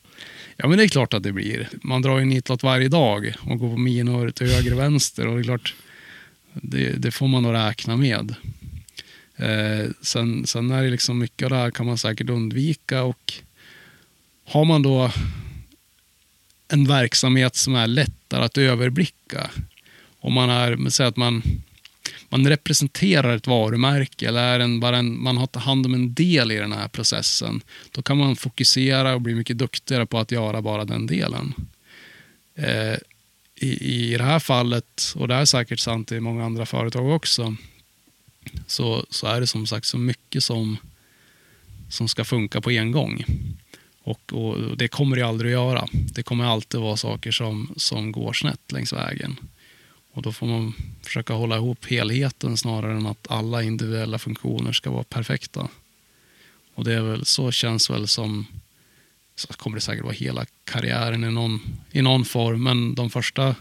Ja, 0.57 0.67
men 0.67 0.77
det 0.77 0.83
är 0.83 0.87
klart 0.87 1.13
att 1.13 1.23
det 1.23 1.31
blir. 1.31 1.69
Man 1.83 2.01
drar 2.01 2.19
ju 2.19 2.25
nitlott 2.25 2.63
varje 2.63 2.87
dag 2.87 3.33
och 3.39 3.59
går 3.59 3.69
på 3.69 3.77
minor 3.77 4.29
till 4.29 4.47
höger 4.47 4.73
och 4.73 4.79
vänster. 4.79 5.27
Och 5.27 5.35
det 5.35 5.41
är 5.41 5.43
klart, 5.43 5.73
det, 6.53 6.89
det 6.89 7.11
får 7.11 7.27
man 7.27 7.43
nog 7.43 7.53
räkna 7.53 7.97
med. 7.97 8.35
Eh, 9.35 9.89
sen, 10.01 10.47
sen 10.47 10.71
är 10.71 10.83
det 10.83 10.89
liksom 10.89 11.19
mycket 11.19 11.45
av 11.45 11.49
det 11.49 11.55
här 11.55 11.71
kan 11.71 11.85
man 11.85 11.97
säkert 11.97 12.29
undvika 12.29 13.03
och 13.03 13.33
har 14.51 14.65
man 14.65 14.81
då 14.81 15.11
en 16.67 16.87
verksamhet 16.87 17.55
som 17.55 17.75
är 17.75 17.87
lättare 17.87 18.43
att 18.43 18.57
överblicka. 18.57 19.49
Om 20.19 20.33
man 20.33 20.49
är, 20.49 20.89
säg 20.89 21.05
att 21.05 21.17
man, 21.17 21.43
man 22.29 22.47
representerar 22.47 23.35
ett 23.35 23.47
varumärke 23.47 24.27
eller 24.27 24.43
är 24.43 24.59
en, 24.59 24.79
bara 24.79 24.97
en, 24.97 25.23
man 25.23 25.37
har 25.37 25.47
tagit 25.47 25.65
hand 25.65 25.85
om 25.85 25.93
en 25.93 26.13
del 26.13 26.51
i 26.51 26.55
den 26.55 26.71
här 26.71 26.87
processen. 26.87 27.61
Då 27.91 28.01
kan 28.01 28.17
man 28.17 28.35
fokusera 28.35 29.13
och 29.15 29.21
bli 29.21 29.35
mycket 29.35 29.57
duktigare 29.57 30.05
på 30.05 30.19
att 30.19 30.31
göra 30.31 30.61
bara 30.61 30.85
den 30.85 31.07
delen. 31.07 31.53
Eh, 32.55 32.95
i, 33.55 34.11
I 34.11 34.17
det 34.17 34.23
här 34.23 34.39
fallet, 34.39 35.13
och 35.15 35.27
det 35.27 35.35
är 35.35 35.45
säkert 35.45 35.79
sant 35.79 36.11
i 36.11 36.19
många 36.19 36.45
andra 36.45 36.65
företag 36.65 37.15
också, 37.15 37.55
så, 38.67 39.05
så 39.09 39.27
är 39.27 39.39
det 39.39 39.47
som 39.47 39.67
sagt 39.67 39.85
så 39.85 39.97
mycket 39.97 40.43
som, 40.43 40.77
som 41.89 42.07
ska 42.07 42.25
funka 42.25 42.61
på 42.61 42.71
en 42.71 42.91
gång. 42.91 43.25
Och, 44.03 44.33
och, 44.33 44.77
Det 44.77 44.87
kommer 44.87 45.15
det 45.15 45.27
aldrig 45.27 45.53
att 45.53 45.61
göra. 45.61 45.87
Det 45.91 46.23
kommer 46.23 46.45
alltid 46.45 46.79
vara 46.79 46.97
saker 46.97 47.31
som, 47.31 47.73
som 47.77 48.11
går 48.11 48.33
snett 48.33 48.71
längs 48.71 48.93
vägen. 48.93 49.39
Och 50.13 50.21
Då 50.21 50.31
får 50.31 50.47
man 50.47 50.73
försöka 51.01 51.33
hålla 51.33 51.55
ihop 51.55 51.85
helheten 51.85 52.57
snarare 52.57 52.91
än 52.91 53.05
att 53.05 53.31
alla 53.31 53.63
individuella 53.63 54.19
funktioner 54.19 54.71
ska 54.71 54.91
vara 54.91 55.03
perfekta. 55.03 55.67
Och 56.75 56.83
det 56.83 56.93
är 56.93 57.01
väl, 57.01 57.25
Så 57.25 57.51
känns 57.51 57.89
väl 57.89 58.07
som, 58.07 58.45
så 59.35 59.47
kommer 59.47 59.77
det 59.77 59.81
säkert 59.81 60.03
vara 60.03 60.13
hela 60.13 60.45
karriären 60.63 61.23
i 61.23 61.31
någon, 61.31 61.61
i 61.91 62.01
någon 62.01 62.25
form, 62.25 62.63
men 62.63 62.95
de 62.95 63.09
första, 63.09 63.55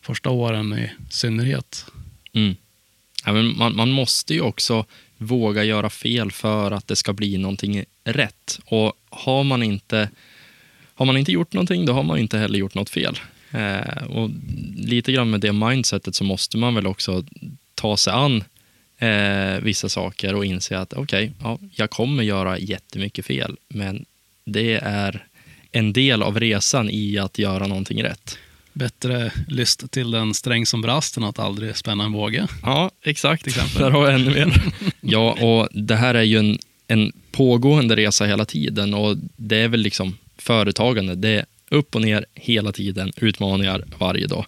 första 0.00 0.30
åren 0.30 0.78
i 0.78 0.90
synnerhet. 1.10 1.86
Mm. 2.32 2.54
Ja, 3.24 3.32
men 3.32 3.58
man, 3.58 3.76
man 3.76 3.90
måste 3.90 4.34
ju 4.34 4.40
också 4.40 4.86
våga 5.16 5.64
göra 5.64 5.90
fel 5.90 6.32
för 6.32 6.70
att 6.70 6.88
det 6.88 6.96
ska 6.96 7.12
bli 7.12 7.38
någonting 7.38 7.84
rätt. 8.04 8.60
Och 8.64 8.92
har 9.12 9.44
man 9.44 9.62
inte, 9.62 10.08
har 10.94 11.06
man 11.06 11.16
inte 11.16 11.32
gjort 11.32 11.52
någonting, 11.52 11.86
då 11.86 11.92
har 11.92 12.02
man 12.02 12.18
inte 12.18 12.38
heller 12.38 12.58
gjort 12.58 12.74
något 12.74 12.90
fel. 12.90 13.18
Eh, 13.50 14.04
och 14.04 14.30
lite 14.76 15.12
grann 15.12 15.30
med 15.30 15.40
det 15.40 15.52
mindsetet 15.52 16.14
så 16.14 16.24
måste 16.24 16.56
man 16.56 16.74
väl 16.74 16.86
också 16.86 17.24
ta 17.74 17.96
sig 17.96 18.12
an 18.12 18.44
eh, 18.98 19.60
vissa 19.62 19.88
saker 19.88 20.34
och 20.34 20.44
inse 20.44 20.78
att 20.78 20.92
okej, 20.92 21.02
okay, 21.02 21.30
ja, 21.42 21.58
jag 21.74 21.90
kommer 21.90 22.22
göra 22.22 22.58
jättemycket 22.58 23.26
fel, 23.26 23.56
men 23.68 24.04
det 24.44 24.74
är 24.82 25.26
en 25.72 25.92
del 25.92 26.22
av 26.22 26.40
resan 26.40 26.90
i 26.90 27.18
att 27.18 27.38
göra 27.38 27.66
någonting 27.66 28.02
rätt. 28.02 28.38
Bättre 28.72 29.32
lyst 29.48 29.90
till 29.90 30.10
den 30.10 30.34
sträng 30.34 30.66
som 30.66 30.80
brast 30.80 31.16
än 31.16 31.24
att 31.24 31.38
aldrig 31.38 31.76
spänna 31.76 32.04
en 32.04 32.12
båge. 32.12 32.46
Ja, 32.62 32.90
exakt. 33.02 33.76
Där 33.78 33.90
har 33.90 34.06
vi 34.06 34.12
ännu 34.12 34.30
mer. 34.30 34.62
ja, 35.00 35.32
och 35.32 35.68
det 35.72 35.96
här 35.96 36.14
är 36.14 36.22
ju 36.22 36.38
en, 36.38 36.58
en 36.86 37.12
pågående 37.32 37.96
resa 37.96 38.24
hela 38.24 38.44
tiden 38.44 38.94
och 38.94 39.16
det 39.36 39.56
är 39.56 39.68
väl 39.68 39.80
liksom 39.80 40.16
företagande. 40.38 41.14
Det 41.14 41.28
är 41.28 41.44
upp 41.70 41.94
och 41.94 42.02
ner 42.02 42.26
hela 42.34 42.72
tiden, 42.72 43.12
utmaningar 43.16 43.84
varje 43.98 44.26
dag. 44.26 44.46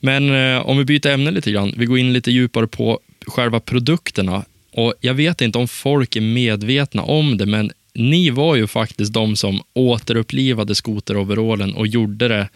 Men 0.00 0.34
eh, 0.34 0.66
om 0.68 0.78
vi 0.78 0.84
byter 0.84 1.06
ämne 1.06 1.30
lite 1.30 1.52
grann, 1.52 1.74
vi 1.76 1.86
går 1.86 1.98
in 1.98 2.12
lite 2.12 2.30
djupare 2.30 2.66
på 2.66 3.00
själva 3.26 3.60
produkterna. 3.60 4.44
Och 4.72 4.94
Jag 5.00 5.14
vet 5.14 5.40
inte 5.40 5.58
om 5.58 5.68
folk 5.68 6.16
är 6.16 6.20
medvetna 6.20 7.02
om 7.02 7.38
det, 7.38 7.46
men 7.46 7.70
ni 7.94 8.30
var 8.30 8.56
ju 8.56 8.66
faktiskt 8.66 9.12
de 9.12 9.36
som 9.36 9.62
återupplivade 9.72 10.74
skoteroverallen 10.74 11.74
och 11.74 11.86
gjorde 11.86 12.28
det, 12.28 12.48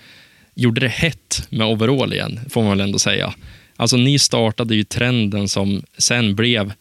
gjorde 0.54 0.80
det 0.80 0.88
hett 0.88 1.46
med 1.50 1.66
overall 1.66 2.12
igen, 2.12 2.40
får 2.50 2.62
man 2.62 2.70
väl 2.70 2.80
ändå 2.80 2.98
säga. 2.98 3.34
Alltså, 3.76 3.96
ni 3.96 4.18
startade 4.18 4.74
ju 4.74 4.84
trenden 4.84 5.48
som 5.48 5.82
sen 5.98 6.34
blev 6.34 6.72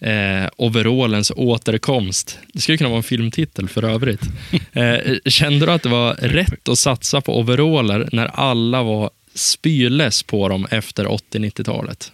eh, 0.00 0.48
overallens 0.56 1.32
återkomst. 1.36 2.38
Det 2.52 2.60
skulle 2.60 2.78
kunna 2.78 2.90
vara 2.90 2.96
en 2.96 3.02
filmtitel 3.02 3.68
för 3.68 3.84
övrigt. 3.84 4.22
Eh, 4.72 5.16
kände 5.26 5.66
du 5.66 5.72
att 5.72 5.82
det 5.82 5.88
var 5.88 6.14
rätt 6.14 6.68
att 6.68 6.78
satsa 6.78 7.20
på 7.20 7.38
overaller 7.38 8.08
när 8.12 8.26
alla 8.26 8.82
var 8.82 9.10
spyless 9.34 10.22
på 10.22 10.48
dem 10.48 10.66
efter 10.70 11.04
80-90-talet? 11.04 12.12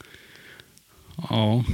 Ja, 1.31 1.65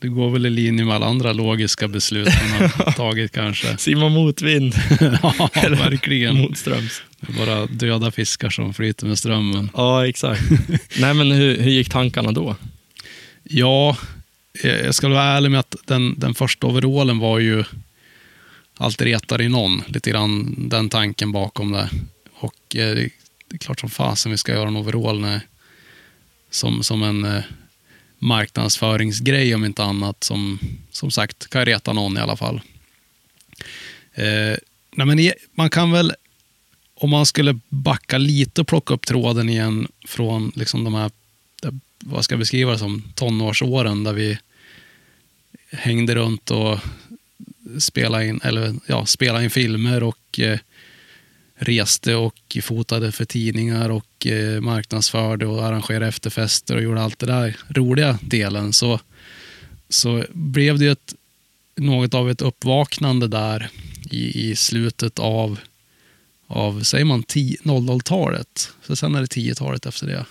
det 0.00 0.08
går 0.08 0.30
väl 0.30 0.46
i 0.46 0.50
linje 0.50 0.84
med 0.84 0.96
alla 0.96 1.06
andra 1.06 1.32
logiska 1.32 1.88
beslut 1.88 2.28
man 2.60 2.70
har 2.70 2.92
tagit 2.96 3.32
kanske. 3.32 3.76
Simma 3.76 4.08
motvind. 4.08 4.74
ja, 5.22 5.50
verkligen. 5.54 6.36
Motströms. 6.36 7.02
Det 7.20 7.32
är 7.32 7.46
bara 7.46 7.66
döda 7.66 8.10
fiskar 8.10 8.50
som 8.50 8.74
flyter 8.74 9.06
med 9.06 9.18
strömmen. 9.18 9.70
Ja, 9.76 10.06
exakt. 10.06 10.42
Nej, 10.98 11.14
men 11.14 11.32
hur, 11.32 11.60
hur 11.60 11.70
gick 11.70 11.90
tankarna 11.90 12.32
då? 12.32 12.56
Ja, 13.42 13.96
Eh, 14.62 14.70
jag 14.70 14.94
ska 14.94 15.08
vara 15.08 15.22
ärlig 15.22 15.50
med 15.50 15.60
att 15.60 15.76
den, 15.84 16.14
den 16.18 16.34
första 16.34 16.66
overallen 16.66 17.18
var 17.18 17.38
ju 17.38 17.64
alltid 18.76 19.06
retar 19.06 19.40
i 19.42 19.48
någon. 19.48 19.82
Lite 19.86 20.10
grann 20.10 20.54
den 20.68 20.88
tanken 20.88 21.32
bakom 21.32 21.72
det. 21.72 21.90
Och 22.32 22.76
eh, 22.76 22.94
det 22.94 23.54
är 23.54 23.58
klart 23.58 23.80
som 23.80 23.90
fasen 23.90 24.32
vi 24.32 24.38
ska 24.38 24.52
göra 24.52 24.68
en 24.68 24.76
overall 24.76 25.20
när, 25.20 25.40
som, 26.50 26.82
som 26.82 27.02
en 27.02 27.24
eh, 27.24 27.42
marknadsföringsgrej 28.18 29.54
om 29.54 29.64
inte 29.64 29.84
annat. 29.84 30.24
Som, 30.24 30.58
som 30.90 31.10
sagt 31.10 31.50
kan 31.50 31.64
reta 31.66 31.92
någon 31.92 32.16
i 32.16 32.20
alla 32.20 32.36
fall. 32.36 32.60
Eh, 34.14 34.56
nej 34.96 35.06
men 35.06 35.32
man 35.54 35.70
kan 35.70 35.90
väl, 35.90 36.12
om 36.94 37.10
man 37.10 37.26
skulle 37.26 37.60
backa 37.68 38.18
lite 38.18 38.60
och 38.60 38.66
plocka 38.66 38.94
upp 38.94 39.06
tråden 39.06 39.48
igen 39.48 39.88
från 40.06 40.52
liksom 40.54 40.84
de 40.84 40.94
här, 40.94 41.10
vad 41.98 42.24
ska 42.24 42.32
jag 42.32 42.38
beskriva 42.38 42.72
det 42.72 42.78
som, 42.78 43.02
tonårsåren 43.14 44.04
där 44.04 44.12
vi 44.12 44.38
hängde 45.70 46.14
runt 46.14 46.50
och 46.50 46.78
spelade 47.78 48.26
in, 48.26 48.40
eller, 48.44 48.74
ja, 48.86 49.06
spelade 49.06 49.44
in 49.44 49.50
filmer 49.50 50.02
och 50.02 50.40
eh, 50.40 50.58
reste 51.58 52.14
och 52.14 52.58
fotade 52.62 53.12
för 53.12 53.24
tidningar 53.24 53.90
och 53.90 54.26
eh, 54.26 54.60
marknadsförde 54.60 55.46
och 55.46 55.64
arrangerade 55.64 56.06
efterfester 56.06 56.76
och 56.76 56.82
gjorde 56.82 57.02
allt 57.02 57.18
det 57.18 57.26
där 57.26 57.56
roliga 57.68 58.18
delen 58.22 58.72
så, 58.72 59.00
så 59.88 60.24
blev 60.32 60.78
det 60.78 60.86
ett, 60.86 61.14
något 61.76 62.14
av 62.14 62.30
ett 62.30 62.42
uppvaknande 62.42 63.28
där 63.28 63.70
i, 64.10 64.50
i 64.50 64.56
slutet 64.56 65.18
av, 65.18 65.58
av 66.46 66.82
säger 66.82 67.04
man 67.04 67.22
00-talet. 67.22 68.70
Så 68.86 68.96
sen 68.96 69.14
är 69.14 69.20
det 69.20 69.26
10-talet 69.26 69.86
efter 69.86 70.06
det. 70.06 70.24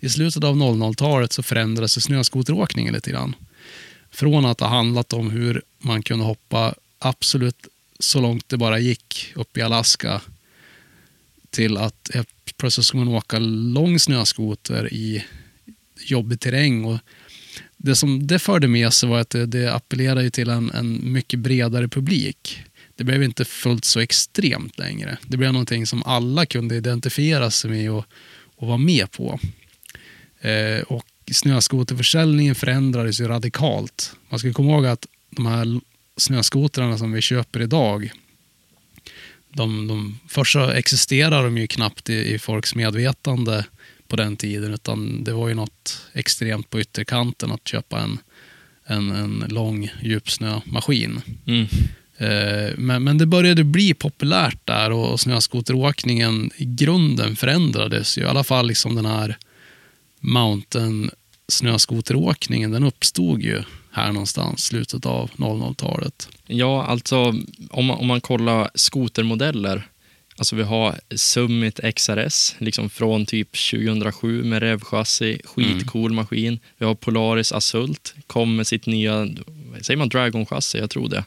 I 0.00 0.08
slutet 0.08 0.44
av 0.44 0.56
00-talet 0.56 1.32
så 1.32 1.42
förändrades 1.42 2.04
snöskoteråkningen 2.04 2.94
lite 2.94 3.10
grann. 3.10 3.34
Från 4.14 4.44
att 4.44 4.60
ha 4.60 4.68
handlat 4.68 5.12
om 5.12 5.30
hur 5.30 5.62
man 5.78 6.02
kunde 6.02 6.24
hoppa 6.24 6.74
absolut 6.98 7.66
så 7.98 8.20
långt 8.20 8.48
det 8.48 8.56
bara 8.56 8.78
gick 8.78 9.32
upp 9.34 9.56
i 9.56 9.62
Alaska 9.62 10.20
till 11.50 11.76
att 11.76 12.10
plötsligt 12.56 12.86
ska 12.86 12.98
man 12.98 13.08
åka 13.08 13.38
lång 13.38 13.98
snöskoter 13.98 14.92
i 14.92 15.24
jobbig 16.06 16.40
terräng. 16.40 16.84
Och 16.84 16.98
det 17.76 17.96
som 17.96 18.26
det 18.26 18.38
förde 18.38 18.68
med 18.68 18.92
sig 18.92 19.08
var 19.08 19.18
att 19.18 19.30
det, 19.30 19.46
det 19.46 19.74
appellerade 19.74 20.30
till 20.30 20.50
en, 20.50 20.70
en 20.70 21.12
mycket 21.12 21.38
bredare 21.38 21.88
publik. 21.88 22.62
Det 22.96 23.04
blev 23.04 23.22
inte 23.22 23.44
fullt 23.44 23.84
så 23.84 24.00
extremt 24.00 24.78
längre. 24.78 25.18
Det 25.26 25.36
blev 25.36 25.52
någonting 25.52 25.86
som 25.86 26.02
alla 26.02 26.46
kunde 26.46 26.76
identifiera 26.76 27.50
sig 27.50 27.70
med 27.70 27.90
och, 27.90 28.04
och 28.56 28.66
vara 28.66 28.78
med 28.78 29.10
på. 29.10 29.40
Eh, 30.40 30.80
och 30.80 31.06
snöskoterförsäljningen 31.32 32.54
förändrades 32.54 33.20
ju 33.20 33.28
radikalt. 33.28 34.16
Man 34.28 34.38
ska 34.38 34.52
komma 34.52 34.72
ihåg 34.72 34.86
att 34.86 35.06
de 35.30 35.46
här 35.46 35.80
snöskotrarna 36.16 36.98
som 36.98 37.12
vi 37.12 37.20
köper 37.20 37.62
idag, 37.62 38.10
de, 39.48 39.86
de, 39.86 40.18
först 40.28 40.52
så 40.52 40.70
existerar 40.70 41.44
de 41.44 41.58
ju 41.58 41.66
knappt 41.66 42.10
i, 42.10 42.34
i 42.34 42.38
folks 42.38 42.74
medvetande 42.74 43.64
på 44.08 44.16
den 44.16 44.36
tiden, 44.36 44.74
utan 44.74 45.24
det 45.24 45.32
var 45.32 45.48
ju 45.48 45.54
något 45.54 46.02
extremt 46.12 46.70
på 46.70 46.80
ytterkanten 46.80 47.50
att 47.50 47.68
köpa 47.68 48.00
en, 48.00 48.18
en, 48.86 49.10
en 49.10 49.44
lång 49.48 49.90
djupsnömaskin. 50.02 51.20
Mm. 51.46 51.66
Eh, 52.18 52.78
Men, 52.78 53.04
men 53.04 53.18
det 53.18 53.26
började 53.26 53.64
bli 53.64 53.94
populärt 53.94 54.58
där 54.64 54.90
och, 54.90 55.12
och 55.12 55.20
snöskoteråkningen 55.20 56.50
i 56.56 56.64
grunden 56.64 57.36
förändrades 57.36 58.18
ju. 58.18 58.22
I 58.22 58.26
alla 58.26 58.44
fall 58.44 58.66
liksom 58.66 58.94
den 58.94 59.06
här 59.06 59.36
mountain 60.24 61.10
snöskoteråkningen, 61.48 62.70
den 62.70 62.84
uppstod 62.84 63.42
ju 63.42 63.62
här 63.92 64.12
någonstans, 64.12 64.64
slutet 64.64 65.06
av 65.06 65.30
00-talet. 65.36 66.28
Ja, 66.46 66.84
alltså 66.84 67.16
om 67.70 67.84
man, 67.86 67.98
om 67.98 68.06
man 68.06 68.20
kollar 68.20 68.70
skotermodeller. 68.74 69.88
Alltså 70.36 70.56
vi 70.56 70.62
har 70.62 71.00
Summit 71.16 71.80
XRS, 71.96 72.54
liksom 72.58 72.90
från 72.90 73.26
typ 73.26 73.48
2007 73.70 74.44
med 74.44 74.62
revchassi, 74.62 75.40
skitcool 75.44 76.12
maskin. 76.12 76.58
Vi 76.78 76.86
har 76.86 76.94
Polaris 76.94 77.52
Assault, 77.52 78.14
kom 78.26 78.56
med 78.56 78.66
sitt 78.66 78.86
nya, 78.86 79.28
säger 79.82 79.96
man 79.98 80.08
Dragon-chassi? 80.08 80.78
Jag 80.78 80.90
tror 80.90 81.08
det. 81.08 81.24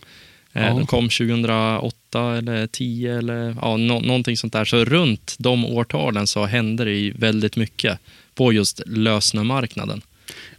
Eh, 0.54 0.64
Ja. 0.68 0.74
Den 0.74 0.86
kom 0.88 1.10
2008 1.10 2.38
eller 2.38 2.68
10 2.68 3.18
eller 3.18 3.56
ja, 3.62 3.78
nå- 3.78 4.00
någonting 4.00 4.38
sånt 4.38 4.54
där. 4.54 4.66
Så 4.66 4.86
runt 4.86 5.36
de 5.40 5.66
årtalen 5.66 6.28
så 6.28 6.46
hände 6.46 6.86
det 6.86 7.12
väldigt 7.16 7.56
mycket 7.56 8.00
på 8.38 8.54
just 8.54 8.82
lösnömarknaden. 8.86 10.02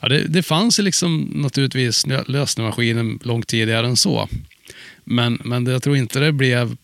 Ja, 0.01 0.09
det, 0.09 0.25
det 0.29 0.43
fanns 0.43 0.79
ju 0.79 0.83
liksom 0.83 1.21
naturligtvis 1.35 2.07
lösnömaskiner 2.27 3.27
långt 3.27 3.49
tidigare 3.49 3.87
än 3.87 3.97
så. 3.97 4.29
Men, 5.05 5.41
men 5.45 5.67
jag 5.67 5.83
tror 5.83 5.97
inte 5.97 6.21
det 6.21 6.33
blev 6.33 6.77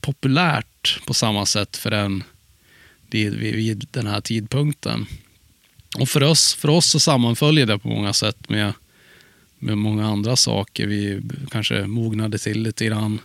populärt 0.00 1.06
på 1.06 1.14
samma 1.14 1.46
sätt 1.46 1.76
förrän 1.76 2.24
vid, 3.10 3.34
vid, 3.34 3.54
vid 3.54 3.86
den 3.90 4.06
här 4.06 4.20
tidpunkten. 4.20 5.06
Och 5.98 6.08
för 6.08 6.22
oss, 6.22 6.54
för 6.54 6.68
oss 6.68 6.86
så 6.86 7.00
sammanföljer 7.00 7.66
det 7.66 7.78
på 7.78 7.88
många 7.88 8.12
sätt 8.12 8.48
med, 8.48 8.72
med 9.58 9.78
många 9.78 10.06
andra 10.06 10.36
saker. 10.36 10.86
Vi 10.86 11.22
kanske 11.50 11.86
mognade 11.86 12.38
till 12.38 12.62
lite 12.62 12.86
grann, 12.86 13.18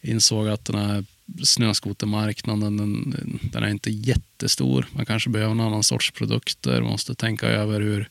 insåg 0.00 0.48
att 0.48 0.64
den 0.64 0.78
här 0.78 1.04
snöskotermarknaden 1.42 2.76
den, 2.76 3.40
den 3.52 3.62
är 3.62 3.68
inte 3.68 3.90
jättestor. 3.90 4.86
Man 4.92 5.06
kanske 5.06 5.30
behöver 5.30 5.52
en 5.52 5.60
annan 5.60 5.82
sorts 5.82 6.10
produkter, 6.10 6.80
man 6.80 6.90
måste 6.90 7.14
tänka 7.14 7.46
över 7.46 7.80
hur 7.80 8.08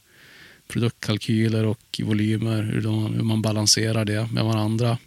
produktkalkyler 0.68 1.66
och 1.66 2.02
volymer, 2.04 2.64
hur, 2.64 2.82
de, 2.82 3.14
hur 3.14 3.24
man 3.24 3.42
balanserar 3.42 4.06
det 4.06 4.32
med 4.32 4.46
varandra. 4.46 4.98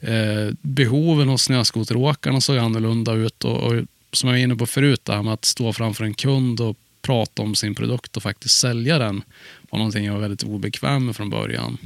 Eh, 0.00 0.54
behoven 0.60 1.28
hos 1.28 1.42
snöskoteråkarna 1.42 2.40
såg 2.40 2.58
annorlunda 2.58 3.12
ut 3.12 3.44
och, 3.44 3.62
och 3.62 3.74
som 4.12 4.28
jag 4.28 4.34
var 4.34 4.42
inne 4.42 4.56
på 4.56 4.66
förut, 4.66 5.04
det 5.04 5.12
här 5.12 5.22
med 5.22 5.32
att 5.32 5.44
stå 5.44 5.72
framför 5.72 6.04
en 6.04 6.14
kund 6.14 6.60
och 6.60 6.76
prata 7.02 7.42
om 7.42 7.54
sin 7.54 7.74
produkt 7.74 8.16
och 8.16 8.22
faktiskt 8.22 8.58
sälja 8.58 8.98
den 8.98 9.22
var 9.70 9.78
någonting 9.78 10.04
jag 10.04 10.12
var 10.12 10.20
väldigt 10.20 10.44
obekväm 10.44 11.06
med 11.06 11.16
från 11.16 11.30
början. 11.30 11.78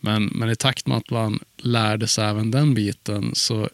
Men, 0.00 0.24
men 0.24 0.50
i 0.50 0.56
takt 0.56 0.86
med 0.86 0.96
att 0.96 1.10
man 1.10 1.38
lärde 1.56 2.06
sig 2.06 2.24
även 2.24 2.50
den 2.50 2.74
biten 2.74 3.34
så 3.34 3.68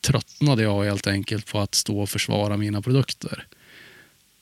tröttnade 0.00 0.62
jag 0.62 0.84
helt 0.84 1.06
enkelt 1.06 1.46
på 1.46 1.60
att 1.60 1.74
stå 1.74 2.00
och 2.00 2.08
försvara 2.10 2.56
mina 2.56 2.82
produkter. 2.82 3.46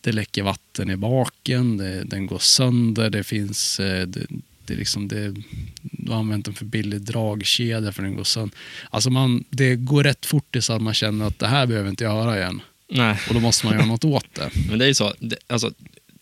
Det 0.01 0.13
läcker 0.13 0.43
vatten 0.43 0.91
i 0.91 0.97
baken, 0.97 1.77
det, 1.77 2.05
den 2.05 2.27
går 2.27 2.39
sönder, 2.39 3.11
det 3.11 3.25
finns... 3.25 3.81
eh, 3.81 4.07
Det, 4.07 4.27
det 4.65 4.75
liksom 4.75 5.09
det, 5.09 5.35
du 5.83 6.13
har 6.13 6.19
använt 6.19 6.49
en 6.49 6.55
för 6.55 6.65
billig 6.65 7.01
dragkedja 7.01 7.93
för 7.93 8.03
den 8.03 8.17
går 8.17 8.25
sönder. 8.25 8.59
Alltså 8.91 9.11
man, 9.11 9.45
det 9.51 9.77
går 9.77 10.05
rätt 10.05 10.27
fort 10.27 10.57
så 10.61 10.73
att 10.73 10.83
man 10.83 10.95
känner 10.95 11.25
att 11.27 11.39
det 11.39 11.47
här 11.47 11.67
behöver 11.67 11.91
inte 11.91 12.05
jag 12.05 12.11
höra 12.11 12.37
igen. 12.39 12.61
Nej. 12.89 13.19
Och 13.29 13.35
då 13.35 13.41
måste 13.41 13.67
man 13.67 13.75
göra 13.75 13.87
något 13.87 14.05
åt 14.05 14.35
det. 14.35 14.51
Men 14.69 14.79
det 14.79 14.85
är 14.85 14.89
ju 14.89 14.95
så, 14.95 15.15
alltså, 15.47 15.73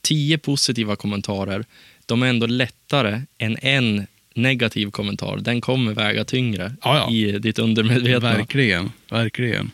tio 0.00 0.38
positiva 0.38 0.96
kommentarer, 0.96 1.64
de 2.06 2.22
är 2.22 2.26
ändå 2.26 2.46
lättare 2.46 3.22
än 3.38 3.56
en 3.62 4.06
negativ 4.36 4.90
kommentar. 4.90 5.36
Den 5.36 5.60
kommer 5.60 5.92
väga 5.92 6.24
tyngre 6.24 6.72
Ja, 6.82 6.96
ja. 6.96 7.10
i 7.10 7.38
ditt 7.38 7.58
undermedvetna. 7.58 8.32
Verkligen, 8.32 8.92
verkligen. 9.10 9.70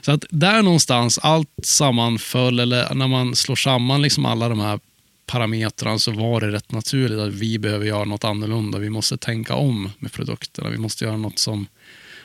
Så 0.00 0.12
att 0.12 0.24
där 0.30 0.62
någonstans, 0.62 1.18
allt 1.18 1.48
sammanföll, 1.62 2.60
eller 2.60 2.94
när 2.94 3.06
man 3.08 3.36
slår 3.36 3.56
samman 3.56 4.02
liksom 4.02 4.26
alla 4.26 4.48
de 4.48 4.60
här 4.60 4.80
parametrarna 5.26 5.98
så 5.98 6.12
var 6.12 6.40
det 6.40 6.52
rätt 6.52 6.72
naturligt 6.72 7.18
att 7.18 7.34
vi 7.34 7.58
behöver 7.58 7.86
göra 7.86 8.04
något 8.04 8.24
annorlunda. 8.24 8.78
Vi 8.78 8.90
måste 8.90 9.16
tänka 9.16 9.54
om 9.54 9.90
med 9.98 10.12
produkterna. 10.12 10.70
Vi 10.70 10.78
måste 10.78 11.04
göra 11.04 11.16
något 11.16 11.38
som, 11.38 11.66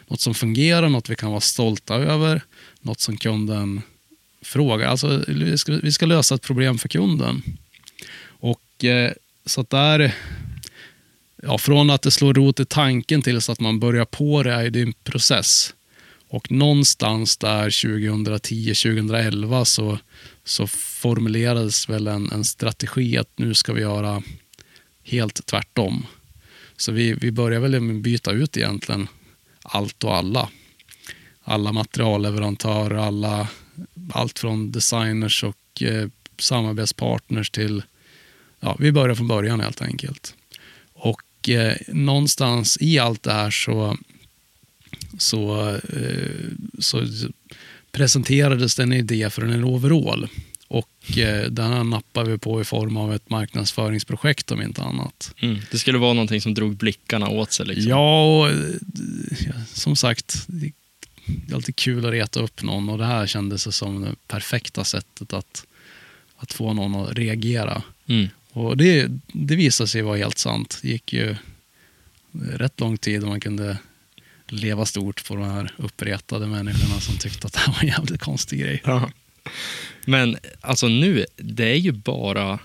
något 0.08 0.22
som 0.22 0.34
fungerar, 0.34 0.90
något 0.90 1.10
vi 1.10 1.16
kan 1.16 1.30
vara 1.30 1.42
stolta 1.42 1.96
över, 1.96 2.42
något 2.82 3.00
som 3.00 3.18
kunden 3.18 3.82
frågar. 4.42 4.88
Alltså, 4.88 5.24
vi, 5.28 5.58
ska, 5.58 5.80
vi 5.84 5.92
ska 5.92 6.06
lösa 6.06 6.36
ett 6.36 6.42
problem 6.42 6.78
för 6.78 6.90
kunden. 6.90 7.44
Och 8.26 8.86
eh, 8.86 9.12
så 9.46 9.62
att 9.62 9.70
där, 9.70 10.16
ja, 11.44 11.58
från 11.58 11.90
att 11.90 12.02
det 12.02 12.12
slår 12.12 12.34
rot 12.34 12.60
i 12.60 12.66
tanken 12.66 13.22
till 13.22 13.42
så 13.42 13.52
att 13.52 13.60
man 13.60 13.80
börjar 13.80 14.06
på 14.06 14.44
det 14.44 14.54
är 14.54 14.70
det 14.70 14.82
en 14.82 14.94
process. 14.94 15.76
Och 16.28 16.52
någonstans 16.52 17.38
där 17.38 17.70
2010-2011 17.70 19.64
så, 19.64 20.00
så 20.44 20.68
formulerades 20.68 21.90
väl 21.90 22.08
en, 22.08 22.32
en 22.32 22.44
strategi 22.44 23.18
att 23.18 23.30
nu 23.36 23.54
ska 23.54 23.74
vi 23.74 23.82
göra 23.82 24.24
helt 25.04 25.46
tvärtom. 25.46 26.06
Så 26.78 26.92
vi, 26.92 27.14
vi 27.14 27.32
börjar 27.32 27.60
väl 27.60 27.82
med 27.82 27.96
att 27.96 28.02
byta 28.02 28.32
ut 28.32 28.58
egentligen 28.58 29.08
allt 29.64 30.04
och 30.04 30.16
alla. 30.16 30.50
Alla 31.44 31.72
materialleverantörer, 31.72 32.96
alla, 32.96 33.48
allt 34.12 34.40
från 34.40 34.72
designers 34.72 35.44
och 35.44 35.84
eh, 35.84 36.08
samarbetspartners 36.38 37.50
till... 37.50 37.84
Ja, 38.60 38.76
vi 38.80 38.92
börjar 38.92 39.16
från 39.16 39.28
början 39.28 39.60
helt 39.60 39.82
enkelt. 39.82 40.36
Och 41.44 41.50
eh, 41.50 41.76
någonstans 41.88 42.78
i 42.82 43.00
allt 43.00 43.24
det 43.24 43.34
här 43.34 43.52
så, 43.52 43.98
så, 45.18 45.70
eh, 45.70 46.50
så 46.80 47.06
presenterades 47.92 48.76
det 48.76 48.84
en 48.84 48.94
idé 48.94 49.30
för 49.30 49.42
en 49.42 49.64
overall. 49.64 50.28
Och 50.68 51.18
eh, 51.18 51.50
den 51.50 51.74
här 51.74 51.84
nappade 51.84 52.32
vi 52.32 52.38
på 52.38 52.62
i 52.62 52.64
form 52.64 52.98
av 52.98 53.14
ett 53.14 53.30
marknadsföringsprojekt 53.30 54.52
om 54.52 54.62
inte 54.62 54.82
annat. 54.82 55.34
Mm. 55.40 55.60
Det 55.72 55.80
skulle 55.80 55.98
vara 55.98 56.14
någonting 56.14 56.42
som 56.42 56.54
drog 56.54 56.76
blickarna 56.76 57.30
åt 57.30 57.52
sig. 57.52 57.66
Liksom. 57.66 57.90
Ja, 57.90 58.24
och, 58.24 58.50
eh, 58.50 59.66
som 59.74 59.96
sagt, 59.96 60.46
det 60.48 60.66
är 61.50 61.56
alltid 61.56 61.76
kul 61.76 62.06
att 62.06 62.12
reta 62.12 62.40
upp 62.40 62.64
någon 62.64 62.90
och 62.90 62.98
det 62.98 63.06
här 63.06 63.28
kändes 63.28 63.76
som 63.76 64.02
det 64.02 64.16
perfekta 64.28 64.84
sättet 64.84 65.34
att, 65.34 65.66
att 66.38 66.54
få 66.54 66.74
någon 66.74 66.96
att 66.96 67.18
reagera. 67.18 67.84
Mm. 68.08 68.28
Och 68.54 68.78
det, 68.78 69.08
det 69.28 69.56
visade 69.56 69.88
sig 69.88 70.02
vara 70.02 70.18
helt 70.18 70.38
sant. 70.38 70.80
Det 70.82 70.88
gick 70.88 71.14
ju 71.14 71.30
eh, 71.30 71.38
rätt 72.34 72.80
lång 72.80 72.98
tid 72.98 73.24
och 73.24 73.30
man 73.30 73.40
kunde 73.40 73.78
leva 74.48 74.86
stort 74.86 75.28
på 75.28 75.36
de 75.36 75.44
här 75.44 75.74
uppretade 75.78 76.48
människorna 76.48 77.00
som 77.00 77.18
tyckte 77.18 77.48
att 77.48 77.54
det 77.54 77.60
här 77.60 77.74
var 77.74 77.82
en 77.82 77.88
jävligt 77.88 78.22
konstig 78.22 78.60
grej. 78.60 78.82
Ja. 78.86 79.10
Men 80.06 80.38
alltså 80.62 80.88
nu, 80.88 81.26
det 81.36 81.66
är 81.66 81.76
ju 81.76 81.92
bara 81.92 82.60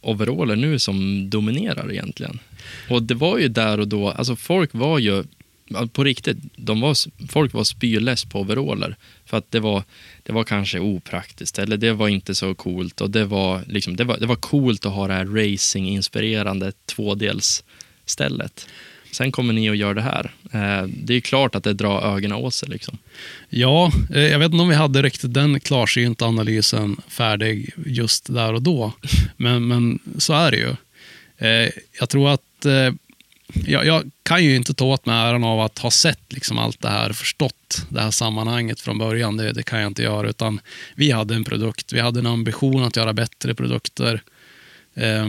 overaller 0.00 0.56
nu 0.56 0.78
som 0.78 1.30
dominerar 1.30 1.92
egentligen. 1.92 2.38
Och 2.90 3.02
det 3.02 3.14
var 3.14 3.38
ju 3.38 3.48
där 3.48 3.80
och 3.80 3.88
då, 3.88 4.10
alltså 4.10 4.36
folk 4.36 4.74
var 4.74 4.98
ju, 4.98 5.24
på 5.92 6.04
riktigt, 6.04 6.38
de 6.56 6.80
var, 6.80 6.96
folk 7.28 7.52
var 7.52 7.64
spyless 7.64 8.24
på 8.24 8.40
overaller. 8.40 8.96
För 9.26 9.36
att 9.36 9.50
det 9.50 9.60
var, 9.60 9.82
det 10.22 10.32
var 10.32 10.44
kanske 10.44 10.78
opraktiskt, 10.78 11.58
eller 11.58 11.76
det 11.76 11.92
var 11.92 12.08
inte 12.08 12.34
så 12.34 12.54
coolt. 12.54 13.00
Och 13.00 13.10
det 13.10 13.24
var, 13.24 13.62
liksom, 13.66 13.96
det 13.96 14.04
var, 14.04 14.18
det 14.18 14.26
var 14.26 14.36
coolt 14.36 14.86
att 14.86 14.92
ha 14.92 15.06
det 15.06 15.14
här 15.14 15.24
racing-inspirerande 15.24 16.72
tvådelsstället. 16.86 18.66
Sen 19.12 19.32
kommer 19.32 19.52
ni 19.52 19.70
och 19.70 19.76
gör 19.76 19.94
det 19.94 20.02
här. 20.02 20.30
Eh, 20.52 20.88
det 20.88 21.12
är 21.12 21.14
ju 21.14 21.20
klart 21.20 21.54
att 21.54 21.64
det 21.64 21.72
drar 21.72 22.16
ögonen 22.16 22.38
åt 22.38 22.54
sig. 22.54 22.68
Liksom. 22.68 22.98
Ja, 23.48 23.92
eh, 24.14 24.22
jag 24.22 24.38
vet 24.38 24.52
inte 24.52 24.62
om 24.62 24.68
vi 24.68 24.74
hade 24.74 25.02
riktigt 25.02 25.34
den 25.34 25.60
klarsynta 25.60 26.24
analysen 26.24 26.96
färdig 27.08 27.72
just 27.86 28.34
där 28.34 28.52
och 28.52 28.62
då. 28.62 28.92
Men, 29.36 29.68
men 29.68 29.98
så 30.18 30.32
är 30.32 30.50
det 30.50 30.56
ju. 30.56 30.74
Eh, 31.38 31.70
jag 31.98 32.08
tror 32.08 32.30
att 32.30 32.66
jag, 33.54 33.86
jag 33.86 34.10
kan 34.22 34.44
ju 34.44 34.56
inte 34.56 34.74
ta 34.74 34.84
åt 34.84 35.06
mig 35.06 35.16
äran 35.16 35.44
av 35.44 35.60
att 35.60 35.78
ha 35.78 35.90
sett 35.90 36.32
liksom 36.32 36.58
allt 36.58 36.80
det 36.80 36.88
här, 36.88 37.12
förstått 37.12 37.86
det 37.88 38.00
här 38.00 38.10
sammanhanget 38.10 38.80
från 38.80 38.98
början. 38.98 39.36
Det, 39.36 39.52
det 39.52 39.62
kan 39.62 39.80
jag 39.80 39.86
inte 39.86 40.02
göra. 40.02 40.28
Utan 40.28 40.60
vi 40.94 41.10
hade 41.10 41.34
en 41.34 41.44
produkt, 41.44 41.92
vi 41.92 42.00
hade 42.00 42.20
en 42.20 42.26
ambition 42.26 42.84
att 42.84 42.96
göra 42.96 43.12
bättre 43.12 43.54
produkter 43.54 44.22
eh, 44.94 45.26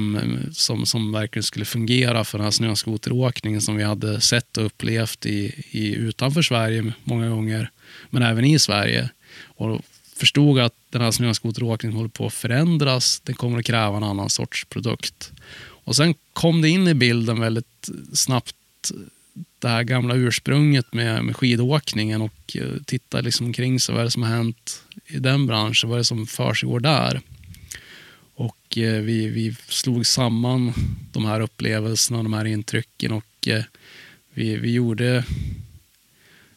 som, 0.52 0.86
som 0.86 1.12
verkligen 1.12 1.44
skulle 1.44 1.66
fungera 1.66 2.24
för 2.24 2.38
den 2.38 2.46
här 2.46 2.52
snöskoteråkningen 2.52 3.62
som 3.62 3.76
vi 3.76 3.84
hade 3.84 4.22
sett 4.22 4.58
och 4.58 4.66
upplevt 4.66 5.26
i, 5.26 5.64
i, 5.72 5.96
utanför 5.96 6.42
Sverige 6.42 6.94
många 7.04 7.30
gånger, 7.30 7.72
men 8.10 8.24
även 8.24 8.46
i 8.46 8.60
Sverige. 8.60 9.10
Och 9.46 9.82
förstod 10.16 10.60
att 10.60 10.74
den 10.90 11.02
här 11.02 11.12
snöskoteråkningen 11.12 11.98
håller 11.98 12.10
på 12.10 12.26
att 12.26 12.34
förändras. 12.34 13.20
Den 13.20 13.36
kommer 13.36 13.60
att 13.60 13.66
kräva 13.66 13.98
en 13.98 14.04
annan 14.04 14.30
sorts 14.30 14.66
produkt. 14.66 15.32
Och 15.88 15.96
sen 15.96 16.14
kom 16.34 16.62
det 16.62 16.70
in 16.70 16.88
i 16.88 16.94
bilden 16.94 17.40
väldigt 17.40 17.90
snabbt 18.14 18.92
det 19.60 19.68
här 19.68 19.84
gamla 19.84 20.16
ursprunget 20.16 20.94
med, 20.94 21.24
med 21.24 21.36
skidåkningen 21.36 22.22
och 22.22 22.58
eh, 22.58 22.82
titta 22.86 23.22
liksom 23.22 23.46
omkring 23.46 23.80
sig. 23.80 23.94
Vad 23.94 24.02
är 24.02 24.06
det 24.06 24.12
som 24.12 24.24
har 24.24 24.30
hänt 24.30 24.84
i 25.06 25.20
den 25.20 25.48
branschen? 25.48 25.90
Vad 25.90 25.98
är 25.98 26.00
det 26.00 26.06
som 26.06 26.28
försiggår 26.28 26.80
där? 26.80 27.22
Och 28.36 28.78
eh, 28.78 29.02
vi, 29.02 29.28
vi 29.28 29.56
slog 29.68 30.06
samman 30.06 30.74
de 31.12 31.26
här 31.26 31.40
upplevelserna, 31.40 32.24
de 32.24 32.34
här 32.34 32.46
intrycken 32.46 33.12
och 33.12 33.48
eh, 33.48 33.64
vi, 34.34 34.56
vi 34.56 34.72
gjorde 34.72 35.24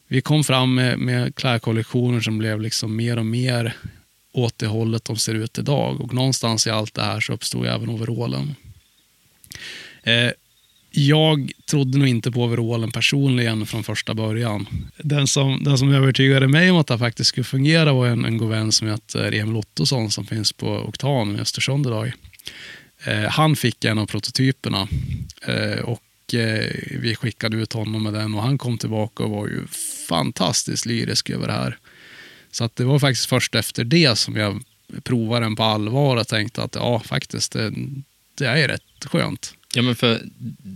vi 0.07 0.21
kom 0.21 0.45
fram 0.45 0.75
med, 0.75 0.99
med 0.99 1.35
klädkollektioner 1.35 2.21
som 2.21 2.39
blev 2.39 2.61
liksom 2.61 2.97
mer 2.97 3.19
och 3.19 3.27
mer 3.27 3.77
åt 4.33 4.59
det 4.59 4.67
hållet 4.67 5.05
de 5.05 5.17
ser 5.17 5.35
ut 5.35 5.59
idag. 5.59 6.01
Och 6.01 6.15
någonstans 6.15 6.67
i 6.67 6.71
allt 6.71 6.95
det 6.95 7.03
här 7.03 7.21
så 7.21 7.33
uppstod 7.33 7.67
även 7.67 7.89
overallen. 7.89 8.55
Eh, 10.03 10.31
jag 10.93 11.53
trodde 11.71 11.99
nog 11.99 12.09
inte 12.09 12.33
på 12.33 12.45
overallen 12.45 12.91
personligen 12.91 13.67
från 13.67 13.85
första 13.85 14.15
början. 14.15 14.67
Den 14.97 15.27
som, 15.27 15.65
den 15.65 15.79
som 15.79 15.95
övertygade 15.95 16.49
mig 16.49 16.71
om 16.71 16.77
att 16.77 16.87
det 16.87 16.99
faktiskt 16.99 17.29
skulle 17.29 17.45
fungera 17.45 17.93
var 17.93 18.07
en, 18.07 18.25
en 18.25 18.39
god 18.39 18.49
vän 18.49 18.73
som 18.73 18.89
heter 18.89 19.33
Emil 19.33 19.57
Ottosson 19.57 20.11
som 20.11 20.27
finns 20.27 20.53
på 20.53 20.69
Oktan 20.69 21.37
i 21.37 21.41
Östersund 21.41 21.87
idag. 21.87 22.13
Eh, 23.05 23.31
han 23.31 23.57
fick 23.57 23.85
en 23.85 23.99
av 23.99 24.07
prototyperna 24.07 24.89
eh, 25.43 25.81
och 25.81 26.35
eh, 26.35 26.71
vi 27.01 27.15
skickade 27.15 27.57
ut 27.57 27.73
honom 27.73 28.03
med 28.03 28.13
den 28.13 28.35
och 28.35 28.43
han 28.43 28.59
kom 28.59 28.79
tillbaka 28.79 29.25
och 29.25 29.31
var 29.31 29.47
ju 29.47 29.67
fantastiskt 30.09 30.87
lyrisk 30.87 31.31
över 31.31 31.47
det 31.47 31.53
här. 31.53 31.79
Så 32.51 32.65
att 32.65 32.77
det 32.77 32.85
var 32.85 32.99
faktiskt 32.99 33.27
först 33.27 33.55
efter 33.55 33.85
det 33.85 34.19
som 34.19 34.37
jag 34.37 34.63
provade 35.03 35.47
den 35.47 35.57
på 35.57 35.63
allvar 35.63 36.17
och 36.17 36.29
tänkte 36.29 36.63
att 36.63 36.75
ja, 36.75 37.01
faktiskt, 37.01 37.53
det, 37.53 37.73
det 38.35 38.47
är 38.47 38.69
rätt 38.69 39.05
skönt. 39.05 39.55
Ja, 39.75 39.83
men 39.83 39.97
för, 39.97 40.23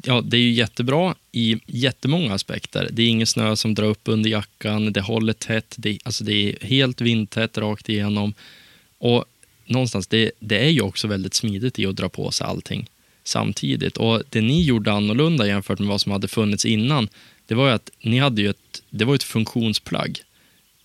ja, 0.05 0.20
det 0.20 0.36
är 0.36 0.40
ju 0.40 0.53
jättebra 0.53 1.14
i 1.32 1.61
jättemånga 1.66 2.34
aspekter. 2.34 2.88
Det 2.92 3.03
är 3.03 3.09
ingen 3.09 3.26
snö 3.26 3.57
som 3.57 3.74
drar 3.74 3.86
upp 3.86 4.03
under 4.05 4.30
jackan, 4.30 4.92
det 4.92 5.01
håller 5.01 5.32
tätt, 5.32 5.74
det, 5.78 5.99
alltså 6.03 6.24
det 6.24 6.32
är 6.32 6.66
helt 6.66 7.01
vindtätt 7.01 7.59
rakt 7.59 7.88
igenom. 7.88 8.34
Och 8.99 9.24
någonstans, 9.66 10.07
det, 10.07 10.30
det 10.38 10.59
är 10.59 10.70
ju 10.70 10.80
också 10.80 11.09
väldigt 11.09 11.34
smidigt 11.34 11.78
i 11.78 11.86
att 11.86 11.97
dra 11.97 12.09
på 12.09 12.30
sig 12.30 12.47
allting 12.47 12.88
samtidigt. 13.24 13.97
Och 13.97 14.22
det 14.28 14.40
ni 14.40 14.62
gjorde 14.62 14.92
annorlunda 14.92 15.47
jämfört 15.47 15.78
med 15.78 15.88
vad 15.88 16.01
som 16.01 16.12
hade 16.12 16.28
funnits 16.28 16.64
innan, 16.64 17.09
det 17.47 17.55
var 17.55 17.68
ju 17.68 17.74
att 17.74 17.90
ni 18.01 18.18
hade 18.18 18.42
ju 18.42 18.51
ett, 18.51 18.82
det 18.90 19.05
var 19.05 19.14
ett 19.14 19.22
funktionsplagg. 19.22 20.18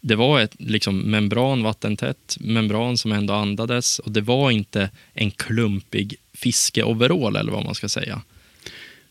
Det 0.02 0.16
var 0.16 0.40
ett 0.40 0.56
liksom, 0.58 1.00
membran, 1.00 1.64
vattentätt 1.64 2.38
membran 2.40 2.98
som 2.98 3.12
ändå 3.12 3.34
andades 3.34 4.00
och 4.00 4.12
det 4.12 4.22
var 4.22 4.52
inte 4.52 4.90
en 5.14 5.32
klumpig 5.32 6.16
fiskeoverall 6.42 7.36
eller 7.36 7.52
vad 7.52 7.66
man 7.66 7.76
ska 7.76 7.90
säga. 7.90 8.22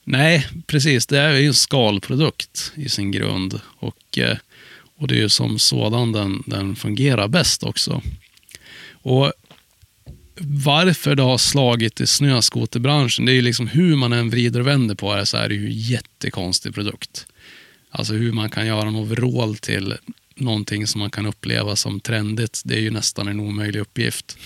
Nej, 0.04 0.46
precis. 0.66 1.06
Det 1.06 1.18
är 1.18 1.36
ju 1.36 1.46
en 1.46 1.54
skalprodukt 1.54 2.72
i 2.74 2.88
sin 2.88 3.10
grund 3.10 3.60
och, 3.78 4.18
eh, 4.18 4.36
och 4.96 5.08
det 5.08 5.14
är 5.14 5.20
ju 5.20 5.28
som 5.28 5.58
sådan 5.58 6.12
den, 6.12 6.42
den 6.46 6.76
fungerar 6.76 7.28
bäst 7.28 7.62
också. 7.62 8.02
Och 8.90 9.32
varför 10.40 11.14
det 11.14 11.22
har 11.22 11.38
slagit 11.38 12.00
i 12.00 12.06
snöskoterbranschen, 12.06 13.24
det 13.24 13.32
är 13.32 13.34
ju 13.34 13.42
liksom 13.42 13.66
hur 13.66 13.96
man 13.96 14.12
än 14.12 14.30
vrider 14.30 14.60
och 14.60 14.66
vänder 14.66 14.94
på 14.94 15.16
det 15.16 15.26
så 15.26 15.36
är 15.36 15.48
det 15.48 15.54
ju 15.54 15.66
en 15.66 15.78
jättekonstig 15.78 16.74
produkt. 16.74 17.26
Alltså 17.90 18.14
hur 18.14 18.32
man 18.32 18.50
kan 18.50 18.66
göra 18.66 18.88
en 18.88 18.96
overall 18.96 19.56
till 19.56 19.94
någonting 20.34 20.86
som 20.86 20.98
man 20.98 21.10
kan 21.10 21.26
uppleva 21.26 21.76
som 21.76 22.00
trendigt, 22.00 22.62
det 22.64 22.74
är 22.74 22.80
ju 22.80 22.90
nästan 22.90 23.28
en 23.28 23.40
omöjlig 23.40 23.80
uppgift. 23.80 24.38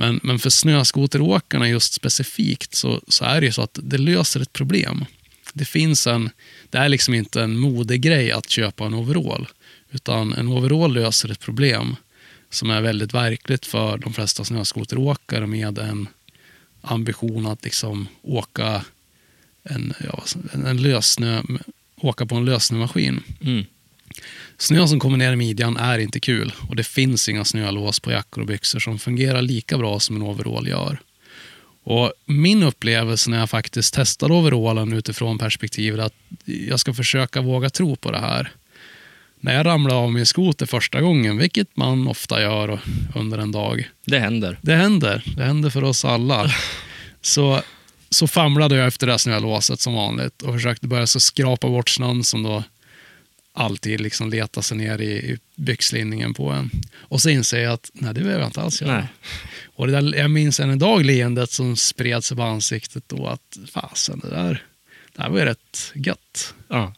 Men, 0.00 0.20
men 0.22 0.38
för 0.38 0.50
snöskoteråkarna 0.50 1.68
just 1.68 1.92
specifikt 1.92 2.74
så, 2.74 3.00
så 3.08 3.24
är 3.24 3.40
det 3.40 3.46
ju 3.46 3.52
så 3.52 3.62
att 3.62 3.78
det 3.82 3.98
löser 3.98 4.40
ett 4.40 4.52
problem. 4.52 5.04
Det 5.52 5.64
finns 5.64 6.06
en, 6.06 6.30
det 6.70 6.78
är 6.78 6.88
liksom 6.88 7.14
inte 7.14 7.42
en 7.42 7.58
modegrej 7.58 8.32
att 8.32 8.50
köpa 8.50 8.86
en 8.86 8.94
overall, 8.94 9.48
utan 9.90 10.32
en 10.32 10.48
overall 10.48 10.94
löser 10.94 11.30
ett 11.30 11.40
problem 11.40 11.96
som 12.50 12.70
är 12.70 12.80
väldigt 12.80 13.14
verkligt 13.14 13.66
för 13.66 13.98
de 13.98 14.12
flesta 14.12 14.44
snöskoteråkare 14.44 15.46
med 15.46 15.78
en 15.78 16.08
ambition 16.80 17.46
att 17.46 17.64
liksom 17.64 18.08
åka 18.22 18.84
en, 19.62 19.94
ja, 20.04 20.24
en 20.52 20.82
lösnö, 20.82 21.42
åka 21.96 22.26
på 22.26 22.34
en 22.34 22.44
lössnömaskin. 22.44 23.22
Mm. 23.40 23.64
Snö 24.60 24.86
som 24.86 25.00
kommer 25.00 25.18
ner 25.18 25.32
i 25.32 25.36
midjan 25.36 25.76
är 25.76 25.98
inte 25.98 26.20
kul 26.20 26.52
och 26.68 26.76
det 26.76 26.84
finns 26.84 27.28
inga 27.28 27.44
snölås 27.44 28.00
på 28.00 28.12
jackor 28.12 28.40
och 28.40 28.46
byxor 28.46 28.78
som 28.78 28.98
fungerar 28.98 29.42
lika 29.42 29.78
bra 29.78 30.00
som 30.00 30.16
en 30.16 30.22
overall 30.22 30.68
gör. 30.68 31.00
Och 31.84 32.12
min 32.26 32.62
upplevelse 32.62 33.30
när 33.30 33.38
jag 33.38 33.50
faktiskt 33.50 33.94
testade 33.94 34.34
overallen 34.34 34.92
utifrån 34.92 35.38
perspektivet 35.38 36.00
att 36.00 36.14
jag 36.44 36.80
ska 36.80 36.94
försöka 36.94 37.40
våga 37.40 37.70
tro 37.70 37.96
på 37.96 38.10
det 38.10 38.18
här. 38.18 38.52
När 39.40 39.54
jag 39.54 39.66
ramlade 39.66 40.00
av 40.00 40.12
min 40.12 40.26
skoter 40.26 40.66
första 40.66 41.00
gången, 41.00 41.38
vilket 41.38 41.76
man 41.76 42.08
ofta 42.08 42.42
gör 42.42 42.80
under 43.14 43.38
en 43.38 43.52
dag. 43.52 43.88
Det 44.04 44.18
händer. 44.18 44.58
Det 44.62 44.74
händer. 44.74 45.22
Det 45.36 45.44
händer 45.44 45.70
för 45.70 45.84
oss 45.84 46.04
alla. 46.04 46.50
Så, 47.22 47.62
så 48.10 48.26
famlade 48.26 48.76
jag 48.76 48.86
efter 48.86 49.06
det 49.06 49.12
här 49.12 49.18
snölåset 49.18 49.80
som 49.80 49.94
vanligt 49.94 50.42
och 50.42 50.54
försökte 50.54 50.86
börja 50.86 51.06
så 51.06 51.20
skrapa 51.20 51.68
bort 51.68 51.88
snön 51.88 52.24
som 52.24 52.42
då 52.42 52.64
alltid 53.60 54.00
liksom 54.00 54.30
leta 54.30 54.62
sig 54.62 54.76
ner 54.76 55.00
i, 55.00 55.12
i 55.12 55.38
byxlinningen 55.56 56.34
på 56.34 56.50
en. 56.50 56.70
Och 56.94 57.20
så 57.20 57.30
inser 57.30 57.60
jag 57.60 57.72
att 57.72 57.90
nej, 57.92 58.14
det 58.14 58.20
behöver 58.20 58.40
jag 58.40 58.48
inte 58.48 58.60
alls 58.60 58.82
göra. 58.82 58.96
Nej. 58.96 59.06
Och 59.74 59.86
det 59.86 59.92
där, 59.92 60.14
jag 60.14 60.30
minns 60.30 60.60
än 60.60 60.70
idag 60.70 61.04
leendet 61.04 61.50
som 61.50 61.76
spred 61.76 62.24
sig 62.24 62.36
på 62.36 62.42
ansiktet 62.42 63.04
då 63.06 63.26
att 63.26 63.58
fasen, 63.72 64.18
det 64.18 64.30
där, 64.30 64.62
det 65.16 65.22
här 65.22 65.30
var 65.30 65.38
ju 65.38 65.44
rätt 65.44 65.92
gött. 65.94 66.54
Ja. 66.68 66.94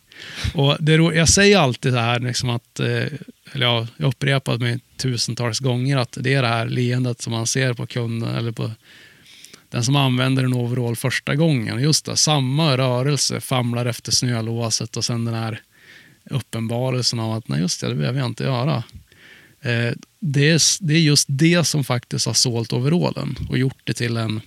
Och 0.55 0.77
det, 0.81 0.93
jag 0.93 1.29
säger 1.29 1.59
alltid 1.59 1.93
så 1.93 1.99
här, 1.99 2.21
liksom 2.21 2.51
att, 2.51 2.81
eh, 2.81 3.07
eller 3.53 3.67
jag 3.67 3.73
har 3.73 3.87
upprepat 3.97 4.61
mig 4.61 4.81
tusentals 4.97 5.59
gånger, 5.59 5.97
att 5.97 6.19
det 6.21 6.35
är 6.35 6.43
det 6.43 6.49
här 6.49 6.67
leendet 6.67 7.23
som 7.23 7.33
man 7.33 7.47
ser 7.47 7.75
på 7.75 7.87
kunden 7.87 8.35
eller 8.35 8.53
på 8.53 8.71
den 9.71 9.85
som 9.85 9.97
använder 9.97 10.45
en 10.45 10.55
overall 10.55 10.97
första 10.97 11.35
gången. 11.35 11.83
Just 11.83 12.05
det, 12.05 12.17
samma 12.17 12.77
rörelse, 12.77 13.41
famlar 13.41 13.87
efter 13.87 14.13
snölåset 14.13 14.97
och 14.97 15.05
sen 15.05 15.25
den 15.25 15.35
här 15.35 15.61
uppenbarelsen 16.25 17.21
av 17.21 17.33
att 17.33 17.49
nej 17.49 17.61
just 17.61 17.81
det, 17.81 17.89
det 17.89 17.95
behöver 17.95 18.19
jag 18.19 18.27
inte 18.27 18.45
göra. 18.45 18.85
Eh, 19.61 19.93
det, 20.21 20.51
är, 20.51 20.85
det 20.85 20.95
är 20.95 21.01
just 21.01 21.27
det 21.31 21.65
som 21.65 21.85
faktiskt 21.85 22.27
har 22.27 22.35
sålt 22.35 22.73
overallen 22.73 23.37
och 23.49 23.59
gjort 23.59 23.81
det 23.85 23.93
till 23.93 24.17
en, 24.17 24.41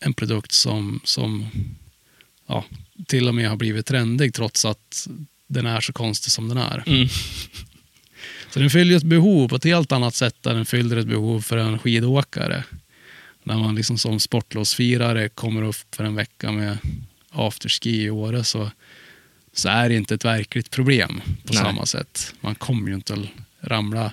en 0.00 0.14
produkt 0.14 0.52
som, 0.52 1.00
som 1.04 1.46
ja, 2.46 2.64
till 3.06 3.28
och 3.28 3.34
med 3.34 3.48
har 3.48 3.56
blivit 3.56 3.86
trendig 3.86 4.34
trots 4.34 4.64
att 4.64 5.08
den 5.46 5.66
är 5.66 5.80
så 5.80 5.92
konstig 5.92 6.32
som 6.32 6.48
den 6.48 6.58
är. 6.58 6.82
Mm. 6.86 7.08
Så 8.50 8.58
den 8.58 8.70
fyller 8.70 8.96
ett 8.96 9.02
behov 9.02 9.48
på 9.48 9.56
ett 9.56 9.64
helt 9.64 9.92
annat 9.92 10.14
sätt 10.14 10.46
än 10.46 10.56
den 10.56 10.66
fyller 10.66 10.96
ett 10.96 11.06
behov 11.06 11.40
för 11.40 11.56
en 11.56 11.78
skidåkare. 11.78 12.64
När 13.42 13.58
man 13.58 13.74
liksom 13.74 13.98
som 13.98 14.20
sportlovsfirare 14.20 15.28
kommer 15.28 15.62
upp 15.62 15.94
för 15.94 16.04
en 16.04 16.14
vecka 16.14 16.52
med 16.52 16.78
afterski 17.30 18.02
i 18.02 18.10
Åre 18.10 18.44
så, 18.44 18.70
så 19.56 19.68
är 19.68 19.88
det 19.88 19.94
inte 19.94 20.14
ett 20.14 20.24
verkligt 20.24 20.70
problem 20.70 21.20
på 21.44 21.52
Nej. 21.52 21.62
samma 21.62 21.86
sätt. 21.86 22.34
Man 22.40 22.54
kommer 22.54 22.88
ju 22.88 22.94
inte 22.94 23.14
att 23.14 23.20
ramla. 23.60 24.12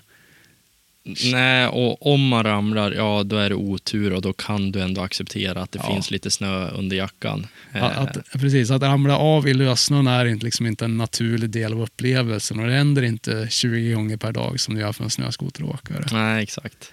Nej, 1.32 1.68
och 1.68 2.14
om 2.14 2.28
man 2.28 2.44
ramlar, 2.44 2.92
ja 2.92 3.24
då 3.24 3.36
är 3.38 3.50
det 3.50 3.56
otur 3.56 4.14
och 4.14 4.22
då 4.22 4.34
kan 4.34 4.72
du 4.72 4.82
ändå 4.82 5.02
acceptera 5.02 5.62
att 5.62 5.72
det 5.72 5.80
Ja. 5.84 5.94
finns 5.94 6.12
lite 6.12 6.32
snö 6.32 6.70
under 6.70 6.96
jackan. 6.98 7.48
Eh, 7.74 7.84
Att, 7.84 8.18
att, 8.18 8.32
precis, 8.42 8.72
att 8.72 8.82
ramla 8.82 9.18
av 9.18 9.48
i 9.48 9.54
lössnön 9.54 10.08
är 10.08 10.26
inte, 10.26 10.46
liksom 10.46 10.66
inte 10.66 10.86
en 10.86 10.98
naturlig 10.98 11.50
del 11.50 11.74
av 11.74 11.82
upplevelsen 11.82 12.60
och 12.60 12.68
det 12.68 12.74
händer 12.74 13.02
inte 13.04 13.48
20 13.50 13.94
gånger 13.94 14.18
per 14.18 14.32
dag 14.32 14.60
som 14.60 14.76
det 14.76 14.82
gör 14.82 14.92
för 14.94 15.04
en 15.04 15.10
snöskoteråkare. 15.10 16.06
Nej, 16.12 16.44
exakt. 16.44 16.92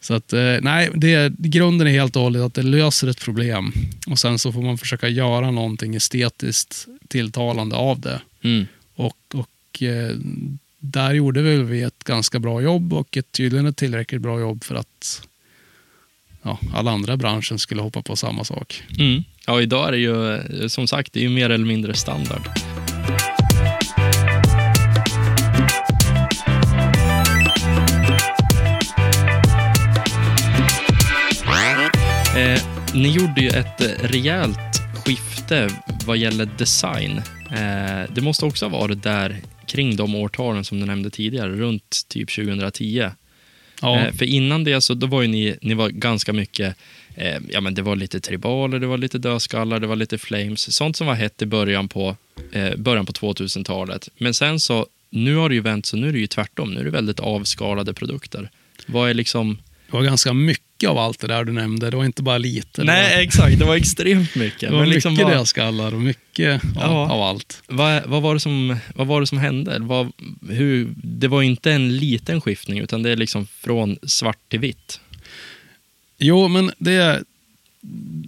Så 0.00 0.14
att, 0.14 0.32
eh, 0.32 0.56
nej, 0.62 0.90
det, 0.94 1.32
grunden 1.38 1.86
är 1.86 1.90
helt 1.90 2.16
och 2.16 2.22
hållet 2.22 2.42
att 2.42 2.54
det 2.54 2.62
löser 2.62 3.08
ett 3.08 3.20
problem. 3.20 3.72
Och 4.06 4.18
sen 4.18 4.38
så 4.38 4.52
får 4.52 4.62
man 4.62 4.78
försöka 4.78 5.08
göra 5.08 5.50
någonting 5.50 5.94
estetiskt 5.94 6.86
tilltalande 7.08 7.76
av 7.76 8.00
det. 8.00 8.20
Mm. 8.42 8.66
Och, 8.94 9.16
och 9.34 9.82
eh, 9.82 10.16
där 10.78 11.14
gjorde 11.14 11.42
väl 11.42 11.62
vi 11.62 11.82
ett 11.82 12.04
ganska 12.04 12.38
bra 12.38 12.60
jobb 12.60 12.92
och 12.92 13.16
ett, 13.16 13.32
tydligen 13.32 13.66
ett 13.66 13.76
tillräckligt 13.76 14.20
bra 14.20 14.40
jobb 14.40 14.64
för 14.64 14.74
att 14.74 15.28
ja, 16.42 16.58
alla 16.74 16.90
andra 16.90 17.14
i 17.14 17.16
branschen 17.16 17.58
skulle 17.58 17.82
hoppa 17.82 18.02
på 18.02 18.16
samma 18.16 18.44
sak. 18.44 18.82
Mm. 18.98 19.24
Ja, 19.46 19.60
idag 19.60 19.88
är 19.88 19.92
det 19.92 19.98
ju 19.98 20.34
eh, 20.34 20.68
som 20.68 20.86
sagt 20.86 21.12
det 21.12 21.20
är 21.20 21.22
ju 21.22 21.30
mer 21.30 21.50
eller 21.50 21.66
mindre 21.66 21.94
standard. 21.94 22.42
Eh, 32.36 32.62
ni 32.94 33.08
gjorde 33.08 33.40
ju 33.40 33.48
ett 33.48 33.80
eh, 33.80 34.08
rejält 34.08 34.58
skifte 35.04 35.70
vad 36.06 36.16
gäller 36.16 36.48
design. 36.58 37.20
Eh, 37.50 38.14
det 38.14 38.20
måste 38.20 38.44
också 38.44 38.64
ha 38.64 38.78
varit 38.78 39.02
där 39.02 39.36
kring 39.66 39.96
de 39.96 40.14
årtalen 40.14 40.64
som 40.64 40.80
du 40.80 40.86
nämnde 40.86 41.10
tidigare, 41.10 41.48
runt 41.48 42.00
typ 42.08 42.34
2010. 42.34 43.10
Ja, 43.82 43.98
Eh, 43.98 44.12
för 44.12 44.24
innan 44.24 44.64
det 44.64 44.80
så 44.80 44.94
då 44.94 45.06
var 45.06 45.22
ju 45.22 45.28
ni, 45.28 45.56
ni 45.62 45.74
var 45.74 45.88
ganska 45.88 46.32
mycket, 46.32 46.76
eh, 47.14 47.38
ja 47.48 47.60
men 47.60 47.74
det 47.74 47.82
var 47.82 47.96
lite 47.96 48.20
tribaler, 48.20 48.78
det 48.78 48.86
var 48.86 48.98
lite 48.98 49.18
dödskallar, 49.18 49.80
det 49.80 49.86
var 49.86 49.96
lite 49.96 50.18
flames, 50.18 50.74
sånt 50.74 50.96
som 50.96 51.06
var 51.06 51.14
hett 51.14 51.42
i 51.42 51.46
början 51.46 51.88
på, 51.88 52.16
eh, 52.52 52.76
början 52.76 53.06
på 53.06 53.12
2000-talet. 53.12 54.08
Men 54.18 54.34
sen 54.34 54.60
så, 54.60 54.86
nu 55.10 55.36
har 55.36 55.48
det 55.48 55.54
ju 55.54 55.60
vänt 55.60 55.86
så 55.86 55.96
nu 55.96 56.08
är 56.08 56.12
det 56.12 56.18
ju 56.18 56.26
tvärtom, 56.26 56.74
nu 56.74 56.80
är 56.80 56.84
det 56.84 56.90
väldigt 56.90 57.20
avskalade 57.20 57.94
produkter. 57.94 58.50
Vad 58.86 59.10
är 59.10 59.14
liksom, 59.14 59.58
Det 59.86 59.92
var 59.92 60.02
ganska 60.02 60.32
mycket 60.32 60.90
av 60.90 60.98
allt 60.98 61.18
det 61.18 61.26
där 61.26 61.44
du 61.44 61.52
nämnde. 61.52 61.90
Det 61.90 61.96
var 61.96 62.04
inte 62.04 62.22
bara 62.22 62.38
lite. 62.38 62.84
Nej, 62.84 63.14
var, 63.14 63.22
exakt. 63.22 63.58
Det 63.58 63.64
var 63.64 63.76
extremt 63.76 64.34
mycket. 64.34 64.60
det 64.60 64.66
var 64.66 64.72
Men 64.72 64.88
mycket 64.88 64.94
liksom 64.94 65.16
vad, 65.16 65.32
dödskallar 65.32 65.94
och 65.94 66.00
mycket 66.00 66.62
ja. 66.62 66.80
Ja. 66.80 67.10
av 67.10 67.22
allt. 67.22 67.62
vad, 67.66 68.02
vad, 68.06 68.22
var 68.22 68.34
det 68.34 68.40
som, 68.40 68.76
vad 68.94 69.06
var 69.06 69.20
det 69.20 69.26
som 69.26 69.38
hände? 69.38 69.78
Vad, 69.80 70.12
hur, 70.48 70.94
det 70.96 71.28
var 71.28 71.42
inte 71.42 71.72
en 71.72 71.96
liten 71.96 72.40
skiftning, 72.40 72.78
utan 72.78 73.02
det 73.02 73.10
är 73.10 73.16
liksom 73.16 73.46
från 73.46 73.98
svart 74.02 74.48
till 74.48 74.60
vitt. 74.60 75.00
Jo, 76.18 76.48
men 76.48 76.70
det, 76.78 77.24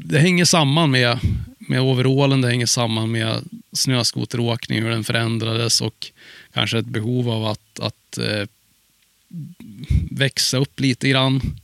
det 0.05 0.19
hänger 0.19 0.45
samman 0.45 0.91
med, 0.91 1.19
med 1.59 1.81
overallen, 1.81 2.41
det 2.41 2.49
hänger 2.49 2.67
samman 2.67 3.11
med 3.11 3.45
snöskoteråkning, 3.73 4.83
hur 4.83 4.91
den 4.91 5.05
förändrades 5.05 5.81
och 5.81 6.07
kanske 6.53 6.79
ett 6.79 6.87
behov 6.87 7.31
av 7.31 7.47
att, 7.47 7.81
att 7.81 8.19
eh, 8.19 8.47
växa 10.19 10.57
upp 10.59 10.81
lite 10.81 11.09
grann. 11.09 11.61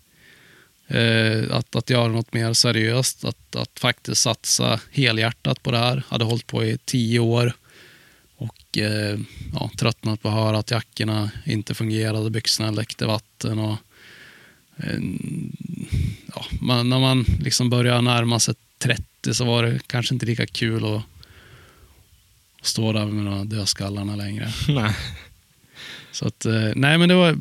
Eh, 0.88 1.44
att, 1.50 1.76
att 1.76 1.90
göra 1.90 2.08
något 2.08 2.32
mer 2.32 2.52
seriöst, 2.52 3.24
att, 3.24 3.56
att 3.56 3.78
faktiskt 3.78 4.22
satsa 4.22 4.80
helhjärtat 4.92 5.62
på 5.62 5.70
det 5.70 5.78
här. 5.78 6.02
Hade 6.08 6.24
hållit 6.24 6.46
på 6.46 6.64
i 6.64 6.78
tio 6.84 7.18
år 7.18 7.52
och 8.36 8.78
eh, 8.78 9.18
ja, 9.54 9.70
tröttnat 9.76 10.22
på 10.22 10.28
att 10.28 10.34
höra 10.34 10.58
att 10.58 10.70
jackorna 10.70 11.30
inte 11.46 11.74
fungerade, 11.74 12.30
byxorna 12.30 12.70
läckte 12.70 13.06
vatten. 13.06 13.58
och 13.58 13.76
eh, 14.76 14.98
ja, 16.34 16.44
man, 16.60 16.88
När 16.88 16.98
man 16.98 17.24
liksom 17.40 17.70
började 17.70 18.00
närma 18.00 18.40
sig 18.40 18.54
30 18.78 19.34
så 19.34 19.44
var 19.44 19.62
det 19.62 19.80
kanske 19.86 20.14
inte 20.14 20.26
lika 20.26 20.46
kul 20.46 20.84
att, 20.84 21.02
att 22.60 22.66
stå 22.66 22.92
där 22.92 23.06
med 23.06 23.32
de 23.32 23.48
dödskallarna 23.48 24.16
längre. 24.16 24.52
Nej. 24.68 24.96
Så 26.12 26.26
att, 26.28 26.46
eh, 26.46 26.72
nej 26.76 26.98
men 26.98 27.08
det 27.08 27.14
var, 27.14 27.38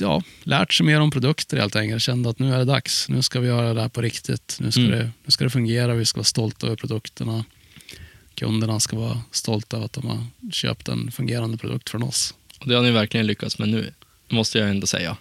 ja, 0.00 0.22
lärt 0.42 0.74
sig 0.74 0.86
mer 0.86 1.00
om 1.00 1.10
produkter 1.10 1.56
helt 1.56 1.76
enkelt. 1.76 2.02
Kände 2.02 2.30
att 2.30 2.38
nu 2.38 2.54
är 2.54 2.58
det 2.58 2.64
dags. 2.64 3.08
Nu 3.08 3.22
ska 3.22 3.40
vi 3.40 3.48
göra 3.48 3.74
det 3.74 3.80
här 3.80 3.88
på 3.88 4.00
riktigt. 4.02 4.56
Nu 4.60 4.70
ska, 4.70 4.80
Mm. 4.80 4.90
det, 4.98 5.10
nu 5.24 5.30
ska 5.30 5.44
det 5.44 5.50
fungera. 5.50 5.94
Vi 5.94 6.04
ska 6.04 6.18
vara 6.18 6.24
stolta 6.24 6.66
över 6.66 6.76
produkterna. 6.76 7.44
Kunderna 8.34 8.80
ska 8.80 8.96
vara 8.96 9.20
stolta 9.30 9.76
över 9.76 9.86
att 9.86 9.92
de 9.92 10.06
har 10.06 10.26
köpt 10.52 10.88
en 10.88 11.10
fungerande 11.10 11.56
produkt 11.56 11.90
från 11.90 12.02
oss. 12.02 12.34
Och 12.60 12.68
det 12.68 12.74
har 12.74 12.82
ni 12.82 12.90
verkligen 12.90 13.26
lyckats 13.26 13.58
med 13.58 13.68
nu, 13.68 13.90
måste 14.28 14.58
jag 14.58 14.70
ändå 14.70 14.86
säga. 14.86 15.16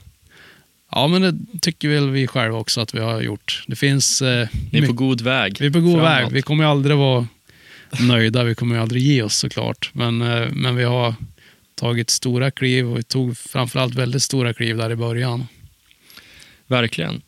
Ja, 0.91 1.07
men 1.07 1.21
det 1.21 1.59
tycker 1.61 1.87
väl 1.89 2.09
vi 2.09 2.27
själva 2.27 2.57
också 2.57 2.81
att 2.81 2.93
vi 2.95 2.99
har 2.99 3.21
gjort. 3.21 3.63
Det 3.67 3.75
finns... 3.75 4.21
Eh, 4.21 4.47
Ni 4.71 4.79
är 4.79 4.87
på 4.87 4.93
god 4.93 5.21
väg. 5.21 5.57
vi 5.59 5.65
är 5.65 5.71
på 5.71 5.79
god 5.79 5.93
framåt. 5.99 6.09
väg. 6.09 6.31
Vi 6.31 6.41
kommer 6.41 6.63
aldrig 6.65 6.97
vara 6.97 7.27
nöjda. 7.99 8.43
Vi 8.43 8.55
kommer 8.55 8.77
aldrig 8.79 9.03
ge 9.03 9.21
oss 9.23 9.35
såklart. 9.37 9.89
Men, 9.93 10.21
eh, 10.21 10.49
men 10.51 10.75
vi 10.75 10.83
har 10.83 11.15
tagit 11.79 12.09
stora 12.09 12.51
kliv 12.51 12.91
och 12.91 12.97
vi 12.97 13.03
tog 13.03 13.37
framförallt 13.37 13.95
väldigt 13.95 14.23
stora 14.23 14.53
kliv 14.53 14.77
där 14.77 14.91
i 14.91 14.95
början. 14.95 15.47
Verkligen. 16.67 17.21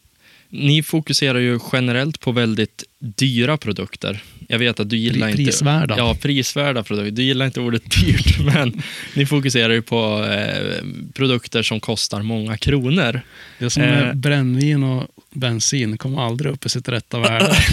Ni 0.50 0.84
fokuserar 0.84 1.40
ju 1.40 1.60
generellt 1.74 2.20
på 2.20 2.32
väldigt 2.32 2.84
dyra 3.00 3.58
produkter. 3.58 4.24
Jag 4.48 4.60
vet 4.60 4.80
att 4.80 4.90
du 4.90 4.98
gillar 4.98 5.28
Pri- 5.28 5.32
inte... 5.32 5.44
prisvärda. 5.44 5.96
Ja, 5.98 6.18
prisvärda 6.22 6.84
produkter. 6.84 7.12
Du 7.12 7.24
gillar 7.24 7.46
inte 7.46 7.60
ordet 7.60 7.84
dyrt, 8.02 8.40
men 8.40 8.82
ni 9.16 9.26
fokuserar 9.26 9.74
ju 9.74 9.82
på 9.82 10.26
eh, 10.26 10.84
produkter 11.14 11.64
som 11.64 11.80
kostar 11.80 12.22
många 12.22 12.58
kronor. 12.58 13.22
Det 13.60 13.70
som 13.70 13.84
Eh. 13.84 13.98
är 13.98 14.14
brännvin 14.14 14.84
och 14.84 15.08
bensin 15.32 15.98
kommer 15.98 16.22
aldrig 16.26 16.54
upp 16.54 16.66
i 16.66 16.70
sitt 16.70 16.90
rätta 16.90 17.20
värde. 17.20 17.56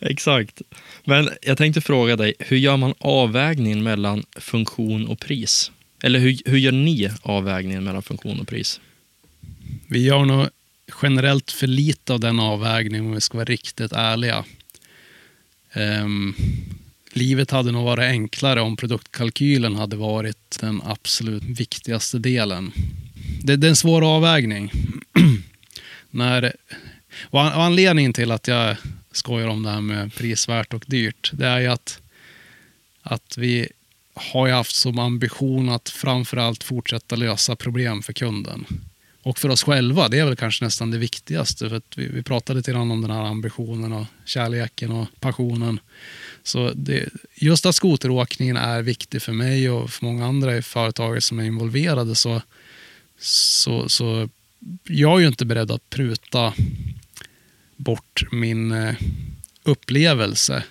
Exakt. 0.00 0.62
Men 1.04 1.30
jag 1.42 1.58
tänkte 1.58 1.80
fråga 1.80 2.16
dig, 2.16 2.34
hur 2.38 2.56
gör 2.56 2.76
man 2.76 2.94
avvägningen 2.98 3.82
mellan 3.82 4.24
funktion 4.36 5.06
och 5.06 5.20
pris? 5.20 5.70
Eller 6.02 6.18
hur, 6.18 6.38
hur 6.44 6.58
gör 6.58 6.72
ni 6.72 7.10
avvägningen 7.22 7.84
mellan 7.84 8.02
funktion 8.02 8.40
och 8.40 8.48
pris? 8.48 8.80
Vi 9.86 10.04
gör 10.04 10.24
nog 10.24 10.48
generellt 11.02 11.50
för 11.50 11.66
lite 11.66 12.12
av 12.12 12.20
den 12.20 12.40
avvägningen 12.40 13.06
om 13.06 13.12
vi 13.12 13.20
ska 13.20 13.38
vara 13.38 13.44
riktigt 13.44 13.92
ärliga. 13.92 14.44
Um, 15.74 16.34
livet 17.12 17.50
hade 17.50 17.72
nog 17.72 17.84
varit 17.84 18.10
enklare 18.10 18.60
om 18.60 18.76
produktkalkylen 18.76 19.76
hade 19.76 19.96
varit 19.96 20.58
den 20.60 20.82
absolut 20.84 21.42
viktigaste 21.42 22.18
delen. 22.18 22.72
Det, 23.42 23.56
det 23.56 23.66
är 23.66 23.68
en 23.68 23.76
svår 23.76 24.16
avvägning. 24.16 24.72
När, 26.10 26.52
och 27.20 27.40
anledningen 27.40 28.12
till 28.12 28.30
att 28.30 28.48
jag 28.48 28.76
skojar 29.12 29.48
om 29.48 29.62
det 29.62 29.70
här 29.70 29.80
med 29.80 30.14
prisvärt 30.14 30.74
och 30.74 30.84
dyrt, 30.86 31.30
det 31.32 31.46
är 31.46 31.60
ju 31.60 31.66
att, 31.66 32.00
att 33.02 33.38
vi 33.38 33.68
har 34.14 34.46
ju 34.46 34.52
haft 34.52 34.76
som 34.76 34.98
ambition 34.98 35.68
att 35.68 35.88
framförallt 35.88 36.64
fortsätta 36.64 37.16
lösa 37.16 37.56
problem 37.56 38.02
för 38.02 38.12
kunden. 38.12 38.66
Och 39.22 39.38
för 39.38 39.48
oss 39.48 39.62
själva, 39.62 40.08
det 40.08 40.18
är 40.18 40.24
väl 40.24 40.36
kanske 40.36 40.64
nästan 40.64 40.90
det 40.90 40.98
viktigaste. 40.98 41.68
För 41.68 41.76
att 41.76 41.98
vi, 41.98 42.06
vi 42.06 42.22
pratade 42.22 42.56
lite 42.56 42.72
grann 42.72 42.90
om 42.90 43.02
den 43.02 43.10
här 43.10 43.24
ambitionen 43.24 43.92
och 43.92 44.06
kärleken 44.24 44.92
och 44.92 45.06
passionen. 45.20 45.80
Så 46.42 46.72
det, 46.74 47.08
just 47.34 47.66
att 47.66 47.74
skoteråkningen 47.74 48.56
är 48.56 48.82
viktig 48.82 49.22
för 49.22 49.32
mig 49.32 49.70
och 49.70 49.90
för 49.90 50.04
många 50.04 50.26
andra 50.26 50.56
i 50.56 50.62
företaget 50.62 51.24
som 51.24 51.38
är 51.38 51.44
involverade 51.44 52.14
så, 52.14 52.42
så, 53.18 53.88
så 53.88 54.28
jag 54.84 55.16
är 55.16 55.20
ju 55.20 55.26
inte 55.26 55.44
beredd 55.44 55.70
att 55.70 55.90
pruta 55.90 56.52
bort 57.76 58.24
min 58.32 58.72
eh, 58.72 58.94
upplevelse 59.62 60.64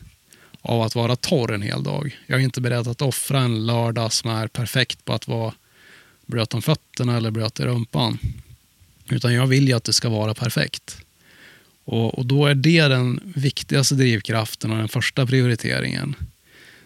av 0.62 0.82
att 0.82 0.95
vara 0.95 1.16
torr 1.16 1.54
en 1.54 1.62
hel 1.62 1.84
dag. 1.84 2.20
Jag 2.28 2.39
är 2.39 2.43
inte 2.43 2.62
beredd 2.62 2.88
att 2.88 3.02
offra 3.02 3.39
en 3.39 3.66
lördag 3.66 4.14
som 4.14 4.30
är 4.32 4.47
perfekt 4.47 5.06
på 5.06 5.14
att 5.14 5.28
vara 5.28 5.54
blöt 6.26 6.54
om 6.54 6.62
fötterna 6.62 7.18
eller 7.18 7.32
blöt 7.32 7.60
i 7.60 7.64
rumpan. 7.64 8.18
Utan 9.10 9.34
jag 9.34 9.47
vill 9.47 9.68
ju 9.68 9.74
att 9.74 9.84
det 9.84 9.93
ska 9.93 10.10
vara 10.10 10.34
perfekt. 10.34 10.97
Och, 11.86 12.18
och 12.18 12.26
då 12.26 12.45
är 12.45 12.56
det 12.56 12.88
den 12.88 13.20
viktigaste 13.36 13.95
drivkraften 13.95 14.72
och 14.72 14.78
den 14.78 14.88
första 14.88 15.26
prioriteringen. 15.26 16.16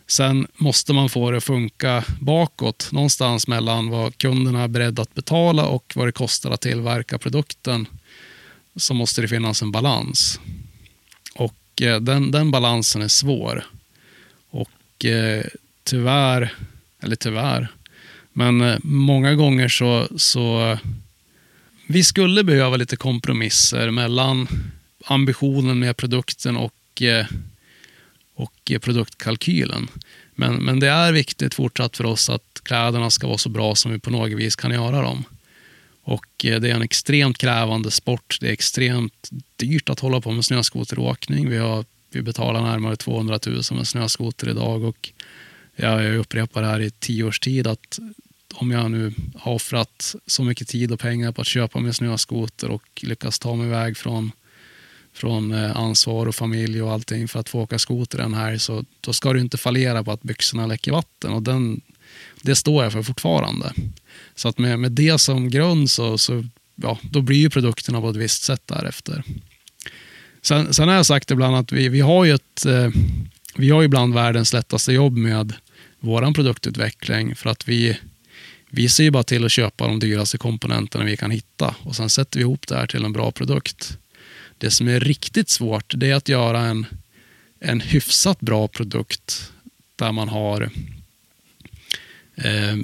Sen 0.08 0.48
måste 0.54 0.94
man 0.94 1.10
få 1.10 1.32
det 1.32 1.38
att 1.38 1.44
funka 1.44 2.04
bakåt, 2.20 2.90
någonstans 2.92 3.48
mellan 3.48 3.90
vad 3.90 4.18
kunderna 4.18 4.64
är 4.64 4.68
beredda 4.68 5.02
att 5.02 5.14
betala 5.14 5.66
och 5.66 5.94
vad 5.96 6.08
det 6.08 6.12
kostar 6.12 6.52
att 6.52 6.62
tillverka 6.62 7.18
produkten. 7.18 7.88
Så 8.76 8.94
måste 8.94 9.22
det 9.22 9.28
finnas 9.28 9.62
en 9.62 9.72
balans. 9.72 10.40
Och 11.36 11.82
eh, 11.82 12.00
den, 12.00 12.32
den 12.32 12.52
balansen 12.52 13.02
är 13.02 13.08
svår. 13.08 13.66
Och 14.50 15.06
eh, 15.06 15.46
tyvärr, 15.84 16.54
eller 17.02 17.16
tyvärr, 17.16 17.68
men 18.34 18.62
eh, 18.62 18.78
många 18.84 19.34
gånger 19.34 19.68
så, 19.68 20.08
så 20.18 20.78
vi 21.88 22.04
skulle 22.04 22.44
behöva 22.44 22.78
lite 22.78 22.96
kompromisser 22.96 23.92
mellan 23.92 24.48
ambitionen 25.06 25.80
med 25.80 25.98
produkten 25.98 26.58
och, 26.58 27.02
eh, 27.02 27.26
och 28.36 28.72
produktkalkylen. 28.82 29.88
Men, 30.36 30.56
men 30.56 30.80
det 30.80 30.90
är 30.90 31.14
viktigt 31.14 31.54
fortsatt 31.54 31.98
för 31.98 32.06
oss 32.06 32.30
att 32.30 32.62
kläderna 32.64 33.10
ska 33.10 33.28
vara 33.28 33.38
så 33.38 33.50
bra 33.50 33.76
som 33.76 33.92
vi 33.92 34.00
på 34.00 34.10
något 34.10 34.32
vis 34.32 34.56
kan 34.56 34.72
göra 34.72 35.02
dem. 35.02 35.24
Och 36.08 36.46
eh, 36.46 36.60
det 36.60 36.72
är 36.72 36.76
en 36.76 36.82
extremt 36.82 37.38
krävande 37.38 37.92
sport. 37.92 38.38
Det 38.42 38.48
är 38.48 38.52
extremt 38.52 39.30
dyrt 39.56 39.90
att 39.90 40.00
hålla 40.00 40.22
på 40.22 40.32
med 40.32 40.46
snöskoteråkning. 40.46 41.50
Vi, 41.50 41.58
har, 41.58 41.86
vi 42.10 42.22
betalar 42.22 42.62
närmare 42.62 42.96
200 42.96 43.40
000 43.46 43.62
med 43.72 43.88
snöskoter 43.88 44.50
idag 44.50 44.84
och 44.84 45.12
jag 45.76 46.16
upprepar 46.16 46.62
det 46.62 46.68
här 46.68 46.80
i 46.80 46.92
tio 46.92 47.24
års 47.24 47.40
tid 47.40 47.68
att 47.68 48.00
om 48.54 48.72
jag 48.72 48.92
nu 48.92 49.14
har 49.36 49.54
offrat 49.54 50.16
så 50.28 50.44
mycket 50.44 50.68
tid 50.68 50.92
och 50.92 51.00
pengar 51.00 51.32
på 51.32 51.42
att 51.42 51.48
köpa 51.48 51.80
mig 51.80 51.94
snöskoter 51.94 52.70
och 52.70 52.84
lyckas 53.02 53.40
ta 53.40 53.56
mig 53.56 53.68
iväg 53.68 53.98
från, 53.98 54.32
från 55.14 55.52
eh, 55.52 55.78
ansvar 55.78 56.26
och 56.26 56.36
familj 56.36 56.82
och 56.82 56.92
allting 56.92 57.28
för 57.28 57.40
att 57.40 57.50
få 57.50 57.62
åka 57.62 57.80
skoter 57.80 58.18
den 58.18 58.34
här 58.34 58.58
så 58.58 58.86
då 59.02 59.14
ska 59.14 59.34
du 59.34 59.40
inte 59.40 59.58
fallera 59.58 60.04
på 60.04 60.12
att 60.12 60.24
byxorna 60.24 60.68
läcker 60.68 60.92
vatten 60.92 61.34
och 61.34 61.44
den, 61.44 61.82
det 62.42 62.56
står 62.56 62.84
jag 62.84 62.94
för 62.94 63.04
fortfarande. 63.04 63.74
Så 64.36 64.48
att 64.48 64.58
med, 64.58 64.80
med 64.80 64.92
det 64.92 65.18
som 65.18 65.50
grund 65.50 65.92
så, 65.92 66.18
så 66.18 66.44
ja, 66.76 67.00
då 67.02 67.22
blir 67.22 67.38
ju 67.38 67.50
produkterna 67.50 68.02
på 68.02 68.10
ett 68.10 68.16
visst 68.16 68.44
sätt 68.44 68.62
därefter. 68.66 69.24
Sen, 70.42 70.74
sen 70.74 70.88
har 70.88 70.96
jag 70.96 71.06
sagt 71.06 71.32
ibland 71.32 71.56
att 71.56 71.72
vi, 71.72 71.90
vi 71.90 72.02
har 72.02 72.26
ju 72.26 72.34
ett 72.34 72.66
eh, 72.66 72.90
vi 73.58 73.70
har 73.70 73.82
ju 73.82 73.86
ibland 73.86 74.14
världens 74.14 74.54
lättaste 74.54 74.94
jobb 74.94 75.18
med 75.18 75.54
vår 76.00 76.34
produktutveckling 76.34 77.36
för 77.36 77.50
att 77.50 77.68
vi, 77.68 77.98
vi 78.70 78.90
ser 78.90 79.04
ju 79.04 79.12
bara 79.12 79.24
till 79.24 79.46
att 79.46 79.52
köpa 79.52 79.88
de 79.88 80.00
dyraste 80.00 80.38
komponenterna 80.38 81.06
vi 81.06 81.18
kan 81.18 81.32
hitta 81.32 81.76
och 81.84 81.96
sen 81.96 82.10
sätter 82.10 82.40
vi 82.40 82.42
ihop 82.42 82.68
det 82.68 82.76
här 82.76 82.88
till 82.88 83.06
en 83.06 83.14
bra 83.14 83.32
produkt. 83.32 83.98
Det 84.58 84.72
som 84.72 84.88
är 84.88 85.00
riktigt 85.00 85.50
svårt 85.50 85.94
det 85.98 86.12
är 86.12 86.16
att 86.16 86.30
göra 86.30 86.62
en, 86.62 86.86
en 87.60 87.80
hyfsat 87.80 88.40
bra 88.40 88.68
produkt 88.68 89.52
där 89.96 90.12
man 90.12 90.30
har 90.30 90.70
eh, 92.36 92.76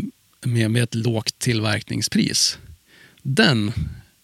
med, 0.45 0.71
med 0.71 0.83
ett 0.83 0.95
lågt 0.95 1.39
tillverkningspris. 1.39 2.57
Den 3.21 3.71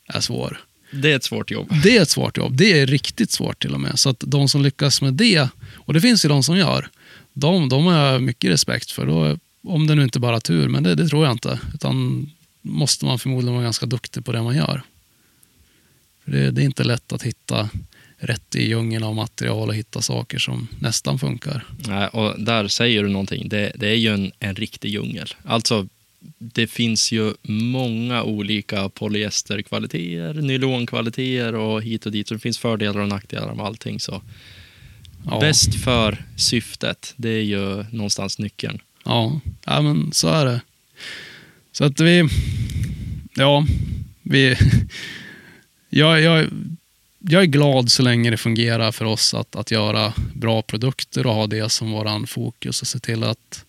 är 0.07 0.20
svår. 0.20 0.59
Det 0.91 1.11
är 1.11 1.15
ett 1.15 1.24
svårt 1.24 1.51
jobb. 1.51 1.74
Det 1.84 1.97
är 1.97 2.01
ett 2.01 2.09
svårt 2.09 2.38
jobb. 2.38 2.57
Det 2.57 2.80
är 2.80 2.88
riktigt 2.88 3.32
svårt 3.32 3.61
till 3.61 3.74
och 3.74 3.80
med. 3.80 3.99
Så 3.99 4.09
att 4.09 4.24
de 4.28 4.49
som 4.49 4.61
lyckas 4.61 5.01
med 5.01 5.13
det, 5.13 5.49
och 5.76 5.93
det 5.93 6.01
finns 6.01 6.26
ju 6.26 6.30
de 6.30 6.43
som 6.43 6.57
gör, 6.57 6.89
de, 7.34 7.70
de 7.70 7.86
har 7.86 7.93
jag 7.93 8.22
mycket 8.22 8.51
respekt 8.51 8.91
för. 8.91 9.05
Då, 9.05 9.38
om 9.63 9.88
det 9.88 9.95
nu 9.95 10.03
inte 10.03 10.20
bara 10.20 10.36
är 10.36 10.39
tur, 10.39 10.68
men 10.68 10.84
det, 10.84 10.95
det 10.95 11.07
tror 11.07 11.26
jag 11.26 11.32
inte. 11.32 11.59
Utan 11.74 12.30
måste 12.61 13.05
man 13.05 13.20
förmodligen 13.20 13.53
vara 13.53 13.63
ganska 13.63 13.86
duktig 13.86 14.26
på 14.26 14.32
det 14.32 14.43
man 14.43 14.55
gör. 14.55 14.82
Det, 16.26 16.51
det 16.51 16.61
är 16.61 16.65
inte 16.65 16.84
lätt 16.84 17.11
att 17.13 17.24
hitta 17.24 17.70
rätt 18.18 18.55
i 18.55 18.68
djungeln 18.68 19.03
av 19.03 19.15
material 19.15 19.70
och 19.70 19.76
hitta 19.76 20.01
saker 20.01 20.39
som 20.39 20.68
nästan 20.80 21.20
funkar. 21.20 21.65
Nej, 21.88 22.07
och 22.07 22.41
där 22.41 22.68
säger 22.68 23.03
du 23.03 23.09
någonting. 23.09 23.49
Det, 23.49 23.72
det 23.76 23.88
är 23.88 23.95
ju 23.95 24.13
en, 24.13 24.32
en 24.39 24.55
riktig 24.55 24.91
djungel. 24.91 25.28
Alltså, 25.43 25.88
det 26.38 26.67
finns 26.67 27.11
ju 27.11 27.34
många 27.41 28.23
olika 28.23 28.89
polyesterkvaliteter, 28.89 30.34
nylonkvaliteter 30.34 31.55
och 31.55 31.82
hit 31.82 32.05
och 32.05 32.11
dit. 32.11 32.28
Så 32.28 32.34
det 32.34 32.39
finns 32.39 32.57
fördelar 32.57 32.99
och 32.99 33.07
nackdelar 33.07 33.53
med 33.53 33.65
allting. 33.65 33.99
Så 33.99 34.21
Ja. 35.30 35.39
bäst 35.39 35.75
för 35.84 36.25
syftet, 36.36 37.13
det 37.17 37.30
är 37.30 37.41
ju 37.41 37.84
någonstans 37.91 38.39
nyckeln. 38.39 38.80
Ja, 39.05 39.39
ja 39.65 39.82
men 39.82 40.11
så 40.13 40.28
är 40.28 40.45
det. 40.45 40.61
Så 41.71 41.84
att 41.86 41.99
vi... 41.99 42.30
Ja, 43.36 43.65
vi... 44.21 44.55
Jag, 45.89 46.21
jag, 46.21 46.47
jag 47.19 47.41
är 47.41 47.45
glad 47.45 47.91
så 47.91 48.03
länge 48.03 48.30
det 48.32 48.38
fungerar 48.38 48.91
för 48.91 49.05
oss 49.05 49.34
att, 49.34 49.55
att 49.55 49.71
göra 49.71 50.13
bra 50.34 50.61
produkter 50.61 51.28
och 51.28 51.34
ha 51.34 51.47
det 51.47 51.69
som 51.71 51.91
våran 51.91 52.28
fokus 52.28 52.82
och 52.82 52.88
se 52.88 52.99
till 52.99 53.23
att 53.23 53.65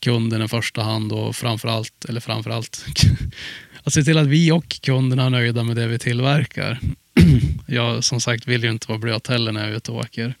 kunden 0.00 0.42
i 0.42 0.48
första 0.48 0.82
hand 0.82 1.12
och 1.12 1.36
framförallt, 1.36 2.04
eller 2.08 2.20
framförallt, 2.20 2.86
att 3.82 3.92
se 3.92 4.02
till 4.02 4.18
att 4.18 4.26
vi 4.26 4.52
och 4.52 4.80
kunderna 4.80 5.24
är 5.24 5.30
nöjda 5.30 5.62
med 5.62 5.76
det 5.76 5.86
vi 5.86 5.98
tillverkar. 5.98 6.80
Jag 7.66 8.04
som 8.04 8.20
sagt 8.20 8.48
vill 8.48 8.64
ju 8.64 8.70
inte 8.70 8.88
vara 8.88 8.98
blöt 8.98 9.26
heller 9.26 9.52
när 9.52 9.60
jag 9.60 9.70
är 9.70 9.76
ute 9.76 9.92
och 9.92 9.98
åker. 9.98 10.34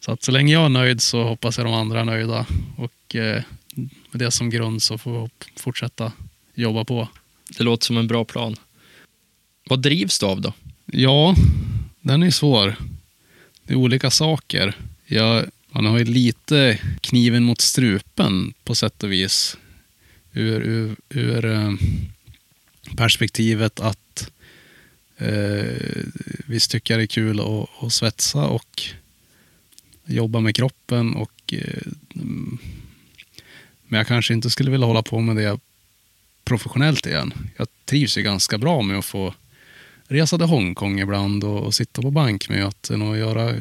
Så 0.00 0.12
att 0.12 0.22
så 0.22 0.32
länge 0.32 0.52
jag 0.52 0.64
är 0.64 0.68
nöjd 0.68 1.00
så 1.00 1.22
hoppas 1.22 1.58
jag 1.58 1.66
de 1.66 1.74
andra 1.74 2.00
är 2.00 2.04
nöjda. 2.04 2.46
Och 2.76 3.16
eh, 3.16 3.42
med 4.10 4.20
det 4.20 4.30
som 4.30 4.50
grund 4.50 4.82
så 4.82 4.98
får 4.98 5.22
vi 5.22 5.28
fortsätta 5.56 6.12
jobba 6.54 6.84
på. 6.84 7.08
Det 7.58 7.64
låter 7.64 7.84
som 7.84 7.96
en 7.96 8.06
bra 8.06 8.24
plan. 8.24 8.56
Vad 9.68 9.82
drivs 9.82 10.18
du 10.18 10.26
av 10.26 10.40
då? 10.40 10.52
Ja, 10.86 11.34
den 12.00 12.22
är 12.22 12.30
svår. 12.30 12.76
Det 13.62 13.72
är 13.72 13.76
olika 13.76 14.10
saker. 14.10 14.74
Jag, 15.06 15.44
man 15.76 15.86
har 15.86 15.98
ju 15.98 16.04
lite 16.04 16.80
kniven 17.00 17.42
mot 17.42 17.60
strupen 17.60 18.54
på 18.64 18.74
sätt 18.74 19.02
och 19.02 19.12
vis. 19.12 19.56
Ur, 20.32 20.60
ur, 20.60 20.96
ur 21.08 21.44
eh, 21.44 21.72
perspektivet 22.96 23.80
att 23.80 24.30
eh, 25.16 26.04
visst 26.46 26.70
tycker 26.70 26.94
jag 26.94 27.00
det 27.00 27.04
är 27.04 27.06
kul 27.06 27.40
att, 27.40 27.84
att 27.84 27.92
svetsa 27.92 28.46
och 28.46 28.82
jobba 30.06 30.40
med 30.40 30.54
kroppen. 30.54 31.14
Och, 31.14 31.54
eh, 31.54 31.92
mm, 32.14 32.58
men 33.86 33.98
jag 33.98 34.06
kanske 34.06 34.34
inte 34.34 34.50
skulle 34.50 34.70
vilja 34.70 34.86
hålla 34.86 35.02
på 35.02 35.20
med 35.20 35.36
det 35.36 35.60
professionellt 36.44 37.06
igen. 37.06 37.34
Jag 37.56 37.68
trivs 37.84 38.18
ju 38.18 38.22
ganska 38.22 38.58
bra 38.58 38.82
med 38.82 38.98
att 38.98 39.04
få 39.04 39.34
resa 40.08 40.38
till 40.38 40.46
Hongkong 40.46 41.00
ibland 41.00 41.44
och, 41.44 41.62
och 41.62 41.74
sitta 41.74 42.02
på 42.02 42.10
bankmöten 42.10 43.02
och 43.02 43.18
göra 43.18 43.54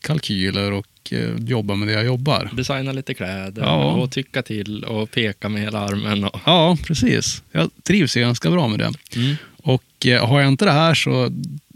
kalkyler 0.00 0.72
och 0.72 0.86
eh, 1.12 1.34
jobba 1.38 1.74
med 1.74 1.88
det 1.88 1.92
jag 1.94 2.04
jobbar. 2.04 2.50
Designa 2.52 2.92
lite 2.92 3.14
kläder 3.14 3.62
Ja. 3.62 3.92
och 3.92 4.10
tycka 4.12 4.42
till 4.42 4.84
och 4.84 5.10
peka 5.10 5.48
med 5.48 5.62
hela 5.62 5.78
armen. 5.78 6.24
Och... 6.24 6.40
Ja, 6.46 6.76
precis. 6.86 7.42
Jag 7.52 7.70
trivs 7.82 8.16
ju 8.16 8.20
ganska 8.20 8.50
bra 8.50 8.68
med 8.68 8.78
det. 8.78 8.92
Mm. 9.16 9.36
Och 9.62 10.06
eh, 10.06 10.26
har 10.28 10.40
jag 10.40 10.48
inte 10.48 10.64
det 10.64 10.72
här 10.72 10.94
så, 10.94 11.32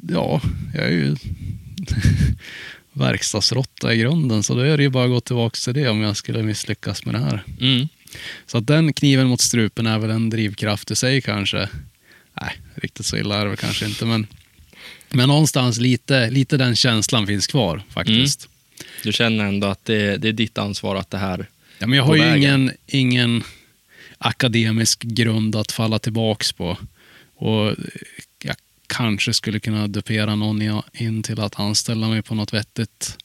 ja, 0.09 0.41
jag 0.75 0.85
är 0.85 0.91
ju 0.91 1.17
verkstadsråtta 2.93 3.95
i 3.95 3.99
grunden. 3.99 4.43
Så 4.43 4.55
då 4.55 4.61
är 4.61 4.77
det 4.77 4.83
ju 4.83 4.89
bara 4.89 5.05
att 5.05 5.11
gå 5.11 5.21
tillbaka 5.21 5.57
till 5.65 5.75
det 5.75 5.89
om 5.89 6.01
jag 6.01 6.17
skulle 6.17 6.43
misslyckas 6.43 7.05
med 7.05 7.15
det 7.15 7.19
här. 7.21 7.45
Mm. 7.61 7.89
Så 8.47 8.59
att 8.59 8.67
den 8.67 8.93
kniven 8.93 9.27
mot 9.27 9.41
strupen 9.41 9.87
är 9.87 9.99
väl 9.99 10.11
en 10.11 10.31
drivkraft 10.31 10.91
i 10.91 10.97
sig 10.97 11.21
kanske. 11.21 11.69
Nej, 12.41 12.53
riktigt 12.75 13.07
så 13.07 13.17
illa 13.17 13.37
är 13.37 13.43
det 13.43 13.49
väl 13.49 13.57
kanske 13.57 13.87
inte. 13.87 14.05
Men, 14.05 14.27
men 15.11 15.29
någonstans 15.29 15.79
lite, 15.81 16.31
lite 16.31 16.57
den 16.57 16.77
känslan 16.77 17.27
finns 17.27 17.47
kvar 17.47 17.83
faktiskt. 17.91 18.49
Du 19.03 19.13
känner 19.13 19.45
ändå 19.45 19.67
att 19.67 19.85
det, 19.85 20.17
det 20.17 20.29
är 20.29 20.33
ditt 20.33 20.59
ansvar 20.59 20.97
att 20.97 21.11
det 21.11 21.19
här... 21.19 21.47
Ja, 21.79 21.87
men 21.87 21.97
jag 21.97 22.05
har 22.05 22.17
ju 22.17 22.23
vägen. 22.23 22.43
ingen, 22.43 22.73
ingen 22.87 23.43
akademisk 24.19 25.03
grund 25.03 25.57
att 25.57 25.73
falla 25.73 25.99
tillbaks 25.99 26.53
på. 26.53 26.79
Och 27.35 27.75
jag 28.43 28.57
kanske 28.87 29.35
skulle 29.35 29.61
kunna 29.61 29.89
dupera 29.89 30.35
någon 30.35 30.83
in 30.93 31.23
till 31.23 31.41
att 31.41 31.61
anställa 31.61 32.09
mig 32.09 32.23
på 32.23 32.35
något 32.35 32.53
vettigt 32.53 33.17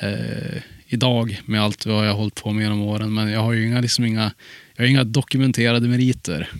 eh, 0.00 0.62
idag 0.86 1.40
med 1.44 1.62
allt 1.62 1.86
vad 1.86 2.06
jag 2.06 2.10
har 2.10 2.18
hållit 2.18 2.34
på 2.34 2.52
med 2.52 2.62
genom 2.62 2.82
åren. 2.82 3.14
Men 3.14 3.30
jag 3.30 3.40
har 3.40 3.52
ju 3.52 3.66
inga, 3.66 3.80
liksom 3.80 4.04
inga, 4.04 4.32
jag 4.74 4.84
har 4.84 4.88
inga 4.88 5.04
dokumenterade 5.04 5.88
meriter. 5.88 6.50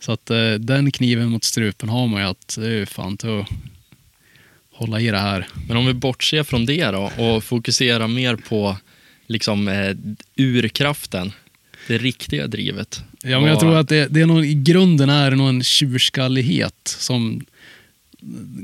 Så 0.00 0.12
att 0.12 0.30
eh, 0.30 0.52
den 0.52 0.92
kniven 0.92 1.28
mot 1.28 1.44
strupen 1.44 1.88
har 1.88 2.06
man 2.06 2.20
ju 2.20 2.28
att 2.28 2.56
det 2.60 2.68
är 2.68 2.86
fan 2.86 3.16
till 3.16 3.40
att 3.40 3.48
hålla 4.82 5.00
i 5.00 5.10
det 5.10 5.18
här. 5.18 5.48
Men 5.68 5.76
om 5.76 5.86
vi 5.86 5.92
bortser 5.92 6.42
från 6.42 6.66
det 6.66 6.90
då 6.90 7.12
och 7.18 7.44
fokuserar 7.44 8.08
mer 8.08 8.36
på 8.36 8.76
liksom 9.26 9.68
eh, 9.68 9.96
urkraften, 10.36 11.32
det 11.88 11.98
riktiga 11.98 12.46
drivet. 12.46 13.02
Ja, 13.22 13.40
men 13.40 13.48
jag 13.48 13.60
tror 13.60 13.76
att 13.76 13.88
det, 13.88 14.06
det 14.06 14.20
är 14.20 14.26
någon, 14.26 14.44
i 14.44 14.54
grunden 14.54 15.10
är 15.10 15.30
det 15.30 15.36
nog 15.36 15.48
en 15.48 15.62
tjurskallighet 15.62 16.96
som 16.98 17.44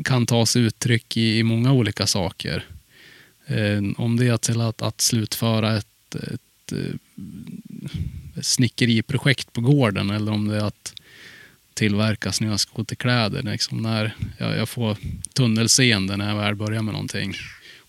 kan 0.05 0.27
ta 0.27 0.47
sig 0.47 0.63
uttryck 0.63 1.17
i, 1.17 1.39
i 1.39 1.43
många 1.43 1.73
olika 1.73 2.07
saker. 2.07 2.65
Eh, 3.47 3.83
om 3.97 4.17
det 4.17 4.27
är 4.27 4.37
till 4.37 4.61
att, 4.61 4.83
att 4.83 5.01
slutföra 5.01 5.77
ett, 5.77 6.15
ett, 6.15 6.73
eh, 6.73 6.95
snickeriprojekt 8.41 9.53
på 9.53 9.61
gården 9.61 10.11
eller 10.11 10.33
om 10.33 10.49
det 10.49 10.57
är 10.57 10.65
att 10.65 10.95
tillverka 11.79 12.33
snöskoterkläder. 12.33 13.43
Liksom 13.43 13.83
när 13.83 14.15
jag, 14.39 14.57
jag 14.57 14.69
får 14.69 14.97
tunnelseende 15.33 16.17
när 16.17 16.29
jag 16.29 16.37
väl 16.37 16.55
börjar 16.55 16.83
med 16.83 16.95
någonting. 16.95 17.35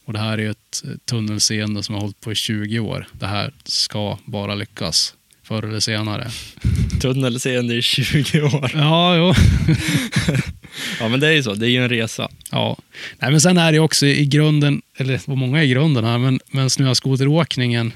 Och 0.06 0.14
det 0.14 0.20
här 0.20 0.38
är 0.38 0.42
ju 0.42 0.52
ett 0.52 0.84
tunnelseende 1.06 1.84
som 1.84 1.96
har 1.96 2.02
hållit 2.02 2.22
på 2.22 2.32
i 2.32 2.36
20 2.36 2.80
år. 2.80 3.08
Det 3.12 3.28
här 3.28 3.54
ska 3.64 4.18
bara 4.26 4.56
lyckas 4.56 5.14
förr 5.44 5.64
eller 5.64 5.80
senare. 5.80 6.28
Tunnelseende 7.02 7.76
i 7.76 7.82
20 7.82 8.42
år. 8.42 8.72
Ja, 8.74 9.16
jo. 9.18 9.34
Ja, 11.00 11.08
men 11.08 11.20
det 11.20 11.28
är 11.28 11.32
ju 11.32 11.44
så. 11.44 11.54
Det 11.54 11.66
är 11.66 11.70
ju 11.70 11.84
en 11.84 11.90
resa. 11.90 12.30
Ja. 12.52 12.78
Nej, 13.20 13.32
men 13.32 13.42
sen 13.42 13.58
är 13.58 13.72
det 13.72 13.80
också 13.80 14.06
i 14.06 14.26
grunden, 14.26 14.82
eller 14.98 15.22
vad 15.26 15.38
många 15.38 15.60
är 15.60 15.64
i 15.64 15.70
grunden 15.70 16.04
här, 16.04 16.18
men, 16.18 16.40
men 16.52 16.70
snöskoteråkningen, 16.70 17.94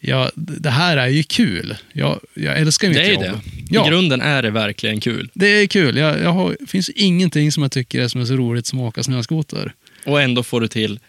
ja, 0.00 0.30
det 0.34 0.70
här 0.70 0.96
är 0.96 1.08
ju 1.08 1.22
kul. 1.22 1.76
Jag, 1.92 2.20
jag 2.34 2.58
älskar 2.58 2.88
mitt 2.88 2.96
Det 2.96 3.04
är 3.06 3.12
jobb. 3.12 3.22
det. 3.22 3.40
Ja, 3.70 3.86
I 3.86 3.90
grunden 3.90 4.20
är 4.20 4.42
det 4.42 4.50
verkligen 4.50 5.00
kul. 5.00 5.30
det 5.34 5.46
är 5.46 5.66
kul. 5.66 5.96
Jag, 5.96 6.20
jag 6.20 6.30
har, 6.32 6.56
det 6.60 6.66
finns 6.66 6.88
ingenting 6.88 7.52
som 7.52 7.62
jag 7.62 7.72
tycker 7.72 8.00
är 8.00 8.08
som 8.08 8.20
är 8.20 8.24
så 8.24 8.34
roligt 8.34 8.66
som 8.66 8.80
att 8.80 8.88
åka 8.88 9.02
snöskoter. 9.02 9.72
Och 10.06 10.22
ändå 10.22 10.42
får 10.42 10.60
du 10.60 10.68
till 10.68 11.00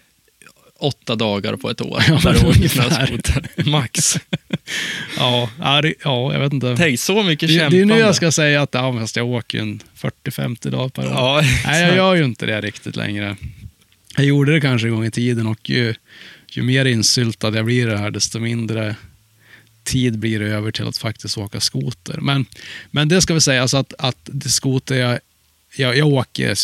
åtta 0.79 1.15
dagar 1.15 1.55
på 1.55 1.69
ett 1.69 1.81
år 1.81 2.03
Ja, 2.07 2.19
där 2.23 2.33
du 2.33 2.47
åker 2.47 2.67
snöskoter. 2.67 3.69
Max. 3.69 4.17
Ja, 5.17 5.49
ja, 5.59 5.81
det, 5.81 5.93
ja 6.03 6.33
jag 6.33 6.39
vet 6.39 6.53
inte. 6.53 6.75
Tänk 6.77 6.99
så 6.99 7.23
mycket 7.23 7.49
Det, 7.49 7.53
kämpande. 7.55 7.77
det 7.77 7.81
är 7.81 7.85
nu 7.85 7.99
jag 7.99 8.15
ska 8.15 8.31
säga 8.31 8.61
att 8.61 8.69
ja, 8.73 9.05
jag 9.15 9.27
åker 9.27 9.59
en 9.59 9.79
40-50 10.25 10.69
dagar 10.69 10.89
per 10.89 11.05
år. 11.05 11.11
Ja, 11.11 11.41
Nej, 11.65 11.81
jag 11.87 11.95
gör 11.95 12.15
ju 12.15 12.23
inte 12.23 12.45
det 12.45 12.61
riktigt 12.61 12.95
längre. 12.95 13.35
Jag 14.15 14.25
gjorde 14.25 14.53
det 14.53 14.61
kanske 14.61 14.87
en 14.87 14.93
gång 14.93 15.05
i 15.05 15.11
tiden 15.11 15.47
och 15.47 15.69
ju, 15.69 15.93
ju 16.57 16.63
mer 16.63 16.85
insyltad 16.85 17.55
jag 17.55 17.65
blir 17.65 17.87
i 17.87 17.91
det 17.91 17.97
här, 17.97 18.11
desto 18.11 18.39
mindre 18.39 18.95
tid 19.83 20.19
blir 20.19 20.39
det 20.39 20.45
över 20.45 20.71
till 20.71 20.87
att 20.87 20.97
faktiskt 20.97 21.37
åka 21.37 21.59
skoter. 21.59 22.17
Men, 22.21 22.45
men 22.91 23.09
det 23.09 23.21
ska 23.21 23.33
vi 23.33 23.41
säga, 23.41 23.61
alltså 23.61 23.77
att, 23.77 23.93
att 23.97 24.29
skoter, 24.45 24.95
jag, 24.95 25.19
jag, 25.75 25.97
jag 25.97 26.07
åker 26.07 26.59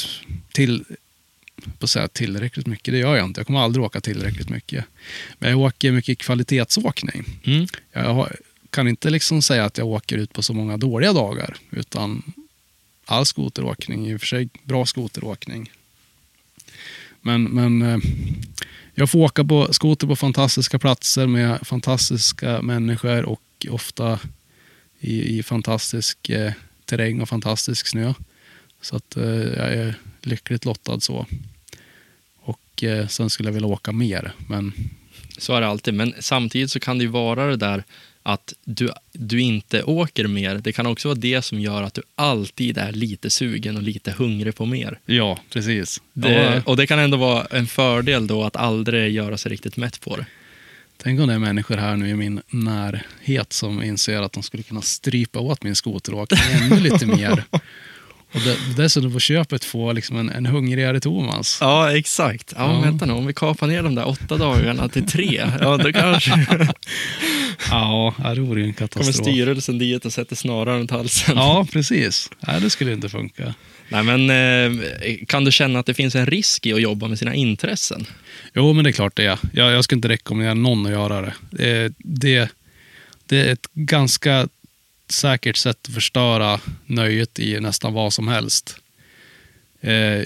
till, 0.51 0.83
på 1.79 1.83
att 1.83 1.89
säga 1.89 2.07
tillräckligt 2.07 2.67
mycket, 2.67 2.93
det 2.93 2.97
gör 2.97 3.15
jag 3.15 3.25
inte. 3.25 3.39
Jag 3.39 3.47
kommer 3.47 3.59
aldrig 3.59 3.85
åka 3.85 4.01
tillräckligt 4.01 4.49
mycket. 4.49 4.85
Men 5.39 5.49
jag 5.49 5.59
åker 5.59 5.91
mycket 5.91 6.17
kvalitetsåkning. 6.17 7.23
Mm. 7.43 7.67
Jag 7.91 8.13
har, 8.13 8.35
kan 8.69 8.87
inte 8.87 9.09
liksom 9.09 9.41
säga 9.41 9.65
att 9.65 9.77
jag 9.77 9.87
åker 9.87 10.17
ut 10.17 10.33
på 10.33 10.43
så 10.43 10.53
många 10.53 10.77
dåliga 10.77 11.13
dagar, 11.13 11.57
utan 11.71 12.33
all 13.05 13.25
skoteråkning, 13.25 14.07
i 14.07 14.15
och 14.15 14.19
för 14.19 14.27
sig 14.27 14.49
bra 14.63 14.85
skoteråkning. 14.85 15.71
Men, 17.27 17.43
men 17.43 17.81
eh, 17.81 17.97
jag 18.93 19.09
får 19.09 19.19
åka 19.19 19.43
på 19.43 19.73
skoter 19.73 20.07
på 20.07 20.15
fantastiska 20.15 20.79
platser 20.79 21.27
med 21.27 21.67
fantastiska 21.67 22.61
människor 22.61 23.25
och 23.25 23.65
ofta 23.69 24.19
i, 24.99 25.37
i 25.37 25.43
fantastisk 25.43 26.29
eh, 26.29 26.53
terräng 26.85 27.21
och 27.21 27.29
fantastisk 27.29 27.87
snö. 27.87 28.13
Så 28.81 28.95
att 28.95 29.17
eh, 29.17 29.25
jag 29.33 29.73
är 29.73 29.95
lyckligt 30.21 30.65
lottad 30.65 30.99
så. 30.99 31.25
Och 32.41 32.83
eh, 32.83 33.07
sen 33.07 33.29
skulle 33.29 33.49
jag 33.49 33.53
vilja 33.53 33.67
åka 33.67 33.91
mer, 33.91 34.31
men 34.47 34.73
Så 35.37 35.53
är 35.53 35.61
det 35.61 35.67
alltid. 35.67 35.93
Men 35.93 36.13
samtidigt 36.19 36.71
så 36.71 36.79
kan 36.79 36.97
det 36.97 37.03
ju 37.03 37.09
vara 37.09 37.47
det 37.47 37.57
där 37.57 37.83
att 38.27 38.53
du, 38.63 38.89
du 39.13 39.41
inte 39.41 39.83
åker 39.83 40.27
mer. 40.27 40.55
Det 40.55 40.71
kan 40.71 40.87
också 40.87 41.07
vara 41.07 41.17
det 41.19 41.41
som 41.41 41.59
gör 41.59 41.83
att 41.83 41.93
du 41.93 42.01
alltid 42.15 42.77
är 42.77 42.91
lite 42.91 43.29
sugen 43.29 43.77
och 43.77 43.83
lite 43.83 44.11
hungrig 44.11 44.55
på 44.55 44.65
mer. 44.65 44.99
ja, 45.05 45.39
precis. 45.53 46.01
Det, 46.13 46.61
Och 46.65 46.77
det 46.77 46.87
kan 46.87 46.99
ändå 46.99 47.17
vara 47.17 47.45
en 47.45 47.67
fördel 47.67 48.27
då 48.27 48.43
att 48.43 48.55
aldrig 48.55 49.13
göra 49.13 49.37
sig 49.37 49.51
riktigt 49.51 49.77
mätt 49.77 50.01
på 50.01 50.15
det. 50.15 50.25
Tänk 50.97 51.19
om 51.19 51.27
det 51.27 51.33
är 51.33 51.39
människor 51.39 51.77
här 51.77 51.95
nu 51.95 52.09
i 52.09 52.15
min 52.15 52.41
närhet 52.49 53.53
som 53.53 53.83
inser 53.83 54.21
att 54.21 54.33
de 54.33 54.43
skulle 54.43 54.63
kunna 54.63 54.81
strypa 54.81 55.39
åt 55.39 55.63
min 55.63 55.75
skoteråkning 55.75 56.39
ännu 56.51 56.79
lite 56.79 57.05
mer. 57.05 57.43
Och 58.37 58.43
de, 58.43 58.81
dessutom 58.83 59.13
på 59.13 59.19
köpet 59.19 59.65
få 59.65 59.91
liksom 59.93 60.17
en, 60.17 60.29
en 60.29 60.45
hungrigare 60.45 60.99
Thomas. 60.99 61.57
Ja, 61.61 61.97
exakt. 61.97 62.53
Ja, 62.57 62.73
Ja. 62.73 62.79
Vänta 62.81 63.05
nu, 63.05 63.13
om 63.13 63.25
vi 63.25 63.33
kapar 63.33 63.67
ner 63.67 63.83
de 63.83 63.95
där 63.95 64.07
åtta 64.07 64.37
dagarna 64.37 64.89
till 64.89 65.07
tre, 65.07 65.51
ja, 65.61 65.77
då 65.77 65.93
kanske 65.93 66.47
Ja, 67.71 68.13
det 68.35 68.41
vore 68.41 68.61
ju 68.61 68.67
en 68.67 68.73
kommer 68.73 68.87
katastrof. 68.87 69.27
styrelsen 69.27 69.77
dit 69.77 70.05
och 70.05 70.13
sätter 70.13 70.35
snaran 70.35 70.77
runt 70.79 70.91
halsen. 70.91 71.35
Ja, 71.37 71.67
precis. 71.73 72.29
Nej, 72.47 72.61
det 72.61 72.69
skulle 72.69 72.93
inte 72.93 73.09
funka. 73.09 73.53
Nej, 73.89 74.03
men, 74.03 74.29
eh, 74.29 74.85
kan 75.27 75.43
du 75.43 75.51
känna 75.51 75.79
att 75.79 75.85
det 75.85 75.93
finns 75.93 76.15
en 76.15 76.25
risk 76.25 76.65
i 76.65 76.73
att 76.73 76.81
jobba 76.81 77.07
med 77.07 77.19
sina 77.19 77.35
intressen? 77.35 78.05
Jo, 78.53 78.73
men 78.73 78.83
det 78.83 78.89
är 78.89 78.91
klart 78.91 79.15
det 79.15 79.25
är. 79.25 79.39
Jag, 79.53 79.71
jag 79.71 79.83
skulle 79.83 79.97
inte 79.97 80.09
rekommendera 80.09 80.53
någon 80.53 80.85
att 80.85 80.91
göra 80.91 81.21
det. 81.51 81.83
Eh, 81.85 81.91
det. 81.97 82.49
Det 83.29 83.37
är 83.47 83.53
ett 83.53 83.67
ganska 83.73 84.47
säkert 85.11 85.57
sätt 85.57 85.77
att 85.87 85.93
förstöra 85.93 86.59
nöjet 86.85 87.39
i 87.39 87.59
nästan 87.59 87.93
vad 87.93 88.13
som 88.13 88.27
helst. 88.27 88.75
Eh, 89.81 90.23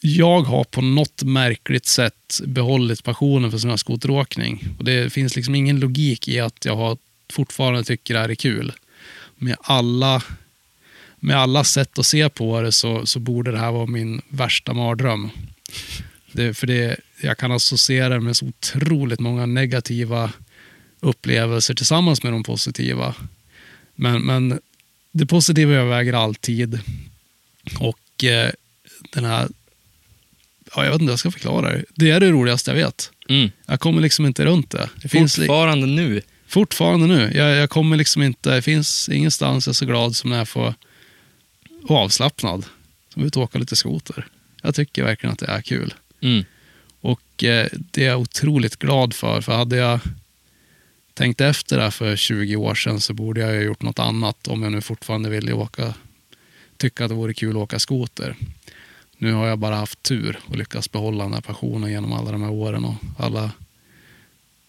jag 0.00 0.40
har 0.40 0.64
på 0.64 0.80
något 0.80 1.22
märkligt 1.22 1.86
sätt 1.86 2.40
behållit 2.46 3.04
passionen 3.04 3.50
för 3.50 3.58
snöskoteråkning. 3.58 4.64
Och 4.78 4.84
det 4.84 5.12
finns 5.12 5.36
liksom 5.36 5.54
ingen 5.54 5.80
logik 5.80 6.28
i 6.28 6.40
att 6.40 6.64
jag 6.64 6.76
har 6.76 6.98
fortfarande 7.32 7.84
tycker 7.84 8.14
det 8.14 8.20
här 8.20 8.28
är 8.28 8.34
kul. 8.34 8.72
Med 9.36 9.56
alla, 9.60 10.22
med 11.16 11.36
alla 11.36 11.64
sätt 11.64 11.98
att 11.98 12.06
se 12.06 12.28
på 12.28 12.60
det 12.60 12.72
så, 12.72 13.06
så 13.06 13.18
borde 13.18 13.50
det 13.52 13.58
här 13.58 13.72
vara 13.72 13.86
min 13.86 14.22
värsta 14.28 14.72
mardröm. 14.72 15.30
Det, 16.32 16.54
för 16.54 16.66
det, 16.66 16.96
jag 17.22 17.38
kan 17.38 17.52
associera 17.52 18.08
det 18.08 18.20
med 18.20 18.36
så 18.36 18.46
otroligt 18.46 19.20
många 19.20 19.46
negativa 19.46 20.32
upplevelser 21.00 21.74
tillsammans 21.74 22.22
med 22.22 22.32
de 22.32 22.42
positiva. 22.42 23.14
Men, 23.94 24.22
men 24.22 24.60
det 25.12 25.26
positiva 25.26 25.72
överväger 25.72 26.12
alltid. 26.12 26.80
Och 27.80 28.24
eh, 28.24 28.50
den 29.12 29.24
här... 29.24 29.48
Ja, 30.74 30.84
jag 30.84 30.92
vet 30.92 30.94
inte 30.94 31.04
hur 31.04 31.12
jag 31.12 31.18
ska 31.18 31.30
förklara 31.30 31.72
det. 31.72 31.84
Det 31.94 32.10
är 32.10 32.20
det 32.20 32.30
roligaste 32.30 32.70
jag 32.70 32.76
vet. 32.76 33.10
Mm. 33.28 33.50
Jag 33.66 33.80
kommer 33.80 34.02
liksom 34.02 34.26
inte 34.26 34.44
runt 34.44 34.70
det. 34.70 34.88
det 35.02 35.08
finns 35.08 35.36
Fortfarande 35.36 35.86
nu. 35.86 36.22
fortfarande 36.46 37.06
nu. 37.06 37.32
Jag, 37.34 37.56
jag 37.56 37.70
kommer 37.70 37.96
liksom 37.96 38.22
inte... 38.22 38.54
Det 38.54 38.62
finns 38.62 39.08
ingenstans 39.08 39.66
jag 39.66 39.72
är 39.72 39.74
så 39.74 39.86
glad 39.86 40.16
som 40.16 40.30
när 40.30 40.38
jag 40.38 40.48
får 40.48 40.74
och 41.82 41.96
avslappnad. 41.96 42.66
Som 43.14 43.24
ut 43.24 43.36
och 43.36 43.42
åka 43.42 43.58
lite 43.58 43.76
skoter. 43.76 44.26
Jag 44.62 44.74
tycker 44.74 45.04
verkligen 45.04 45.32
att 45.32 45.38
det 45.38 45.46
är 45.46 45.62
kul. 45.62 45.94
Mm. 46.20 46.44
Och 47.00 47.44
eh, 47.44 47.68
det 47.72 48.04
är 48.04 48.08
jag 48.08 48.20
otroligt 48.20 48.76
glad 48.76 49.14
för. 49.14 49.40
För 49.40 49.56
hade 49.56 49.76
jag 49.76 50.00
Tänkte 51.14 51.46
efter 51.46 51.76
det 51.76 51.82
här 51.82 51.90
för 51.90 52.16
20 52.16 52.56
år 52.56 52.74
sedan 52.74 53.00
så 53.00 53.14
borde 53.14 53.40
jag 53.40 53.48
ha 53.48 53.54
gjort 53.54 53.82
något 53.82 53.98
annat 53.98 54.48
om 54.48 54.62
jag 54.62 54.72
nu 54.72 54.80
fortfarande 54.80 55.28
ville 55.28 55.52
åka, 55.52 55.94
tycka 56.76 57.04
att 57.04 57.08
det 57.08 57.14
vore 57.14 57.34
kul 57.34 57.50
att 57.50 57.56
åka 57.56 57.78
skoter. 57.78 58.36
Nu 59.16 59.32
har 59.32 59.46
jag 59.46 59.58
bara 59.58 59.76
haft 59.76 60.02
tur 60.02 60.38
och 60.46 60.56
lyckats 60.56 60.92
behålla 60.92 61.24
den 61.24 61.34
här 61.34 61.40
passionen 61.40 61.90
genom 61.90 62.12
alla 62.12 62.32
de 62.32 62.42
här 62.42 62.50
åren 62.50 62.84
och 62.84 62.94
alla 63.18 63.50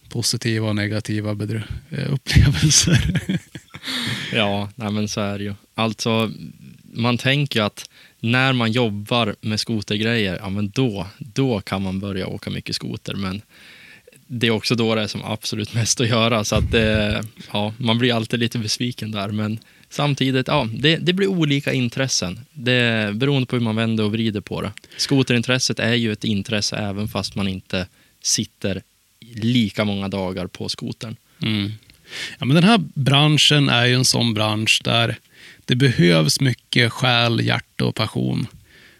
positiva 0.09 0.69
och 0.69 0.75
negativa 0.75 1.31
eh, 1.31 2.13
upplevelser. 2.13 3.21
Ja, 4.33 4.69
nej, 4.75 4.91
men 4.91 5.07
så 5.07 5.21
är 5.21 5.37
det 5.37 5.43
ju. 5.43 5.53
Alltså, 5.75 6.31
man 6.83 7.17
tänker 7.17 7.59
ju 7.59 7.65
att 7.65 7.89
när 8.19 8.53
man 8.53 8.71
jobbar 8.71 9.35
med 9.41 9.59
skotergrejer, 9.59 10.37
ja 10.41 10.49
men 10.49 10.69
då, 10.69 11.07
då 11.17 11.61
kan 11.61 11.81
man 11.81 11.99
börja 11.99 12.27
åka 12.27 12.49
mycket 12.49 12.75
skoter. 12.75 13.13
Men 13.13 13.41
det 14.27 14.47
är 14.47 14.51
också 14.51 14.75
då 14.75 14.95
det 14.95 15.01
är 15.01 15.07
som 15.07 15.23
absolut 15.23 15.73
mest 15.73 16.01
att 16.01 16.09
göra. 16.09 16.43
Så 16.43 16.55
att 16.55 16.73
ja, 17.53 17.73
man 17.77 17.97
blir 17.97 18.15
alltid 18.15 18.39
lite 18.39 18.57
besviken 18.57 19.11
där. 19.11 19.27
Men 19.27 19.59
samtidigt, 19.89 20.47
ja, 20.47 20.69
det, 20.73 20.95
det 20.95 21.13
blir 21.13 21.27
olika 21.27 21.73
intressen. 21.73 22.39
Det, 22.53 23.11
beroende 23.15 23.45
på 23.45 23.55
hur 23.55 23.63
man 23.63 23.75
vänder 23.75 24.03
och 24.03 24.11
vrider 24.11 24.41
på 24.41 24.61
det. 24.61 24.71
Skoterintresset 24.97 25.79
är 25.79 25.93
ju 25.93 26.11
ett 26.11 26.23
intresse 26.23 26.75
även 26.75 27.07
fast 27.07 27.35
man 27.35 27.47
inte 27.47 27.87
sitter 28.21 28.81
lika 29.35 29.85
många 29.85 30.07
dagar 30.07 30.47
på 30.47 30.69
skotern. 30.69 31.15
Mm. 31.41 31.71
Ja, 32.39 32.45
men 32.45 32.55
den 32.55 32.63
här 32.63 32.77
branschen 32.93 33.69
är 33.69 33.85
ju 33.85 33.95
en 33.95 34.05
sån 34.05 34.33
bransch 34.33 34.81
där 34.83 35.17
det 35.65 35.75
behövs 35.75 36.39
mycket 36.39 36.91
själ, 36.91 37.45
hjärta 37.45 37.85
och 37.85 37.95
passion. 37.95 38.47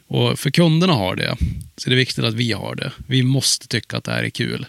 Och 0.08 0.40
för 0.40 0.50
kunderna 0.52 0.94
har 0.94 1.16
det, 1.16 1.36
så 1.78 1.90
det 1.90 1.96
är 1.96 1.98
viktigt 1.98 2.24
att 2.24 2.34
vi 2.34 2.52
har 2.52 2.76
det. 2.76 2.92
Vi 3.08 3.24
måste 3.24 3.68
tycka 3.68 3.98
att 3.98 4.04
det 4.04 4.12
här 4.12 4.24
är 4.24 4.30
kul. 4.30 4.66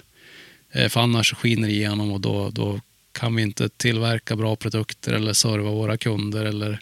Eh, 0.74 0.88
för 0.88 1.00
annars 1.00 1.34
skiner 1.34 1.68
det 1.68 1.74
igenom 1.74 2.12
och 2.12 2.20
då, 2.20 2.50
då 2.50 2.80
kan 3.12 3.34
vi 3.34 3.42
inte 3.42 3.68
tillverka 3.68 4.36
bra 4.36 4.56
produkter 4.56 5.12
eller 5.12 5.32
serva 5.32 5.70
våra 5.70 5.96
kunder 5.96 6.44
eller 6.44 6.80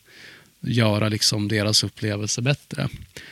göra 0.61 1.09
liksom 1.09 1.49
deras 1.49 1.84
upplevelse 1.84 2.43
bättre. 2.43 2.88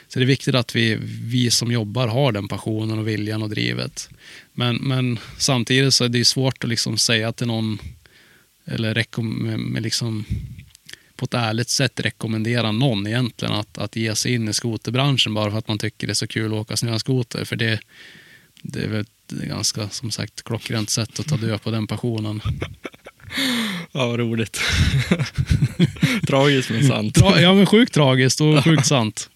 Så 0.08 0.18
det 0.18 0.24
är 0.24 0.26
viktigt 0.26 0.54
att 0.54 0.76
vi, 0.76 0.98
vi 1.24 1.50
som 1.50 1.72
jobbar 1.72 2.08
har 2.08 2.32
den 2.32 2.48
passionen 2.48 2.98
och 2.98 3.08
viljan 3.08 3.42
och 3.42 3.50
drivet. 3.50 4.08
Men, 4.52 4.76
men 4.76 5.18
samtidigt 5.38 5.94
så 5.94 6.04
är 6.04 6.08
det 6.08 6.24
svårt 6.24 6.64
att 6.64 6.70
liksom 6.70 6.98
säga 6.98 7.32
till 7.32 7.46
någon 7.46 7.78
eller 8.64 8.94
rekom- 8.94 9.76
liksom 9.80 10.24
på 11.16 11.24
ett 11.24 11.34
ärligt 11.34 11.68
sätt 11.68 12.00
rekommendera 12.00 12.72
någon 12.72 13.06
egentligen 13.06 13.54
att, 13.54 13.78
att 13.78 13.96
ge 13.96 14.14
sig 14.14 14.34
in 14.34 14.48
i 14.48 14.52
skoterbranschen 14.52 15.34
bara 15.34 15.50
för 15.50 15.58
att 15.58 15.68
man 15.68 15.78
tycker 15.78 16.06
det 16.06 16.12
är 16.12 16.14
så 16.14 16.26
kul 16.26 16.52
att 16.52 16.60
åka 16.60 16.76
snöskoter. 16.76 17.44
För 17.44 17.56
det, 17.56 17.80
det 18.62 18.82
är 18.82 18.88
väl 18.88 19.00
ett 19.00 19.30
ganska 19.48 19.88
som 19.88 20.10
sagt 20.10 20.42
klockrent 20.42 20.90
sätt 20.90 21.20
att 21.20 21.26
ta 21.28 21.36
död 21.36 21.62
på 21.62 21.70
den 21.70 21.86
passionen. 21.86 22.40
Ja, 23.92 24.06
vad 24.06 24.18
roligt. 24.18 24.60
Tragiskt 26.26 26.70
men 26.70 26.88
sant. 26.88 27.16
Tra- 27.18 27.40
ja 27.40 27.54
men 27.54 27.66
sjukt 27.66 27.94
tragiskt 27.94 28.40
och 28.40 28.64
sjukt 28.64 28.86
sant. 28.96 29.30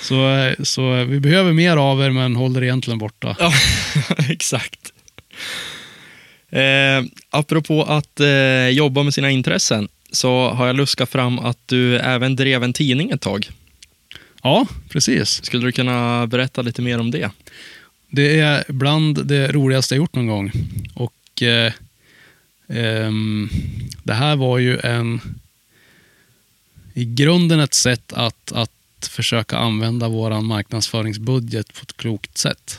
Så, 0.00 0.52
så 0.62 1.04
vi 1.04 1.20
behöver 1.20 1.52
mer 1.52 1.76
av 1.76 2.02
er 2.02 2.10
men 2.10 2.36
håller 2.36 2.60
er 2.60 2.64
egentligen 2.64 2.98
borta. 2.98 3.36
Ja, 3.38 3.52
exakt. 4.28 4.92
Eh, 6.50 7.02
apropå 7.30 7.82
att 7.82 8.20
eh, 8.20 8.68
jobba 8.68 9.02
med 9.02 9.14
sina 9.14 9.30
intressen 9.30 9.88
så 10.12 10.50
har 10.50 10.66
jag 10.66 10.76
luskat 10.76 11.10
fram 11.10 11.38
att 11.38 11.58
du 11.68 11.98
även 11.98 12.36
drev 12.36 12.64
en 12.64 12.72
tidning 12.72 13.10
ett 13.10 13.20
tag. 13.20 13.50
Ja, 14.42 14.66
precis. 14.88 15.44
Skulle 15.44 15.66
du 15.66 15.72
kunna 15.72 16.26
berätta 16.26 16.62
lite 16.62 16.82
mer 16.82 16.98
om 17.00 17.10
det? 17.10 17.30
Det 18.14 18.40
är 18.40 18.64
bland 18.68 19.26
det 19.26 19.52
roligaste 19.52 19.94
jag 19.94 19.98
gjort 19.98 20.14
någon 20.14 20.26
gång. 20.26 20.52
Och 20.94 21.42
eh, 21.42 21.72
ehm, 22.68 23.50
Det 24.02 24.14
här 24.14 24.36
var 24.36 24.58
ju 24.58 24.78
en 24.78 25.20
i 26.94 27.04
grunden 27.04 27.60
ett 27.60 27.74
sätt 27.74 28.12
att, 28.12 28.52
att 28.52 28.70
försöka 29.10 29.56
använda 29.56 30.08
vår 30.08 30.40
marknadsföringsbudget 30.40 31.74
på 31.74 31.80
ett 31.82 31.96
klokt 31.96 32.38
sätt. 32.38 32.78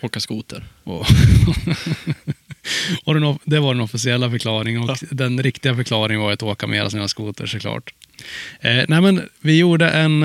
Åka 0.00 0.20
skoter. 0.20 0.64
Och, 0.84 1.06
och 3.04 3.14
den, 3.14 3.38
det 3.44 3.60
var 3.60 3.74
den 3.74 3.82
officiella 3.82 4.30
förklaringen 4.30 4.90
och 4.90 4.98
den 5.10 5.42
riktiga 5.42 5.76
förklaringen 5.76 6.22
var 6.22 6.32
att 6.32 6.42
åka 6.42 6.66
mera 6.66 6.90
snöskoter 6.90 7.46
såklart. 7.46 7.94
Eh, 8.60 8.84
nej 8.88 9.00
men 9.00 9.28
vi 9.40 9.58
gjorde 9.58 9.90
en, 9.90 10.22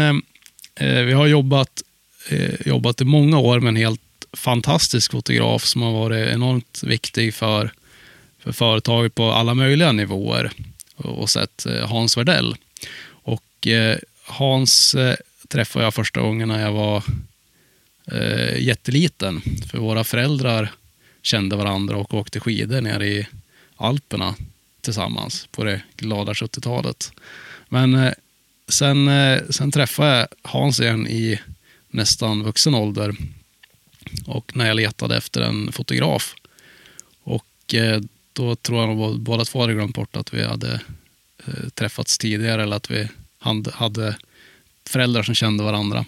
eh, 0.76 1.03
vi 1.03 1.13
har 1.13 1.27
jobbat, 1.27 1.84
eh, 2.30 2.67
jobbat 2.67 3.01
i 3.01 3.05
många 3.05 3.39
år 3.39 3.59
med 3.59 3.69
en 3.69 3.76
helt 3.76 4.01
fantastisk 4.33 5.11
fotograf 5.11 5.63
som 5.63 5.81
har 5.81 5.91
varit 5.91 6.27
enormt 6.29 6.83
viktig 6.83 7.33
för, 7.33 7.71
för 8.39 8.51
företaget 8.51 9.15
på 9.15 9.31
alla 9.31 9.53
möjliga 9.53 9.91
nivåer 9.91 10.51
och, 10.95 11.29
sett 11.29 11.65
eh, 11.65 11.89
Hans 11.89 12.17
Wardell. 12.17 12.55
Och 13.09 13.67
eh, 13.67 13.97
Hans 14.25 14.95
eh, 14.95 15.15
träffade 15.47 15.85
jag 15.85 15.93
första 15.93 16.21
gången 16.21 16.47
när 16.47 16.61
jag 16.61 16.71
var 16.71 17.03
eh, 18.11 18.61
jätteliten. 18.61 19.41
För 19.71 19.77
våra 19.77 20.03
föräldrar 20.03 20.71
kände 21.21 21.55
varandra 21.55 21.97
och 21.97 22.13
åkte 22.13 22.39
skidor 22.39 22.81
nere 22.81 23.07
i 23.07 23.27
Alperna 23.75 24.35
tillsammans 24.81 25.47
på 25.51 25.63
det 25.63 25.81
glada 25.97 26.33
70-talet. 26.33 27.11
Men 27.69 27.93
eh, 27.93 28.13
sen, 28.67 29.07
eh, 29.07 29.41
sen 29.49 29.71
träffade 29.71 30.17
jag 30.17 30.27
Hans 30.41 30.79
igen 30.79 31.07
i 31.07 31.39
nästan 31.89 32.43
vuxen 32.43 32.75
ålder 32.75 33.15
och 34.25 34.51
när 34.55 34.67
jag 34.67 34.75
letade 34.75 35.17
efter 35.17 35.41
en 35.41 35.71
fotograf. 35.71 36.35
Och 37.23 37.73
eh, 37.73 38.01
då 38.34 38.55
tror 38.55 38.79
jag 38.81 39.01
att 39.01 39.19
båda 39.19 39.45
två 39.45 39.61
hade 39.61 39.73
glömt 39.73 39.95
bort 39.95 40.15
att 40.15 40.34
vi 40.34 40.43
hade 40.43 40.81
eh, 41.47 41.69
träffats 41.73 42.17
tidigare 42.17 42.63
eller 42.63 42.75
att 42.75 42.91
vi 42.91 43.07
hade, 43.39 43.71
hade 43.71 44.15
föräldrar 44.89 45.23
som 45.23 45.35
kände 45.35 45.63
varandra. 45.63 46.05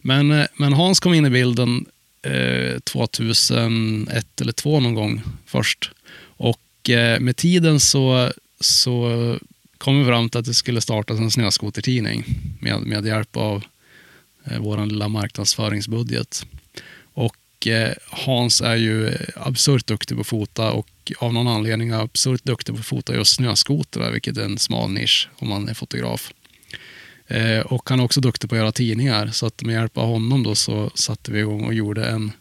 Men, 0.00 0.30
eh, 0.30 0.46
men 0.56 0.72
Hans 0.72 1.00
kom 1.00 1.14
in 1.14 1.26
i 1.26 1.30
bilden 1.30 1.86
eh, 2.22 2.78
2001 2.78 4.40
eller 4.40 4.52
2002 4.52 4.80
någon 4.80 4.94
gång 4.94 5.22
först. 5.46 5.90
Och 6.36 6.90
eh, 6.90 7.20
med 7.20 7.36
tiden 7.36 7.80
så, 7.80 8.32
så 8.60 9.38
kom 9.78 9.98
vi 9.98 10.04
fram 10.04 10.30
till 10.30 10.38
att 10.38 10.46
det 10.46 10.54
skulle 10.54 10.80
startas 10.80 11.18
en 11.18 11.30
snöskotertidning 11.30 12.24
med, 12.60 12.80
med 12.80 13.06
hjälp 13.06 13.36
av 13.36 13.64
eh, 14.44 14.58
vår 14.58 14.86
lilla 14.86 15.08
marknadsföringsbudget. 15.08 16.46
Och 17.66 18.18
Hans 18.18 18.60
är 18.60 18.76
ju 18.76 19.12
absurt 19.36 19.86
duktig 19.86 20.16
på 20.16 20.20
att 20.20 20.26
fota 20.26 20.72
och 20.72 21.12
av 21.18 21.32
någon 21.32 21.48
anledning 21.48 21.90
är 21.90 22.00
absurt 22.00 22.44
duktig 22.44 22.74
på 22.74 22.80
att 22.80 22.86
fota 22.86 23.14
just 23.14 23.34
snöskotrar, 23.34 24.10
vilket 24.10 24.36
är 24.36 24.44
en 24.44 24.58
smal 24.58 24.90
nisch 24.90 25.28
om 25.38 25.48
man 25.48 25.68
är 25.68 25.74
fotograf. 25.74 26.32
Eh, 27.26 27.60
och 27.60 27.90
han 27.90 28.00
är 28.00 28.04
också 28.04 28.20
duktig 28.20 28.50
på 28.50 28.54
att 28.54 28.60
göra 28.60 28.72
tidningar. 28.72 29.26
Så 29.26 29.46
att 29.46 29.62
med 29.62 29.74
hjälp 29.74 29.98
av 29.98 30.06
honom 30.06 30.42
då 30.42 30.54
så 30.54 30.90
satte 30.94 31.32
vi 31.32 31.38
igång 31.38 31.64
och 31.64 31.74
gjorde 31.74 32.04
en, 32.04 32.32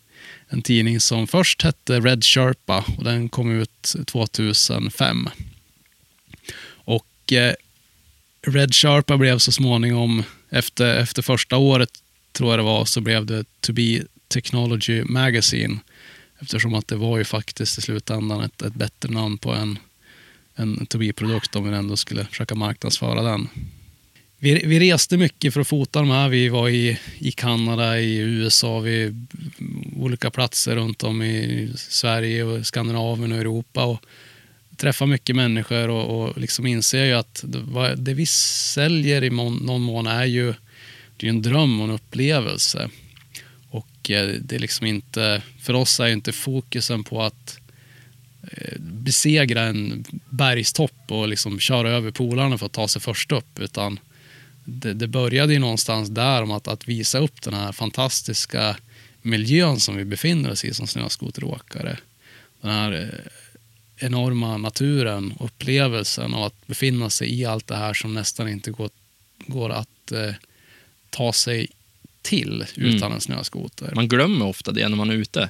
en 0.48 0.62
tidning 0.62 1.00
som 1.00 1.28
först 1.28 1.62
hette 1.62 2.00
Red 2.00 2.24
Sherpa 2.24 2.86
och 2.98 3.04
den 3.04 3.30
kom 3.30 3.52
ut 3.52 3.96
2005. 4.06 5.30
Och 6.66 7.34
eh, 7.34 7.54
Red 8.48 8.76
Sherpa 8.76 9.18
blev 9.18 9.38
så 9.38 9.52
småningom, 9.52 10.24
efter, 10.50 10.98
efter 10.98 11.22
första 11.22 11.58
året 11.58 11.90
tror 12.32 12.50
jag 12.50 12.60
det 12.60 12.64
var, 12.64 12.86
så 12.86 13.02
blev 13.02 13.26
det 13.26 13.46
To 13.62 13.74
Be 13.74 14.02
Technology 14.34 15.04
Magazine. 15.04 15.80
Eftersom 16.40 16.74
att 16.74 16.88
det 16.88 16.96
var 16.96 17.18
ju 17.18 17.24
faktiskt 17.24 17.78
i 17.78 17.82
slutändan 17.82 18.42
ett, 18.44 18.62
ett 18.62 18.74
bättre 18.74 19.10
namn 19.10 19.38
på 19.38 19.54
en, 19.54 19.80
en 20.56 20.86
To 20.86 20.98
Be-produkt 20.98 21.56
om 21.56 21.70
vi 21.70 21.76
ändå 21.76 21.98
skulle 21.98 22.26
försöka 22.26 22.56
marknadsföra 22.56 23.22
den. 23.22 23.48
Vi, 24.38 24.66
vi, 24.66 24.80
reste 24.80 25.18
mycket 25.18 25.54
för 25.54 25.62
att 25.62 25.68
fota 25.68 26.00
de 26.00 26.10
här. 26.10 26.30
Vi 26.30 26.50
var 26.50 26.70
i, 26.70 27.00
i 27.20 27.32
Kanada, 27.32 28.00
i 28.00 28.18
USA, 28.18 28.80
vid 28.80 29.28
olika 29.96 30.32
platser 30.32 30.76
runt 30.76 31.04
om 31.04 31.22
i 31.22 31.72
Sverige, 31.76 32.44
och 32.44 32.66
Skandinavien 32.66 33.32
och 33.32 33.38
Europa. 33.38 33.84
Och 33.84 34.06
träffar 34.78 35.06
mycket 35.06 35.36
människor 35.36 35.90
och, 35.90 36.24
och 36.24 36.38
liksom 36.38 36.66
inser 36.66 37.06
ju 37.06 37.14
att 37.14 37.44
det, 37.48 37.96
det 37.96 38.14
vi 38.14 38.26
säljer 38.26 39.24
i 39.24 39.30
mån, 39.30 39.56
någon 39.56 39.82
mån 39.82 40.08
är 40.08 40.26
ju 40.26 40.54
det 41.18 41.28
är 41.28 41.30
en 41.30 41.42
dröm 41.42 41.82
och 41.82 41.88
en 41.88 41.94
upplevelse 41.94 42.90
mycket. 44.04 44.50
det 44.50 44.56
är 44.56 44.60
liksom 44.60 44.88
inte, 44.88 45.42
för 45.60 45.74
oss 45.74 46.00
är 46.00 46.08
inte 46.08 46.32
fokusen 46.32 47.04
på 47.04 47.22
att 47.22 47.60
eh, 48.52 48.80
besegra 48.80 49.62
en 49.62 50.06
bergstopp 50.30 51.12
och 51.12 51.28
liksom 51.28 51.60
köra 51.60 51.90
över 51.90 52.12
polarna 52.12 52.58
för 52.58 52.66
att 52.66 52.72
ta 52.72 52.88
sig 52.88 53.02
först 53.02 53.32
upp. 53.32 53.60
Utan 53.60 54.00
det, 54.66 54.94
det 54.94 55.08
började 55.08 55.54
ju 55.54 55.60
någonstans 55.60 56.10
där 56.10 56.44
om 56.44 56.52
att, 56.52 56.68
att 56.68 56.88
visa 56.88 57.20
upp 57.20 57.42
den 57.42 57.54
här 57.54 57.72
fantastiska 57.72 58.78
miljön 59.22 59.80
som 59.80 59.96
vi 59.96 60.06
befinner 60.06 60.52
oss 60.52 60.66
i 60.66 60.74
som 60.74 60.88
snöskoteråkare. 60.88 61.98
Den 62.62 62.72
här 62.72 62.92
eh, 62.92 64.08
enorma 64.08 64.58
naturen, 64.58 65.34
upplevelsen 65.40 66.34
av 66.34 66.44
att 66.44 66.68
befinna 66.68 67.10
sig 67.10 67.40
i 67.40 67.46
allt 67.46 67.68
det 67.68 67.76
här 67.76 67.94
som 67.94 68.14
nästan 68.14 68.48
inte 68.48 68.72
går, 68.72 68.90
går 69.48 69.70
att 69.70 70.12
eh, 70.12 70.34
ta 71.10 71.34
sig 71.34 71.68
till 72.24 72.66
utan 72.76 72.98
mm. 72.98 73.12
en 73.12 73.22
snöskoter. 73.22 73.92
Man 73.96 74.08
glömmer 74.08 74.46
ofta 74.46 74.72
det 74.72 74.90
när 74.90 74.96
man 74.96 75.10
är 75.10 75.14
ute. 75.14 75.50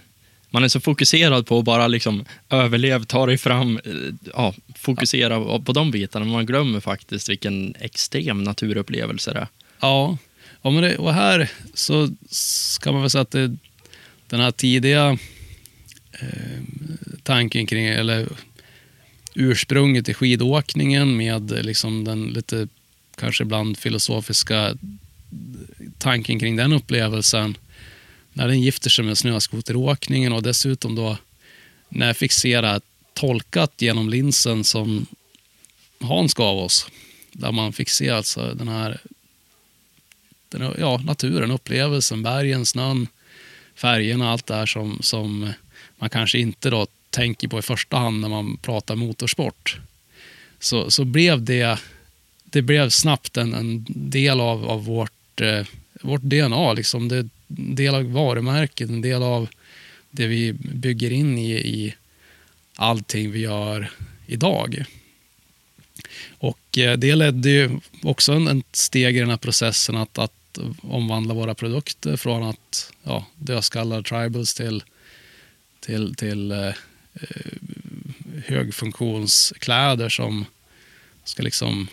Man 0.49 0.63
är 0.63 0.67
så 0.67 0.79
fokuserad 0.79 1.47
på 1.47 1.59
att 1.59 1.65
bara 1.65 1.87
liksom 1.87 2.25
överleva, 2.49 3.05
ta 3.05 3.25
dig 3.25 3.37
fram, 3.37 3.79
eh, 3.85 3.93
ja, 4.33 4.53
fokusera 4.75 5.33
ja. 5.33 5.61
på 5.65 5.73
de 5.73 5.91
bitarna. 5.91 6.25
Man 6.25 6.45
glömmer 6.45 6.79
faktiskt 6.79 7.29
vilken 7.29 7.75
extrem 7.79 8.43
naturupplevelse 8.43 9.33
det 9.33 9.39
är. 9.39 9.47
Ja, 9.79 10.17
ja 10.61 10.69
men 10.69 10.83
det, 10.83 10.97
och 10.97 11.13
här 11.13 11.49
så 11.73 12.09
ska 12.29 12.91
man 12.91 13.01
väl 13.01 13.09
säga 13.09 13.21
att 13.21 13.31
det, 13.31 13.57
den 14.27 14.39
här 14.39 14.51
tidiga 14.51 15.17
eh, 16.11 16.61
tanken 17.23 17.65
kring, 17.65 17.85
eller 17.85 18.27
ursprunget 19.35 20.09
i 20.09 20.13
skidåkningen 20.13 21.17
med 21.17 21.65
liksom 21.65 22.03
den 22.03 22.25
lite 22.25 22.67
kanske 23.15 23.43
ibland 23.43 23.77
filosofiska 23.77 24.77
tanken 25.97 26.39
kring 26.39 26.55
den 26.55 26.73
upplevelsen 26.73 27.57
när 28.33 28.47
den 28.47 28.61
gifter 28.61 28.89
sig 28.89 29.05
med 29.05 29.17
snöskoteråkningen 29.17 30.33
och 30.33 30.43
dessutom 30.43 30.95
då 30.95 31.17
när 31.89 32.07
jag 32.07 32.17
fick 32.17 32.31
se 32.31 32.61
det 32.61 32.67
här 32.67 32.81
tolkat 33.13 33.73
genom 33.77 34.09
linsen 34.09 34.63
som 34.63 35.05
Hans 35.99 36.33
gav 36.33 36.57
oss. 36.57 36.87
Där 37.31 37.51
man 37.51 37.73
fick 37.73 37.89
se 37.89 38.09
alltså 38.09 38.53
den 38.53 38.67
här 38.67 38.99
den, 40.49 40.73
ja, 40.79 41.01
naturen, 41.05 41.51
upplevelsen, 41.51 42.23
bergen, 42.23 42.65
snön, 42.65 43.07
färgerna, 43.75 44.31
allt 44.31 44.45
det 44.45 44.55
här 44.55 44.65
som, 44.65 44.97
som 45.01 45.53
man 45.97 46.09
kanske 46.09 46.39
inte 46.39 46.69
då 46.69 46.87
tänker 47.09 47.47
på 47.47 47.59
i 47.59 47.61
första 47.61 47.97
hand 47.97 48.21
när 48.21 48.29
man 48.29 48.57
pratar 48.57 48.95
motorsport. 48.95 49.79
Så, 50.59 50.91
så 50.91 51.05
blev 51.05 51.43
det, 51.43 51.79
det 52.43 52.61
blev 52.61 52.89
snabbt 52.89 53.37
en, 53.37 53.53
en 53.53 53.85
del 53.87 54.41
av, 54.41 54.65
av 54.65 54.85
vårt, 54.85 55.11
eh, 55.41 55.65
vårt 56.01 56.21
DNA. 56.21 56.73
Liksom. 56.73 57.07
Det, 57.07 57.17
är 57.17 57.29
en 57.57 57.75
del 57.75 57.95
av 57.95 58.11
varumärket, 58.11 58.89
en 58.89 59.01
del 59.01 59.23
av 59.23 59.49
det 60.11 60.27
vi 60.27 60.53
bygger 60.53 61.11
in 61.11 61.37
i, 61.37 61.51
i 61.51 61.95
allting 62.75 63.31
vi 63.31 63.39
gör 63.39 63.91
idag. 64.25 64.85
Och 66.37 66.77
eh, 66.77 66.97
det 66.97 67.15
ledde 67.15 67.49
ju 67.49 67.79
också 68.01 68.33
en, 68.33 68.47
en 68.47 68.63
steg 68.71 69.17
i 69.17 69.19
den 69.19 69.29
här 69.29 69.37
processen 69.37 69.97
att, 69.97 70.17
att 70.17 70.57
omvandla 70.81 71.33
våra 71.33 71.55
produkter 71.55 72.17
från 72.17 72.43
att 72.43 72.91
ja, 73.03 73.25
dödskallar 73.35 74.01
tribals 74.01 74.53
till, 74.53 74.83
till, 75.79 76.15
till 76.15 76.51
eh, 76.51 76.67
eh 76.67 76.73
högfunktionskläder 78.45 80.09
som 80.09 80.45
ska 81.23 81.43
liksom 81.43 81.87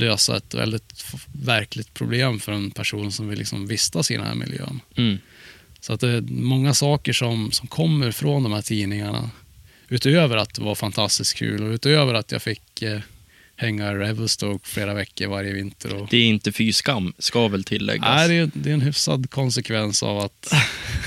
lösa 0.00 0.36
ett 0.36 0.54
väldigt 0.54 1.04
verkligt 1.32 1.94
problem 1.94 2.40
för 2.40 2.52
en 2.52 2.70
person 2.70 3.12
som 3.12 3.28
vill 3.28 3.38
liksom 3.38 3.66
vistas 3.66 4.10
i 4.10 4.16
den 4.16 4.26
här 4.26 4.34
miljön. 4.34 4.80
Mm. 4.96 5.18
Så 5.80 5.92
att 5.92 6.00
det 6.00 6.08
är 6.08 6.20
många 6.20 6.74
saker 6.74 7.12
som, 7.12 7.52
som 7.52 7.68
kommer 7.68 8.10
från 8.10 8.42
de 8.42 8.52
här 8.52 8.62
tidningarna. 8.62 9.30
Utöver 9.88 10.36
att 10.36 10.54
det 10.54 10.62
var 10.62 10.74
fantastiskt 10.74 11.36
kul 11.36 11.62
och 11.62 11.70
utöver 11.70 12.14
att 12.14 12.32
jag 12.32 12.42
fick 12.42 12.82
eh, 12.82 13.00
hänga 13.56 13.94
Revelstoke 13.94 14.68
flera 14.68 14.94
veckor 14.94 15.26
varje 15.26 15.52
vinter. 15.52 15.94
Och... 15.94 16.08
Det 16.10 16.16
är 16.16 16.24
inte 16.24 16.52
fy 16.52 16.72
skam, 16.72 17.12
ska 17.18 17.48
väl 17.48 17.64
tilläggas. 17.64 18.08
Nej, 18.16 18.28
det 18.28 18.34
är, 18.34 18.50
det 18.54 18.70
är 18.70 18.74
en 18.74 18.80
hyfsad 18.80 19.30
konsekvens 19.30 20.02
av 20.02 20.18
att... 20.18 20.52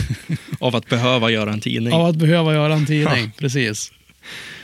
av 0.59 0.75
att 0.75 0.89
behöva 0.89 1.29
göra 1.31 1.53
en 1.53 1.61
tidning. 1.61 1.93
Av 1.93 2.05
att 2.05 2.15
behöva 2.15 2.53
göra 2.53 2.73
en 2.73 2.85
tidning, 2.85 3.31
precis. 3.37 3.91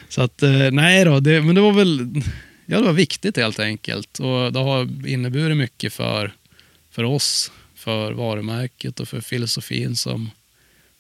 Så 0.09 0.21
att, 0.21 0.43
eh, 0.43 0.71
nej 0.71 1.05
då, 1.05 1.19
det, 1.19 1.41
men 1.41 1.55
det 1.55 1.61
var 1.61 1.73
väl 1.73 2.21
ja, 2.71 2.79
det 2.79 2.85
var 2.85 2.93
viktigt 2.93 3.37
helt 3.37 3.59
enkelt. 3.59 4.19
Och 4.19 4.53
det 4.53 4.59
har 4.59 5.07
inneburit 5.07 5.57
mycket 5.57 5.93
för, 5.93 6.33
för 6.91 7.03
oss, 7.03 7.51
för 7.75 8.11
varumärket 8.11 8.99
och 8.99 9.07
för 9.07 9.21
filosofin 9.21 9.95
som, 9.95 10.31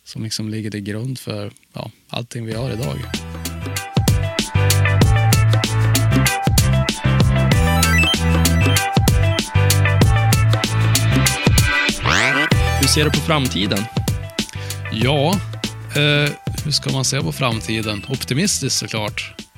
som 0.03 0.23
liksom 0.23 0.49
ligger 0.49 0.71
till 0.71 0.79
grund 0.79 1.19
för 1.19 1.51
ja, 1.73 1.91
allting 2.07 2.45
vi 2.45 2.53
har 2.53 2.71
idag. 2.71 2.97
Hur 12.81 12.87
ser 12.87 13.03
du 13.03 13.09
på 13.09 13.19
framtiden? 13.19 13.79
Ja, 14.91 15.39
eh, 15.95 16.31
hur 16.63 16.71
ska 16.71 16.91
man 16.91 17.05
se 17.05 17.21
på 17.21 17.31
framtiden? 17.31 18.05
Optimistiskt 18.09 18.79
såklart. 18.79 19.48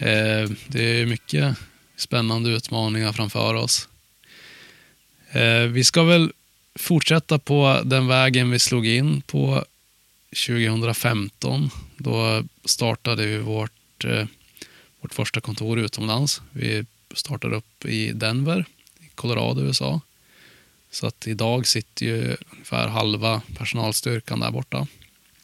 Eh, 0.00 0.50
det 0.66 1.00
är 1.00 1.06
mycket 1.06 1.56
spännande 1.96 2.50
utmaningar 2.50 3.12
framför 3.12 3.54
oss. 3.54 3.88
Eh, 5.30 5.62
vi 5.62 5.84
ska 5.84 6.02
väl 6.02 6.32
fortsätta 6.74 7.38
på 7.38 7.80
den 7.84 8.06
vägen 8.06 8.50
vi 8.50 8.58
slog 8.58 8.86
in 8.86 9.20
på 9.20 9.64
2015. 10.46 11.70
Då 11.96 12.44
startade 12.64 13.26
vi 13.26 13.38
vårt, 13.38 14.04
eh, 14.04 14.26
vårt 15.00 15.14
första 15.14 15.40
kontor 15.40 15.78
utomlands. 15.78 16.42
Vi 16.50 16.84
startade 17.14 17.56
upp 17.56 17.84
i 17.84 18.12
Denver, 18.12 18.64
i 19.00 19.08
Colorado, 19.14 19.60
USA. 19.60 20.00
Så 20.90 21.06
att 21.06 21.26
idag 21.26 21.66
sitter 21.66 22.06
ju 22.06 22.36
ungefär 22.52 22.88
halva 22.88 23.42
personalstyrkan 23.56 24.40
där 24.40 24.50
borta. 24.50 24.86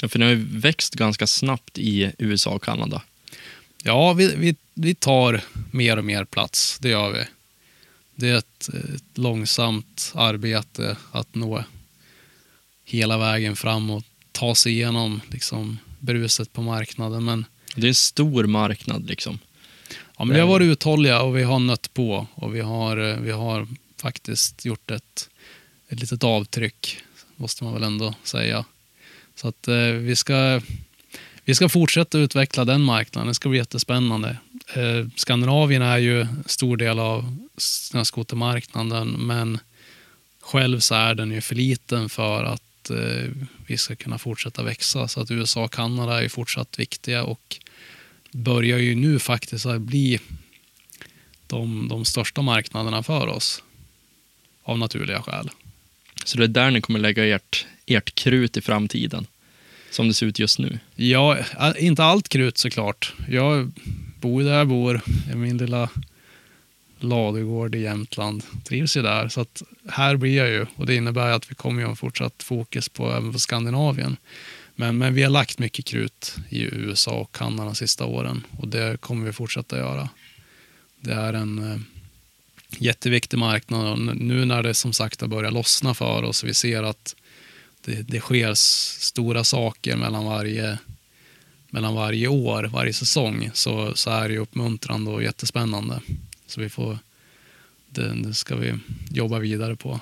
Ja, 0.00 0.08
för 0.08 0.18
ni 0.18 0.24
har 0.24 0.32
ju 0.32 0.46
växt 0.50 0.94
ganska 0.94 1.26
snabbt 1.26 1.78
i 1.78 2.12
USA 2.18 2.50
och 2.50 2.64
Kanada. 2.64 3.02
Ja, 3.82 4.12
vi, 4.12 4.34
vi, 4.36 4.56
vi 4.74 4.94
tar 4.94 5.40
mer 5.70 5.96
och 5.96 6.04
mer 6.04 6.24
plats, 6.24 6.78
det 6.78 6.88
gör 6.88 7.12
vi. 7.12 7.24
Det 8.14 8.28
är 8.28 8.34
ett, 8.34 8.68
ett 8.68 9.18
långsamt 9.18 10.12
arbete 10.14 10.96
att 11.12 11.34
nå 11.34 11.64
hela 12.84 13.18
vägen 13.18 13.56
fram 13.56 13.90
och 13.90 14.04
ta 14.32 14.54
sig 14.54 14.72
igenom 14.72 15.20
liksom, 15.30 15.78
bruset 15.98 16.52
på 16.52 16.62
marknaden. 16.62 17.24
Men, 17.24 17.44
det 17.74 17.86
är 17.86 17.88
en 17.88 17.94
stor 17.94 18.44
marknad 18.44 19.06
liksom. 19.06 19.38
Ja, 20.18 20.24
men 20.24 20.34
vi 20.34 20.40
har 20.40 20.48
varit 20.48 20.64
uthålliga 20.64 21.22
och 21.22 21.36
vi 21.36 21.42
har 21.42 21.58
nött 21.58 21.94
på 21.94 22.26
och 22.34 22.54
vi 22.54 22.60
har, 22.60 22.96
eh, 22.96 23.16
vi 23.16 23.30
har 23.30 23.68
faktiskt 23.96 24.64
gjort 24.64 24.90
ett, 24.90 25.28
ett 25.88 26.00
litet 26.00 26.24
avtryck, 26.24 26.98
måste 27.36 27.64
man 27.64 27.74
väl 27.74 27.82
ändå 27.82 28.14
säga. 28.22 28.64
Så 29.34 29.48
att 29.48 29.68
eh, 29.68 29.76
vi 29.76 30.16
ska 30.16 30.60
vi 31.46 31.54
ska 31.54 31.68
fortsätta 31.68 32.18
utveckla 32.18 32.64
den 32.64 32.82
marknaden. 32.82 33.28
Det 33.28 33.34
ska 33.34 33.48
bli 33.48 33.58
jättespännande. 33.58 34.36
Eh, 34.74 35.06
Skandinavien 35.16 35.82
är 35.82 35.98
ju 35.98 36.26
stor 36.46 36.76
del 36.76 36.98
av 36.98 37.36
snöskotermarknaden, 37.56 39.08
men 39.08 39.58
själv 40.40 40.80
så 40.80 40.94
är 40.94 41.14
den 41.14 41.30
ju 41.30 41.40
för 41.40 41.54
liten 41.54 42.08
för 42.08 42.44
att 42.44 42.90
eh, 42.90 43.30
vi 43.66 43.76
ska 43.76 43.96
kunna 43.96 44.18
fortsätta 44.18 44.62
växa. 44.62 45.08
Så 45.08 45.20
att 45.20 45.30
USA 45.30 45.64
och 45.64 45.72
Kanada 45.72 46.18
är 46.18 46.22
ju 46.22 46.28
fortsatt 46.28 46.78
viktiga 46.78 47.24
och 47.24 47.56
börjar 48.32 48.78
ju 48.78 48.94
nu 48.94 49.18
faktiskt 49.18 49.66
att 49.66 49.80
bli 49.80 50.20
de, 51.46 51.88
de 51.88 52.04
största 52.04 52.42
marknaderna 52.42 53.02
för 53.02 53.26
oss. 53.26 53.62
av 54.62 54.78
naturliga 54.78 55.22
skäl. 55.22 55.50
Så 56.24 56.38
det 56.38 56.44
är 56.44 56.48
där 56.48 56.70
ni 56.70 56.80
kommer 56.80 56.98
lägga 56.98 57.26
ert, 57.36 57.66
ert 57.86 58.14
krut 58.14 58.56
i 58.56 58.60
framtiden, 58.60 59.26
som 59.90 60.08
det 60.08 60.14
ser 60.14 60.26
ut 60.26 60.38
just 60.38 60.58
nu. 60.58 60.78
Ja, 60.94 61.38
inte 61.78 62.04
allt 62.04 62.28
krut 62.28 62.58
såklart. 62.58 63.12
Jag 63.28 63.72
bor 64.20 64.42
där 64.42 64.58
jag 64.58 64.68
bor, 64.68 65.00
i 65.32 65.36
min 65.36 65.58
lilla 65.58 65.88
ladugård 66.98 67.74
i 67.74 67.78
Jämtland. 67.78 68.42
Trivs 68.64 68.96
ju 68.96 69.02
där, 69.02 69.28
så 69.28 69.40
att 69.40 69.62
här 69.88 70.16
blir 70.16 70.36
jag 70.36 70.48
ju. 70.48 70.66
Och 70.76 70.86
det 70.86 70.94
innebär 70.94 71.30
att 71.30 71.50
vi 71.50 71.54
kommer 71.54 71.80
ju 71.82 71.88
ha 71.88 71.94
fortsatt 71.94 72.42
fokus 72.42 72.88
på, 72.88 73.12
även 73.12 73.32
på 73.32 73.38
Skandinavien. 73.38 74.16
Men, 74.74 74.98
men 74.98 75.14
vi 75.14 75.22
har 75.22 75.30
lagt 75.30 75.58
mycket 75.58 75.84
krut 75.84 76.36
i 76.48 76.62
USA 76.62 77.10
och 77.10 77.34
Kanada 77.34 77.64
de 77.64 77.74
sista 77.74 78.04
åren 78.04 78.46
och 78.58 78.68
det 78.68 79.00
kommer 79.00 79.26
vi 79.26 79.32
fortsätta 79.32 79.78
göra. 79.78 80.08
Det 81.00 81.12
är 81.12 81.32
en 81.32 81.72
eh, 81.72 81.78
jätteviktig 82.78 83.38
marknad 83.38 83.92
och 83.92 83.98
nu 84.16 84.44
när 84.44 84.62
det 84.62 84.74
som 84.74 84.92
sagt 84.92 85.20
har 85.20 85.28
börjat 85.28 85.52
lossna 85.52 85.94
för 85.94 86.22
oss 86.22 86.44
vi 86.44 86.54
ser 86.54 86.82
att 86.82 87.16
det, 87.86 88.02
det 88.02 88.20
sker 88.20 88.54
stora 88.54 89.44
saker 89.44 89.96
mellan 89.96 90.24
varje, 90.24 90.78
mellan 91.70 91.94
varje 91.94 92.28
år, 92.28 92.64
varje 92.64 92.92
säsong, 92.92 93.50
så, 93.54 93.94
så 93.94 94.10
är 94.10 94.28
det 94.28 94.38
uppmuntrande 94.38 95.10
och 95.10 95.22
jättespännande. 95.22 96.00
Så 96.46 96.60
vi 96.60 96.68
får, 96.68 96.98
det, 97.88 98.14
det 98.14 98.34
ska 98.34 98.56
vi 98.56 98.74
jobba 99.10 99.38
vidare 99.38 99.76
på. 99.76 100.00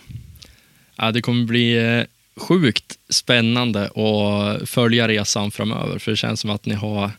Ja, 0.96 1.12
det 1.12 1.22
kommer 1.22 1.44
bli 1.44 1.76
eh, 1.76 2.04
sjukt 2.36 2.98
spännande 3.08 3.84
att 3.84 4.68
följa 4.68 5.08
resan 5.08 5.50
framöver, 5.50 5.98
för 5.98 6.10
det 6.10 6.16
känns 6.16 6.40
som 6.40 6.50
att 6.50 6.66
ni 6.66 6.74
har, 6.74 7.10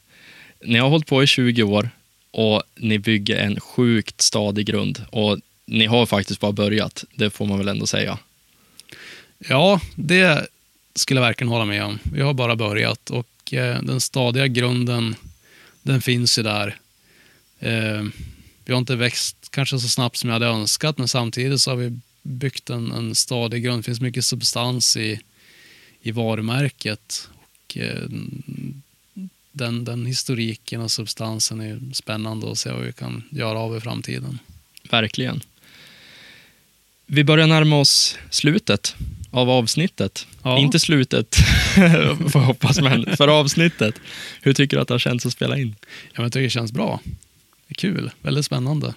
ni 0.66 0.78
har 0.78 0.90
hållit 0.90 1.08
på 1.08 1.24
i 1.24 1.28
20 1.28 1.64
år 1.64 1.90
och 2.32 2.64
ni 2.76 3.00
bygger 3.00 3.38
en 3.38 3.60
sjukt 3.60 4.22
stadig 4.22 4.66
grund. 4.66 5.06
Och 5.10 5.40
ni 5.66 5.86
har 5.86 6.06
faktiskt 6.06 6.40
bara 6.40 6.52
börjat, 6.52 7.04
det 7.16 7.30
får 7.30 7.46
man 7.46 7.58
väl 7.58 7.68
ändå 7.68 7.88
säga. 7.88 8.18
Ja, 9.38 9.82
det 9.96 10.48
skulle 10.96 11.20
jag 11.20 11.28
verkligen 11.28 11.52
hålla 11.52 11.66
med 11.66 11.84
om. 11.84 12.00
Vi 12.04 12.22
har 12.22 12.34
bara 12.34 12.56
börjat 12.56 13.10
och 13.10 13.54
eh, 13.54 13.82
den 13.82 14.02
stadiga 14.02 14.48
grunden, 14.48 15.16
den 15.82 16.02
finns 16.02 16.40
ju 16.40 16.44
där. 16.44 16.80
Eh, 17.60 18.04
vi 18.66 18.74
har 18.74 18.80
inte 18.80 18.96
växt 18.96 19.38
kanske 19.50 19.80
så 19.80 19.90
snabbt 19.90 20.18
som 20.18 20.30
jag 20.30 20.34
hade 20.36 20.46
önskat, 20.46 20.98
men 20.98 21.08
samtidigt 21.08 21.62
så 21.62 21.72
har 21.72 21.76
vi 21.76 22.00
byggt 22.22 22.70
en, 22.70 22.92
en 22.92 23.16
stadig 23.16 23.64
grund. 23.64 23.80
Det 23.80 23.84
finns 23.84 24.02
mycket 24.02 24.26
substans 24.26 24.98
i, 24.98 25.20
i 26.02 26.12
varumärket. 26.12 27.30
Och, 27.34 27.78
eh, 27.78 28.10
den, 29.52 29.86
den 29.86 30.06
historiken 30.06 30.82
och 30.82 30.92
substansen 30.92 31.62
är 31.62 31.94
spännande 31.94 32.52
att 32.52 32.58
se 32.58 32.72
vad 32.72 32.82
vi 32.82 32.94
kan 32.94 33.24
göra 33.30 33.60
av 33.60 33.78
i 33.78 33.80
framtiden. 33.80 34.40
Verkligen. 34.90 35.42
Vi 37.06 37.24
börjar 37.24 37.48
närma 37.48 37.80
oss 37.80 38.18
slutet 38.30 38.96
av 39.36 39.50
avsnittet. 39.50 40.28
Ja. 40.44 40.60
Inte 40.60 40.80
slutet, 40.80 41.36
får 42.32 42.42
jag 42.42 42.48
hoppas, 42.48 42.82
men 42.82 43.18
för 43.18 43.28
avsnittet. 43.28 43.96
Hur 44.42 44.54
tycker 44.54 44.78
du 44.78 44.82
att 44.82 44.88
det 44.88 44.94
har 44.94 45.00
känts 45.00 45.26
att 45.26 45.34
spela 45.34 45.58
in? 45.58 45.76
Ja, 46.14 46.24
jag 46.24 46.32
tycker 46.32 46.44
det 46.44 46.50
känns 46.50 46.72
bra. 46.72 47.00
Det 47.68 47.72
är 47.72 47.76
kul, 47.76 48.12
väldigt 48.22 48.46
spännande. 48.46 48.94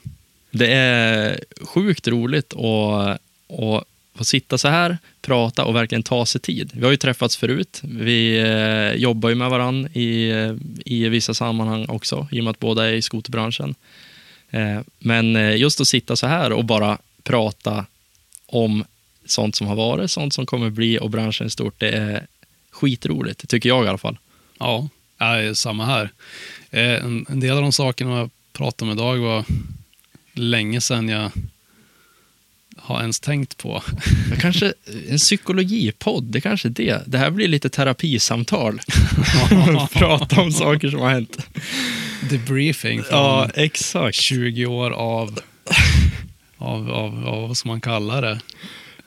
Det 0.51 0.73
är 0.73 1.41
sjukt 1.63 2.09
roligt 2.09 2.55
att, 2.55 3.21
att 3.59 3.85
få 4.15 4.25
sitta 4.25 4.59
så 4.59 4.69
här, 4.69 4.99
prata 5.23 5.65
och 5.65 5.75
verkligen 5.75 6.03
ta 6.03 6.27
sig 6.27 6.41
tid. 6.41 6.71
Vi 6.75 6.85
har 6.85 6.91
ju 6.91 6.97
träffats 6.97 7.37
förut. 7.37 7.81
Vi 7.83 8.39
eh, 8.39 9.01
jobbar 9.01 9.29
ju 9.29 9.35
med 9.35 9.51
varandra 9.51 9.91
i, 9.93 10.33
i 10.85 11.09
vissa 11.09 11.35
sammanhang 11.35 11.87
också, 11.89 12.29
i 12.31 12.41
och 12.41 12.45
med 12.45 12.51
att 12.51 12.59
båda 12.59 12.89
är 12.89 12.93
i 12.93 13.03
skoterbranschen. 13.03 13.75
Eh, 14.51 14.81
men 14.99 15.37
eh, 15.37 15.57
just 15.57 15.81
att 15.81 15.89
sitta 15.89 16.17
så 16.17 16.27
här 16.27 16.53
och 16.53 16.65
bara 16.65 16.99
prata 17.23 17.87
om 18.47 18.85
sånt 19.31 19.57
som 19.57 19.67
har 19.67 19.77
varit, 19.77 20.11
sånt 20.11 20.35
som 20.35 20.47
kommer 20.47 20.71
bli 20.71 20.99
och 20.99 21.11
branschen 21.11 21.47
i 21.47 21.51
stort, 21.51 21.75
det 21.79 21.91
är 21.91 22.27
skitroligt, 22.71 23.49
tycker 23.49 23.69
jag 23.69 23.85
i 23.85 23.89
alla 23.89 23.99
fall. 23.99 24.19
Ja, 24.59 24.89
ja 25.19 25.55
samma 25.55 25.85
här. 25.87 26.11
Eh, 26.71 27.05
En, 27.05 27.41
del 27.41 27.57
av 27.57 27.63
de 27.63 27.73
sakerna 27.73 28.19
jag 28.19 28.31
pratade 28.53 28.91
om 28.91 28.99
idag 28.99 29.19
var 29.19 29.45
länge 30.33 30.81
sedan 30.81 31.09
jag 31.09 31.31
har 32.77 33.01
ens 33.01 33.21
tänkt 33.21 33.57
på. 33.57 33.83
Kanske 34.41 34.73
en 35.09 35.19
psykologipodd, 35.19 36.25
det 36.25 36.41
kanske 36.41 36.69
är 36.69 36.71
det. 36.71 37.03
Det 37.07 37.19
här 37.19 37.31
blir 37.31 37.49
lite 37.49 37.69
terapisamtal. 37.69 38.81
Prata 39.93 40.41
om 40.41 40.53
saker 40.53 40.91
som 40.91 41.01
har 41.01 41.11
hänt. 41.11 41.39
Debriefing 42.31 43.03
från 43.03 43.19
Ja, 43.19 43.49
exakt. 43.55 44.17
20 44.17 44.67
år 44.67 44.91
av, 44.91 45.41
av, 46.59 46.91
av, 46.91 47.27
av 47.29 47.49
vad 47.49 47.57
ska 47.57 47.69
man 47.69 47.81
kalla 47.81 48.21
det? 48.21 48.41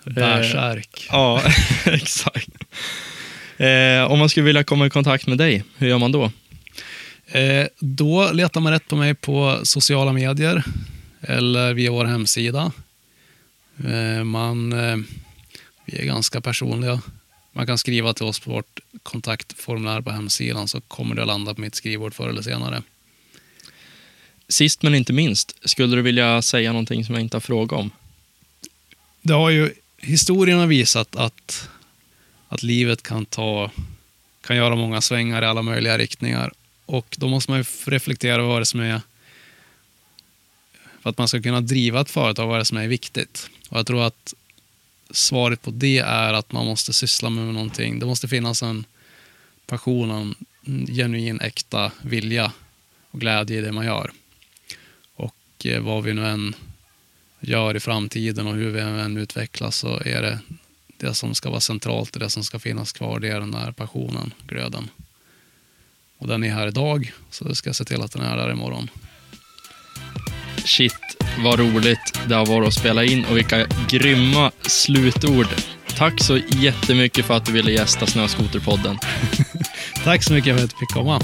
Bärsärk. 0.05 1.07
Ja, 1.09 1.41
exakt. 1.85 2.49
Eh, 3.57 4.11
om 4.11 4.19
man 4.19 4.29
skulle 4.29 4.45
vilja 4.45 4.63
komma 4.63 4.85
i 4.85 4.89
kontakt 4.89 5.27
med 5.27 5.37
dig, 5.37 5.63
hur 5.77 5.87
gör 5.87 5.97
man 5.97 6.11
då? 6.11 6.31
Eh, 7.31 7.67
då 7.79 8.31
letar 8.31 8.61
man 8.61 8.73
rätt 8.73 8.87
på 8.87 8.95
mig 8.95 9.15
på 9.15 9.59
sociala 9.63 10.13
medier 10.13 10.63
eller 11.21 11.73
via 11.73 11.91
vår 11.91 12.05
hemsida. 12.05 12.71
Eh, 13.85 14.23
man, 14.23 14.73
eh, 14.73 14.97
vi 15.85 15.97
är 15.97 16.05
ganska 16.05 16.41
personliga. 16.41 17.01
Man 17.51 17.67
kan 17.67 17.77
skriva 17.77 18.13
till 18.13 18.25
oss 18.25 18.39
på 18.39 18.51
vårt 18.51 18.79
kontaktformulär 19.03 20.01
på 20.01 20.11
hemsidan 20.11 20.67
så 20.67 20.81
kommer 20.81 21.15
det 21.15 21.21
att 21.21 21.27
landa 21.27 21.53
på 21.53 21.61
mitt 21.61 21.75
skrivbord 21.75 22.13
förr 22.13 22.29
eller 22.29 22.41
senare. 22.41 22.81
Sist 24.47 24.81
men 24.81 24.95
inte 24.95 25.13
minst, 25.13 25.69
skulle 25.69 25.95
du 25.95 26.01
vilja 26.01 26.41
säga 26.41 26.71
någonting 26.71 27.05
som 27.05 27.15
jag 27.15 27.21
inte 27.21 27.35
har 27.35 27.41
frågat 27.41 27.79
om? 27.79 27.91
Det 29.21 29.33
har 29.33 29.49
ju 29.49 29.73
historien 30.01 30.59
har 30.59 30.67
visat 30.67 31.15
att, 31.15 31.69
att 32.47 32.63
livet 32.63 33.03
kan 33.03 33.25
ta 33.25 33.71
kan 34.41 34.55
göra 34.55 34.75
många 34.75 35.01
svängar 35.01 35.41
i 35.41 35.45
alla 35.45 35.61
möjliga 35.61 35.97
riktningar. 35.97 36.51
Och 36.85 37.15
då 37.19 37.27
måste 37.27 37.51
man 37.51 37.59
ju 37.59 37.65
reflektera 37.85 38.33
över 38.33 38.47
vad 38.47 38.61
det 38.61 38.65
som 38.65 38.79
är 38.79 39.01
för 41.01 41.09
att 41.09 41.17
man 41.17 41.27
ska 41.27 41.41
kunna 41.41 41.61
driva 41.61 42.01
ett 42.01 42.09
företag, 42.09 42.47
vad 42.47 42.57
det 42.57 42.61
är 42.61 42.63
som 42.63 42.77
är 42.77 42.87
viktigt. 42.87 43.49
Och 43.69 43.77
jag 43.77 43.87
tror 43.87 44.03
att 44.03 44.33
svaret 45.09 45.61
på 45.61 45.71
det 45.71 45.97
är 45.97 46.33
att 46.33 46.51
man 46.51 46.65
måste 46.65 46.93
syssla 46.93 47.29
med 47.29 47.53
någonting. 47.53 47.99
Det 47.99 48.05
måste 48.05 48.27
finnas 48.27 48.63
en 48.63 48.85
passion, 49.65 50.35
en 50.65 50.87
genuin, 50.87 51.41
äkta 51.41 51.91
vilja 52.01 52.51
och 53.11 53.19
glädje 53.19 53.57
i 53.57 53.61
det 53.61 53.71
man 53.71 53.85
gör. 53.85 54.11
Och 55.15 55.65
eh, 55.65 55.81
vad 55.81 56.03
vi 56.03 56.13
nu 56.13 56.27
än 56.27 56.55
gör 57.41 57.75
i 57.75 57.79
framtiden 57.79 58.47
och 58.47 58.55
hur 58.55 58.71
vi 58.71 58.79
än 58.79 59.17
utvecklas 59.17 59.77
så 59.77 59.99
är 60.05 60.21
det 60.21 60.39
det 60.97 61.13
som 61.13 61.35
ska 61.35 61.49
vara 61.49 61.59
centralt 61.59 62.13
och 62.15 62.19
det 62.19 62.29
som 62.29 62.43
ska 62.43 62.59
finnas 62.59 62.91
kvar, 62.91 63.19
det 63.19 63.27
är 63.27 63.39
den 63.39 63.51
där 63.51 63.71
passionen, 63.71 64.33
glöden. 64.47 64.89
Och 66.17 66.27
den 66.27 66.43
är 66.43 66.49
här 66.49 66.67
idag, 66.67 67.13
så 67.29 67.45
jag 67.47 67.57
ska 67.57 67.73
se 67.73 67.83
till 67.83 68.01
att 68.01 68.11
den 68.11 68.21
är 68.21 68.37
där 68.37 68.51
imorgon. 68.51 68.89
Shit, 70.65 71.17
vad 71.43 71.59
roligt 71.59 72.19
det 72.27 72.35
har 72.35 72.45
varit 72.45 72.67
att 72.67 72.73
spela 72.73 73.03
in 73.03 73.25
och 73.25 73.37
vilka 73.37 73.67
grymma 73.89 74.51
slutord. 74.61 75.47
Tack 75.97 76.23
så 76.23 76.37
jättemycket 76.37 77.25
för 77.25 77.33
att 77.33 77.45
du 77.45 77.51
ville 77.51 77.71
gästa 77.71 78.05
Snöskoterpodden. 78.05 78.97
Tack 80.03 80.23
så 80.23 80.33
mycket 80.33 80.57
för 80.57 80.63
att 80.65 80.71
jag 80.71 80.79
fick 80.79 80.89
komma. 80.89 81.21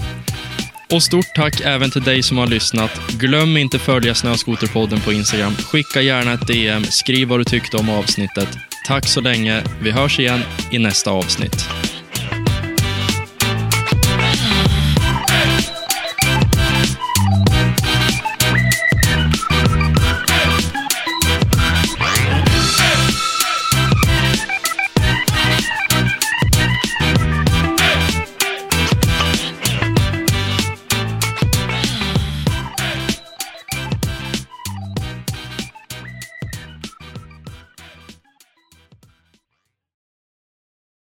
Och 0.91 1.03
stort 1.03 1.35
tack 1.35 1.61
även 1.61 1.91
till 1.91 2.03
dig 2.03 2.23
som 2.23 2.37
har 2.37 2.47
lyssnat. 2.47 2.91
Glöm 3.19 3.57
inte 3.57 3.79
följa 3.79 4.15
Snöskoterpodden 4.15 4.99
på 4.99 5.13
Instagram. 5.13 5.55
Skicka 5.55 6.01
gärna 6.01 6.33
ett 6.33 6.47
DM, 6.47 6.83
skriv 6.83 7.27
vad 7.27 7.39
du 7.39 7.43
tyckte 7.43 7.77
om 7.77 7.89
avsnittet. 7.89 8.49
Tack 8.87 9.07
så 9.07 9.21
länge. 9.21 9.63
Vi 9.81 9.91
hörs 9.91 10.19
igen 10.19 10.39
i 10.71 10.79
nästa 10.79 11.11
avsnitt. 11.11 11.69